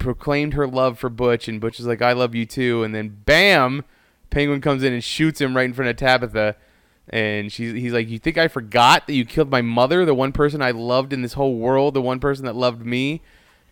proclaimed 0.06 0.54
her 0.54 0.68
love 0.68 1.00
for 1.00 1.10
Butch, 1.10 1.48
and 1.48 1.60
Butch 1.60 1.80
is 1.80 1.88
like, 1.88 2.02
"I 2.02 2.14
love 2.14 2.36
you 2.36 2.46
too," 2.46 2.84
and 2.84 2.94
then 2.94 3.18
bam, 3.26 3.84
Penguin 4.30 4.62
comes 4.62 4.84
in 4.84 4.94
and 4.94 5.04
shoots 5.04 5.42
him 5.42 5.56
right 5.56 5.66
in 5.66 5.74
front 5.74 5.90
of 5.90 5.98
Tabitha. 5.98 6.56
And 7.10 7.52
she's, 7.52 7.74
he's 7.74 7.94
like, 7.94 8.10
You 8.10 8.20
think 8.20 8.38
I 8.38 8.48
forgot 8.48 9.08
that 9.08 9.14
you 9.14 9.26
killed 9.26 9.50
my 9.50 9.62
mother, 9.62 10.06
the 10.06 10.14
one 10.14 10.32
person 10.32 10.62
I 10.62 10.72
loved 10.72 11.14
in 11.14 11.22
this 11.22 11.34
whole 11.34 11.56
world, 11.56 11.94
the 11.94 12.02
one 12.02 12.20
person 12.20 12.46
that 12.46 12.56
loved 12.56 12.86
me? 12.86 13.22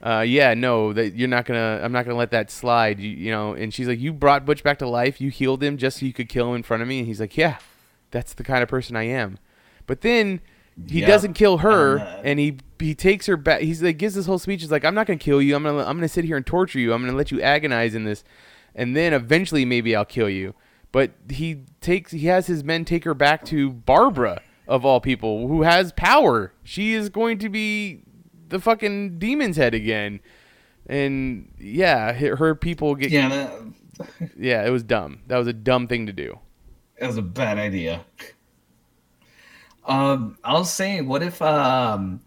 Uh, 0.01 0.21
yeah, 0.21 0.53
no, 0.53 0.93
that 0.93 1.15
you're 1.15 1.29
not 1.29 1.45
gonna. 1.45 1.79
I'm 1.81 1.91
not 1.91 2.05
gonna 2.05 2.17
let 2.17 2.31
that 2.31 2.51
slide. 2.51 2.99
You, 2.99 3.09
you 3.09 3.31
know. 3.31 3.53
And 3.53 3.73
she's 3.73 3.87
like, 3.87 3.99
You 3.99 4.13
brought 4.13 4.45
Butch 4.45 4.63
back 4.63 4.79
to 4.79 4.87
life. 4.87 5.21
You 5.21 5.29
healed 5.29 5.63
him 5.63 5.77
just 5.77 5.99
so 5.99 6.05
you 6.05 6.13
could 6.13 6.29
kill 6.29 6.49
him 6.49 6.55
in 6.55 6.63
front 6.63 6.81
of 6.81 6.89
me. 6.89 6.99
And 6.99 7.07
he's 7.07 7.19
like, 7.19 7.37
Yeah, 7.37 7.57
that's 8.11 8.33
the 8.33 8.43
kind 8.43 8.61
of 8.61 8.69
person 8.69 8.95
I 8.95 9.03
am. 9.03 9.39
But 9.87 10.01
then 10.01 10.41
he 10.87 10.99
Yep. 11.01 11.07
doesn't 11.07 11.33
kill 11.33 11.57
her, 11.59 11.97
And, 12.23 12.39
he 12.39 12.57
he 12.79 12.93
takes 12.95 13.27
her 13.27 13.37
back. 13.37 13.61
He's 13.61 13.81
like 13.81 13.97
gives 13.97 14.15
this 14.15 14.25
whole 14.25 14.39
speech. 14.39 14.61
He's 14.61 14.71
like, 14.71 14.83
I'm 14.85 14.95
not 14.95 15.07
gonna 15.07 15.19
kill 15.19 15.41
you. 15.41 15.55
I'm 15.55 15.63
gonna 15.63 15.79
I'm 15.85 15.97
gonna 15.97 16.07
sit 16.07 16.25
here 16.25 16.35
and 16.37 16.45
torture 16.45 16.79
you. 16.79 16.93
I'm 16.93 17.01
gonna 17.03 17.17
let 17.17 17.31
you 17.31 17.41
agonize 17.41 17.95
in 17.95 18.03
this, 18.03 18.23
and 18.75 18.95
then 18.95 19.13
eventually 19.13 19.65
maybe 19.65 19.95
I'll 19.95 20.03
kill 20.05 20.29
you. 20.29 20.53
But 20.91 21.11
he 21.29 21.63
takes 21.81 22.11
he 22.11 22.27
has 22.27 22.47
his 22.47 22.63
men 22.63 22.85
take 22.85 23.03
her 23.05 23.13
back 23.13 23.45
to 23.45 23.71
Barbara 23.71 24.41
of 24.67 24.85
all 24.85 24.99
people, 25.01 25.47
who 25.47 25.61
has 25.63 25.91
power. 25.93 26.53
She 26.63 26.93
is 26.93 27.09
going 27.09 27.37
to 27.39 27.49
be 27.49 28.03
the 28.49 28.59
fucking 28.59 29.17
demon's 29.19 29.57
head 29.57 29.73
again. 29.73 30.19
And 30.87 31.51
yeah, 31.59 32.13
her 32.13 32.55
people 32.55 32.95
get 32.95 33.09
Yeah, 33.11 33.29
that, 33.29 34.31
yeah, 34.37 34.65
it 34.65 34.69
was 34.69 34.83
dumb. 34.83 35.19
That 35.27 35.37
was 35.37 35.47
a 35.47 35.53
dumb 35.53 35.87
thing 35.87 36.05
to 36.07 36.13
do. 36.13 36.39
That 36.99 37.07
was 37.07 37.17
a 37.17 37.21
bad 37.21 37.57
idea. 37.57 38.05
Um, 39.85 40.37
I 40.43 40.53
was 40.53 40.71
saying, 40.71 41.07
what 41.07 41.21
if, 41.23 41.41
um, 41.41 42.21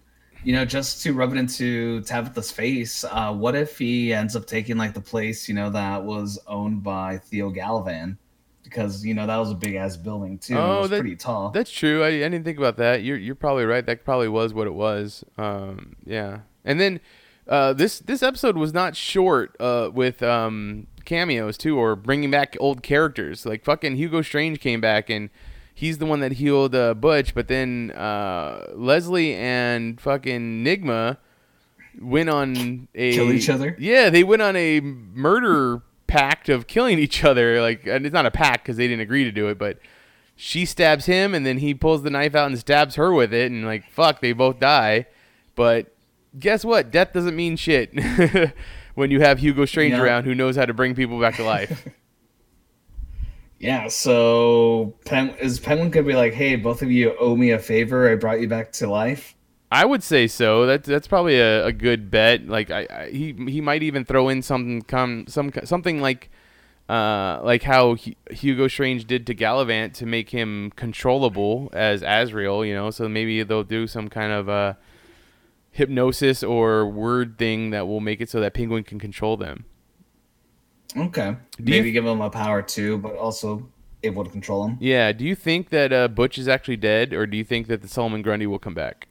you 0.44 0.52
know, 0.52 0.64
just 0.64 1.02
to 1.02 1.12
rub 1.12 1.32
it 1.32 1.38
into 1.38 2.02
Tabitha's 2.02 2.50
face, 2.52 3.04
uh, 3.04 3.32
what 3.32 3.54
if 3.54 3.78
he 3.78 4.12
ends 4.12 4.36
up 4.36 4.46
taking 4.46 4.76
like 4.76 4.94
the 4.94 5.00
place, 5.00 5.48
you 5.48 5.54
know, 5.54 5.70
that 5.70 6.04
was 6.04 6.38
owned 6.46 6.82
by 6.82 7.18
Theo 7.18 7.50
Galavan? 7.50 8.16
because 8.62 9.06
you 9.06 9.14
know 9.14 9.28
that 9.28 9.36
was 9.36 9.52
a 9.52 9.54
big 9.54 9.76
ass 9.76 9.96
building 9.96 10.38
too. 10.38 10.54
it 10.54 10.58
Oh, 10.58 10.80
was 10.80 10.90
that- 10.90 10.98
pretty 11.00 11.14
tall. 11.14 11.50
That's 11.50 11.70
true. 11.70 12.02
I, 12.02 12.08
I 12.08 12.10
didn't 12.18 12.42
think 12.42 12.58
about 12.58 12.78
that. 12.78 13.04
You're 13.04 13.16
you're 13.16 13.36
probably 13.36 13.64
right. 13.64 13.86
That 13.86 14.04
probably 14.04 14.26
was 14.26 14.52
what 14.52 14.66
it 14.66 14.74
was. 14.74 15.22
Um, 15.38 15.94
yeah. 16.04 16.40
And 16.64 16.80
then 16.80 16.98
uh, 17.46 17.74
this 17.74 18.00
this 18.00 18.24
episode 18.24 18.56
was 18.56 18.74
not 18.74 18.96
short 18.96 19.54
uh, 19.60 19.90
with 19.94 20.20
um, 20.20 20.88
cameos 21.04 21.56
too, 21.56 21.78
or 21.78 21.94
bringing 21.94 22.32
back 22.32 22.56
old 22.58 22.82
characters. 22.82 23.46
Like 23.46 23.62
fucking 23.64 23.94
Hugo 23.94 24.20
Strange 24.20 24.58
came 24.58 24.80
back 24.80 25.08
and 25.10 25.30
he's 25.76 25.98
the 25.98 26.06
one 26.06 26.20
that 26.20 26.32
healed 26.32 26.74
uh, 26.74 26.94
Butch. 26.94 27.34
But 27.34 27.46
then 27.48 27.90
uh, 27.92 28.64
Leslie 28.74 29.34
and 29.34 30.00
fucking 30.00 30.64
Nigma 30.64 31.18
went 32.00 32.28
on 32.30 32.88
a 32.94 33.12
Kill 33.12 33.30
each 33.30 33.48
other? 33.50 33.76
Yeah, 33.78 34.08
they 34.10 34.24
went 34.24 34.40
on 34.42 34.56
a 34.56 34.80
murder 34.80 35.82
pact 36.06 36.48
of 36.48 36.66
killing 36.66 36.98
each 36.98 37.22
other. 37.22 37.60
Like, 37.60 37.86
and 37.86 38.06
it's 38.06 38.12
not 38.14 38.24
a 38.26 38.30
pact 38.30 38.64
because 38.64 38.76
they 38.78 38.88
didn't 38.88 39.00
agree 39.02 39.24
to 39.24 39.32
do 39.32 39.48
it, 39.48 39.58
but 39.58 39.78
she 40.34 40.64
stabs 40.64 41.06
him, 41.06 41.34
and 41.34 41.44
then 41.46 41.58
he 41.58 41.74
pulls 41.74 42.02
the 42.02 42.10
knife 42.10 42.34
out 42.34 42.46
and 42.48 42.58
stabs 42.58 42.94
her 42.96 43.12
with 43.12 43.32
it, 43.34 43.50
and 43.52 43.64
like, 43.64 43.90
fuck, 43.90 44.20
they 44.20 44.32
both 44.32 44.58
die. 44.60 45.06
But 45.54 45.94
guess 46.38 46.64
what? 46.64 46.90
Death 46.90 47.12
doesn't 47.12 47.34
mean 47.36 47.56
shit 47.56 47.90
when 48.94 49.10
you 49.10 49.20
have 49.20 49.38
Hugo 49.38 49.64
Strange 49.64 49.92
Yeah. 49.94 50.02
around 50.02 50.24
who 50.24 50.34
knows 50.34 50.56
how 50.56 50.66
to 50.66 50.74
bring 50.74 50.94
people 50.94 51.18
back 51.20 51.36
to 51.36 51.44
life. 51.44 51.86
Yeah, 53.58 53.88
so 53.88 54.94
Pen- 55.04 55.34
is 55.40 55.58
Penguin 55.58 55.90
could 55.90 56.06
be 56.06 56.14
like, 56.14 56.34
"Hey, 56.34 56.56
both 56.56 56.82
of 56.82 56.90
you 56.90 57.16
owe 57.18 57.36
me 57.36 57.50
a 57.52 57.58
favor. 57.58 58.10
I 58.10 58.16
brought 58.16 58.40
you 58.40 58.48
back 58.48 58.72
to 58.72 58.86
life." 58.86 59.34
I 59.70 59.84
would 59.84 60.02
say 60.02 60.26
so. 60.26 60.66
That's 60.66 60.86
that's 60.86 61.08
probably 61.08 61.38
a, 61.38 61.66
a 61.66 61.72
good 61.72 62.10
bet. 62.10 62.46
Like 62.46 62.70
I, 62.70 62.86
I 62.90 63.10
he 63.10 63.32
he 63.48 63.60
might 63.60 63.82
even 63.82 64.04
throw 64.04 64.28
in 64.28 64.42
something 64.42 64.82
come 64.82 65.26
some 65.26 65.50
something 65.64 66.00
like 66.00 66.30
uh 66.88 67.40
like 67.42 67.62
how 67.64 67.96
Hu- 67.96 68.14
Hugo 68.30 68.68
Strange 68.68 69.06
did 69.06 69.26
to 69.26 69.34
Galavan 69.34 69.92
to 69.94 70.06
make 70.06 70.30
him 70.30 70.72
controllable 70.76 71.70
as 71.72 72.02
Azrael. 72.02 72.64
You 72.64 72.74
know, 72.74 72.90
so 72.90 73.08
maybe 73.08 73.42
they'll 73.42 73.64
do 73.64 73.86
some 73.86 74.08
kind 74.08 74.32
of 74.32 74.48
uh 74.48 74.74
hypnosis 75.72 76.42
or 76.42 76.86
word 76.86 77.36
thing 77.36 77.70
that 77.70 77.86
will 77.86 78.00
make 78.00 78.20
it 78.20 78.30
so 78.30 78.40
that 78.40 78.54
Penguin 78.54 78.84
can 78.84 78.98
control 78.98 79.36
them. 79.36 79.64
Okay, 80.96 81.36
Do 81.56 81.72
you- 81.72 81.78
maybe 81.78 81.92
give 81.92 82.04
him 82.06 82.20
a 82.20 82.30
power 82.30 82.62
too, 82.62 82.98
but 82.98 83.16
also 83.16 83.68
able 84.02 84.24
to 84.24 84.30
control 84.30 84.64
him. 84.66 84.76
Yeah. 84.80 85.12
Do 85.12 85.24
you 85.24 85.34
think 85.34 85.70
that 85.70 85.92
uh, 85.92 86.08
Butch 86.08 86.38
is 86.38 86.48
actually 86.48 86.76
dead, 86.76 87.12
or 87.12 87.26
do 87.26 87.36
you 87.36 87.44
think 87.44 87.66
that 87.66 87.82
the 87.82 87.88
Solomon 87.88 88.22
Grundy 88.22 88.46
will 88.46 88.58
come 88.58 88.74
back? 88.74 89.08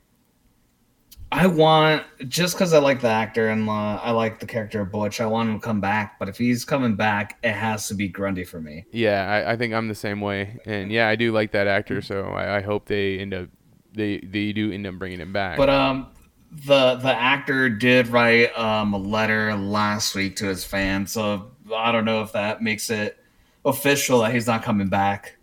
I 1.32 1.48
want 1.48 2.04
just 2.30 2.56
because 2.56 2.72
I 2.72 2.78
like 2.80 3.02
the 3.02 3.10
actor 3.10 3.50
and 3.50 3.68
uh, 3.68 3.72
I 3.96 4.12
like 4.12 4.40
the 4.40 4.46
character 4.46 4.82
of 4.82 4.92
Butch. 4.92 5.20
I 5.20 5.26
want 5.26 5.50
him 5.50 5.60
to 5.60 5.62
come 5.66 5.82
back, 5.82 6.18
but 6.18 6.30
if 6.30 6.38
he's 6.38 6.64
coming 6.64 6.96
back, 6.96 7.38
it 7.44 7.52
has 7.52 7.88
to 7.90 7.94
be 7.94 8.08
Grundy 8.08 8.46
for 8.46 8.62
me. 8.62 8.86
Yeah, 8.92 9.26
I, 9.30 9.54
I 9.54 9.58
think 9.58 9.74
I'm 9.74 9.88
the 9.90 9.96
same 9.96 10.22
way, 10.22 10.60
and 10.66 10.92
yeah, 10.92 11.10
I 11.10 11.16
do 11.16 11.34
like 11.34 11.52
that 11.52 11.68
actor, 11.68 12.02
so 12.02 12.26
I, 12.26 12.58
I 12.58 12.62
hope 12.62 12.86
they 12.88 13.20
end 13.20 13.34
up 13.34 13.50
they 13.94 14.20
they 14.20 14.54
do 14.54 14.72
end 14.72 14.86
up 14.88 14.96
bringing 14.96 15.20
him 15.20 15.34
back. 15.34 15.58
But 15.58 15.70
um, 15.70 16.08
the 16.52 16.96
the 16.96 17.14
actor 17.14 17.70
did 17.70 18.08
write 18.08 18.58
um 18.58 18.94
a 18.94 18.98
letter 18.98 19.56
last 19.56 20.16
week 20.16 20.38
to 20.38 20.46
his 20.46 20.64
fans, 20.64 21.12
so 21.12 21.52
I 21.74 21.92
don't 21.92 22.06
know 22.06 22.22
if 22.22 22.32
that 22.34 22.62
makes 22.62 22.90
it 22.90 23.18
official 23.66 24.20
that 24.20 24.34
he's 24.34 24.48
not 24.48 24.64
coming 24.64 24.88
back. 24.88 25.38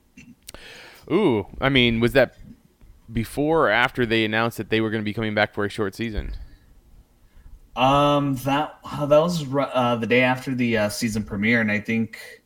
Ooh, 1.11 1.47
I 1.61 1.69
mean, 1.69 2.01
was 2.01 2.13
that 2.13 2.37
before 3.13 3.69
or 3.69 3.71
after 3.71 4.07
they 4.07 4.25
announced 4.25 4.57
that 4.59 4.71
they 4.71 4.81
were 4.81 4.91
going 4.91 5.03
to 5.03 5.05
be 5.05 5.13
coming 5.13 5.35
back 5.35 5.53
for 5.55 5.65
a 5.65 5.69
short 5.69 5.95
season? 5.95 6.35
Um, 7.75 8.37
that 8.37 8.79
that 8.83 9.19
was 9.19 9.47
uh, 9.55 9.97
the 9.97 10.07
day 10.07 10.21
after 10.23 10.55
the 10.55 10.77
uh, 10.77 10.89
season 10.91 11.25
premiere, 11.25 11.61
and 11.61 11.73
I 11.73 11.81
think 11.81 12.43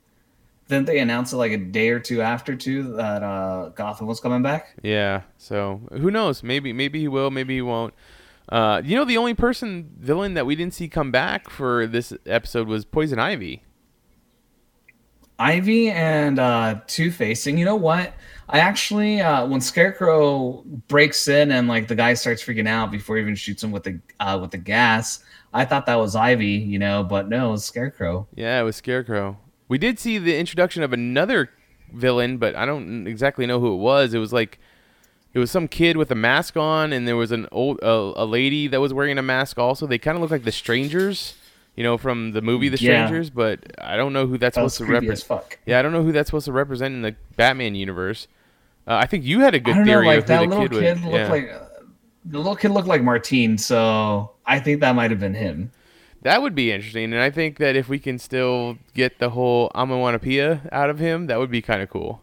didn't 0.68 0.86
they 0.86 1.00
announce 1.00 1.32
it 1.32 1.36
like 1.36 1.52
a 1.52 1.56
day 1.56 1.90
or 1.90 1.98
two 1.98 2.22
after 2.22 2.54
too 2.54 2.94
that 2.94 3.22
uh, 3.22 3.70
Gotham 3.70 4.06
was 4.06 4.20
coming 4.20 4.42
back? 4.42 4.76
Yeah, 4.82 5.22
so 5.36 5.80
who 5.90 6.10
knows? 6.10 6.42
Maybe 6.42 6.72
maybe 6.72 7.00
he 7.00 7.08
will, 7.08 7.30
maybe 7.30 7.56
he 7.56 7.62
won't. 7.62 7.92
Uh, 8.48 8.80
you 8.84 8.94
know, 8.94 9.04
the 9.04 9.16
only 9.16 9.34
person 9.34 9.90
villain 9.98 10.34
that 10.34 10.46
we 10.46 10.54
didn't 10.54 10.74
see 10.74 10.86
come 10.86 11.10
back 11.10 11.50
for 11.50 11.88
this 11.88 12.12
episode 12.26 12.68
was 12.68 12.84
Poison 12.84 13.18
Ivy. 13.18 13.64
Ivy 15.38 15.90
and 15.90 16.38
uh, 16.38 16.80
Two 16.86 17.10
Face, 17.10 17.46
and 17.46 17.58
you 17.58 17.64
know 17.64 17.76
what? 17.76 18.14
I 18.48 18.60
actually, 18.60 19.20
uh, 19.20 19.46
when 19.46 19.60
Scarecrow 19.60 20.62
breaks 20.88 21.26
in 21.26 21.50
and 21.50 21.66
like 21.66 21.88
the 21.88 21.96
guy 21.96 22.14
starts 22.14 22.44
freaking 22.44 22.68
out 22.68 22.90
before 22.90 23.16
he 23.16 23.22
even 23.22 23.34
shoots 23.34 23.62
him 23.62 23.72
with 23.72 23.82
the 23.82 24.00
uh, 24.20 24.38
with 24.40 24.52
the 24.52 24.58
gas, 24.58 25.22
I 25.52 25.64
thought 25.64 25.86
that 25.86 25.96
was 25.96 26.14
Ivy, 26.14 26.46
you 26.46 26.78
know, 26.78 27.02
but 27.02 27.28
no, 27.28 27.48
it 27.48 27.52
was 27.52 27.64
Scarecrow. 27.64 28.26
Yeah, 28.34 28.60
it 28.60 28.64
was 28.64 28.76
Scarecrow. 28.76 29.38
We 29.68 29.78
did 29.78 29.98
see 29.98 30.18
the 30.18 30.38
introduction 30.38 30.82
of 30.82 30.92
another 30.92 31.50
villain, 31.92 32.38
but 32.38 32.54
I 32.54 32.66
don't 32.66 33.06
exactly 33.06 33.46
know 33.46 33.58
who 33.58 33.72
it 33.72 33.78
was. 33.78 34.14
It 34.14 34.18
was 34.18 34.32
like 34.32 34.58
it 35.34 35.38
was 35.38 35.50
some 35.50 35.66
kid 35.68 35.96
with 35.96 36.10
a 36.10 36.14
mask 36.14 36.56
on, 36.56 36.92
and 36.92 37.06
there 37.06 37.16
was 37.16 37.32
an 37.32 37.48
old 37.52 37.78
a, 37.82 38.12
a 38.16 38.24
lady 38.24 38.68
that 38.68 38.80
was 38.80 38.94
wearing 38.94 39.18
a 39.18 39.22
mask. 39.22 39.58
Also, 39.58 39.86
they 39.86 39.98
kind 39.98 40.16
of 40.16 40.22
look 40.22 40.30
like 40.30 40.44
the 40.44 40.52
Strangers, 40.52 41.34
you 41.76 41.84
know, 41.84 41.96
from 41.98 42.32
the 42.32 42.42
movie 42.42 42.68
The 42.68 42.78
Yeah. 42.78 43.06
Strangers. 43.06 43.30
But 43.30 43.60
I 43.78 43.96
don't 43.96 44.12
know 44.12 44.26
who 44.26 44.38
that's 44.38 44.56
That 44.56 44.70
supposed 44.70 44.78
to 44.78 44.86
represent. 44.86 45.58
Yeah, 45.66 45.78
I 45.78 45.82
don't 45.82 45.92
know 45.92 46.02
who 46.02 46.12
that's 46.12 46.28
supposed 46.28 46.46
to 46.46 46.52
represent 46.52 46.94
in 46.94 47.02
the 47.02 47.14
Batman 47.36 47.74
universe. 47.74 48.26
Uh, 48.88 48.94
I 48.94 49.06
think 49.06 49.24
you 49.24 49.40
had 49.40 49.54
a 49.54 49.60
good 49.60 49.74
don't 49.74 49.84
know, 49.84 49.92
theory 49.92 50.06
like 50.06 50.18
of 50.18 50.26
that 50.26 50.48
little 50.48 50.68
kid, 50.68 50.72
kid, 50.72 51.00
looked 51.02 51.14
yeah. 51.14 51.28
like 51.28 51.50
uh, 51.50 51.66
the 52.24 52.38
little 52.38 52.56
kid 52.56 52.70
looked 52.70 52.88
like 52.88 53.02
Martine, 53.02 53.58
so 53.58 54.32
I 54.46 54.60
think 54.60 54.80
that 54.80 54.94
might 54.94 55.10
have 55.10 55.20
been 55.20 55.34
him. 55.34 55.72
That 56.22 56.42
would 56.42 56.54
be 56.54 56.72
interesting, 56.72 57.12
and 57.12 57.20
I 57.20 57.30
think 57.30 57.58
that 57.58 57.76
if 57.76 57.88
we 57.88 57.98
can 57.98 58.18
still 58.18 58.78
get 58.94 59.18
the 59.18 59.30
whole 59.30 59.70
Amawanapia 59.74 60.68
out 60.72 60.90
of 60.90 60.98
him, 60.98 61.26
that 61.26 61.38
would 61.38 61.50
be 61.50 61.62
kind 61.62 61.82
of 61.82 61.90
cool. 61.90 62.22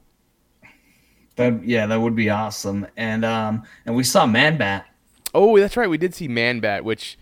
That 1.35 1.65
yeah, 1.65 1.85
that 1.85 1.99
would 1.99 2.15
be 2.15 2.29
awesome. 2.29 2.87
And 2.95 3.25
um, 3.25 3.63
and 3.85 3.95
we 3.95 4.03
saw 4.03 4.25
Man 4.25 4.57
Bat. 4.57 4.85
Oh, 5.33 5.57
that's 5.57 5.75
right. 5.75 5.89
We 5.89 5.97
did 5.97 6.13
see 6.13 6.27
Man 6.27 6.59
Bat, 6.59 6.85
which 6.85 7.17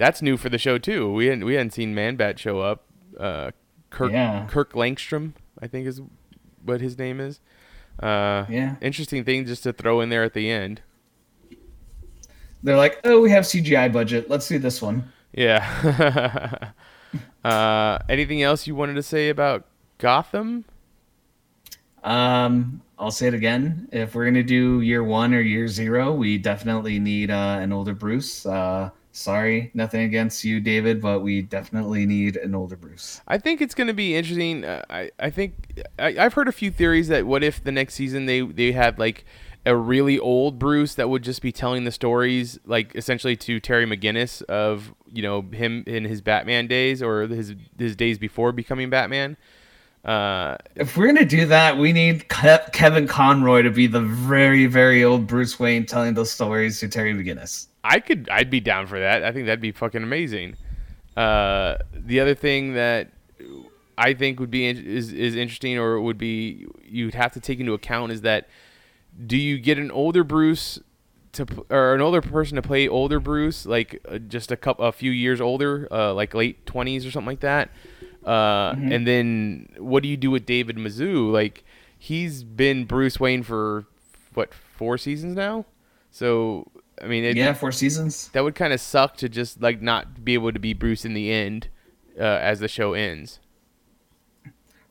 that's 0.00 0.22
new 0.22 0.38
for 0.38 0.48
the 0.48 0.56
show 0.56 0.78
too. 0.78 1.12
We 1.12 1.26
hadn't 1.26 1.44
we 1.44 1.54
hadn't 1.54 1.72
seen 1.74 1.94
Man 1.94 2.16
Bat 2.16 2.38
show 2.38 2.60
up. 2.60 2.86
Uh, 3.18 3.50
Kirk 3.90 4.12
Yeah. 4.12 4.46
Kirk 4.48 4.72
Langstrom, 4.72 5.34
I 5.60 5.66
think 5.66 5.86
is 5.86 6.00
what 6.64 6.80
his 6.80 6.96
name 6.98 7.20
is. 7.20 7.38
Uh, 8.02 8.46
Yeah. 8.48 8.76
Interesting 8.80 9.24
thing 9.24 9.44
just 9.44 9.62
to 9.64 9.74
throw 9.74 10.00
in 10.00 10.08
there 10.08 10.24
at 10.24 10.32
the 10.32 10.50
end. 10.50 10.80
They're 12.62 12.78
like, 12.78 12.98
oh, 13.04 13.20
we 13.20 13.30
have 13.30 13.44
CGI 13.44 13.92
budget. 13.92 14.30
Let's 14.30 14.48
do 14.48 14.58
this 14.58 14.80
one. 14.80 15.12
Yeah. 15.34 16.72
uh, 17.44 17.98
anything 18.08 18.42
else 18.42 18.66
you 18.66 18.74
wanted 18.74 18.94
to 18.94 19.02
say 19.02 19.28
about 19.28 19.66
Gotham? 19.98 20.64
Um, 22.02 22.80
I'll 22.98 23.10
say 23.10 23.26
it 23.28 23.34
again. 23.34 23.86
If 23.92 24.14
we're 24.14 24.24
gonna 24.24 24.42
do 24.42 24.80
year 24.80 25.04
one 25.04 25.34
or 25.34 25.40
year 25.42 25.68
zero, 25.68 26.14
we 26.14 26.38
definitely 26.38 26.98
need 26.98 27.30
uh, 27.30 27.58
an 27.60 27.70
older 27.72 27.92
Bruce. 27.92 28.46
Uh, 28.46 28.90
sorry, 29.12 29.70
nothing 29.74 30.02
against 30.02 30.44
you, 30.44 30.60
David, 30.60 31.00
but 31.00 31.20
we 31.20 31.42
definitely 31.42 32.06
need 32.06 32.36
an 32.36 32.54
older 32.54 32.76
Bruce. 32.76 33.20
I 33.26 33.38
think 33.38 33.60
it's 33.60 33.74
going 33.74 33.88
to 33.88 33.94
be 33.94 34.16
interesting. 34.16 34.64
Uh, 34.64 34.82
I 34.88 35.10
I 35.18 35.30
think 35.30 35.82
I, 35.98 36.16
I've 36.18 36.34
heard 36.34 36.48
a 36.48 36.52
few 36.52 36.70
theories 36.70 37.08
that 37.08 37.26
what 37.26 37.42
if 37.42 37.62
the 37.62 37.72
next 37.72 37.94
season 37.94 38.26
they 38.26 38.40
they 38.40 38.72
had 38.72 38.98
like 38.98 39.24
a 39.66 39.76
really 39.76 40.18
old 40.18 40.58
Bruce 40.58 40.94
that 40.94 41.08
would 41.10 41.22
just 41.22 41.42
be 41.42 41.52
telling 41.52 41.84
the 41.84 41.92
stories 41.92 42.58
like 42.64 42.94
essentially 42.94 43.36
to 43.36 43.60
Terry 43.60 43.86
McGinnis 43.86 44.42
of 44.44 44.94
you 45.12 45.22
know 45.22 45.42
him 45.42 45.84
in 45.86 46.04
his 46.04 46.20
Batman 46.20 46.66
days 46.66 47.02
or 47.02 47.26
his 47.26 47.54
his 47.78 47.96
days 47.96 48.18
before 48.18 48.52
becoming 48.52 48.90
Batman. 48.90 49.36
Uh, 50.04 50.56
If 50.76 50.96
we're 50.96 51.06
gonna 51.06 51.24
do 51.26 51.46
that, 51.46 51.76
we 51.76 51.92
need 51.92 52.28
Ke- 52.28 52.72
Kevin 52.72 53.06
Conroy 53.06 53.62
to 53.62 53.70
be 53.70 53.86
the 53.86 54.00
very, 54.00 54.66
very 54.66 55.04
old 55.04 55.26
Bruce 55.26 55.58
Wayne 55.60 55.84
telling 55.84 56.14
those 56.14 56.30
stories 56.30 56.80
to 56.80 56.88
Terry 56.88 57.12
McGinnis. 57.12 57.66
I 57.84 58.00
could 58.00 58.28
I'd 58.30 58.50
be 58.50 58.60
down 58.60 58.86
for 58.86 58.98
that. 58.98 59.22
I 59.24 59.32
think 59.32 59.46
that'd 59.46 59.60
be 59.60 59.72
fucking 59.72 60.02
amazing. 60.02 60.56
Uh, 61.16 61.76
the 61.92 62.20
other 62.20 62.34
thing 62.34 62.74
that 62.74 63.08
I 63.98 64.14
think 64.14 64.40
would 64.40 64.50
be 64.50 64.66
in- 64.66 64.78
is 64.84 65.12
is 65.12 65.36
interesting 65.36 65.76
or 65.76 66.00
would 66.00 66.18
be 66.18 66.66
you'd 66.84 67.14
have 67.14 67.32
to 67.32 67.40
take 67.40 67.60
into 67.60 67.74
account 67.74 68.12
is 68.12 68.22
that 68.22 68.48
do 69.26 69.36
you 69.36 69.58
get 69.58 69.78
an 69.78 69.90
older 69.90 70.24
Bruce 70.24 70.78
to 71.32 71.46
or 71.68 71.94
an 71.94 72.00
older 72.00 72.22
person 72.22 72.56
to 72.56 72.62
play 72.62 72.88
older 72.88 73.20
Bruce 73.20 73.66
like 73.66 74.00
uh, 74.08 74.16
just 74.18 74.50
a 74.50 74.56
couple 74.56 74.84
a 74.86 74.92
few 74.92 75.10
years 75.10 75.40
older 75.42 75.86
uh, 75.90 76.14
like 76.14 76.32
late 76.34 76.64
20s 76.64 77.06
or 77.06 77.10
something 77.10 77.26
like 77.26 77.40
that 77.40 77.70
uh, 78.24 78.74
and 78.82 79.06
then 79.06 79.68
what 79.78 80.02
do 80.02 80.08
you 80.08 80.16
do 80.16 80.30
with 80.30 80.46
David 80.46 80.76
Mazouz 80.76 81.32
like 81.32 81.64
he's 81.98 82.42
been 82.44 82.84
Bruce 82.84 83.18
Wayne 83.18 83.42
for 83.42 83.86
what 84.34 84.52
four 84.54 84.98
seasons 84.98 85.34
now 85.36 85.64
so 86.10 86.70
I 87.02 87.06
mean 87.06 87.24
it, 87.24 87.36
Yeah, 87.36 87.52
four 87.54 87.72
seasons. 87.72 88.30
that 88.32 88.44
would 88.44 88.54
kind 88.54 88.72
of 88.72 88.80
suck 88.80 89.16
to 89.18 89.28
just 89.28 89.60
like 89.60 89.80
not 89.82 90.24
be 90.24 90.34
able 90.34 90.52
to 90.52 90.58
be 90.58 90.74
Bruce 90.74 91.04
in 91.04 91.14
the 91.14 91.30
end 91.30 91.68
uh, 92.18 92.22
as 92.22 92.60
the 92.60 92.68
show 92.68 92.92
ends. 92.94 93.40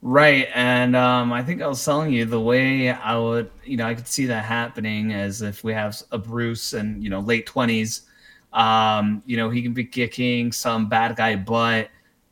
Right, 0.01 0.47
and 0.55 0.95
um, 0.95 1.33
I 1.33 1.43
think 1.43 1.61
I 1.61 1.67
was 1.67 1.83
telling 1.83 2.13
you 2.13 2.23
the 2.23 2.39
way 2.39 2.89
I 2.89 3.17
would, 3.17 3.51
you 3.65 3.75
know, 3.75 3.85
I 3.85 3.95
could 3.95 4.07
see 4.07 4.27
that 4.27 4.45
happening 4.45 5.11
as 5.11 5.41
if 5.41 5.61
we 5.61 5.73
have 5.73 6.01
a 6.11 6.17
Bruce 6.17 6.71
and 6.71 7.03
you 7.03 7.09
know 7.09 7.19
late 7.19 7.45
twenties, 7.45 8.03
um, 8.53 9.21
you 9.25 9.35
know, 9.35 9.49
he 9.49 9.61
can 9.61 9.73
be 9.73 9.83
kicking 9.83 10.53
some 10.53 10.87
bad 10.87 11.17
guy 11.17 11.35
butt, 11.35 11.89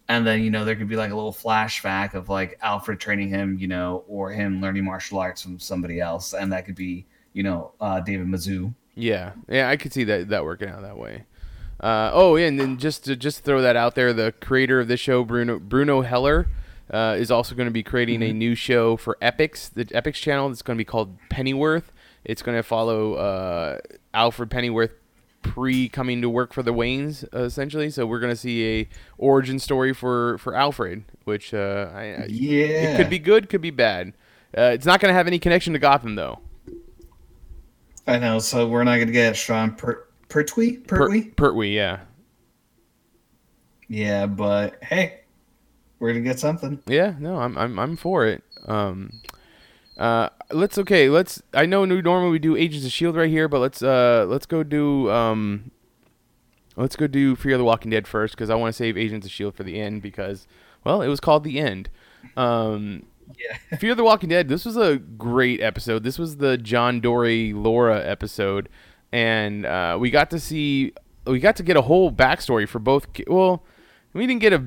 and 0.10 0.26
then 0.26 0.41
you 0.43 0.49
know 0.49 0.66
there 0.66 0.76
could 0.76 0.88
be 0.88 0.95
like 0.95 1.12
a 1.12 1.16
little 1.16 1.34
flashback 1.34 2.14
of 2.14 2.30
like 2.30 2.58
Alfred 2.62 2.99
training 2.99 3.30
him, 3.30 3.58
you 3.60 3.68
know, 3.68 4.03
or 4.08 4.32
him 4.32 4.62
learning 4.62 4.86
martial 4.86 5.20
arts 5.20 5.41
from 5.41 5.60
somebody 5.60 5.99
else, 5.99 6.34
and 6.34 6.51
that 6.53 6.66
could 6.66 6.76
be 6.76 7.05
you 7.34 7.43
know 7.43 7.72
uh, 7.80 7.99
David 7.99 8.28
Mazouz. 8.28 8.74
Yeah, 8.95 9.34
yeah, 9.47 9.70
I 9.70 9.78
could 9.78 9.93
see 9.93 10.03
that 10.05 10.30
that 10.30 10.43
working 10.43 10.70
out 10.70 10.82
that 10.82 10.97
way. 10.97 11.26
Uh, 11.80 12.10
oh, 12.12 12.36
yeah, 12.36 12.47
and 12.47 12.60
then 12.60 12.78
just 12.78 13.05
to 13.05 13.16
just 13.16 13.43
throw 13.43 13.62
that 13.62 13.76
out 13.76 13.93
there, 13.93 14.12
the 14.12 14.34
creator 14.41 14.80
of 14.80 14.88
this 14.88 14.99
show, 14.99 15.24
Bruno 15.24 15.60
Bruno 15.60 16.01
Heller, 16.01 16.47
uh, 16.89 17.16
is 17.20 17.30
also 17.30 17.53
going 17.53 17.68
to 17.68 17.72
be 17.72 17.84
creating 17.84 18.24
a 18.24 18.34
new 18.34 18.55
show 18.55 18.97
for 18.97 19.18
Epix 19.22 19.72
the 19.72 19.86
Epix 19.86 20.16
channel. 20.16 20.49
That's 20.49 20.62
going 20.62 20.76
to 20.76 20.82
be 20.82 20.86
called 20.86 21.18
Pennyworth. 21.30 21.91
It's 22.24 22.41
going 22.41 22.58
to 22.58 22.64
follow 22.64 23.14
uh, 23.14 23.78
Alfred 24.14 24.49
Pennyworth 24.49 24.91
pre 25.48 25.89
coming 25.89 26.22
to 26.22 26.30
work 26.30 26.54
for 26.54 26.64
the 26.64 26.74
Waynes, 26.74 27.24
uh, 27.34 27.43
essentially. 27.43 27.89
So 27.89 28.06
we're 28.06 28.20
going 28.20 28.32
to 28.34 28.38
see 28.38 28.82
a 28.82 28.88
origin 29.18 29.60
story 29.60 29.93
for 29.93 30.38
for 30.39 30.56
Alfred, 30.56 31.04
which 31.26 31.54
uh, 31.54 31.89
I, 31.93 32.02
I- 32.02 32.26
Yeah. 32.30 32.66
it 32.93 32.98
could 32.98 33.10
be 33.10 33.20
good, 33.20 33.50
could 33.50 33.62
be 33.62 33.72
bad. 33.72 34.14
Uh, 34.58 34.72
it's 34.74 34.86
not 34.86 35.00
going 35.00 35.10
to 35.10 35.14
have 35.14 35.28
any 35.28 35.39
connection 35.39 35.74
to 35.74 35.80
Gotham 35.80 36.16
though. 36.16 36.39
I 38.08 38.18
know, 38.20 38.39
so 38.39 38.68
we're 38.70 38.86
not 38.86 39.00
gonna 39.00 39.12
get 39.12 39.36
Sean 39.36 39.72
per- 39.76 40.08
Pertwee, 40.30 40.78
Per- 40.78 40.98
Pertwee. 40.98 41.24
Pertwee, 41.36 41.76
yeah. 41.76 42.00
yeah, 43.89 44.26
but 44.26 44.82
hey, 44.84 45.22
we're 46.00 46.14
gonna 46.14 46.24
get 46.24 46.39
something. 46.39 46.80
Yeah, 46.88 47.16
no, 47.20 47.38
I'm 47.38 47.58
I'm 47.58 47.78
I'm 47.78 47.98
for 47.98 48.26
it. 48.26 48.43
Um, 48.66 49.12
uh, 49.98 50.30
let's 50.52 50.78
okay. 50.78 51.10
Let's. 51.10 51.41
I 51.54 51.66
know 51.66 51.86
new 51.86 52.02
normally 52.02 52.32
we 52.32 52.39
do 52.39 52.56
Agents 52.56 52.86
of 52.86 52.91
Shield 52.91 53.16
right 53.16 53.30
here, 53.30 53.48
but 53.48 53.60
let's 53.60 53.82
uh 53.82 54.26
let's 54.28 54.45
go 54.45 54.64
do 54.64 55.10
um. 55.10 55.72
Let's 56.76 56.95
go 56.95 57.08
do 57.08 57.36
Fear 57.36 57.54
of 57.54 57.58
the 57.60 57.64
Walking 57.66 57.89
Dead 57.89 58.08
first 58.08 58.36
because 58.36 58.52
I 58.52 58.56
want 58.56 58.70
to 58.72 58.78
save 58.78 58.98
Agents 58.98 59.26
of 59.26 59.32
Shield 59.32 59.56
for 59.56 59.64
the 59.64 59.80
end 59.80 60.02
because 60.04 60.48
well 60.84 61.02
it 61.02 61.08
was 61.08 61.20
called 61.20 61.43
the 61.43 61.60
end. 61.60 61.89
Um, 62.36 63.04
Yeah. 63.38 63.78
Fear 63.80 63.91
of 63.91 63.98
the 63.98 64.04
Walking 64.04 64.30
Dead. 64.30 64.48
This 64.48 64.64
was 64.64 64.78
a 64.78 64.98
great 64.98 65.60
episode. 65.62 66.04
This 66.04 66.20
was 66.20 66.38
the 66.38 66.58
John 66.58 67.00
Dorie 67.00 67.52
Laura 67.54 68.00
episode, 68.06 68.70
and 69.12 69.66
uh, 69.66 69.98
we 70.00 70.12
got 70.12 70.30
to 70.30 70.39
see 70.39 70.93
we 71.26 71.39
got 71.39 71.56
to 71.56 71.64
get 71.64 71.76
a 71.76 71.82
whole 71.82 72.12
backstory 72.12 72.68
for 72.68 72.80
both. 72.80 73.08
Well, 73.28 73.64
we 74.14 74.28
didn't 74.28 74.41
get 74.41 74.54
a 74.54 74.64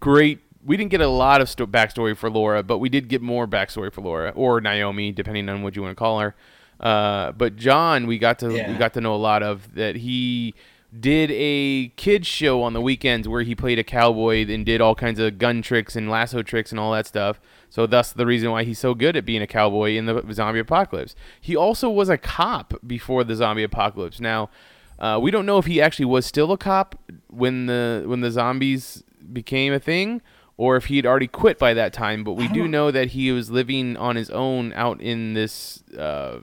great. 0.00 0.40
We 0.66 0.76
didn't 0.76 0.90
get 0.90 1.00
a 1.00 1.08
lot 1.08 1.40
of 1.40 1.48
sto- 1.48 1.66
backstory 1.66 2.16
for 2.16 2.28
Laura, 2.28 2.62
but 2.62 2.78
we 2.78 2.88
did 2.88 3.08
get 3.08 3.22
more 3.22 3.46
backstory 3.46 3.92
for 3.92 4.00
Laura 4.00 4.32
or 4.34 4.60
Naomi, 4.60 5.12
depending 5.12 5.48
on 5.48 5.62
what 5.62 5.76
you 5.76 5.82
want 5.82 5.92
to 5.92 5.98
call 5.98 6.20
her. 6.20 6.34
Uh, 6.80 7.32
but 7.32 7.56
John, 7.56 8.06
we 8.06 8.18
got 8.18 8.38
to 8.40 8.48
we 8.48 8.74
got 8.74 8.92
to 8.94 9.00
know 9.00 9.14
a 9.14 9.16
lot 9.16 9.42
of 9.42 9.74
that. 9.74 9.96
He 9.96 10.54
did 10.98 11.30
a 11.32 11.88
kids 11.96 12.26
show 12.26 12.62
on 12.62 12.72
the 12.72 12.80
weekends 12.80 13.28
where 13.28 13.42
he 13.42 13.54
played 13.54 13.78
a 13.78 13.84
cowboy 13.84 14.46
and 14.48 14.64
did 14.64 14.80
all 14.80 14.94
kinds 14.94 15.20
of 15.20 15.38
gun 15.38 15.62
tricks 15.62 15.96
and 15.96 16.10
lasso 16.10 16.42
tricks 16.42 16.70
and 16.70 16.80
all 16.80 16.92
that 16.92 17.06
stuff. 17.06 17.40
So 17.70 17.86
thus 17.86 18.12
the 18.12 18.26
reason 18.26 18.50
why 18.50 18.64
he's 18.64 18.78
so 18.78 18.94
good 18.94 19.16
at 19.16 19.24
being 19.24 19.42
a 19.42 19.46
cowboy 19.46 19.96
in 19.96 20.06
the 20.06 20.22
zombie 20.32 20.60
apocalypse. 20.60 21.14
He 21.40 21.56
also 21.56 21.90
was 21.90 22.08
a 22.08 22.18
cop 22.18 22.74
before 22.86 23.24
the 23.24 23.34
zombie 23.34 23.62
apocalypse. 23.62 24.20
Now, 24.20 24.50
uh, 24.98 25.18
we 25.20 25.30
don't 25.30 25.44
know 25.44 25.58
if 25.58 25.66
he 25.66 25.80
actually 25.80 26.06
was 26.06 26.24
still 26.24 26.52
a 26.52 26.58
cop 26.58 26.98
when 27.28 27.66
the 27.66 28.04
when 28.06 28.20
the 28.20 28.30
zombies 28.30 29.02
became 29.32 29.72
a 29.72 29.80
thing, 29.80 30.22
or 30.56 30.76
if 30.76 30.86
he 30.86 30.96
had 30.96 31.06
already 31.06 31.26
quit 31.26 31.58
by 31.58 31.74
that 31.74 31.92
time. 31.92 32.24
But 32.24 32.32
we 32.32 32.48
do 32.48 32.66
know 32.66 32.90
that 32.90 33.08
he 33.08 33.30
was 33.32 33.50
living 33.50 33.96
on 33.96 34.16
his 34.16 34.30
own 34.30 34.72
out 34.74 35.00
in 35.00 35.34
this. 35.34 35.82
Uh, 35.96 36.40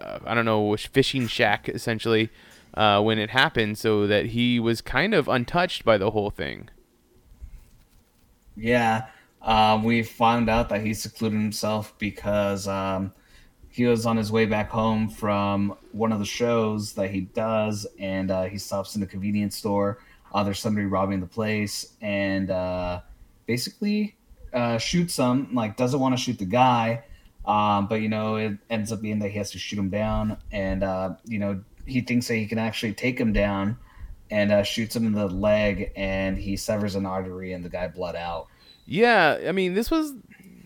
uh, 0.00 0.20
I 0.24 0.34
don't 0.34 0.44
know, 0.44 0.76
fishing 0.76 1.26
shack 1.26 1.68
essentially 1.68 2.30
uh, 2.74 3.02
when 3.02 3.18
it 3.18 3.30
happened, 3.30 3.78
so 3.78 4.06
that 4.06 4.26
he 4.26 4.60
was 4.60 4.80
kind 4.80 5.14
of 5.14 5.28
untouched 5.28 5.84
by 5.84 5.98
the 5.98 6.12
whole 6.12 6.30
thing. 6.30 6.68
Yeah, 8.56 9.06
um, 9.42 9.84
we 9.84 10.02
found 10.02 10.48
out 10.48 10.68
that 10.68 10.82
he 10.82 10.94
secluded 10.94 11.40
himself 11.40 11.94
because 11.98 12.66
um, 12.68 13.12
he 13.70 13.86
was 13.86 14.06
on 14.06 14.16
his 14.16 14.32
way 14.32 14.46
back 14.46 14.70
home 14.70 15.08
from 15.08 15.76
one 15.92 16.12
of 16.12 16.18
the 16.18 16.24
shows 16.24 16.94
that 16.94 17.10
he 17.10 17.22
does, 17.22 17.86
and 17.98 18.30
uh, 18.30 18.44
he 18.44 18.58
stops 18.58 18.96
in 18.96 19.02
a 19.02 19.06
convenience 19.06 19.56
store. 19.56 19.98
Uh, 20.32 20.44
there's 20.44 20.60
somebody 20.60 20.86
robbing 20.86 21.20
the 21.20 21.26
place, 21.26 21.94
and 22.00 22.50
uh, 22.50 23.00
basically 23.46 24.16
uh, 24.52 24.78
shoots 24.78 25.16
him. 25.16 25.54
Like 25.54 25.76
doesn't 25.76 26.00
want 26.00 26.16
to 26.16 26.22
shoot 26.22 26.38
the 26.38 26.44
guy, 26.44 27.04
um, 27.46 27.86
but 27.86 27.96
you 27.96 28.08
know 28.08 28.36
it 28.36 28.58
ends 28.70 28.92
up 28.92 29.00
being 29.00 29.18
that 29.20 29.30
he 29.30 29.38
has 29.38 29.50
to 29.52 29.58
shoot 29.58 29.78
him 29.78 29.90
down, 29.90 30.38
and 30.52 30.82
uh, 30.82 31.14
you 31.24 31.38
know 31.38 31.62
he 31.86 32.00
thinks 32.02 32.28
that 32.28 32.34
he 32.34 32.46
can 32.46 32.58
actually 32.58 32.92
take 32.92 33.18
him 33.18 33.32
down 33.32 33.78
and 34.30 34.52
uh, 34.52 34.62
shoots 34.62 34.94
him 34.94 35.06
in 35.06 35.12
the 35.12 35.26
leg, 35.26 35.92
and 35.96 36.36
he 36.36 36.56
severs 36.56 36.94
an 36.94 37.06
artery, 37.06 37.52
and 37.52 37.64
the 37.64 37.68
guy 37.68 37.88
bled 37.88 38.16
out. 38.16 38.46
Yeah, 38.86 39.38
I 39.46 39.52
mean, 39.52 39.74
this 39.74 39.90
was 39.90 40.14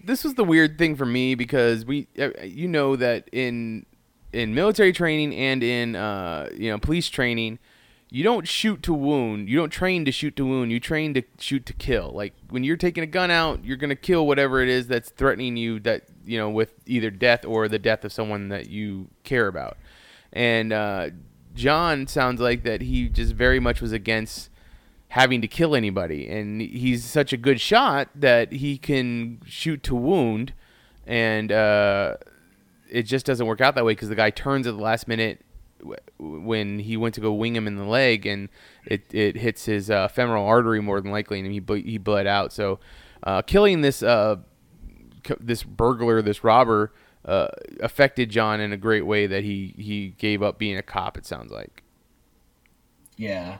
this 0.05 0.25
was 0.25 0.35
the 0.35 0.45
weird 0.45 0.79
thing 0.79 0.97
for 0.97 1.07
me 1.07 1.35
because 1.35 1.85
we, 1.85 2.09
uh, 2.19 2.31
you 2.43 2.69
know, 2.69 2.97
that 2.97 3.29
in 3.33 3.87
in 4.33 4.55
military 4.55 4.93
training 4.93 5.35
and 5.35 5.63
in 5.63 5.97
uh, 5.97 6.49
you 6.55 6.71
know 6.71 6.79
police 6.79 7.09
training, 7.09 7.59
you 8.15 8.23
don't 8.23 8.47
shoot 8.47 8.83
to 8.83 8.93
wound. 8.93 9.49
You 9.49 9.57
don't 9.57 9.71
train 9.71 10.05
to 10.05 10.13
shoot 10.13 10.37
to 10.37 10.45
wound. 10.45 10.71
You 10.71 10.79
train 10.79 11.15
to 11.15 11.23
shoot 11.39 11.65
to 11.65 11.73
kill. 11.73 12.11
Like 12.11 12.35
when 12.51 12.63
you're 12.63 12.77
taking 12.77 13.03
a 13.03 13.07
gun 13.07 13.31
out, 13.31 13.65
you're 13.65 13.79
gonna 13.79 13.97
kill 13.97 14.27
whatever 14.27 14.61
it 14.61 14.69
is 14.69 14.87
that's 14.87 15.09
threatening 15.09 15.57
you. 15.57 15.81
That 15.81 16.03
you 16.27 16.37
know, 16.37 16.51
with 16.51 16.75
either 16.85 17.11
death 17.11 17.47
or 17.47 17.69
the 17.69 17.79
death 17.79 18.05
of 18.05 18.13
someone 18.13 18.51
that 18.51 18.69
you 18.69 19.09
care 19.25 19.47
about. 19.47 19.79
And 20.31 20.75
uh, 20.75 21.09
John 21.55 22.07
sounds 22.07 22.39
like 22.39 22.65
that 22.65 22.83
he 22.83 23.09
just 23.09 23.33
very 23.33 23.59
much 23.59 23.81
was 23.81 23.93
against 23.93 24.51
having 25.09 25.41
to 25.41 25.49
kill 25.49 25.75
anybody, 25.75 26.29
and 26.29 26.61
he's 26.61 27.07
such 27.07 27.33
a 27.33 27.39
good 27.39 27.63
shot 27.63 28.11
that 28.15 28.53
he 28.53 28.77
can 28.77 29.41
shoot 29.47 29.83
to 29.85 29.95
wound, 29.95 30.53
and 31.07 31.51
uh, 31.51 32.17
it 32.91 33.05
just 33.05 33.25
doesn't 33.25 33.47
work 33.47 33.63
out 33.63 33.75
that 33.75 33.87
way 33.87 33.93
because 33.93 34.11
the 34.11 34.15
guy 34.15 34.29
turns 34.29 34.67
at 34.67 34.77
the 34.77 34.83
last 34.83 35.09
minute 35.09 35.41
when 36.19 36.79
he 36.79 36.97
went 36.97 37.15
to 37.17 37.21
go 37.21 37.33
wing 37.33 37.57
him 37.57 37.67
in 37.67 37.77
the 37.77 37.85
leg, 37.85 38.27
and 38.27 38.49
it, 38.87 39.13
it 39.13 39.37
hits 39.37 39.65
his 39.65 39.91
uh, 39.91 40.09
femoral 40.09 40.47
artery 40.47 40.81
more 40.81 41.01
than 41.01 41.11
likely, 41.11 41.41
and 41.41 41.53
he 41.53 41.83
he 41.83 41.99
bled 41.99 42.27
out. 42.27 42.53
So, 42.53 42.81
uh, 43.23 43.43
killing 43.43 43.81
this 43.81 44.03
uh, 44.03 44.37
this 45.41 45.63
burglar, 45.63 46.23
this 46.23 46.45
robber, 46.45 46.93
uh, 47.25 47.49
affected 47.81 48.31
John 48.31 48.61
in 48.61 48.73
a 48.73 48.77
great 48.77 49.07
way 49.07 49.27
that 49.27 49.45
he 49.45 49.75
he 49.79 50.09
gave 50.19 50.43
up 50.43 50.59
being 50.59 50.77
a 50.77 50.83
cop. 50.83 51.17
It 51.17 51.27
sounds 51.27 51.51
like. 51.53 51.83
Yeah. 53.17 53.59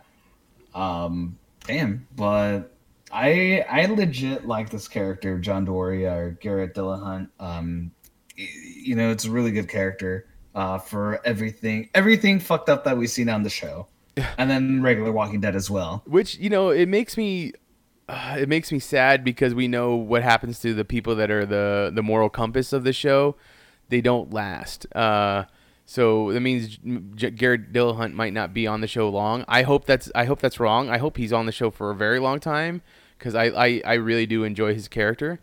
Um 0.75 1.39
damn, 1.67 2.07
but 2.17 2.75
I 3.13 3.65
I 3.69 3.87
legit 3.87 4.47
like 4.47 4.71
this 4.71 4.89
character, 4.89 5.39
John 5.39 5.65
Doria 5.65 6.13
or 6.17 6.31
Garrett 6.41 6.75
Dillahunt. 6.75 7.29
Um 7.39 7.93
you 8.37 8.97
know, 8.97 9.11
it's 9.11 9.27
a 9.27 9.31
really 9.31 9.53
good 9.53 9.69
character 9.69 10.27
uh 10.55 10.79
for 10.79 11.21
everything 11.25 11.89
everything 11.95 12.39
fucked 12.41 12.69
up 12.69 12.85
that 12.85 12.97
we've 12.97 13.11
seen 13.11 13.29
on 13.29 13.43
the 13.43 13.51
show. 13.51 13.87
And 14.37 14.51
then 14.51 14.83
regular 14.83 15.11
Walking 15.11 15.41
Dead 15.41 15.57
as 15.57 15.71
well. 15.71 16.03
which 16.07 16.37
you 16.37 16.51
know 16.51 16.69
it 16.71 16.89
makes 16.89 17.17
me 17.17 17.53
uh, 18.09 18.37
it 18.39 18.49
makes 18.49 18.71
me 18.71 18.79
sad 18.79 19.25
because 19.25 19.55
we 19.55 19.69
know 19.69 19.95
what 19.95 20.23
happens 20.23 20.59
to 20.61 20.75
the 20.75 20.85
people 20.85 21.15
that 21.17 21.31
are 21.31 21.47
the 21.47 21.91
the 21.95 22.03
moral 22.03 22.29
compass 22.29 22.73
of 22.73 22.85
the 22.85 22.93
show 22.93 23.37
they 23.89 24.01
don't 24.03 24.33
last 24.33 24.87
uh 24.95 25.45
so 25.85 26.33
that 26.33 26.41
means 26.41 26.79
J- 27.15 27.31
Garrett 27.31 27.73
Dillahunt 27.73 28.13
might 28.15 28.33
not 28.33 28.55
be 28.55 28.67
on 28.67 28.81
the 28.81 28.87
show 28.87 29.09
long. 29.09 29.45
I 29.49 29.63
hope 29.63 29.85
that's 29.85 30.11
I 30.15 30.25
hope 30.27 30.41
that's 30.41 30.61
wrong. 30.61 30.89
I 30.89 30.99
hope 30.99 31.17
he's 31.17 31.33
on 31.33 31.45
the 31.47 31.53
show 31.53 31.71
for 31.71 31.91
a 31.91 31.95
very 31.95 32.19
long 32.21 32.39
time 32.41 32.83
because 33.19 33.35
I, 33.35 33.47
I 33.47 33.83
I 33.85 33.95
really 33.95 34.25
do 34.25 34.45
enjoy 34.45 34.75
his 34.75 34.87
character. 34.89 35.41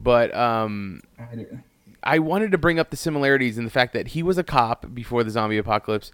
But 0.00 0.34
um, 0.34 1.02
I 1.18 1.34
do. 1.34 1.58
I 2.02 2.18
wanted 2.18 2.52
to 2.52 2.58
bring 2.58 2.78
up 2.78 2.90
the 2.90 2.96
similarities 2.96 3.58
in 3.58 3.64
the 3.64 3.70
fact 3.70 3.92
that 3.92 4.08
he 4.08 4.22
was 4.22 4.38
a 4.38 4.44
cop 4.44 4.94
before 4.94 5.24
the 5.24 5.30
zombie 5.30 5.58
apocalypse, 5.58 6.12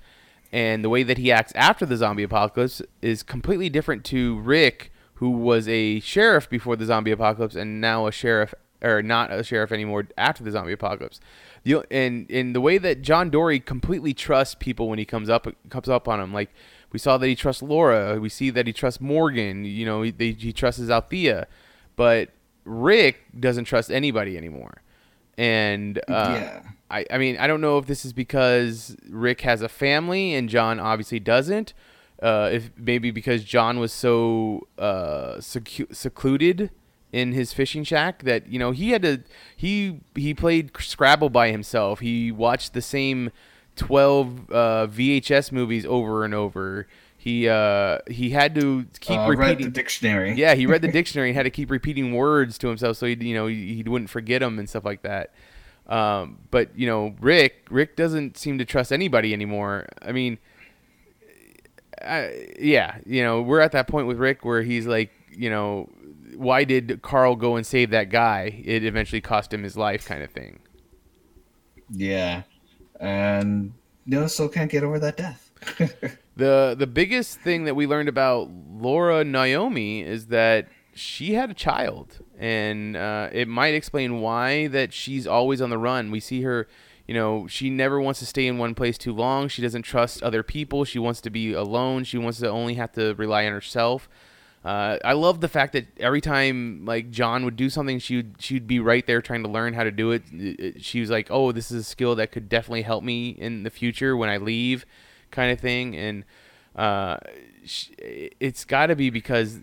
and 0.52 0.84
the 0.84 0.88
way 0.88 1.02
that 1.02 1.18
he 1.18 1.30
acts 1.30 1.52
after 1.54 1.86
the 1.86 1.96
zombie 1.96 2.22
apocalypse 2.22 2.82
is 3.02 3.22
completely 3.22 3.68
different 3.68 4.04
to 4.06 4.38
Rick, 4.40 4.92
who 5.14 5.30
was 5.30 5.68
a 5.68 6.00
sheriff 6.00 6.48
before 6.48 6.76
the 6.76 6.84
zombie 6.84 7.10
apocalypse 7.10 7.54
and 7.54 7.80
now 7.80 8.06
a 8.06 8.12
sheriff 8.12 8.54
or 8.82 9.02
not 9.02 9.32
a 9.32 9.42
sheriff 9.42 9.72
anymore 9.72 10.06
after 10.18 10.44
the 10.44 10.50
zombie 10.50 10.72
apocalypse. 10.72 11.20
The, 11.64 11.84
and 11.90 12.30
in 12.30 12.52
the 12.52 12.60
way 12.60 12.78
that 12.78 13.02
John 13.02 13.30
Dorie 13.30 13.60
completely 13.60 14.14
trusts 14.14 14.54
people 14.54 14.88
when 14.88 14.98
he 14.98 15.04
comes 15.04 15.28
up 15.28 15.46
comes 15.70 15.88
up 15.88 16.08
on 16.08 16.20
him, 16.20 16.32
like 16.32 16.50
we 16.92 16.98
saw 16.98 17.18
that 17.18 17.26
he 17.26 17.34
trusts 17.34 17.62
Laura, 17.62 18.20
we 18.20 18.28
see 18.28 18.50
that 18.50 18.66
he 18.66 18.72
trusts 18.72 19.00
Morgan, 19.00 19.64
you 19.64 19.84
know, 19.84 20.02
he, 20.02 20.10
they, 20.10 20.32
he 20.32 20.52
trusts 20.52 20.88
Althea, 20.88 21.46
but 21.96 22.30
Rick 22.64 23.24
doesn't 23.38 23.64
trust 23.64 23.90
anybody 23.90 24.36
anymore. 24.36 24.82
And 25.38 25.98
uh, 26.08 26.38
Yeah. 26.40 26.62
I, 26.90 27.04
I 27.10 27.18
mean, 27.18 27.36
I 27.36 27.46
don't 27.46 27.60
know 27.60 27.78
if 27.78 27.86
this 27.86 28.04
is 28.04 28.12
because 28.12 28.96
Rick 29.08 29.40
has 29.42 29.60
a 29.60 29.68
family 29.68 30.34
and 30.34 30.48
John 30.48 30.78
obviously 30.78 31.18
doesn't. 31.18 31.74
Uh, 32.22 32.48
if 32.52 32.70
maybe 32.76 33.10
because 33.10 33.44
John 33.44 33.78
was 33.78 33.92
so 33.92 34.66
uh, 34.78 35.34
secu- 35.38 35.94
secluded 35.94 36.70
in 37.12 37.32
his 37.32 37.52
fishing 37.52 37.84
shack 37.84 38.22
that 38.22 38.46
you 38.48 38.58
know 38.58 38.70
he 38.70 38.90
had 38.90 39.02
to 39.02 39.22
he 39.56 40.00
he 40.14 40.32
played 40.32 40.70
Scrabble 40.78 41.28
by 41.28 41.50
himself. 41.50 42.00
He 42.00 42.32
watched 42.32 42.72
the 42.72 42.80
same 42.80 43.30
twelve 43.74 44.50
uh, 44.50 44.86
VHS 44.86 45.52
movies 45.52 45.84
over 45.84 46.24
and 46.24 46.32
over. 46.32 46.86
He 47.26 47.48
uh, 47.48 47.98
he 48.08 48.30
had 48.30 48.54
to 48.54 48.86
keep 49.00 49.18
Uh, 49.18 49.26
repeating 49.28 49.64
the 49.64 49.72
dictionary. 49.72 50.34
Yeah, 50.34 50.54
he 50.54 50.64
read 50.64 50.80
the 50.80 50.86
dictionary 51.00 51.30
and 51.30 51.36
had 51.36 51.42
to 51.42 51.50
keep 51.50 51.72
repeating 51.72 52.14
words 52.14 52.56
to 52.58 52.68
himself 52.68 52.98
so 52.98 53.06
he 53.06 53.14
you 53.14 53.34
know 53.34 53.48
he, 53.48 53.74
he 53.74 53.82
wouldn't 53.82 54.10
forget 54.10 54.42
them 54.42 54.60
and 54.60 54.68
stuff 54.68 54.84
like 54.84 55.02
that. 55.02 55.32
Um, 55.88 56.38
but 56.52 56.78
you 56.78 56.86
know, 56.86 57.16
Rick 57.18 57.66
Rick 57.68 57.96
doesn't 57.96 58.36
seem 58.36 58.58
to 58.58 58.64
trust 58.64 58.92
anybody 58.92 59.32
anymore. 59.32 59.86
I 60.02 60.12
mean, 60.12 60.38
I, 62.00 62.46
yeah, 62.60 62.98
you 63.04 63.24
know, 63.24 63.42
we're 63.42 63.58
at 63.58 63.72
that 63.72 63.88
point 63.88 64.06
with 64.06 64.18
Rick 64.18 64.44
where 64.44 64.62
he's 64.62 64.86
like, 64.86 65.10
you 65.32 65.50
know, 65.50 65.90
why 66.36 66.62
did 66.62 67.02
Carl 67.02 67.34
go 67.34 67.56
and 67.56 67.66
save 67.66 67.90
that 67.90 68.08
guy? 68.08 68.62
It 68.64 68.84
eventually 68.84 69.20
cost 69.20 69.52
him 69.52 69.64
his 69.64 69.76
life, 69.76 70.06
kind 70.06 70.22
of 70.22 70.30
thing. 70.30 70.60
Yeah, 71.90 72.42
and 73.00 73.72
no, 74.06 74.28
still 74.28 74.48
can't 74.48 74.70
get 74.70 74.84
over 74.84 75.00
that 75.00 75.16
death. 75.16 75.50
The 76.36 76.76
the 76.78 76.86
biggest 76.86 77.40
thing 77.40 77.64
that 77.64 77.74
we 77.74 77.86
learned 77.86 78.08
about 78.10 78.50
Laura 78.70 79.24
Naomi 79.24 80.02
is 80.02 80.26
that 80.26 80.68
she 80.94 81.32
had 81.32 81.50
a 81.50 81.54
child, 81.54 82.18
and 82.38 82.96
uh, 82.96 83.28
it 83.32 83.48
might 83.48 83.74
explain 83.74 84.20
why 84.20 84.66
that 84.68 84.92
she's 84.92 85.26
always 85.26 85.60
on 85.62 85.70
the 85.70 85.78
run. 85.78 86.10
We 86.10 86.20
see 86.20 86.42
her, 86.42 86.68
you 87.06 87.14
know, 87.14 87.46
she 87.46 87.70
never 87.70 88.00
wants 88.00 88.20
to 88.20 88.26
stay 88.26 88.46
in 88.46 88.58
one 88.58 88.74
place 88.74 88.98
too 88.98 89.12
long. 89.14 89.48
She 89.48 89.62
doesn't 89.62 89.82
trust 89.82 90.22
other 90.22 90.42
people. 90.42 90.84
She 90.84 90.98
wants 90.98 91.20
to 91.22 91.30
be 91.30 91.52
alone. 91.54 92.04
She 92.04 92.18
wants 92.18 92.38
to 92.40 92.50
only 92.50 92.74
have 92.74 92.92
to 92.92 93.14
rely 93.14 93.46
on 93.46 93.52
herself. 93.52 94.08
Uh, 94.64 94.98
I 95.04 95.12
love 95.12 95.40
the 95.40 95.48
fact 95.48 95.72
that 95.74 95.86
every 95.98 96.20
time 96.20 96.84
like 96.84 97.10
John 97.10 97.44
would 97.44 97.56
do 97.56 97.70
something, 97.70 97.98
she 97.98 98.16
would 98.16 98.34
she'd 98.40 98.66
be 98.66 98.80
right 98.80 99.06
there 99.06 99.22
trying 99.22 99.42
to 99.44 99.48
learn 99.50 99.72
how 99.72 99.84
to 99.84 99.90
do 99.90 100.10
it- 100.10 100.82
She 100.82 101.00
was 101.00 101.08
like, 101.08 101.28
"Oh, 101.30 101.52
this 101.52 101.70
is 101.70 101.80
a 101.80 101.84
skill 101.84 102.14
that 102.16 102.30
could 102.32 102.48
definitely 102.50 102.82
help 102.82 103.04
me 103.04 103.30
in 103.30 103.62
the 103.62 103.70
future 103.70 104.14
when 104.16 104.28
I 104.28 104.36
leave," 104.38 104.84
kind 105.30 105.52
of 105.52 105.60
thing. 105.60 105.96
And 105.96 106.24
uh, 106.74 107.18
sh- 107.64 107.90
it's 107.98 108.64
got 108.64 108.86
to 108.86 108.96
be 108.96 109.10
because 109.10 109.60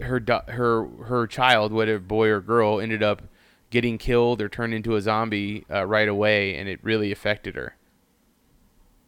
her 0.00 0.22
her 0.48 0.86
her 1.04 1.26
child, 1.26 1.72
whether 1.72 1.98
boy 1.98 2.28
or 2.28 2.40
girl, 2.40 2.80
ended 2.80 3.02
up 3.02 3.22
getting 3.70 3.98
killed 3.98 4.40
or 4.40 4.48
turned 4.48 4.74
into 4.74 4.96
a 4.96 5.00
zombie 5.00 5.64
uh, 5.70 5.84
right 5.84 6.08
away, 6.08 6.56
and 6.56 6.68
it 6.68 6.78
really 6.82 7.12
affected 7.12 7.56
her. 7.56 7.76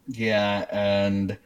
Yeah, 0.09 0.67
and 0.71 1.39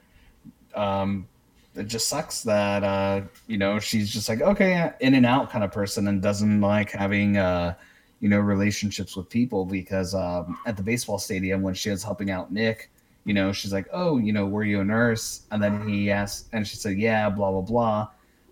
um, 0.74 1.28
it 1.74 1.84
just 1.84 2.08
sucks 2.08 2.42
that 2.42 2.82
uh, 2.82 3.22
you 3.46 3.58
know 3.58 3.78
she's 3.78 4.10
just 4.10 4.28
like 4.28 4.40
okay, 4.40 4.92
in 5.00 5.14
and 5.14 5.26
out 5.26 5.50
kind 5.50 5.64
of 5.64 5.72
person, 5.72 6.08
and 6.08 6.22
doesn't 6.22 6.60
like 6.60 6.90
having 6.90 7.36
uh, 7.36 7.74
you 8.20 8.28
know 8.28 8.38
relationships 8.38 9.16
with 9.16 9.28
people 9.28 9.64
because 9.64 10.14
um, 10.14 10.58
at 10.66 10.76
the 10.76 10.82
baseball 10.82 11.18
stadium 11.18 11.62
when 11.62 11.74
she 11.74 11.90
was 11.90 12.02
helping 12.02 12.30
out 12.30 12.52
Nick, 12.52 12.90
you 13.24 13.34
know 13.34 13.52
she's 13.52 13.72
like, 13.72 13.88
oh, 13.92 14.18
you 14.18 14.32
know, 14.32 14.46
were 14.46 14.64
you 14.64 14.80
a 14.80 14.84
nurse? 14.84 15.42
And 15.50 15.62
then 15.62 15.88
he 15.88 16.10
asked, 16.10 16.48
and 16.52 16.66
she 16.66 16.76
said, 16.76 16.98
yeah, 16.98 17.28
blah 17.30 17.50
blah 17.50 17.60
blah. 17.62 18.08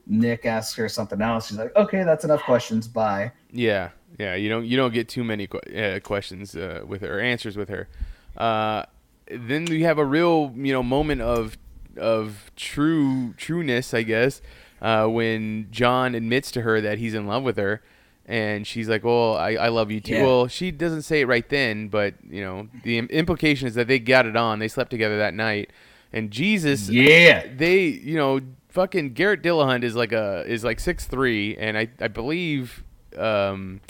Nick 0.07 0.47
asks 0.47 0.75
her 0.77 0.89
something 0.89 1.21
else. 1.23 1.49
She's 1.49 1.59
like, 1.59 1.75
okay, 1.77 2.03
that's 2.05 2.25
enough 2.25 2.43
questions. 2.43 2.89
Bye. 2.89 3.33
Yeah, 3.53 3.91
yeah. 4.19 4.35
You 4.35 4.49
don't 4.49 4.65
you 4.65 4.77
don't 4.77 4.93
get 4.93 5.09
too 5.09 5.25
many 5.25 5.49
uh, 5.77 6.01
questions 6.01 6.57
uh, 6.57 6.83
with 6.87 7.03
her, 7.03 7.21
answers 7.21 7.57
with 7.57 7.69
her. 7.69 7.89
Uh, 8.37 8.85
then 9.31 9.65
we 9.67 9.83
have 9.83 9.99
a 9.99 10.05
real 10.05 10.53
you 10.57 10.73
know 10.73 10.83
moment 10.83 11.21
of 11.21 11.57
of 11.97 12.51
true 12.57 13.35
trueness, 13.37 13.95
I 13.95 14.03
guess, 14.03 14.41
uh, 14.81 15.07
when 15.07 15.69
John 15.71 16.15
admits 16.15 16.51
to 16.53 16.63
her 16.63 16.81
that 16.81 16.99
he's 16.99 17.15
in 17.15 17.27
love 17.27 17.43
with 17.43 17.57
her, 17.57 17.83
and 18.27 18.67
she's 18.67 18.89
like, 18.89 19.05
"Well, 19.05 19.37
I, 19.37 19.53
I 19.55 19.69
love 19.69 19.91
you 19.91 20.01
too." 20.01 20.15
Yeah. 20.15 20.25
Well, 20.25 20.47
she 20.49 20.71
doesn't 20.71 21.03
say 21.03 21.21
it 21.21 21.27
right 21.27 21.49
then, 21.49 21.89
but 21.89 22.15
you 22.29 22.43
know 22.43 22.69
the 22.85 22.99
implication 22.99 23.69
is 23.69 23.75
that 23.75 23.89
they 23.89 23.99
got 23.99 24.27
it 24.27 24.37
on. 24.37 24.59
They 24.59 24.69
slept 24.69 24.91
together 24.91 25.19
that 25.19 25.35
night, 25.35 25.71
and 26.13 26.31
Jesus, 26.31 26.89
Yeah. 26.89 27.47
they 27.55 27.85
you 27.87 28.17
know 28.17 28.41
fucking 28.69 29.13
Garrett 29.13 29.43
Dillahunt 29.43 29.83
is 29.85 29.95
like 29.95 30.13
a 30.13 30.45
is 30.47 30.65
like 30.65 30.81
six 30.81 31.07
three, 31.07 31.57
and 31.57 31.77
I 31.77 31.89
I 32.01 32.09
believe 32.09 32.85
um 33.19 33.81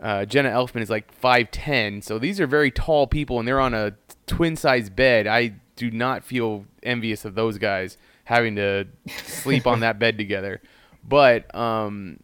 uh, 0.00 0.24
Jenna 0.24 0.50
Elfman 0.50 0.80
is 0.82 0.90
like 0.90 1.10
five 1.12 1.50
ten. 1.50 2.02
So 2.02 2.18
these 2.18 2.38
are 2.40 2.46
very 2.46 2.70
tall 2.70 3.06
people, 3.08 3.38
and 3.40 3.48
they're 3.48 3.58
on 3.60 3.74
a 3.74 3.94
twin 4.26 4.54
size 4.56 4.90
bed. 4.90 5.26
I 5.26 5.54
do 5.74 5.90
not 5.90 6.22
feel 6.22 6.66
envious 6.82 7.24
of 7.24 7.34
those 7.34 7.58
guys 7.58 7.96
having 8.24 8.54
to 8.56 8.84
sleep 9.24 9.66
on 9.66 9.80
that 9.80 9.98
bed 9.98 10.18
together. 10.18 10.60
But 11.02 11.52
um, 11.54 12.20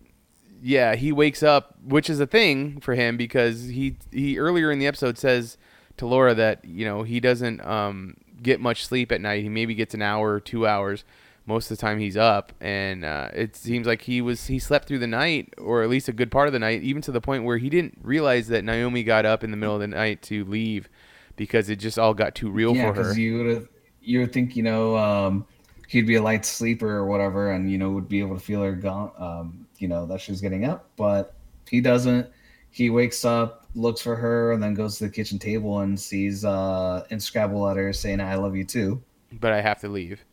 yeah, 0.66 0.94
he 0.94 1.12
wakes 1.12 1.42
up, 1.42 1.74
which 1.84 2.08
is 2.08 2.20
a 2.20 2.26
thing 2.26 2.80
for 2.80 2.94
him 2.94 3.18
because 3.18 3.64
he 3.64 3.98
he 4.10 4.38
earlier 4.38 4.70
in 4.70 4.78
the 4.78 4.86
episode 4.86 5.18
says 5.18 5.58
to 5.98 6.06
Laura 6.06 6.34
that 6.34 6.64
you 6.64 6.86
know 6.86 7.02
he 7.02 7.20
doesn't 7.20 7.60
um, 7.66 8.16
get 8.42 8.60
much 8.60 8.86
sleep 8.86 9.12
at 9.12 9.20
night. 9.20 9.42
He 9.42 9.50
maybe 9.50 9.74
gets 9.74 9.92
an 9.92 10.00
hour 10.00 10.32
or 10.32 10.40
two 10.40 10.66
hours. 10.66 11.04
Most 11.44 11.70
of 11.70 11.76
the 11.76 11.82
time 11.82 11.98
he's 11.98 12.16
up, 12.16 12.54
and 12.62 13.04
uh, 13.04 13.28
it 13.34 13.54
seems 13.56 13.86
like 13.86 14.00
he 14.02 14.22
was 14.22 14.46
he 14.46 14.58
slept 14.58 14.88
through 14.88 15.00
the 15.00 15.06
night, 15.06 15.52
or 15.58 15.82
at 15.82 15.90
least 15.90 16.08
a 16.08 16.14
good 16.14 16.30
part 16.30 16.46
of 16.46 16.54
the 16.54 16.58
night, 16.58 16.82
even 16.82 17.02
to 17.02 17.12
the 17.12 17.20
point 17.20 17.44
where 17.44 17.58
he 17.58 17.68
didn't 17.68 17.98
realize 18.00 18.48
that 18.48 18.64
Naomi 18.64 19.02
got 19.02 19.26
up 19.26 19.44
in 19.44 19.50
the 19.50 19.58
middle 19.58 19.74
of 19.74 19.82
the 19.82 19.88
night 19.88 20.22
to 20.22 20.46
leave 20.46 20.88
because 21.36 21.68
it 21.68 21.76
just 21.76 21.98
all 21.98 22.14
got 22.14 22.34
too 22.34 22.50
real 22.50 22.74
yeah, 22.74 22.90
for 22.90 23.04
her. 23.04 23.12
you 23.12 23.44
would 23.44 23.68
you 24.00 24.20
would 24.20 24.32
think 24.32 24.56
you 24.56 24.62
know 24.62 24.96
um, 24.96 25.46
he'd 25.88 26.06
be 26.06 26.14
a 26.14 26.22
light 26.22 26.46
sleeper 26.46 26.88
or 26.88 27.04
whatever, 27.04 27.52
and 27.52 27.70
you 27.70 27.76
know 27.76 27.90
would 27.90 28.08
be 28.08 28.20
able 28.20 28.38
to 28.38 28.42
feel 28.42 28.62
her 28.62 28.72
gone, 28.72 29.10
um, 29.18 29.63
you 29.84 29.88
know 29.88 30.06
that 30.06 30.20
she 30.22 30.32
was 30.32 30.40
getting 30.40 30.64
up, 30.64 30.88
but 30.96 31.34
he 31.68 31.82
doesn't. 31.82 32.26
He 32.70 32.88
wakes 32.88 33.22
up, 33.24 33.66
looks 33.74 34.00
for 34.00 34.16
her, 34.16 34.52
and 34.52 34.62
then 34.62 34.72
goes 34.72 34.96
to 34.98 35.04
the 35.04 35.10
kitchen 35.10 35.38
table 35.38 35.80
and 35.80 36.00
sees 36.00 36.42
uh, 36.42 37.04
in 37.10 37.20
Scrabble 37.20 37.60
letters 37.60 38.00
saying 38.00 38.20
"I 38.20 38.36
love 38.36 38.56
you 38.56 38.64
too." 38.64 39.02
but 39.40 39.52
I 39.52 39.60
have 39.60 39.80
to 39.80 39.88
leave. 39.88 40.24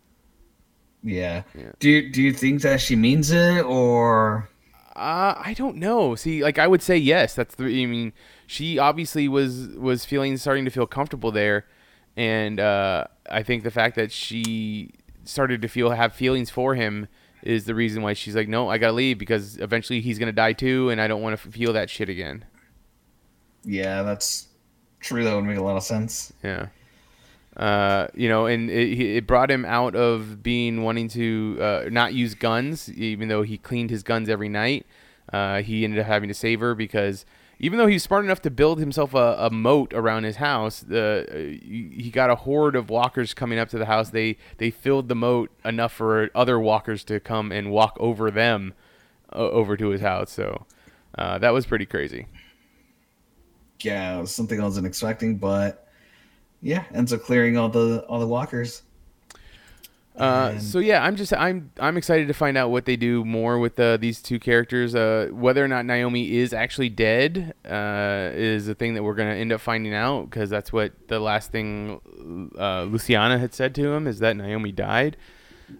Yeah. 1.03 1.43
Yeah. 1.57 1.71
Do 1.79 1.89
you, 1.89 2.11
do 2.11 2.21
you 2.21 2.33
think 2.33 2.61
that 2.61 2.79
she 2.79 2.95
means 2.95 3.31
it 3.31 3.65
or? 3.65 4.49
Uh, 4.95 5.33
I 5.37 5.53
don't 5.57 5.77
know. 5.77 6.15
See, 6.15 6.43
like 6.43 6.59
I 6.59 6.67
would 6.67 6.81
say 6.81 6.97
yes. 6.97 7.33
That's 7.33 7.55
the. 7.55 7.65
I 7.65 7.85
mean, 7.85 8.13
she 8.47 8.77
obviously 8.77 9.27
was 9.27 9.69
was 9.69 10.05
feeling 10.05 10.37
starting 10.37 10.65
to 10.65 10.71
feel 10.71 10.85
comfortable 10.85 11.31
there, 11.31 11.65
and 12.15 12.59
uh, 12.59 13.05
I 13.29 13.43
think 13.43 13.63
the 13.63 13.71
fact 13.71 13.95
that 13.95 14.11
she 14.11 14.91
started 15.23 15.61
to 15.61 15.67
feel 15.67 15.91
have 15.91 16.13
feelings 16.13 16.49
for 16.49 16.75
him 16.75 17.07
is 17.43 17.65
the 17.65 17.75
reason 17.75 18.03
why 18.03 18.13
she's 18.13 18.35
like, 18.35 18.47
no, 18.47 18.69
I 18.69 18.77
gotta 18.77 18.93
leave 18.93 19.17
because 19.17 19.57
eventually 19.57 20.01
he's 20.01 20.19
gonna 20.19 20.31
die 20.31 20.53
too, 20.53 20.89
and 20.89 21.01
I 21.01 21.07
don't 21.07 21.21
want 21.21 21.39
to 21.39 21.51
feel 21.51 21.73
that 21.73 21.89
shit 21.89 22.09
again. 22.09 22.45
Yeah, 23.63 24.03
that's 24.03 24.47
true. 24.99 25.23
That 25.23 25.35
would 25.35 25.45
make 25.45 25.57
a 25.57 25.63
lot 25.63 25.77
of 25.77 25.83
sense. 25.83 26.33
Yeah. 26.43 26.67
Uh, 27.55 28.07
you 28.13 28.29
know, 28.29 28.45
and 28.45 28.69
it, 28.69 28.99
it 28.99 29.27
brought 29.27 29.51
him 29.51 29.65
out 29.65 29.95
of 29.95 30.41
being 30.41 30.83
wanting 30.83 31.09
to 31.09 31.57
uh, 31.59 31.85
not 31.91 32.13
use 32.13 32.33
guns, 32.33 32.91
even 32.93 33.27
though 33.27 33.41
he 33.41 33.57
cleaned 33.57 33.89
his 33.89 34.03
guns 34.03 34.29
every 34.29 34.49
night. 34.49 34.85
Uh, 35.31 35.61
he 35.61 35.83
ended 35.83 35.99
up 35.99 36.07
having 36.07 36.27
to 36.27 36.33
save 36.33 36.59
her 36.59 36.75
because 36.75 37.25
even 37.59 37.77
though 37.77 37.85
he 37.85 37.93
was 37.93 38.03
smart 38.03 38.25
enough 38.25 38.41
to 38.41 38.49
build 38.49 38.79
himself 38.79 39.13
a, 39.13 39.35
a 39.39 39.49
moat 39.51 39.93
around 39.93 40.23
his 40.23 40.37
house, 40.37 40.79
the 40.79 41.27
uh, 41.29 41.35
he 41.35 41.91
he 41.95 42.09
got 42.09 42.31
a 42.31 42.35
horde 42.35 42.75
of 42.75 42.89
walkers 42.89 43.33
coming 43.33 43.59
up 43.59 43.69
to 43.69 43.77
the 43.77 43.85
house. 43.85 44.09
They 44.09 44.37
they 44.57 44.71
filled 44.71 45.09
the 45.09 45.15
moat 45.15 45.51
enough 45.63 45.93
for 45.93 46.31
other 46.33 46.59
walkers 46.59 47.03
to 47.05 47.19
come 47.19 47.51
and 47.51 47.71
walk 47.71 47.95
over 47.99 48.31
them 48.31 48.73
uh, 49.31 49.37
over 49.37 49.77
to 49.77 49.89
his 49.89 50.01
house. 50.01 50.31
So 50.31 50.65
uh, 51.17 51.37
that 51.37 51.51
was 51.51 51.67
pretty 51.67 51.85
crazy. 51.85 52.25
Yeah, 53.79 54.17
it 54.17 54.21
was 54.21 54.33
something 54.33 54.59
I 54.59 54.63
wasn't 54.63 54.87
expecting, 54.87 55.37
but 55.37 55.87
yeah, 56.61 56.85
ends 56.93 57.13
up 57.13 57.21
clearing 57.21 57.57
all 57.57 57.69
the 57.69 58.03
all 58.09 58.19
the 58.19 58.27
walkers. 58.27 58.81
Uh, 60.15 60.59
so 60.59 60.79
yeah, 60.79 61.03
I'm 61.03 61.15
just 61.15 61.33
I'm 61.33 61.71
I'm 61.79 61.95
excited 61.97 62.27
to 62.27 62.33
find 62.33 62.57
out 62.57 62.69
what 62.69 62.85
they 62.85 62.95
do 62.95 63.23
more 63.23 63.57
with 63.59 63.79
uh, 63.79 63.97
these 63.97 64.21
two 64.21 64.39
characters. 64.39 64.93
Uh, 64.93 65.29
whether 65.31 65.63
or 65.63 65.67
not 65.67 65.85
Naomi 65.85 66.33
is 66.37 66.53
actually 66.53 66.89
dead 66.89 67.53
uh, 67.65 68.29
is 68.33 68.67
a 68.67 68.75
thing 68.75 68.93
that 68.95 69.03
we're 69.03 69.15
gonna 69.15 69.35
end 69.35 69.53
up 69.53 69.61
finding 69.61 69.93
out 69.93 70.29
because 70.29 70.49
that's 70.49 70.73
what 70.73 70.91
the 71.07 71.19
last 71.19 71.51
thing 71.51 72.01
uh, 72.59 72.83
Luciana 72.83 73.39
had 73.39 73.53
said 73.53 73.73
to 73.75 73.91
him 73.93 74.05
is 74.05 74.19
that 74.19 74.35
Naomi 74.35 74.71
died. 74.71 75.17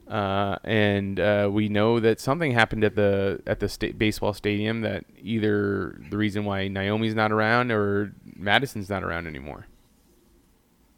Uh, 0.07 0.57
and 0.63 1.19
uh, 1.19 1.49
we 1.51 1.67
know 1.67 1.99
that 1.99 2.19
something 2.19 2.53
happened 2.53 2.83
at 2.83 2.95
the 2.95 3.41
at 3.45 3.59
the 3.59 3.67
sta- 3.67 3.91
baseball 3.91 4.33
stadium 4.33 4.81
that 4.81 5.03
either 5.21 5.99
the 6.09 6.17
reason 6.17 6.45
why 6.45 6.69
Naomi's 6.69 7.13
not 7.13 7.31
around 7.31 7.71
or 7.71 8.13
Madison's 8.35 8.89
not 8.89 9.03
around 9.03 9.27
anymore 9.27 9.67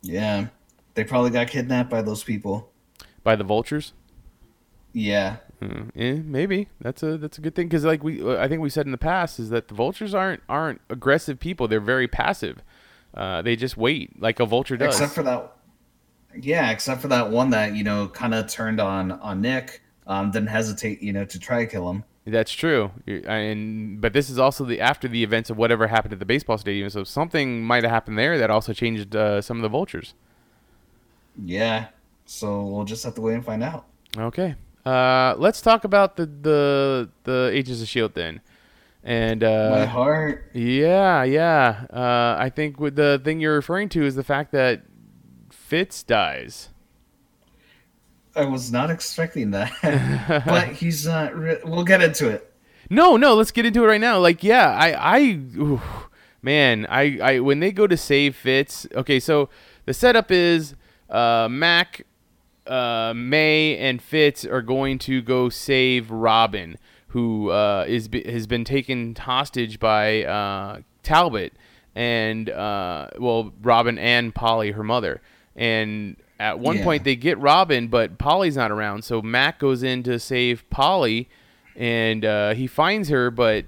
Yeah, 0.04 0.48
they 0.94 1.04
probably 1.04 1.32
got 1.32 1.48
kidnapped 1.48 1.90
by 1.90 2.04
those 2.04 2.24
people. 2.24 2.70
By 3.24 3.36
the 3.36 3.43
vultures. 3.43 3.93
Yeah, 4.93 5.38
eh, 5.95 6.19
maybe 6.24 6.67
that's 6.80 7.01
a 7.01 7.17
that's 7.17 7.38
a 7.38 7.41
good 7.41 7.55
thing 7.55 7.67
because 7.67 7.84
like 7.84 8.03
we 8.03 8.36
I 8.38 8.47
think 8.47 8.61
we 8.61 8.69
said 8.69 8.86
in 8.86 8.91
the 8.91 8.97
past 8.97 9.39
is 9.39 9.49
that 9.49 9.67
the 9.67 9.74
vultures 9.74 10.13
aren't 10.13 10.43
aren't 10.47 10.82
aggressive 10.89 11.39
people. 11.39 11.67
They're 11.67 11.80
very 11.80 12.07
passive. 12.07 12.61
Uh, 13.13 13.41
they 13.41 13.55
just 13.55 13.78
wait 13.78 14.21
like 14.21 14.39
a 14.39 14.45
vulture 14.45 14.78
does. 14.78 14.95
except 14.95 15.13
for 15.13 15.24
that. 15.24 15.51
Yeah, 16.39 16.71
except 16.71 17.01
for 17.01 17.07
that 17.09 17.32
one 17.32 17.51
that 17.51 17.76
you 17.76 17.84
know 17.84 18.07
kind 18.07 18.34
of 18.34 18.47
turned 18.47 18.80
on 18.80 19.11
on 19.11 19.41
Nick. 19.41 19.82
Um, 20.05 20.32
didn't 20.32 20.49
hesitate, 20.49 21.01
you 21.01 21.13
know, 21.13 21.24
to 21.24 21.39
try 21.39 21.59
to 21.63 21.71
kill 21.71 21.89
him. 21.89 22.03
That's 22.26 22.51
true. 22.51 22.91
And 23.07 23.99
but 23.99 24.13
this 24.13 24.30
is 24.30 24.39
also 24.39 24.63
the 24.63 24.80
after 24.80 25.07
the 25.07 25.24
events 25.24 25.49
of 25.49 25.57
whatever 25.57 25.88
happened 25.88 26.13
at 26.13 26.19
the 26.19 26.26
baseball 26.26 26.57
stadium. 26.57 26.89
So 26.89 27.03
something 27.03 27.63
might 27.63 27.84
have 27.84 27.91
happened 27.91 28.17
there 28.17 28.38
that 28.38 28.49
also 28.49 28.74
changed 28.74 29.15
uh, 29.15 29.41
some 29.41 29.57
of 29.57 29.63
the 29.63 29.69
vultures. 29.69 30.13
Yeah, 31.43 31.88
So 32.26 32.65
we'll 32.65 32.86
just 32.86 33.03
have 33.03 33.15
to 33.15 33.21
wait 33.21 33.36
and 33.36 33.45
find 33.45 33.63
out. 33.63 33.86
Okay. 34.17 34.55
Uh, 34.86 35.36
let's 35.38 35.61
talk 35.61 35.84
about 35.84 36.17
the 36.17 36.26
the 36.26 37.09
the 37.24 37.49
Agents 37.53 37.82
of 37.82 37.88
Shield 37.88 38.13
then. 38.13 38.41
And 39.03 39.43
uh, 39.43 39.69
My 39.71 39.86
heart. 39.86 40.49
Yeah, 40.53 41.24
yeah. 41.24 41.86
Uh, 41.91 42.36
I 42.39 42.49
think 42.49 42.80
with 42.80 42.95
the 42.95 43.19
thing 43.24 43.41
you're 43.41 43.55
referring 43.55 43.89
to 43.89 44.05
is 44.05 44.15
the 44.15 44.24
fact 44.24 44.51
that 44.53 44.84
Fitz 45.51 46.03
dies. 46.03 46.69
I 48.36 48.45
was 48.45 48.71
not 48.71 48.89
expecting 48.89 49.51
that, 49.51 49.71
but 50.45 50.69
he's 50.69 51.05
not. 51.05 51.36
Re- 51.36 51.59
we'll 51.63 51.84
get 51.84 52.01
into 52.01 52.30
it. 52.30 52.53
No, 52.89 53.17
no. 53.17 53.36
Let's 53.36 53.51
get 53.51 53.65
into 53.65 53.84
it 53.84 53.88
right 53.88 54.01
now. 54.01 54.19
Like, 54.19 54.43
yeah, 54.43 54.69
I, 54.69 55.17
I, 55.17 55.80
man, 56.41 56.86
I, 56.89 57.19
I, 57.21 57.39
when 57.39 57.59
they 57.59 57.71
go 57.71 57.88
to 57.88 57.97
save 57.97 58.36
Fitz. 58.36 58.88
Okay, 58.93 59.19
so 59.19 59.49
the 59.86 59.93
setup 59.93 60.32
is 60.32 60.76
uh, 61.09 61.47
Mac, 61.49 62.05
uh, 62.68 63.14
May, 63.16 63.78
and 63.78 64.01
Fitz 64.01 64.45
are 64.45 64.61
going 64.61 64.99
to 64.99 65.22
go 65.22 65.49
save 65.49 66.09
Robin, 66.11 66.78
who 67.09 67.49
uh, 67.49 67.86
is 67.88 68.09
has 68.26 68.47
been 68.47 68.64
taken 68.64 69.16
hostage 69.16 69.80
by 69.80 70.24
uh, 70.24 70.80
Talbot, 71.03 71.53
and 71.95 72.49
uh, 72.49 73.07
well, 73.20 73.53
Robin 73.61 73.97
and 73.97 74.34
Polly, 74.34 74.72
her 74.72 74.84
mother, 74.84 75.22
and 75.55 76.16
at 76.39 76.59
one 76.59 76.78
Yeah. 76.78 76.84
point 76.84 77.03
they 77.03 77.16
get 77.16 77.38
Robin, 77.38 77.88
but 77.88 78.18
Polly's 78.18 78.55
not 78.55 78.72
around, 78.72 79.03
so 79.03 79.22
Mac 79.22 79.59
goes 79.59 79.84
in 79.84 80.01
to 80.03 80.18
save 80.20 80.68
Polly, 80.70 81.30
and 81.76 82.26
uh, 82.26 82.53
he 82.53 82.66
finds 82.68 83.09
her, 83.09 83.30
but 83.30 83.66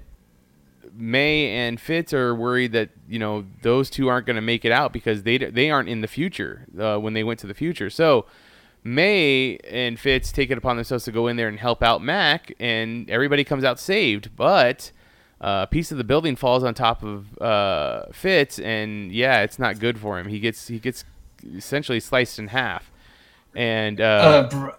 May 0.98 1.48
and 1.50 1.78
Fitz 1.80 2.12
are 2.14 2.34
worried 2.34 2.72
that 2.72 2.88
you 3.08 3.18
know 3.18 3.44
those 3.62 3.90
two 3.90 4.08
aren't 4.08 4.26
going 4.26 4.36
to 4.36 4.42
make 4.42 4.64
it 4.64 4.72
out 4.72 4.92
because 4.92 5.24
they 5.24 5.36
they 5.36 5.70
aren't 5.70 5.88
in 5.88 6.00
the 6.00 6.08
future 6.08 6.66
uh, 6.78 6.96
when 6.98 7.12
they 7.12 7.22
went 7.22 7.38
to 7.40 7.46
the 7.46 7.54
future. 7.54 7.90
So 7.90 8.24
May 8.86 9.56
and 9.68 9.98
Fitz 9.98 10.32
take 10.32 10.50
it 10.50 10.58
upon 10.58 10.76
themselves 10.76 11.04
to 11.04 11.12
go 11.12 11.26
in 11.26 11.36
there 11.36 11.48
and 11.48 11.58
help 11.58 11.82
out 11.82 12.02
Mac, 12.02 12.52
and 12.60 13.10
everybody 13.10 13.44
comes 13.44 13.64
out 13.64 13.78
saved. 13.80 14.30
But 14.36 14.92
uh, 15.40 15.66
a 15.68 15.70
piece 15.70 15.90
of 15.92 15.98
the 15.98 16.04
building 16.04 16.36
falls 16.36 16.64
on 16.64 16.72
top 16.74 17.02
of 17.02 17.36
uh, 17.40 18.06
Fitz, 18.12 18.58
and 18.58 19.12
yeah, 19.12 19.42
it's 19.42 19.58
not 19.58 19.78
good 19.78 19.98
for 19.98 20.18
him. 20.18 20.28
He 20.28 20.38
gets 20.40 20.68
he 20.68 20.78
gets 20.78 21.04
essentially 21.54 22.00
sliced 22.00 22.38
in 22.38 22.48
half. 22.48 22.90
And 23.54 24.00
uh, 24.00 24.04
Uh, 24.04 24.48
br- 24.48 24.70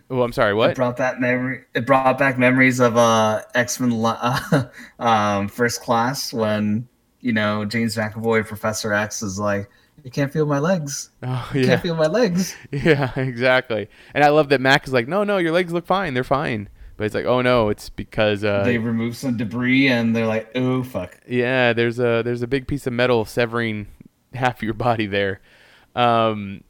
oh, 0.10 0.22
I'm 0.22 0.32
sorry, 0.32 0.52
It 0.52 0.56
what? 0.56 0.76
brought 0.76 0.96
that 0.98 1.20
memory. 1.20 1.64
It 1.74 1.86
brought 1.86 2.18
back 2.18 2.38
memories 2.38 2.80
of 2.80 2.96
uh, 2.96 3.42
X 3.54 3.80
Men 3.80 3.92
uh, 4.04 4.64
um, 4.98 5.48
First 5.48 5.82
Class 5.82 6.32
when 6.32 6.88
you 7.20 7.32
know 7.32 7.64
James 7.64 7.96
McAvoy, 7.96 8.46
Professor 8.46 8.92
X, 8.92 9.22
is 9.22 9.38
like, 9.38 9.68
"You 10.04 10.10
can't 10.10 10.32
feel 10.32 10.46
my 10.46 10.58
legs. 10.58 11.10
Oh 11.22 11.50
You 11.54 11.60
yeah. 11.60 11.66
can't 11.66 11.82
feel 11.82 11.94
my 11.94 12.06
legs." 12.06 12.54
Yeah, 12.72 13.12
exactly. 13.18 13.88
And 14.14 14.24
I 14.24 14.28
love 14.28 14.48
that 14.50 14.60
Mac 14.60 14.86
is 14.86 14.92
like, 14.92 15.08
no, 15.08 15.24
no, 15.24 15.38
your 15.38 15.52
legs 15.52 15.72
look 15.72 15.86
fine. 15.86 16.14
They're 16.14 16.24
fine. 16.24 16.68
But 16.96 17.04
it's 17.04 17.14
like, 17.14 17.26
oh 17.26 17.42
no, 17.42 17.68
it's 17.68 17.88
because 17.90 18.42
uh, 18.42 18.64
they 18.64 18.76
remove 18.78 19.16
some 19.16 19.36
debris 19.36 19.86
and 19.88 20.16
they're 20.16 20.26
like, 20.26 20.50
"Oh 20.56 20.82
fuck." 20.82 21.16
yeah, 21.28 21.72
there's 21.72 22.00
a 22.00 22.22
there's 22.24 22.42
a 22.42 22.48
big 22.48 22.66
piece 22.66 22.88
of 22.88 22.92
metal 22.92 23.24
severing 23.24 23.86
half 24.34 24.62
your 24.64 24.74
body 24.74 25.06
there. 25.06 25.40
Um, 25.94 26.64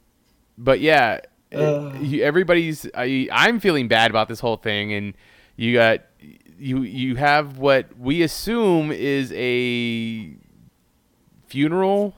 but 0.55 0.81
yeah, 0.81 1.21
you, 1.51 2.21
everybody's. 2.21 2.87
I, 2.93 3.27
I'm 3.31 3.59
feeling 3.59 3.87
bad 3.87 4.11
about 4.11 4.27
this 4.27 4.39
whole 4.39 4.57
thing, 4.57 4.93
and 4.93 5.15
you 5.55 5.73
got 5.73 6.01
you 6.59 6.83
you 6.83 7.15
have 7.15 7.57
what 7.57 7.97
we 7.97 8.21
assume 8.21 8.91
is 8.91 9.33
a 9.35 10.35
funeral 11.47 12.13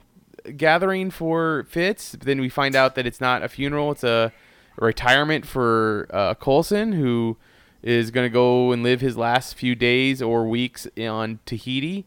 gathering 0.57 1.11
for 1.11 1.65
Fitz. 1.69 2.15
But 2.15 2.25
then 2.25 2.41
we 2.41 2.49
find 2.49 2.75
out 2.75 2.95
that 2.95 3.05
it's 3.05 3.21
not 3.21 3.43
a 3.43 3.49
funeral; 3.49 3.91
it's 3.91 4.03
a 4.03 4.31
retirement 4.77 5.45
for 5.45 6.07
uh, 6.11 6.33
Coulson, 6.35 6.93
who 6.93 7.37
is 7.83 8.11
going 8.11 8.25
to 8.25 8.33
go 8.33 8.71
and 8.71 8.83
live 8.83 9.01
his 9.01 9.17
last 9.17 9.55
few 9.55 9.75
days 9.75 10.21
or 10.21 10.47
weeks 10.47 10.87
on 10.99 11.39
Tahiti 11.45 12.05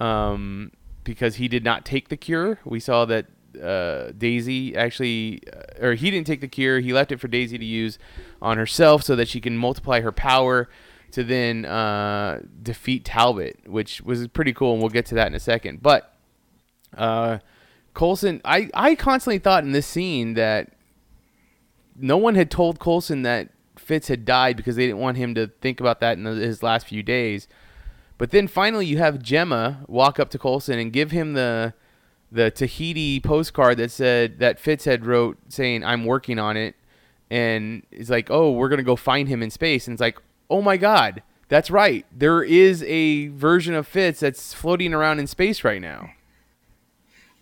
um, 0.00 0.72
because 1.04 1.36
he 1.36 1.48
did 1.48 1.64
not 1.64 1.84
take 1.84 2.08
the 2.08 2.16
cure. 2.16 2.58
We 2.64 2.80
saw 2.80 3.04
that 3.04 3.26
uh, 3.62 4.12
Daisy 4.16 4.76
actually, 4.76 5.42
uh, 5.52 5.86
or 5.86 5.94
he 5.94 6.10
didn't 6.10 6.26
take 6.26 6.40
the 6.40 6.48
cure. 6.48 6.80
He 6.80 6.92
left 6.92 7.12
it 7.12 7.20
for 7.20 7.28
Daisy 7.28 7.58
to 7.58 7.64
use 7.64 7.98
on 8.40 8.58
herself 8.58 9.02
so 9.02 9.14
that 9.16 9.28
she 9.28 9.40
can 9.40 9.56
multiply 9.56 10.00
her 10.00 10.12
power 10.12 10.68
to 11.12 11.22
then 11.22 11.66
uh, 11.66 12.40
defeat 12.62 13.04
Talbot, 13.04 13.60
which 13.66 14.00
was 14.00 14.26
pretty 14.28 14.52
cool, 14.52 14.72
and 14.72 14.80
we'll 14.80 14.90
get 14.90 15.06
to 15.06 15.14
that 15.14 15.26
in 15.26 15.34
a 15.34 15.40
second. 15.40 15.82
But 15.82 16.14
uh, 16.96 17.38
Coulson, 17.94 18.40
I, 18.44 18.70
I 18.74 18.94
constantly 18.94 19.38
thought 19.38 19.64
in 19.64 19.72
this 19.72 19.86
scene 19.86 20.34
that 20.34 20.72
no 21.96 22.16
one 22.16 22.34
had 22.34 22.50
told 22.50 22.80
Coulson 22.80 23.22
that 23.22 23.50
Fitz 23.76 24.08
had 24.08 24.24
died 24.24 24.56
because 24.56 24.76
they 24.76 24.86
didn't 24.86 25.00
want 25.00 25.16
him 25.16 25.34
to 25.34 25.48
think 25.60 25.80
about 25.80 26.00
that 26.00 26.16
in 26.16 26.24
his 26.24 26.62
last 26.62 26.86
few 26.86 27.02
days. 27.02 27.48
But 28.18 28.30
then 28.30 28.46
finally, 28.46 28.86
you 28.86 28.98
have 28.98 29.18
Jemma 29.18 29.88
walk 29.88 30.20
up 30.20 30.30
to 30.30 30.38
Coulson 30.38 30.78
and 30.78 30.92
give 30.92 31.10
him 31.10 31.34
the 31.34 31.74
the 32.30 32.50
Tahiti 32.50 33.20
postcard 33.20 33.76
that 33.76 33.90
said 33.90 34.38
that 34.38 34.58
Fitz 34.58 34.86
had 34.86 35.04
wrote 35.04 35.36
saying, 35.48 35.84
"I'm 35.84 36.04
working 36.04 36.38
on 36.38 36.56
it," 36.56 36.76
and 37.30 37.82
it's 37.90 38.08
like, 38.08 38.30
"Oh, 38.30 38.52
we're 38.52 38.68
gonna 38.68 38.82
go 38.82 38.96
find 38.96 39.28
him 39.28 39.42
in 39.42 39.50
space." 39.50 39.86
And 39.86 39.94
it's 39.94 40.00
like, 40.00 40.18
"Oh 40.48 40.62
my 40.62 40.76
God, 40.76 41.22
that's 41.48 41.70
right. 41.70 42.06
There 42.16 42.42
is 42.42 42.82
a 42.84 43.28
version 43.28 43.74
of 43.74 43.86
Fitz 43.86 44.20
that's 44.20 44.54
floating 44.54 44.94
around 44.94 45.18
in 45.18 45.26
space 45.26 45.64
right 45.64 45.82
now." 45.82 46.10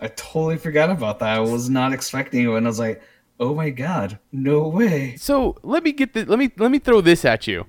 I 0.01 0.09
totally 0.09 0.57
forgot 0.57 0.91
about 0.91 1.19
that. 1.19 1.29
I 1.37 1.41
was 1.41 1.69
not 1.69 1.93
expecting 1.93 2.45
it, 2.45 2.51
and 2.55 2.67
I 2.67 2.71
was 2.71 2.79
like, 2.79 3.03
"Oh 3.39 3.55
my 3.55 3.71
god, 3.71 4.19
no 4.33 4.67
way!" 4.69 5.15
So 5.17 5.57
let 5.63 5.83
me 5.85 5.93
get 5.93 6.15
the 6.15 6.25
let 6.25 6.39
me 6.39 6.51
let 6.57 6.71
me 6.71 6.79
throw 6.79 7.01
this 7.01 7.25
at 7.25 7.47
you. 7.47 7.67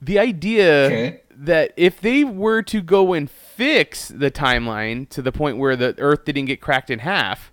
The 0.00 0.18
idea 0.18 0.86
Okay. 0.86 1.20
that 1.36 1.72
if 1.76 2.00
they 2.00 2.24
were 2.24 2.62
to 2.62 2.80
go 2.80 3.12
and 3.12 3.30
fix 3.30 4.08
the 4.08 4.30
timeline 4.30 5.08
to 5.10 5.22
the 5.22 5.30
point 5.32 5.58
where 5.58 5.76
the 5.76 5.94
Earth 5.98 6.24
didn't 6.24 6.46
get 6.46 6.60
cracked 6.60 6.90
in 6.90 7.00
half, 7.00 7.52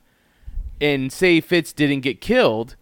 and 0.82 1.12
say 1.12 1.42
Fitz 1.42 1.74
didn't 1.74 2.00
get 2.02 2.22
killed, 2.22 2.76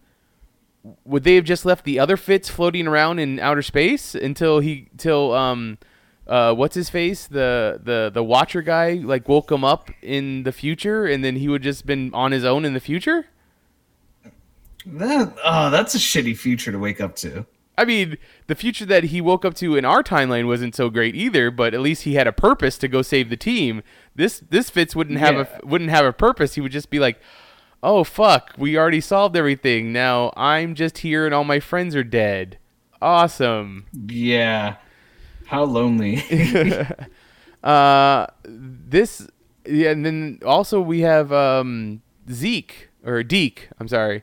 would 1.04 1.24
they 1.24 1.34
have 1.34 1.44
just 1.44 1.66
left 1.66 1.84
the 1.84 1.98
other 1.98 2.16
Fitz 2.16 2.48
floating 2.48 2.86
around 2.86 3.18
in 3.18 3.40
outer 3.40 3.62
space 3.62 4.14
until 4.14 4.60
he 4.60 4.88
till 4.96 5.34
um 5.34 5.78
uh 6.28 6.54
what's 6.54 6.74
his 6.74 6.90
face 6.90 7.26
the 7.26 7.80
the 7.82 8.10
the 8.12 8.22
Watcher 8.22 8.62
guy 8.62 8.94
like 8.94 9.28
woke 9.28 9.50
him 9.50 9.64
up 9.64 9.90
in 10.02 10.42
the 10.42 10.52
future 10.52 11.06
and 11.06 11.24
then 11.24 11.36
he 11.36 11.48
would 11.48 11.62
just 11.62 11.86
been 11.86 12.12
on 12.14 12.32
his 12.32 12.44
own 12.44 12.64
in 12.64 12.74
the 12.74 12.80
future? 12.80 13.26
That 14.86 15.34
oh, 15.44 15.70
that's 15.70 15.94
a 15.94 15.98
shitty 15.98 16.36
future 16.36 16.72
to 16.72 16.78
wake 16.78 17.00
up 17.00 17.16
to. 17.16 17.46
I 17.76 17.84
mean, 17.84 18.16
the 18.48 18.54
future 18.56 18.84
that 18.86 19.04
he 19.04 19.20
woke 19.20 19.44
up 19.44 19.54
to 19.56 19.76
in 19.76 19.84
our 19.84 20.02
timeline 20.02 20.46
wasn't 20.48 20.74
so 20.74 20.90
great 20.90 21.14
either, 21.14 21.50
but 21.50 21.74
at 21.74 21.80
least 21.80 22.02
he 22.02 22.14
had 22.14 22.26
a 22.26 22.32
purpose 22.32 22.76
to 22.78 22.88
go 22.88 23.02
save 23.02 23.30
the 23.30 23.36
team. 23.36 23.82
This 24.14 24.40
this 24.50 24.68
Fitz 24.70 24.96
wouldn't 24.96 25.18
have 25.18 25.34
Yeah. 25.36 25.58
a 25.62 25.66
wouldn't 25.66 25.90
have 25.90 26.04
a 26.04 26.12
purpose. 26.12 26.54
He 26.54 26.60
would 26.60 26.72
just 26.72 26.90
be 26.90 26.98
like, 26.98 27.20
"Oh 27.82 28.02
fuck, 28.04 28.52
we 28.58 28.76
already 28.76 29.00
solved 29.00 29.36
everything. 29.36 29.92
Now 29.92 30.32
I'm 30.36 30.74
just 30.74 30.98
here 30.98 31.24
and 31.24 31.34
all 31.34 31.44
my 31.44 31.60
friends 31.60 31.94
are 31.94 32.04
dead." 32.04 32.58
Awesome. 33.00 33.86
Yeah, 34.08 34.76
how 35.48 35.64
lonely. 35.64 36.22
Uh 37.62 38.26
this 38.44 39.26
yeah, 39.66 39.90
and 39.90 40.06
then 40.06 40.38
also 40.46 40.80
we 40.80 41.00
have 41.00 41.32
um 41.32 42.02
Zeke 42.30 42.88
or 43.04 43.24
Deke, 43.24 43.68
I'm 43.80 43.88
sorry. 43.88 44.22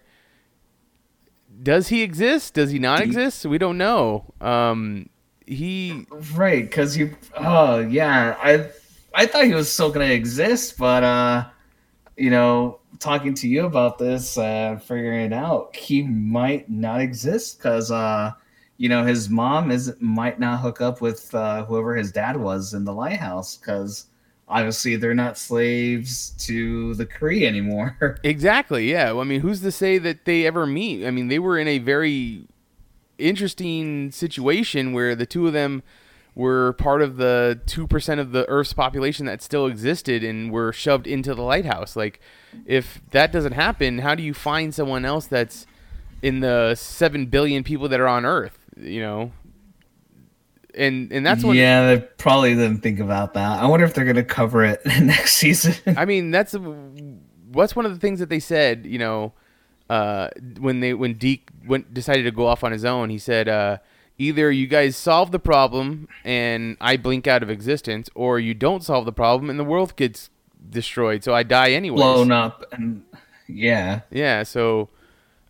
Does 1.62 1.90
he 1.90 2.02
exist? 2.02 2.54
Does 2.54 2.72
he 2.72 2.80
not 2.80 3.00
Deke. 3.00 3.08
exist? 3.08 3.46
We 3.46 3.58
don't 3.58 3.78
know. 3.78 4.34
Um 4.40 5.10
he 5.46 6.06
right, 6.34 6.64
because 6.64 6.96
you. 6.98 7.16
Oh 7.38 7.80
yeah, 7.80 8.38
I 8.42 8.70
I 9.14 9.26
thought 9.26 9.46
he 9.46 9.54
was 9.54 9.72
still 9.72 9.92
gonna 9.92 10.06
exist, 10.06 10.78
but 10.78 11.04
uh, 11.04 11.46
you 12.18 12.30
know, 12.30 12.80
talking 13.00 13.34
to 13.36 13.48
you 13.48 13.66
about 13.66 13.98
this, 13.98 14.38
uh, 14.38 14.80
figuring 14.84 15.26
it 15.26 15.34
out, 15.34 15.76
he 15.76 16.04
might 16.04 16.70
not 16.70 17.02
exist 17.02 17.58
because 17.58 17.92
uh, 17.92 18.32
you 18.78 18.90
know, 18.90 19.06
his 19.06 19.30
mom 19.30 19.72
is 19.72 19.94
might 20.00 20.40
not 20.40 20.60
hook 20.60 20.82
up 20.82 21.02
with 21.02 21.34
uh, 21.34 21.66
whoever 21.66 21.96
his 21.96 22.12
dad 22.12 22.38
was 22.38 22.74
in 22.74 22.84
the 22.84 22.94
lighthouse 22.94 23.58
because 23.58 24.08
obviously 24.48 24.96
they're 24.96 25.16
not 25.16 25.38
slaves 25.38 26.32
to 26.40 26.94
the 26.96 27.06
Kree 27.06 27.46
anymore. 27.46 28.20
Exactly. 28.24 28.92
Yeah. 28.92 29.14
I 29.18 29.24
mean, 29.24 29.42
who's 29.42 29.62
to 29.62 29.72
say 29.72 29.98
that 30.00 30.26
they 30.26 30.46
ever 30.46 30.66
meet? 30.66 31.06
I 31.06 31.12
mean, 31.12 31.28
they 31.28 31.40
were 31.40 31.58
in 31.58 31.68
a 31.68 31.80
very 31.80 32.48
interesting 33.18 34.12
situation 34.12 34.94
where 34.94 35.16
the 35.16 35.26
two 35.26 35.48
of 35.48 35.54
them 35.54 35.84
were 36.34 36.74
part 36.74 37.02
of 37.02 37.16
the 37.16 37.60
2% 37.66 38.20
of 38.20 38.34
the 38.34 38.48
Earth's 38.50 38.74
population 38.74 39.26
that 39.26 39.42
still 39.42 39.68
existed 39.68 40.22
and 40.24 40.52
were 40.52 40.74
shoved 40.74 41.08
into 41.08 41.34
the 41.34 41.42
lighthouse. 41.42 41.96
Like, 41.96 42.20
if 42.66 43.02
that 43.12 43.32
doesn't 43.32 43.54
happen, 43.54 44.00
how 44.00 44.16
do 44.16 44.24
you 44.24 44.34
find 44.34 44.76
someone 44.76 45.06
else 45.06 45.28
that's 45.28 45.66
in 46.22 46.42
the 46.42 46.76
7 46.76 47.28
billion 47.28 47.64
people 47.64 47.88
that 47.88 48.00
are 48.00 48.08
on 48.08 48.26
Earth, 48.26 48.60
you 48.78 49.02
know? 49.02 49.32
And 50.74 51.12
and 51.12 51.26
that's 51.26 51.44
when 51.44 51.56
yeah, 51.56 51.96
they 51.96 52.02
probably 52.02 52.54
didn't 52.54 52.80
think 52.80 53.00
about 53.00 53.34
that. 53.36 53.60
I 53.60 53.66
wonder 53.68 53.86
if 53.86 53.94
they're 53.94 54.06
gonna 54.06 54.24
cover 54.24 54.64
it 54.66 54.86
next 55.02 55.36
season. 55.36 55.76
I 55.96 56.04
mean, 56.04 56.32
that's 56.32 56.54
what's 57.52 57.76
one 57.76 57.86
of 57.86 57.94
the 57.94 58.00
things 58.00 58.20
that 58.20 58.28
they 58.28 58.42
said. 58.42 58.86
You 58.86 59.00
know, 59.00 59.34
uh, 59.90 60.30
when 60.60 60.82
they 60.82 60.94
when 60.94 61.14
Deke 61.14 61.50
went 61.66 61.94
decided 61.94 62.24
to 62.24 62.32
go 62.32 62.46
off 62.48 62.64
on 62.64 62.74
his 62.74 62.84
own, 62.84 63.10
he 63.10 63.18
said, 63.18 63.48
uh, 63.48 63.78
either 64.18 64.52
you 64.52 64.68
guys 64.68 64.98
solve 64.98 65.32
the 65.32 65.40
problem 65.40 66.10
and 66.26 66.76
I 66.82 66.98
blink 66.98 67.26
out 67.26 67.42
of 67.42 67.50
existence, 67.50 68.10
or 68.14 68.40
you 68.40 68.54
don't 68.54 68.84
solve 68.84 69.06
the 69.06 69.14
problem 69.14 69.50
and 69.50 69.58
the 69.58 69.64
world 69.64 69.96
gets 69.96 70.30
destroyed, 70.70 71.24
so 71.24 71.34
I 71.34 71.44
die 71.44 71.72
anyway. 71.72 71.98
Blown 71.98 72.32
up 72.32 72.66
and 72.74 73.04
yeah, 73.48 74.02
Yeah, 74.12 74.44
so 74.44 74.90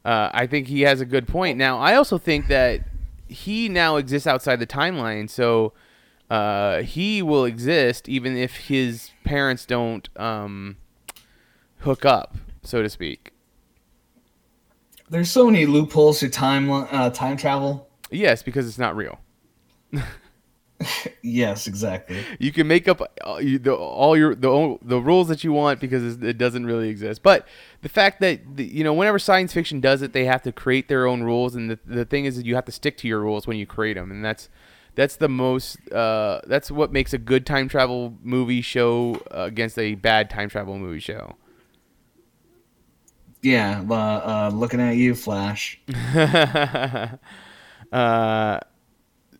uh, 0.03 0.29
I 0.33 0.47
think 0.47 0.67
he 0.67 0.81
has 0.81 1.01
a 1.01 1.05
good 1.05 1.27
point. 1.27 1.57
Now, 1.57 1.79
I 1.79 1.95
also 1.95 2.17
think 2.17 2.47
that 2.47 2.81
he 3.27 3.69
now 3.69 3.97
exists 3.97 4.27
outside 4.27 4.59
the 4.59 4.67
timeline, 4.67 5.29
so 5.29 5.73
uh, 6.29 6.81
he 6.81 7.21
will 7.21 7.45
exist 7.45 8.09
even 8.09 8.35
if 8.35 8.55
his 8.67 9.11
parents 9.23 9.65
don't 9.65 10.09
um, 10.17 10.77
hook 11.79 12.05
up, 12.05 12.35
so 12.63 12.81
to 12.81 12.89
speak. 12.89 13.31
there's 15.09 15.29
so 15.29 15.45
many 15.45 15.65
loopholes 15.65 16.19
to 16.19 16.29
time 16.29 16.69
uh, 16.69 17.09
time 17.11 17.37
travel. 17.37 17.87
Yes, 18.11 18.43
because 18.43 18.67
it's 18.67 18.79
not 18.79 18.95
real. 18.95 19.19
Yes, 21.21 21.67
exactly. 21.67 22.23
You 22.39 22.51
can 22.51 22.67
make 22.67 22.87
up 22.87 23.01
all, 23.23 23.41
you, 23.41 23.57
the, 23.59 23.73
all 23.73 24.15
your 24.17 24.35
the 24.35 24.77
the 24.81 24.99
rules 24.99 25.27
that 25.29 25.43
you 25.43 25.51
want 25.51 25.79
because 25.79 26.21
it 26.21 26.37
doesn't 26.37 26.65
really 26.65 26.89
exist. 26.89 27.23
But 27.23 27.47
the 27.81 27.89
fact 27.89 28.19
that 28.21 28.57
the, 28.57 28.63
you 28.63 28.83
know 28.83 28.93
whenever 28.93 29.17
science 29.17 29.53
fiction 29.53 29.79
does 29.79 30.01
it, 30.01 30.13
they 30.13 30.25
have 30.25 30.41
to 30.43 30.51
create 30.51 30.87
their 30.87 31.07
own 31.07 31.23
rules, 31.23 31.55
and 31.55 31.69
the 31.71 31.79
the 31.85 32.05
thing 32.05 32.25
is 32.25 32.35
that 32.35 32.45
you 32.45 32.55
have 32.55 32.65
to 32.65 32.71
stick 32.71 32.97
to 32.97 33.07
your 33.07 33.21
rules 33.21 33.47
when 33.47 33.57
you 33.57 33.65
create 33.65 33.95
them, 33.95 34.11
and 34.11 34.23
that's 34.23 34.49
that's 34.95 35.15
the 35.15 35.29
most 35.29 35.77
uh, 35.91 36.41
that's 36.45 36.69
what 36.71 36.91
makes 36.91 37.13
a 37.13 37.17
good 37.17 37.45
time 37.45 37.67
travel 37.67 38.17
movie 38.21 38.61
show 38.61 39.21
uh, 39.31 39.41
against 39.41 39.79
a 39.79 39.95
bad 39.95 40.29
time 40.29 40.49
travel 40.49 40.77
movie 40.77 40.99
show. 40.99 41.35
Yeah, 43.41 43.83
uh, 43.87 43.93
uh, 43.93 44.51
looking 44.53 44.81
at 44.81 44.95
you, 44.95 45.13
Flash. 45.13 45.79
uh, 46.15 47.17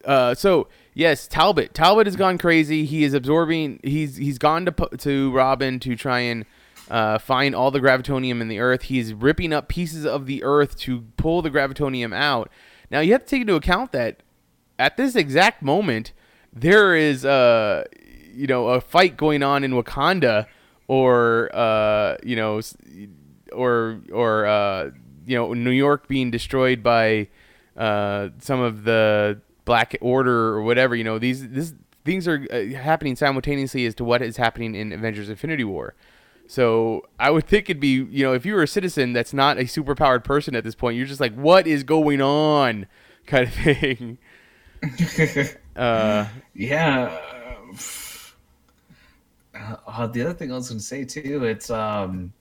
uh, 0.05 0.35
so 0.35 0.67
yes, 0.95 1.27
Talbot. 1.27 1.75
Talbot 1.75 2.07
has 2.07 2.15
gone 2.15 2.39
crazy. 2.39 2.85
He 2.85 3.03
is 3.03 3.13
absorbing. 3.13 3.79
He's 3.83 4.17
he's 4.17 4.39
gone 4.39 4.65
to 4.65 4.71
to 4.71 5.31
Robin 5.31 5.79
to 5.81 5.95
try 5.95 6.21
and 6.21 6.45
uh, 6.89 7.19
find 7.19 7.53
all 7.53 7.69
the 7.69 7.79
gravitonium 7.79 8.41
in 8.41 8.47
the 8.47 8.59
Earth. 8.59 8.83
He's 8.83 9.13
ripping 9.13 9.53
up 9.53 9.67
pieces 9.67 10.05
of 10.05 10.25
the 10.25 10.43
Earth 10.43 10.75
to 10.79 11.01
pull 11.17 11.43
the 11.43 11.51
gravitonium 11.51 12.15
out. 12.15 12.49
Now 12.89 13.01
you 13.01 13.11
have 13.11 13.23
to 13.23 13.27
take 13.27 13.41
into 13.41 13.55
account 13.55 13.91
that 13.91 14.23
at 14.77 14.97
this 14.97 15.15
exact 15.15 15.61
moment 15.61 16.13
there 16.53 16.95
is 16.95 17.25
a 17.25 17.85
you 18.33 18.47
know 18.47 18.67
a 18.69 18.81
fight 18.81 19.17
going 19.17 19.43
on 19.43 19.63
in 19.63 19.71
Wakanda 19.71 20.47
or 20.87 21.49
uh 21.53 22.17
you 22.23 22.35
know 22.35 22.61
or 23.51 24.01
or 24.11 24.45
uh 24.45 24.91
you 25.25 25.37
know 25.37 25.53
New 25.53 25.71
York 25.71 26.07
being 26.07 26.31
destroyed 26.31 26.83
by 26.83 27.27
uh 27.75 28.29
some 28.39 28.59
of 28.59 28.83
the 28.83 29.41
Black 29.65 29.95
Order 30.01 30.49
or 30.53 30.61
whatever 30.61 30.95
you 30.95 31.03
know 31.03 31.19
these 31.19 31.49
this 31.49 31.73
things 32.03 32.27
are 32.27 32.45
uh, 32.51 32.77
happening 32.77 33.15
simultaneously 33.15 33.85
as 33.85 33.95
to 33.95 34.03
what 34.03 34.21
is 34.21 34.37
happening 34.37 34.75
in 34.75 34.91
Avengers 34.91 35.29
Infinity 35.29 35.63
War. 35.63 35.95
So 36.47 37.07
I 37.19 37.31
would 37.31 37.47
think 37.47 37.69
it'd 37.69 37.79
be 37.79 38.05
you 38.09 38.23
know 38.23 38.33
if 38.33 38.45
you 38.45 38.53
were 38.53 38.63
a 38.63 38.67
citizen 38.67 39.13
that's 39.13 39.33
not 39.33 39.57
a 39.57 39.63
superpowered 39.63 40.23
person 40.23 40.55
at 40.55 40.63
this 40.63 40.75
point 40.75 40.97
you're 40.97 41.07
just 41.07 41.19
like 41.19 41.33
what 41.33 41.67
is 41.67 41.83
going 41.83 42.21
on 42.21 42.85
kind 43.25 43.47
of 43.47 43.53
thing. 43.53 44.17
uh 45.75 46.27
Yeah. 46.53 47.19
Uh, 49.55 49.75
uh, 49.87 50.07
the 50.07 50.21
other 50.21 50.33
thing 50.33 50.51
I 50.51 50.55
was 50.55 50.69
going 50.69 50.79
to 50.79 50.85
say 50.85 51.05
too, 51.05 51.45
it's 51.45 51.69
um, 51.69 52.33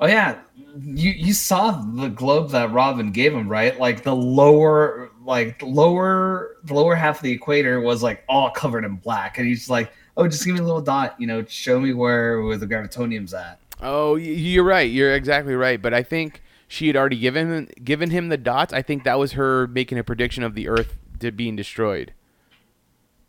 oh 0.00 0.06
yeah, 0.06 0.40
you 0.78 1.10
you 1.10 1.32
saw 1.32 1.70
the 1.70 2.08
globe 2.08 2.50
that 2.50 2.72
Robin 2.72 3.10
gave 3.10 3.34
him, 3.34 3.48
right? 3.48 3.78
Like 3.78 4.02
the 4.02 4.14
lower, 4.14 5.09
like 5.30 5.60
the 5.60 5.66
lower, 5.66 6.56
the 6.64 6.74
lower 6.74 6.94
half 6.94 7.18
of 7.18 7.22
the 7.22 7.30
equator 7.30 7.80
was 7.80 8.02
like 8.02 8.24
all 8.28 8.50
covered 8.50 8.84
in 8.84 8.96
black, 8.96 9.38
and 9.38 9.46
he's 9.46 9.70
like, 9.70 9.92
oh, 10.16 10.26
just 10.26 10.44
give 10.44 10.54
me 10.54 10.60
a 10.60 10.64
little 10.64 10.82
dot, 10.82 11.14
you 11.18 11.26
know, 11.26 11.44
show 11.44 11.80
me 11.80 11.94
where 11.94 12.42
where 12.42 12.58
the 12.58 12.66
gravitonium's 12.66 13.32
at. 13.32 13.60
Oh, 13.80 14.16
you're 14.16 14.64
right. 14.64 14.90
You're 14.90 15.14
exactly 15.14 15.54
right. 15.54 15.80
But 15.80 15.94
I 15.94 16.02
think 16.02 16.42
she 16.68 16.88
had 16.88 16.96
already 16.96 17.16
given 17.16 17.70
given 17.82 18.10
him 18.10 18.28
the 18.28 18.36
dots. 18.36 18.72
I 18.72 18.82
think 18.82 19.04
that 19.04 19.18
was 19.18 19.32
her 19.32 19.68
making 19.68 19.98
a 19.98 20.04
prediction 20.04 20.42
of 20.42 20.54
the 20.54 20.68
Earth 20.68 20.96
to 21.20 21.30
being 21.30 21.56
destroyed. 21.56 22.12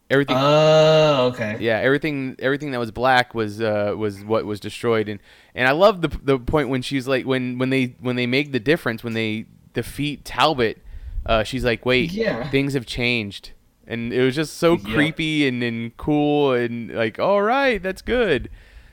Everything. 0.10 0.36
Oh, 0.38 1.32
okay. 1.34 1.58
yeah, 1.62 1.78
everything 1.78 2.36
everything 2.40 2.72
that 2.72 2.80
was 2.80 2.92
black 2.92 3.34
was 3.34 3.62
uh, 3.62 3.94
was 3.96 4.26
what 4.26 4.46
was 4.46 4.60
destroyed, 4.60 5.08
and 5.08 5.22
and 5.56 5.70
I 5.70 5.72
love 5.72 6.02
the 6.02 6.10
the 6.10 6.38
point 6.38 6.68
when 6.68 6.82
she's 6.82 7.08
like 7.08 7.26
when 7.26 7.60
when 7.60 7.70
they 7.70 7.96
when 8.00 8.18
they 8.18 8.28
make 8.28 8.52
the 8.52 8.60
difference 8.60 9.04
when 9.04 9.14
they 9.14 9.46
defeat 9.74 10.26
Talbot, 10.26 10.84
uh, 11.26 11.44
she's 11.44 11.64
like, 11.64 11.86
wait, 11.86 12.12
Yeah. 12.12 12.50
things 12.50 12.74
have 12.74 12.86
changed, 12.86 13.52
and 13.88 14.12
it 14.14 14.22
was 14.24 14.36
just 14.36 14.58
so 14.58 14.74
Yep. 14.74 14.84
creepy 14.94 15.48
and, 15.48 15.62
and 15.64 15.96
cool 15.98 16.54
and 16.54 16.92
like, 16.94 17.20
all 17.20 17.42
right, 17.42 17.82
that's 17.82 18.02
good, 18.02 18.50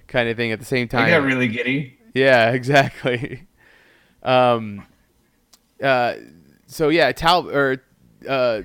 kind 0.07 0.29
of 0.29 0.37
thing 0.37 0.53
at 0.53 0.59
the 0.59 0.65
same 0.65 0.89
time. 0.89 1.07
I 1.07 1.11
got 1.11 1.23
really 1.23 1.49
giddy. 1.49 1.99
Yeah, 2.15 2.51
exactly. 2.53 3.45
Um, 4.23 4.85
uh, 5.83 6.15
so 6.67 6.89
yeah, 6.89 7.13
Tal 7.13 7.49
or 7.51 7.83
uh, 8.29 8.63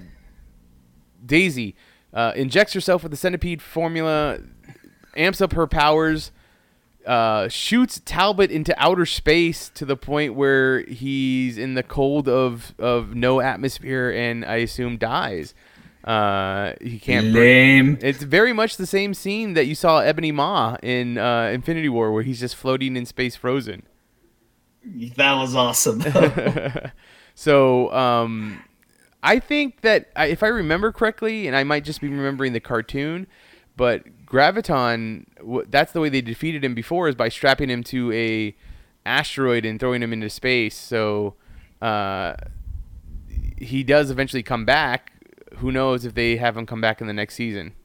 Daisy 1.26 1.76
uh, 2.14 2.34
injects 2.36 2.74
herself 2.74 3.04
with 3.04 3.12
the 3.12 3.18
centipede 3.18 3.62
formula, 3.62 4.40
amps 5.16 5.42
up 5.42 5.54
her 5.54 5.68
powers, 5.68 6.32
uh, 7.06 7.48
shoots 7.50 8.02
Talbot 8.06 8.52
into 8.52 8.74
outer 8.78 9.06
space 9.06 9.70
to 9.76 9.86
the 9.86 9.98
point 9.98 10.36
where 10.36 10.82
he's 10.82 11.58
in 11.58 11.74
the 11.74 11.84
cold 11.84 12.28
of 12.30 12.74
of 12.80 13.16
no 13.16 13.42
atmosphere 13.42 14.12
and 14.12 14.46
I 14.46 14.58
assume 14.58 14.98
dies. 14.98 15.54
Uh, 16.04 16.74
he 16.82 17.00
can't. 17.00 17.28
Lame. 17.28 17.98
It's 18.02 18.24
very 18.24 18.52
much 18.52 18.78
the 18.78 18.86
same 18.86 19.14
scene 19.14 19.54
that 19.54 19.66
you 19.66 19.76
saw 19.76 20.00
Ebony 20.00 20.32
Maw 20.32 20.76
in 20.84 21.18
uh, 21.18 21.50
Infinity 21.54 21.88
War, 21.88 22.12
where 22.12 22.24
he's 22.24 22.42
just 22.42 22.56
floating 22.56 22.98
in 22.98 23.06
space, 23.06 23.38
frozen. 23.38 23.84
That 25.16 25.36
was 25.36 25.56
awesome. 25.56 26.04
So 27.36 27.92
um, 27.92 28.64
I 29.22 29.40
think 29.40 29.82
that 29.82 30.10
if 30.18 30.44
I 30.44 30.48
remember 30.48 30.92
correctly, 30.92 31.48
and 31.48 31.56
I 31.56 31.64
might 31.64 31.84
just 31.84 32.02
be 32.02 32.08
remembering 32.08 32.54
the 32.54 32.60
cartoon, 32.60 33.28
but 33.76 34.04
Graviton, 34.34 35.26
that's 35.70 35.92
the 35.92 36.00
way 36.00 36.10
they 36.10 36.22
defeated 36.22 36.66
him 36.66 36.74
before, 36.74 37.08
is 37.08 37.16
by 37.16 37.30
strapping 37.30 37.70
him 37.70 37.84
to 37.86 38.12
a 38.12 38.56
asteroid 39.06 39.66
and 39.66 39.80
throwing 39.80 40.02
him 40.02 40.12
into 40.12 40.30
space. 40.30 40.76
So 40.76 41.36
uh, 41.82 42.36
he 43.58 43.84
does 43.84 44.10
eventually 44.10 44.44
come 44.44 44.66
back. 44.66 45.12
Who 45.58 45.72
knows 45.72 46.04
if 46.04 46.16
they 46.16 46.38
have 46.38 46.58
him 46.58 46.66
come 46.66 46.82
back 46.82 47.00
in 47.00 47.08
the 47.08 47.14
next 47.14 47.36
season? 47.36 47.76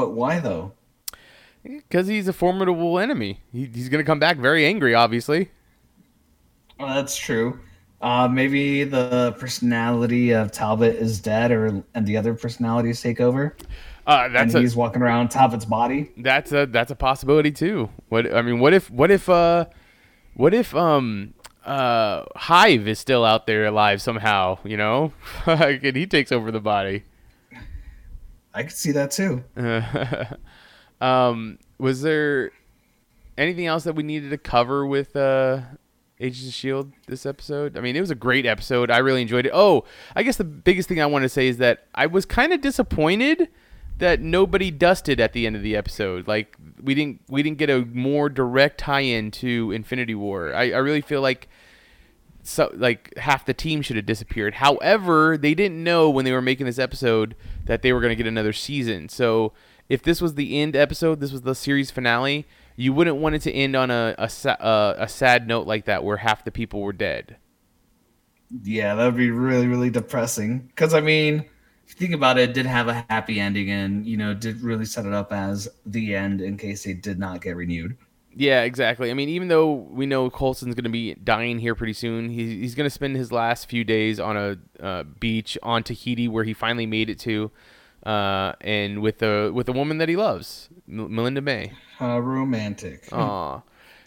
but 0.00 0.12
why 0.12 0.38
though? 0.38 0.72
Because 1.62 2.06
he's 2.06 2.26
a 2.26 2.32
formidable 2.32 2.98
enemy. 2.98 3.40
He, 3.52 3.66
he's 3.66 3.90
going 3.90 4.02
to 4.02 4.06
come 4.06 4.18
back 4.18 4.38
very 4.38 4.64
angry, 4.64 4.94
obviously. 4.94 5.50
Well, 6.78 6.94
that's 6.94 7.16
true. 7.16 7.60
Uh, 8.00 8.26
maybe 8.26 8.84
the 8.84 9.36
personality 9.38 10.30
of 10.30 10.52
Talbot 10.52 10.96
is 10.96 11.20
dead, 11.20 11.50
or 11.50 11.84
and 11.94 12.06
the 12.06 12.16
other 12.16 12.32
personalities 12.32 13.02
take 13.02 13.20
over, 13.20 13.54
Uh, 14.10 14.26
that's 14.26 14.54
and 14.54 14.58
a, 14.58 14.62
he's 14.62 14.74
walking 14.74 15.02
around 15.02 15.28
Talbot's 15.28 15.64
body. 15.64 16.10
That's 16.16 16.50
a 16.50 16.66
that's 16.66 16.90
a 16.90 16.96
possibility 16.96 17.52
too. 17.52 17.90
What 18.08 18.34
I 18.34 18.42
mean, 18.42 18.58
what 18.58 18.74
if 18.74 18.90
what 18.90 19.08
if 19.08 19.28
uh 19.28 19.66
what 20.34 20.52
if 20.52 20.74
um 20.74 21.34
uh 21.64 22.24
Hive 22.34 22.88
is 22.88 22.98
still 22.98 23.24
out 23.24 23.46
there 23.46 23.66
alive 23.66 24.02
somehow, 24.02 24.58
you 24.64 24.76
know? 24.76 25.12
and 25.46 25.94
he 25.94 26.08
takes 26.08 26.32
over 26.32 26.50
the 26.50 26.58
body. 26.58 27.04
I 28.52 28.64
could 28.64 28.72
see 28.72 28.90
that 28.90 29.12
too. 29.12 29.44
um 31.00 31.60
was 31.78 32.02
there 32.02 32.50
anything 33.38 33.66
else 33.66 33.84
that 33.84 33.94
we 33.94 34.02
needed 34.02 34.30
to 34.30 34.38
cover 34.38 34.84
with 34.84 35.14
uh 35.14 35.60
Agents 36.18 36.48
of 36.48 36.54
Shield 36.54 36.90
this 37.06 37.24
episode? 37.24 37.78
I 37.78 37.80
mean, 37.80 37.94
it 37.94 38.00
was 38.00 38.10
a 38.10 38.16
great 38.16 38.44
episode. 38.44 38.90
I 38.90 38.98
really 38.98 39.22
enjoyed 39.22 39.46
it. 39.46 39.52
Oh, 39.54 39.84
I 40.16 40.24
guess 40.24 40.36
the 40.36 40.42
biggest 40.42 40.88
thing 40.88 41.00
I 41.00 41.06
want 41.06 41.22
to 41.22 41.28
say 41.28 41.46
is 41.46 41.58
that 41.58 41.86
I 41.94 42.06
was 42.06 42.26
kind 42.26 42.52
of 42.52 42.60
disappointed 42.60 43.48
that 44.00 44.20
nobody 44.20 44.70
dusted 44.70 45.20
at 45.20 45.32
the 45.32 45.46
end 45.46 45.56
of 45.56 45.62
the 45.62 45.76
episode. 45.76 46.26
Like 46.26 46.56
we 46.82 46.94
didn't 46.94 47.22
we 47.28 47.42
didn't 47.42 47.58
get 47.58 47.70
a 47.70 47.84
more 47.86 48.28
direct 48.28 48.78
tie-in 48.78 49.30
to 49.32 49.70
Infinity 49.72 50.14
War. 50.14 50.54
I, 50.54 50.72
I 50.72 50.78
really 50.78 51.00
feel 51.00 51.20
like 51.20 51.48
so 52.42 52.70
like 52.74 53.16
half 53.16 53.46
the 53.46 53.54
team 53.54 53.82
should 53.82 53.96
have 53.96 54.06
disappeared. 54.06 54.54
However, 54.54 55.38
they 55.38 55.54
didn't 55.54 55.82
know 55.82 56.10
when 56.10 56.24
they 56.24 56.32
were 56.32 56.42
making 56.42 56.66
this 56.66 56.78
episode 56.78 57.36
that 57.66 57.82
they 57.82 57.92
were 57.92 58.00
going 58.00 58.10
to 58.10 58.16
get 58.16 58.26
another 58.26 58.52
season. 58.52 59.08
So 59.08 59.52
if 59.88 60.02
this 60.02 60.20
was 60.20 60.34
the 60.34 60.58
end 60.58 60.76
episode, 60.76 61.20
this 61.20 61.32
was 61.32 61.42
the 61.42 61.54
series 61.54 61.90
finale, 61.90 62.46
you 62.76 62.92
wouldn't 62.92 63.16
want 63.16 63.34
it 63.34 63.42
to 63.42 63.52
end 63.52 63.76
on 63.76 63.90
a 63.90 64.14
a, 64.18 64.62
uh, 64.62 64.94
a 64.98 65.08
sad 65.08 65.46
note 65.46 65.66
like 65.66 65.84
that 65.84 66.02
where 66.04 66.18
half 66.18 66.44
the 66.44 66.50
people 66.50 66.80
were 66.80 66.92
dead. 66.92 67.36
Yeah, 68.64 68.96
that 68.96 69.04
would 69.04 69.16
be 69.16 69.30
really, 69.30 69.68
really 69.68 69.90
depressing. 69.90 70.58
Because 70.60 70.94
I 70.94 71.00
mean, 71.00 71.44
you 71.90 71.96
think 71.96 72.14
about 72.14 72.38
it, 72.38 72.50
it 72.50 72.54
did 72.54 72.66
have 72.66 72.88
a 72.88 73.04
happy 73.08 73.40
ending, 73.40 73.70
and 73.70 74.06
you 74.06 74.16
know, 74.16 74.34
did 74.34 74.60
really 74.60 74.84
set 74.84 75.06
it 75.06 75.12
up 75.12 75.32
as 75.32 75.68
the 75.86 76.14
end 76.14 76.40
in 76.40 76.56
case 76.56 76.84
they 76.84 76.94
did 76.94 77.18
not 77.18 77.42
get 77.42 77.56
renewed. 77.56 77.96
Yeah, 78.34 78.62
exactly. 78.62 79.10
I 79.10 79.14
mean, 79.14 79.28
even 79.28 79.48
though 79.48 79.72
we 79.72 80.06
know 80.06 80.30
Coulson's 80.30 80.74
going 80.74 80.84
to 80.84 80.90
be 80.90 81.14
dying 81.14 81.58
here 81.58 81.74
pretty 81.74 81.92
soon, 81.92 82.30
he's, 82.30 82.50
he's 82.50 82.74
going 82.76 82.86
to 82.86 82.90
spend 82.90 83.16
his 83.16 83.32
last 83.32 83.68
few 83.68 83.82
days 83.82 84.20
on 84.20 84.36
a 84.36 84.56
uh, 84.80 85.02
beach 85.02 85.58
on 85.62 85.82
Tahiti 85.82 86.28
where 86.28 86.44
he 86.44 86.54
finally 86.54 86.86
made 86.86 87.10
it 87.10 87.18
to, 87.20 87.50
uh, 88.06 88.52
and 88.60 89.02
with 89.02 89.22
a 89.22 89.50
with 89.50 89.68
a 89.68 89.72
woman 89.72 89.98
that 89.98 90.08
he 90.08 90.16
loves, 90.16 90.68
Melinda 90.86 91.40
May. 91.40 91.72
Uh, 92.00 92.20
romantic. 92.20 93.08
Aw. 93.12 93.62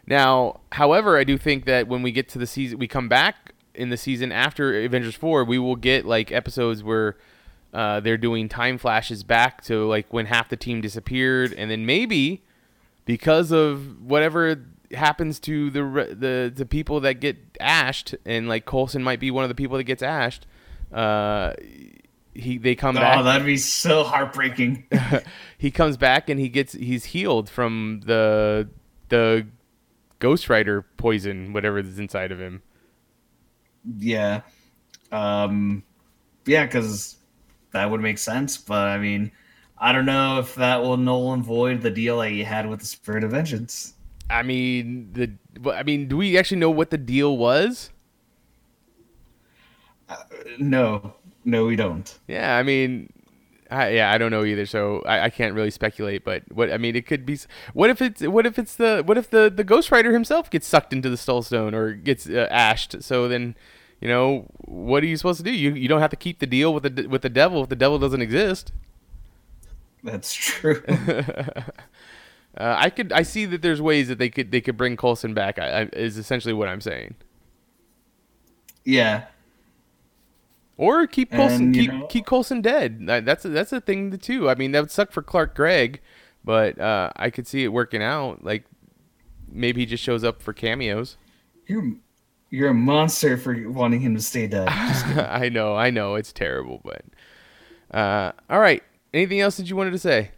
Now, 0.07 0.61
however, 0.71 1.17
I 1.17 1.23
do 1.23 1.37
think 1.37 1.65
that 1.65 1.87
when 1.87 2.01
we 2.01 2.11
get 2.11 2.27
to 2.29 2.39
the 2.39 2.47
season, 2.47 2.79
we 2.79 2.87
come 2.87 3.07
back 3.07 3.53
in 3.75 3.89
the 3.89 3.97
season 3.97 4.31
after 4.31 4.83
Avengers 4.83 5.15
Four, 5.15 5.43
we 5.43 5.59
will 5.59 5.75
get 5.75 6.05
like 6.05 6.31
episodes 6.31 6.83
where 6.83 7.17
uh, 7.73 7.99
they're 7.99 8.17
doing 8.17 8.47
time 8.47 8.77
flashes 8.77 9.23
back 9.23 9.63
to 9.65 9.85
like 9.87 10.11
when 10.13 10.27
half 10.27 10.49
the 10.49 10.57
team 10.57 10.79
disappeared, 10.81 11.53
and 11.53 11.69
then 11.71 11.85
maybe 11.85 12.43
because 13.05 13.51
of 13.51 14.01
whatever 14.01 14.63
happens 14.93 15.39
to 15.41 15.69
the 15.71 15.81
the 16.17 16.51
the 16.55 16.65
people 16.65 16.99
that 17.01 17.15
get 17.15 17.37
ashed, 17.59 18.15
and 18.25 18.47
like 18.47 18.65
Coulson 18.65 19.01
might 19.03 19.19
be 19.19 19.31
one 19.31 19.43
of 19.43 19.49
the 19.49 19.55
people 19.55 19.77
that 19.77 19.83
gets 19.85 20.03
ashed. 20.03 20.45
Uh, 20.91 21.53
he 22.35 22.57
they 22.57 22.75
come 22.75 22.95
Oh, 22.97 22.99
back. 22.99 23.17
Oh, 23.19 23.23
that'd 23.23 23.45
be 23.45 23.57
so 23.57 24.03
heartbreaking. 24.03 24.85
he 25.57 25.71
comes 25.71 25.97
back 25.97 26.29
and 26.29 26.39
he 26.39 26.49
gets 26.49 26.73
he's 26.73 27.05
healed 27.05 27.49
from 27.49 28.01
the 28.05 28.69
the 29.09 29.47
Ghost 30.19 30.49
Rider 30.49 30.83
poison, 30.97 31.53
whatever 31.53 31.79
is 31.79 31.97
inside 31.99 32.31
of 32.31 32.39
him. 32.39 32.61
yeah. 33.97 34.41
Um, 35.11 35.83
yeah, 36.45 36.65
because 36.65 37.17
that 37.73 37.89
would 37.91 38.01
make 38.01 38.17
sense. 38.17 38.57
But 38.57 38.87
I 38.87 38.97
mean, 38.97 39.31
I 39.77 39.91
don't 39.91 40.05
know 40.05 40.39
if 40.39 40.55
that 40.55 40.81
will 40.81 40.97
null 40.97 41.33
and 41.33 41.43
void 41.43 41.81
the 41.81 41.91
deal 41.91 42.19
that 42.19 42.31
you 42.31 42.45
had 42.45 42.69
with 42.69 42.79
the 42.79 42.85
Spirit 42.85 43.23
of 43.23 43.31
Vengeance. 43.31 43.93
I 44.29 44.41
mean 44.41 45.11
the 45.13 45.31
I 45.71 45.83
mean, 45.83 46.07
do 46.07 46.17
we 46.17 46.37
actually 46.37 46.57
know 46.59 46.71
what 46.71 46.89
the 46.89 46.97
deal 46.97 47.37
was? 47.37 47.91
No, 50.59 51.15
no, 51.45 51.65
we 51.65 51.75
don't. 51.75 52.19
Yeah, 52.27 52.57
I 52.57 52.63
mean, 52.63 53.11
I, 53.69 53.89
yeah, 53.89 54.11
I 54.11 54.17
don't 54.17 54.31
know 54.31 54.43
either, 54.43 54.65
so 54.65 55.01
I, 55.05 55.25
I 55.25 55.29
can't 55.29 55.53
really 55.53 55.71
speculate. 55.71 56.23
But 56.23 56.43
what 56.51 56.71
I 56.71 56.77
mean, 56.77 56.95
it 56.95 57.05
could 57.05 57.25
be. 57.25 57.39
What 57.73 57.89
if 57.89 58.01
it's 58.01 58.21
what 58.21 58.45
if 58.45 58.59
it's 58.59 58.75
the 58.75 59.01
what 59.05 59.17
if 59.17 59.29
the 59.29 59.51
the 59.53 59.63
Ghost 59.63 59.91
Rider 59.91 60.13
himself 60.13 60.49
gets 60.49 60.67
sucked 60.67 60.93
into 60.93 61.09
the 61.09 61.17
Stone 61.17 61.73
or 61.73 61.93
gets 61.93 62.29
uh, 62.29 62.47
ashed? 62.51 63.01
So 63.03 63.27
then, 63.27 63.55
you 64.03 64.09
know, 64.09 64.45
what 64.65 65.01
are 65.01 65.05
you 65.05 65.15
supposed 65.15 65.37
to 65.37 65.43
do? 65.45 65.51
You 65.51 65.73
you 65.73 65.87
don't 65.87 66.01
have 66.01 66.09
to 66.09 66.17
keep 66.17 66.39
the 66.39 66.45
deal 66.45 66.73
with 66.73 66.83
the 66.83 67.07
with 67.07 67.21
the 67.21 67.29
devil 67.29 67.63
if 67.63 67.69
the 67.69 67.75
devil 67.77 67.97
doesn't 67.97 68.21
exist. 68.21 68.73
That's 70.03 70.33
true. 70.33 70.83
Uh, 72.55 72.75
I 72.77 72.91
could 72.91 73.11
I 73.11 73.23
see 73.23 73.45
that 73.47 73.63
there's 73.63 73.81
ways 73.81 74.09
that 74.09 74.19
they 74.19 74.29
could 74.29 74.51
they 74.51 74.61
could 74.61 74.77
bring 74.77 74.95
Coulson 74.95 75.33
back. 75.33 75.57
I, 75.57 75.67
I, 75.67 75.81
is 75.93 76.19
essentially 76.19 76.53
what 76.53 76.67
I'm 76.67 76.81
saying. 76.81 77.15
yeah. 78.85 79.23
Or 80.77 81.07
keep 81.07 81.31
Coulson 81.31 81.63
And, 81.65 81.73
keep 81.73 81.91
know- 81.91 82.05
keep 82.05 82.27
Coulson 82.27 82.61
dead. 82.61 83.07
That's 83.07 83.43
a, 83.45 83.49
that's 83.49 83.73
a 83.73 83.81
thing 83.81 84.15
too. 84.19 84.51
I 84.51 84.55
mean 84.55 84.71
that 84.73 84.81
would 84.81 84.91
suck 84.91 85.11
for 85.11 85.23
Clark 85.23 85.55
Gregg, 85.55 85.99
but 86.45 86.77
uh, 86.79 87.09
I 87.15 87.31
could 87.31 87.47
see 87.47 87.63
it 87.63 87.69
working 87.69 88.03
out. 88.03 88.43
Like 88.43 88.65
maybe 89.51 89.81
he 89.81 89.87
just 89.87 90.03
shows 90.03 90.23
up 90.23 90.39
for 90.39 90.53
cameos. 90.53 91.17
You're 91.65 91.95
you're 92.53 92.69
a 92.69 92.73
monster 92.73 93.35
for 93.35 93.67
wanting 93.71 93.99
him 93.99 94.13
to 94.13 94.21
stay 94.21 94.45
dead. 94.45 94.67
I 94.69 95.49
know, 95.49 95.75
I 95.75 95.89
know, 95.89 96.13
it's 96.13 96.31
terrible, 96.31 96.81
but 96.85 97.03
uh, 97.89 98.31
all 98.47 98.59
right. 98.59 98.83
Anything 99.11 99.39
else 99.41 99.57
that 99.57 99.67
you 99.71 99.75
wanted 99.75 99.91
to 99.91 99.97
say? 99.99 100.29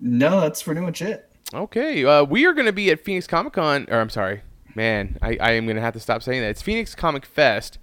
no, 0.00 0.40
that's 0.40 0.64
pretty 0.64 0.80
much 0.80 1.00
it. 1.00 1.30
Okay, 1.54 2.04
uh, 2.04 2.24
we 2.24 2.44
are 2.44 2.52
going 2.52 2.66
to 2.66 2.72
be 2.72 2.90
at 2.90 3.04
Phoenix 3.04 3.28
Comic 3.28 3.52
Con, 3.52 3.86
or 3.88 4.00
I'm 4.00 4.10
sorry, 4.10 4.42
man, 4.74 5.16
I, 5.22 5.36
I 5.40 5.52
am 5.52 5.64
going 5.66 5.76
to 5.76 5.82
have 5.82 5.94
to 5.94 6.00
stop 6.00 6.24
saying 6.24 6.40
that. 6.42 6.48
It's 6.48 6.62
Phoenix 6.62 6.96
Comic 6.96 7.24
Fest 7.24 7.78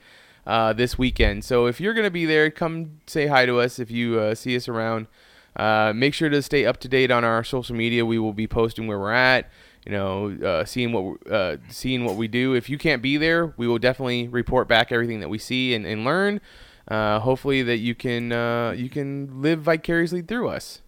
uh, 0.45 0.73
this 0.73 0.97
weekend. 0.97 1.45
So 1.45 1.67
if 1.67 1.79
you're 1.79 1.93
going 1.93 2.03
to 2.03 2.11
be 2.11 2.25
there, 2.25 2.51
come 2.51 2.99
say 3.07 3.27
hi 3.27 3.45
to 3.45 3.61
us 3.61 3.79
if 3.79 3.89
you 3.89 4.19
uh, 4.19 4.35
see 4.35 4.53
us 4.57 4.67
around. 4.67 5.07
Uh, 5.55 5.93
make 5.95 6.13
sure 6.13 6.29
to 6.29 6.41
stay 6.41 6.65
up 6.65 6.77
to 6.81 6.89
date 6.89 7.09
on 7.09 7.23
our 7.23 7.43
social 7.45 7.75
media. 7.75 8.05
We 8.05 8.19
will 8.19 8.33
be 8.33 8.47
posting 8.47 8.87
where 8.87 8.99
we're 8.99 9.13
at. 9.13 9.49
You 9.85 9.91
know, 9.93 10.37
uh, 10.45 10.65
seeing 10.65 10.93
what 10.93 11.03
we- 11.03 11.31
uh, 11.31 11.57
seeing 11.69 12.05
what 12.05 12.15
we 12.15 12.27
do. 12.27 12.53
If 12.53 12.69
you 12.69 12.77
can't 12.77 13.01
be 13.01 13.17
there, 13.17 13.53
we 13.57 13.67
will 13.67 13.79
definitely 13.79 14.27
report 14.27 14.67
back 14.67 14.91
everything 14.91 15.19
that 15.21 15.29
we 15.29 15.37
see 15.39 15.73
and, 15.73 15.85
and 15.85 16.05
learn. 16.05 16.39
Uh, 16.87 17.19
hopefully 17.19 17.63
that 17.63 17.77
you 17.77 17.95
can 17.95 18.31
uh, 18.31 18.71
you 18.71 18.89
can 18.89 19.41
live 19.41 19.61
vicariously 19.61 20.21
through 20.21 20.49
us. 20.49 20.81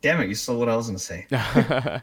Damn 0.00 0.20
it, 0.20 0.28
you 0.28 0.34
stole 0.34 0.58
what 0.58 0.68
I 0.68 0.76
was 0.76 0.86
gonna 0.86 0.98
say. 0.98 1.26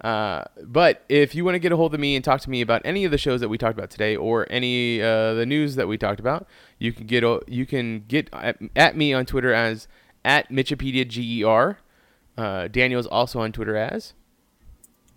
Uh, 0.00 0.44
but 0.62 1.04
if 1.10 1.34
you 1.34 1.44
want 1.44 1.54
to 1.54 1.58
get 1.58 1.72
a 1.72 1.76
hold 1.76 1.92
of 1.92 2.00
me 2.00 2.16
and 2.16 2.24
talk 2.24 2.40
to 2.40 2.48
me 2.48 2.62
about 2.62 2.80
any 2.86 3.04
of 3.04 3.10
the 3.10 3.18
shows 3.18 3.40
that 3.40 3.50
we 3.50 3.58
talked 3.58 3.78
about 3.78 3.90
today 3.90 4.16
or 4.16 4.46
any 4.50 4.98
uh, 5.02 5.34
the 5.34 5.44
news 5.44 5.74
that 5.74 5.88
we 5.88 5.98
talked 5.98 6.18
about, 6.18 6.46
you 6.78 6.90
can 6.90 7.06
get 7.06 7.22
you 7.46 7.66
can 7.66 8.04
get 8.08 8.30
at, 8.32 8.56
at 8.74 8.96
me 8.96 9.12
on 9.12 9.26
Twitter 9.26 9.52
as 9.52 9.88
at 10.24 10.48
Mitchipedia 10.48 11.06
Ger. 11.06 11.78
Uh, 12.38 12.68
Daniel's 12.68 13.06
also 13.06 13.40
on 13.40 13.52
Twitter 13.52 13.76
as 13.76 14.14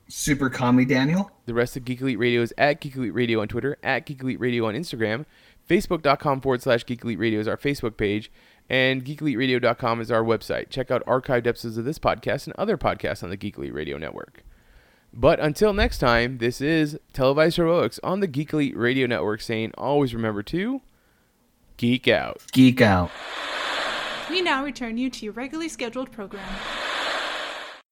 Super 0.08 0.50
Commie 0.50 0.86
Daniel. 0.86 1.32
the 1.46 1.54
rest 1.54 1.78
of 1.78 1.86
Geek 1.86 2.02
Elite 2.02 2.20
Radio 2.20 2.42
is 2.42 2.54
at 2.58 2.82
Geek 2.82 2.96
Elite 2.96 3.14
Radio 3.14 3.42
on 3.42 3.48
Twitter, 3.48 3.78
at 3.84 4.06
Geek 4.06 4.22
Elite 4.22 4.40
Radio 4.40 4.68
on 4.68 4.74
Instagram, 4.76 5.26
Facebook.com 5.68 6.42
forward 6.42 6.62
slash 6.62 6.86
Geek 6.86 7.04
Elite 7.04 7.20
Radio 7.20 7.40
is 7.40 7.48
our 7.48 7.58
Facebook 7.58 7.98
page, 7.98 8.32
and 8.70 9.04
GeekEliteRadio.com 9.04 10.02
is 10.02 10.12
our 10.12 10.24
website. 10.24 10.70
Check 10.70 10.92
out 10.92 11.06
archived 11.06 11.48
episodes 11.48 11.78
of 11.78 11.86
this 11.86 12.00
podcast 12.00 12.48
and 12.48 12.56
other 12.58 12.78
podcasts 12.78 13.24
on 13.24 13.30
the 13.30 13.38
Geek 13.38 13.58
Elite 13.58 13.74
Radio 13.74 13.98
Network. 13.98 14.44
But 15.14 15.40
until 15.40 15.74
next 15.74 16.00
time, 16.00 16.40
this 16.40 16.60
is 16.60 16.98
Televised 17.14 17.58
Heroics 17.58 18.00
on 18.04 18.20
the 18.20 18.28
Geek 18.28 18.52
Elite 18.54 18.76
Radio 18.76 19.06
Network 19.06 19.42
saying 19.42 19.72
always 19.78 20.14
remember 20.14 20.42
to 20.44 20.82
geek 21.78 22.08
out. 22.08 22.42
Geek 22.52 22.82
out. 22.82 23.12
We 24.30 24.42
now 24.42 24.64
return 24.64 24.98
you 24.98 25.10
to 25.12 25.26
your 25.26 25.34
regularly 25.34 25.70
scheduled 25.70 26.12
program. 26.12 26.48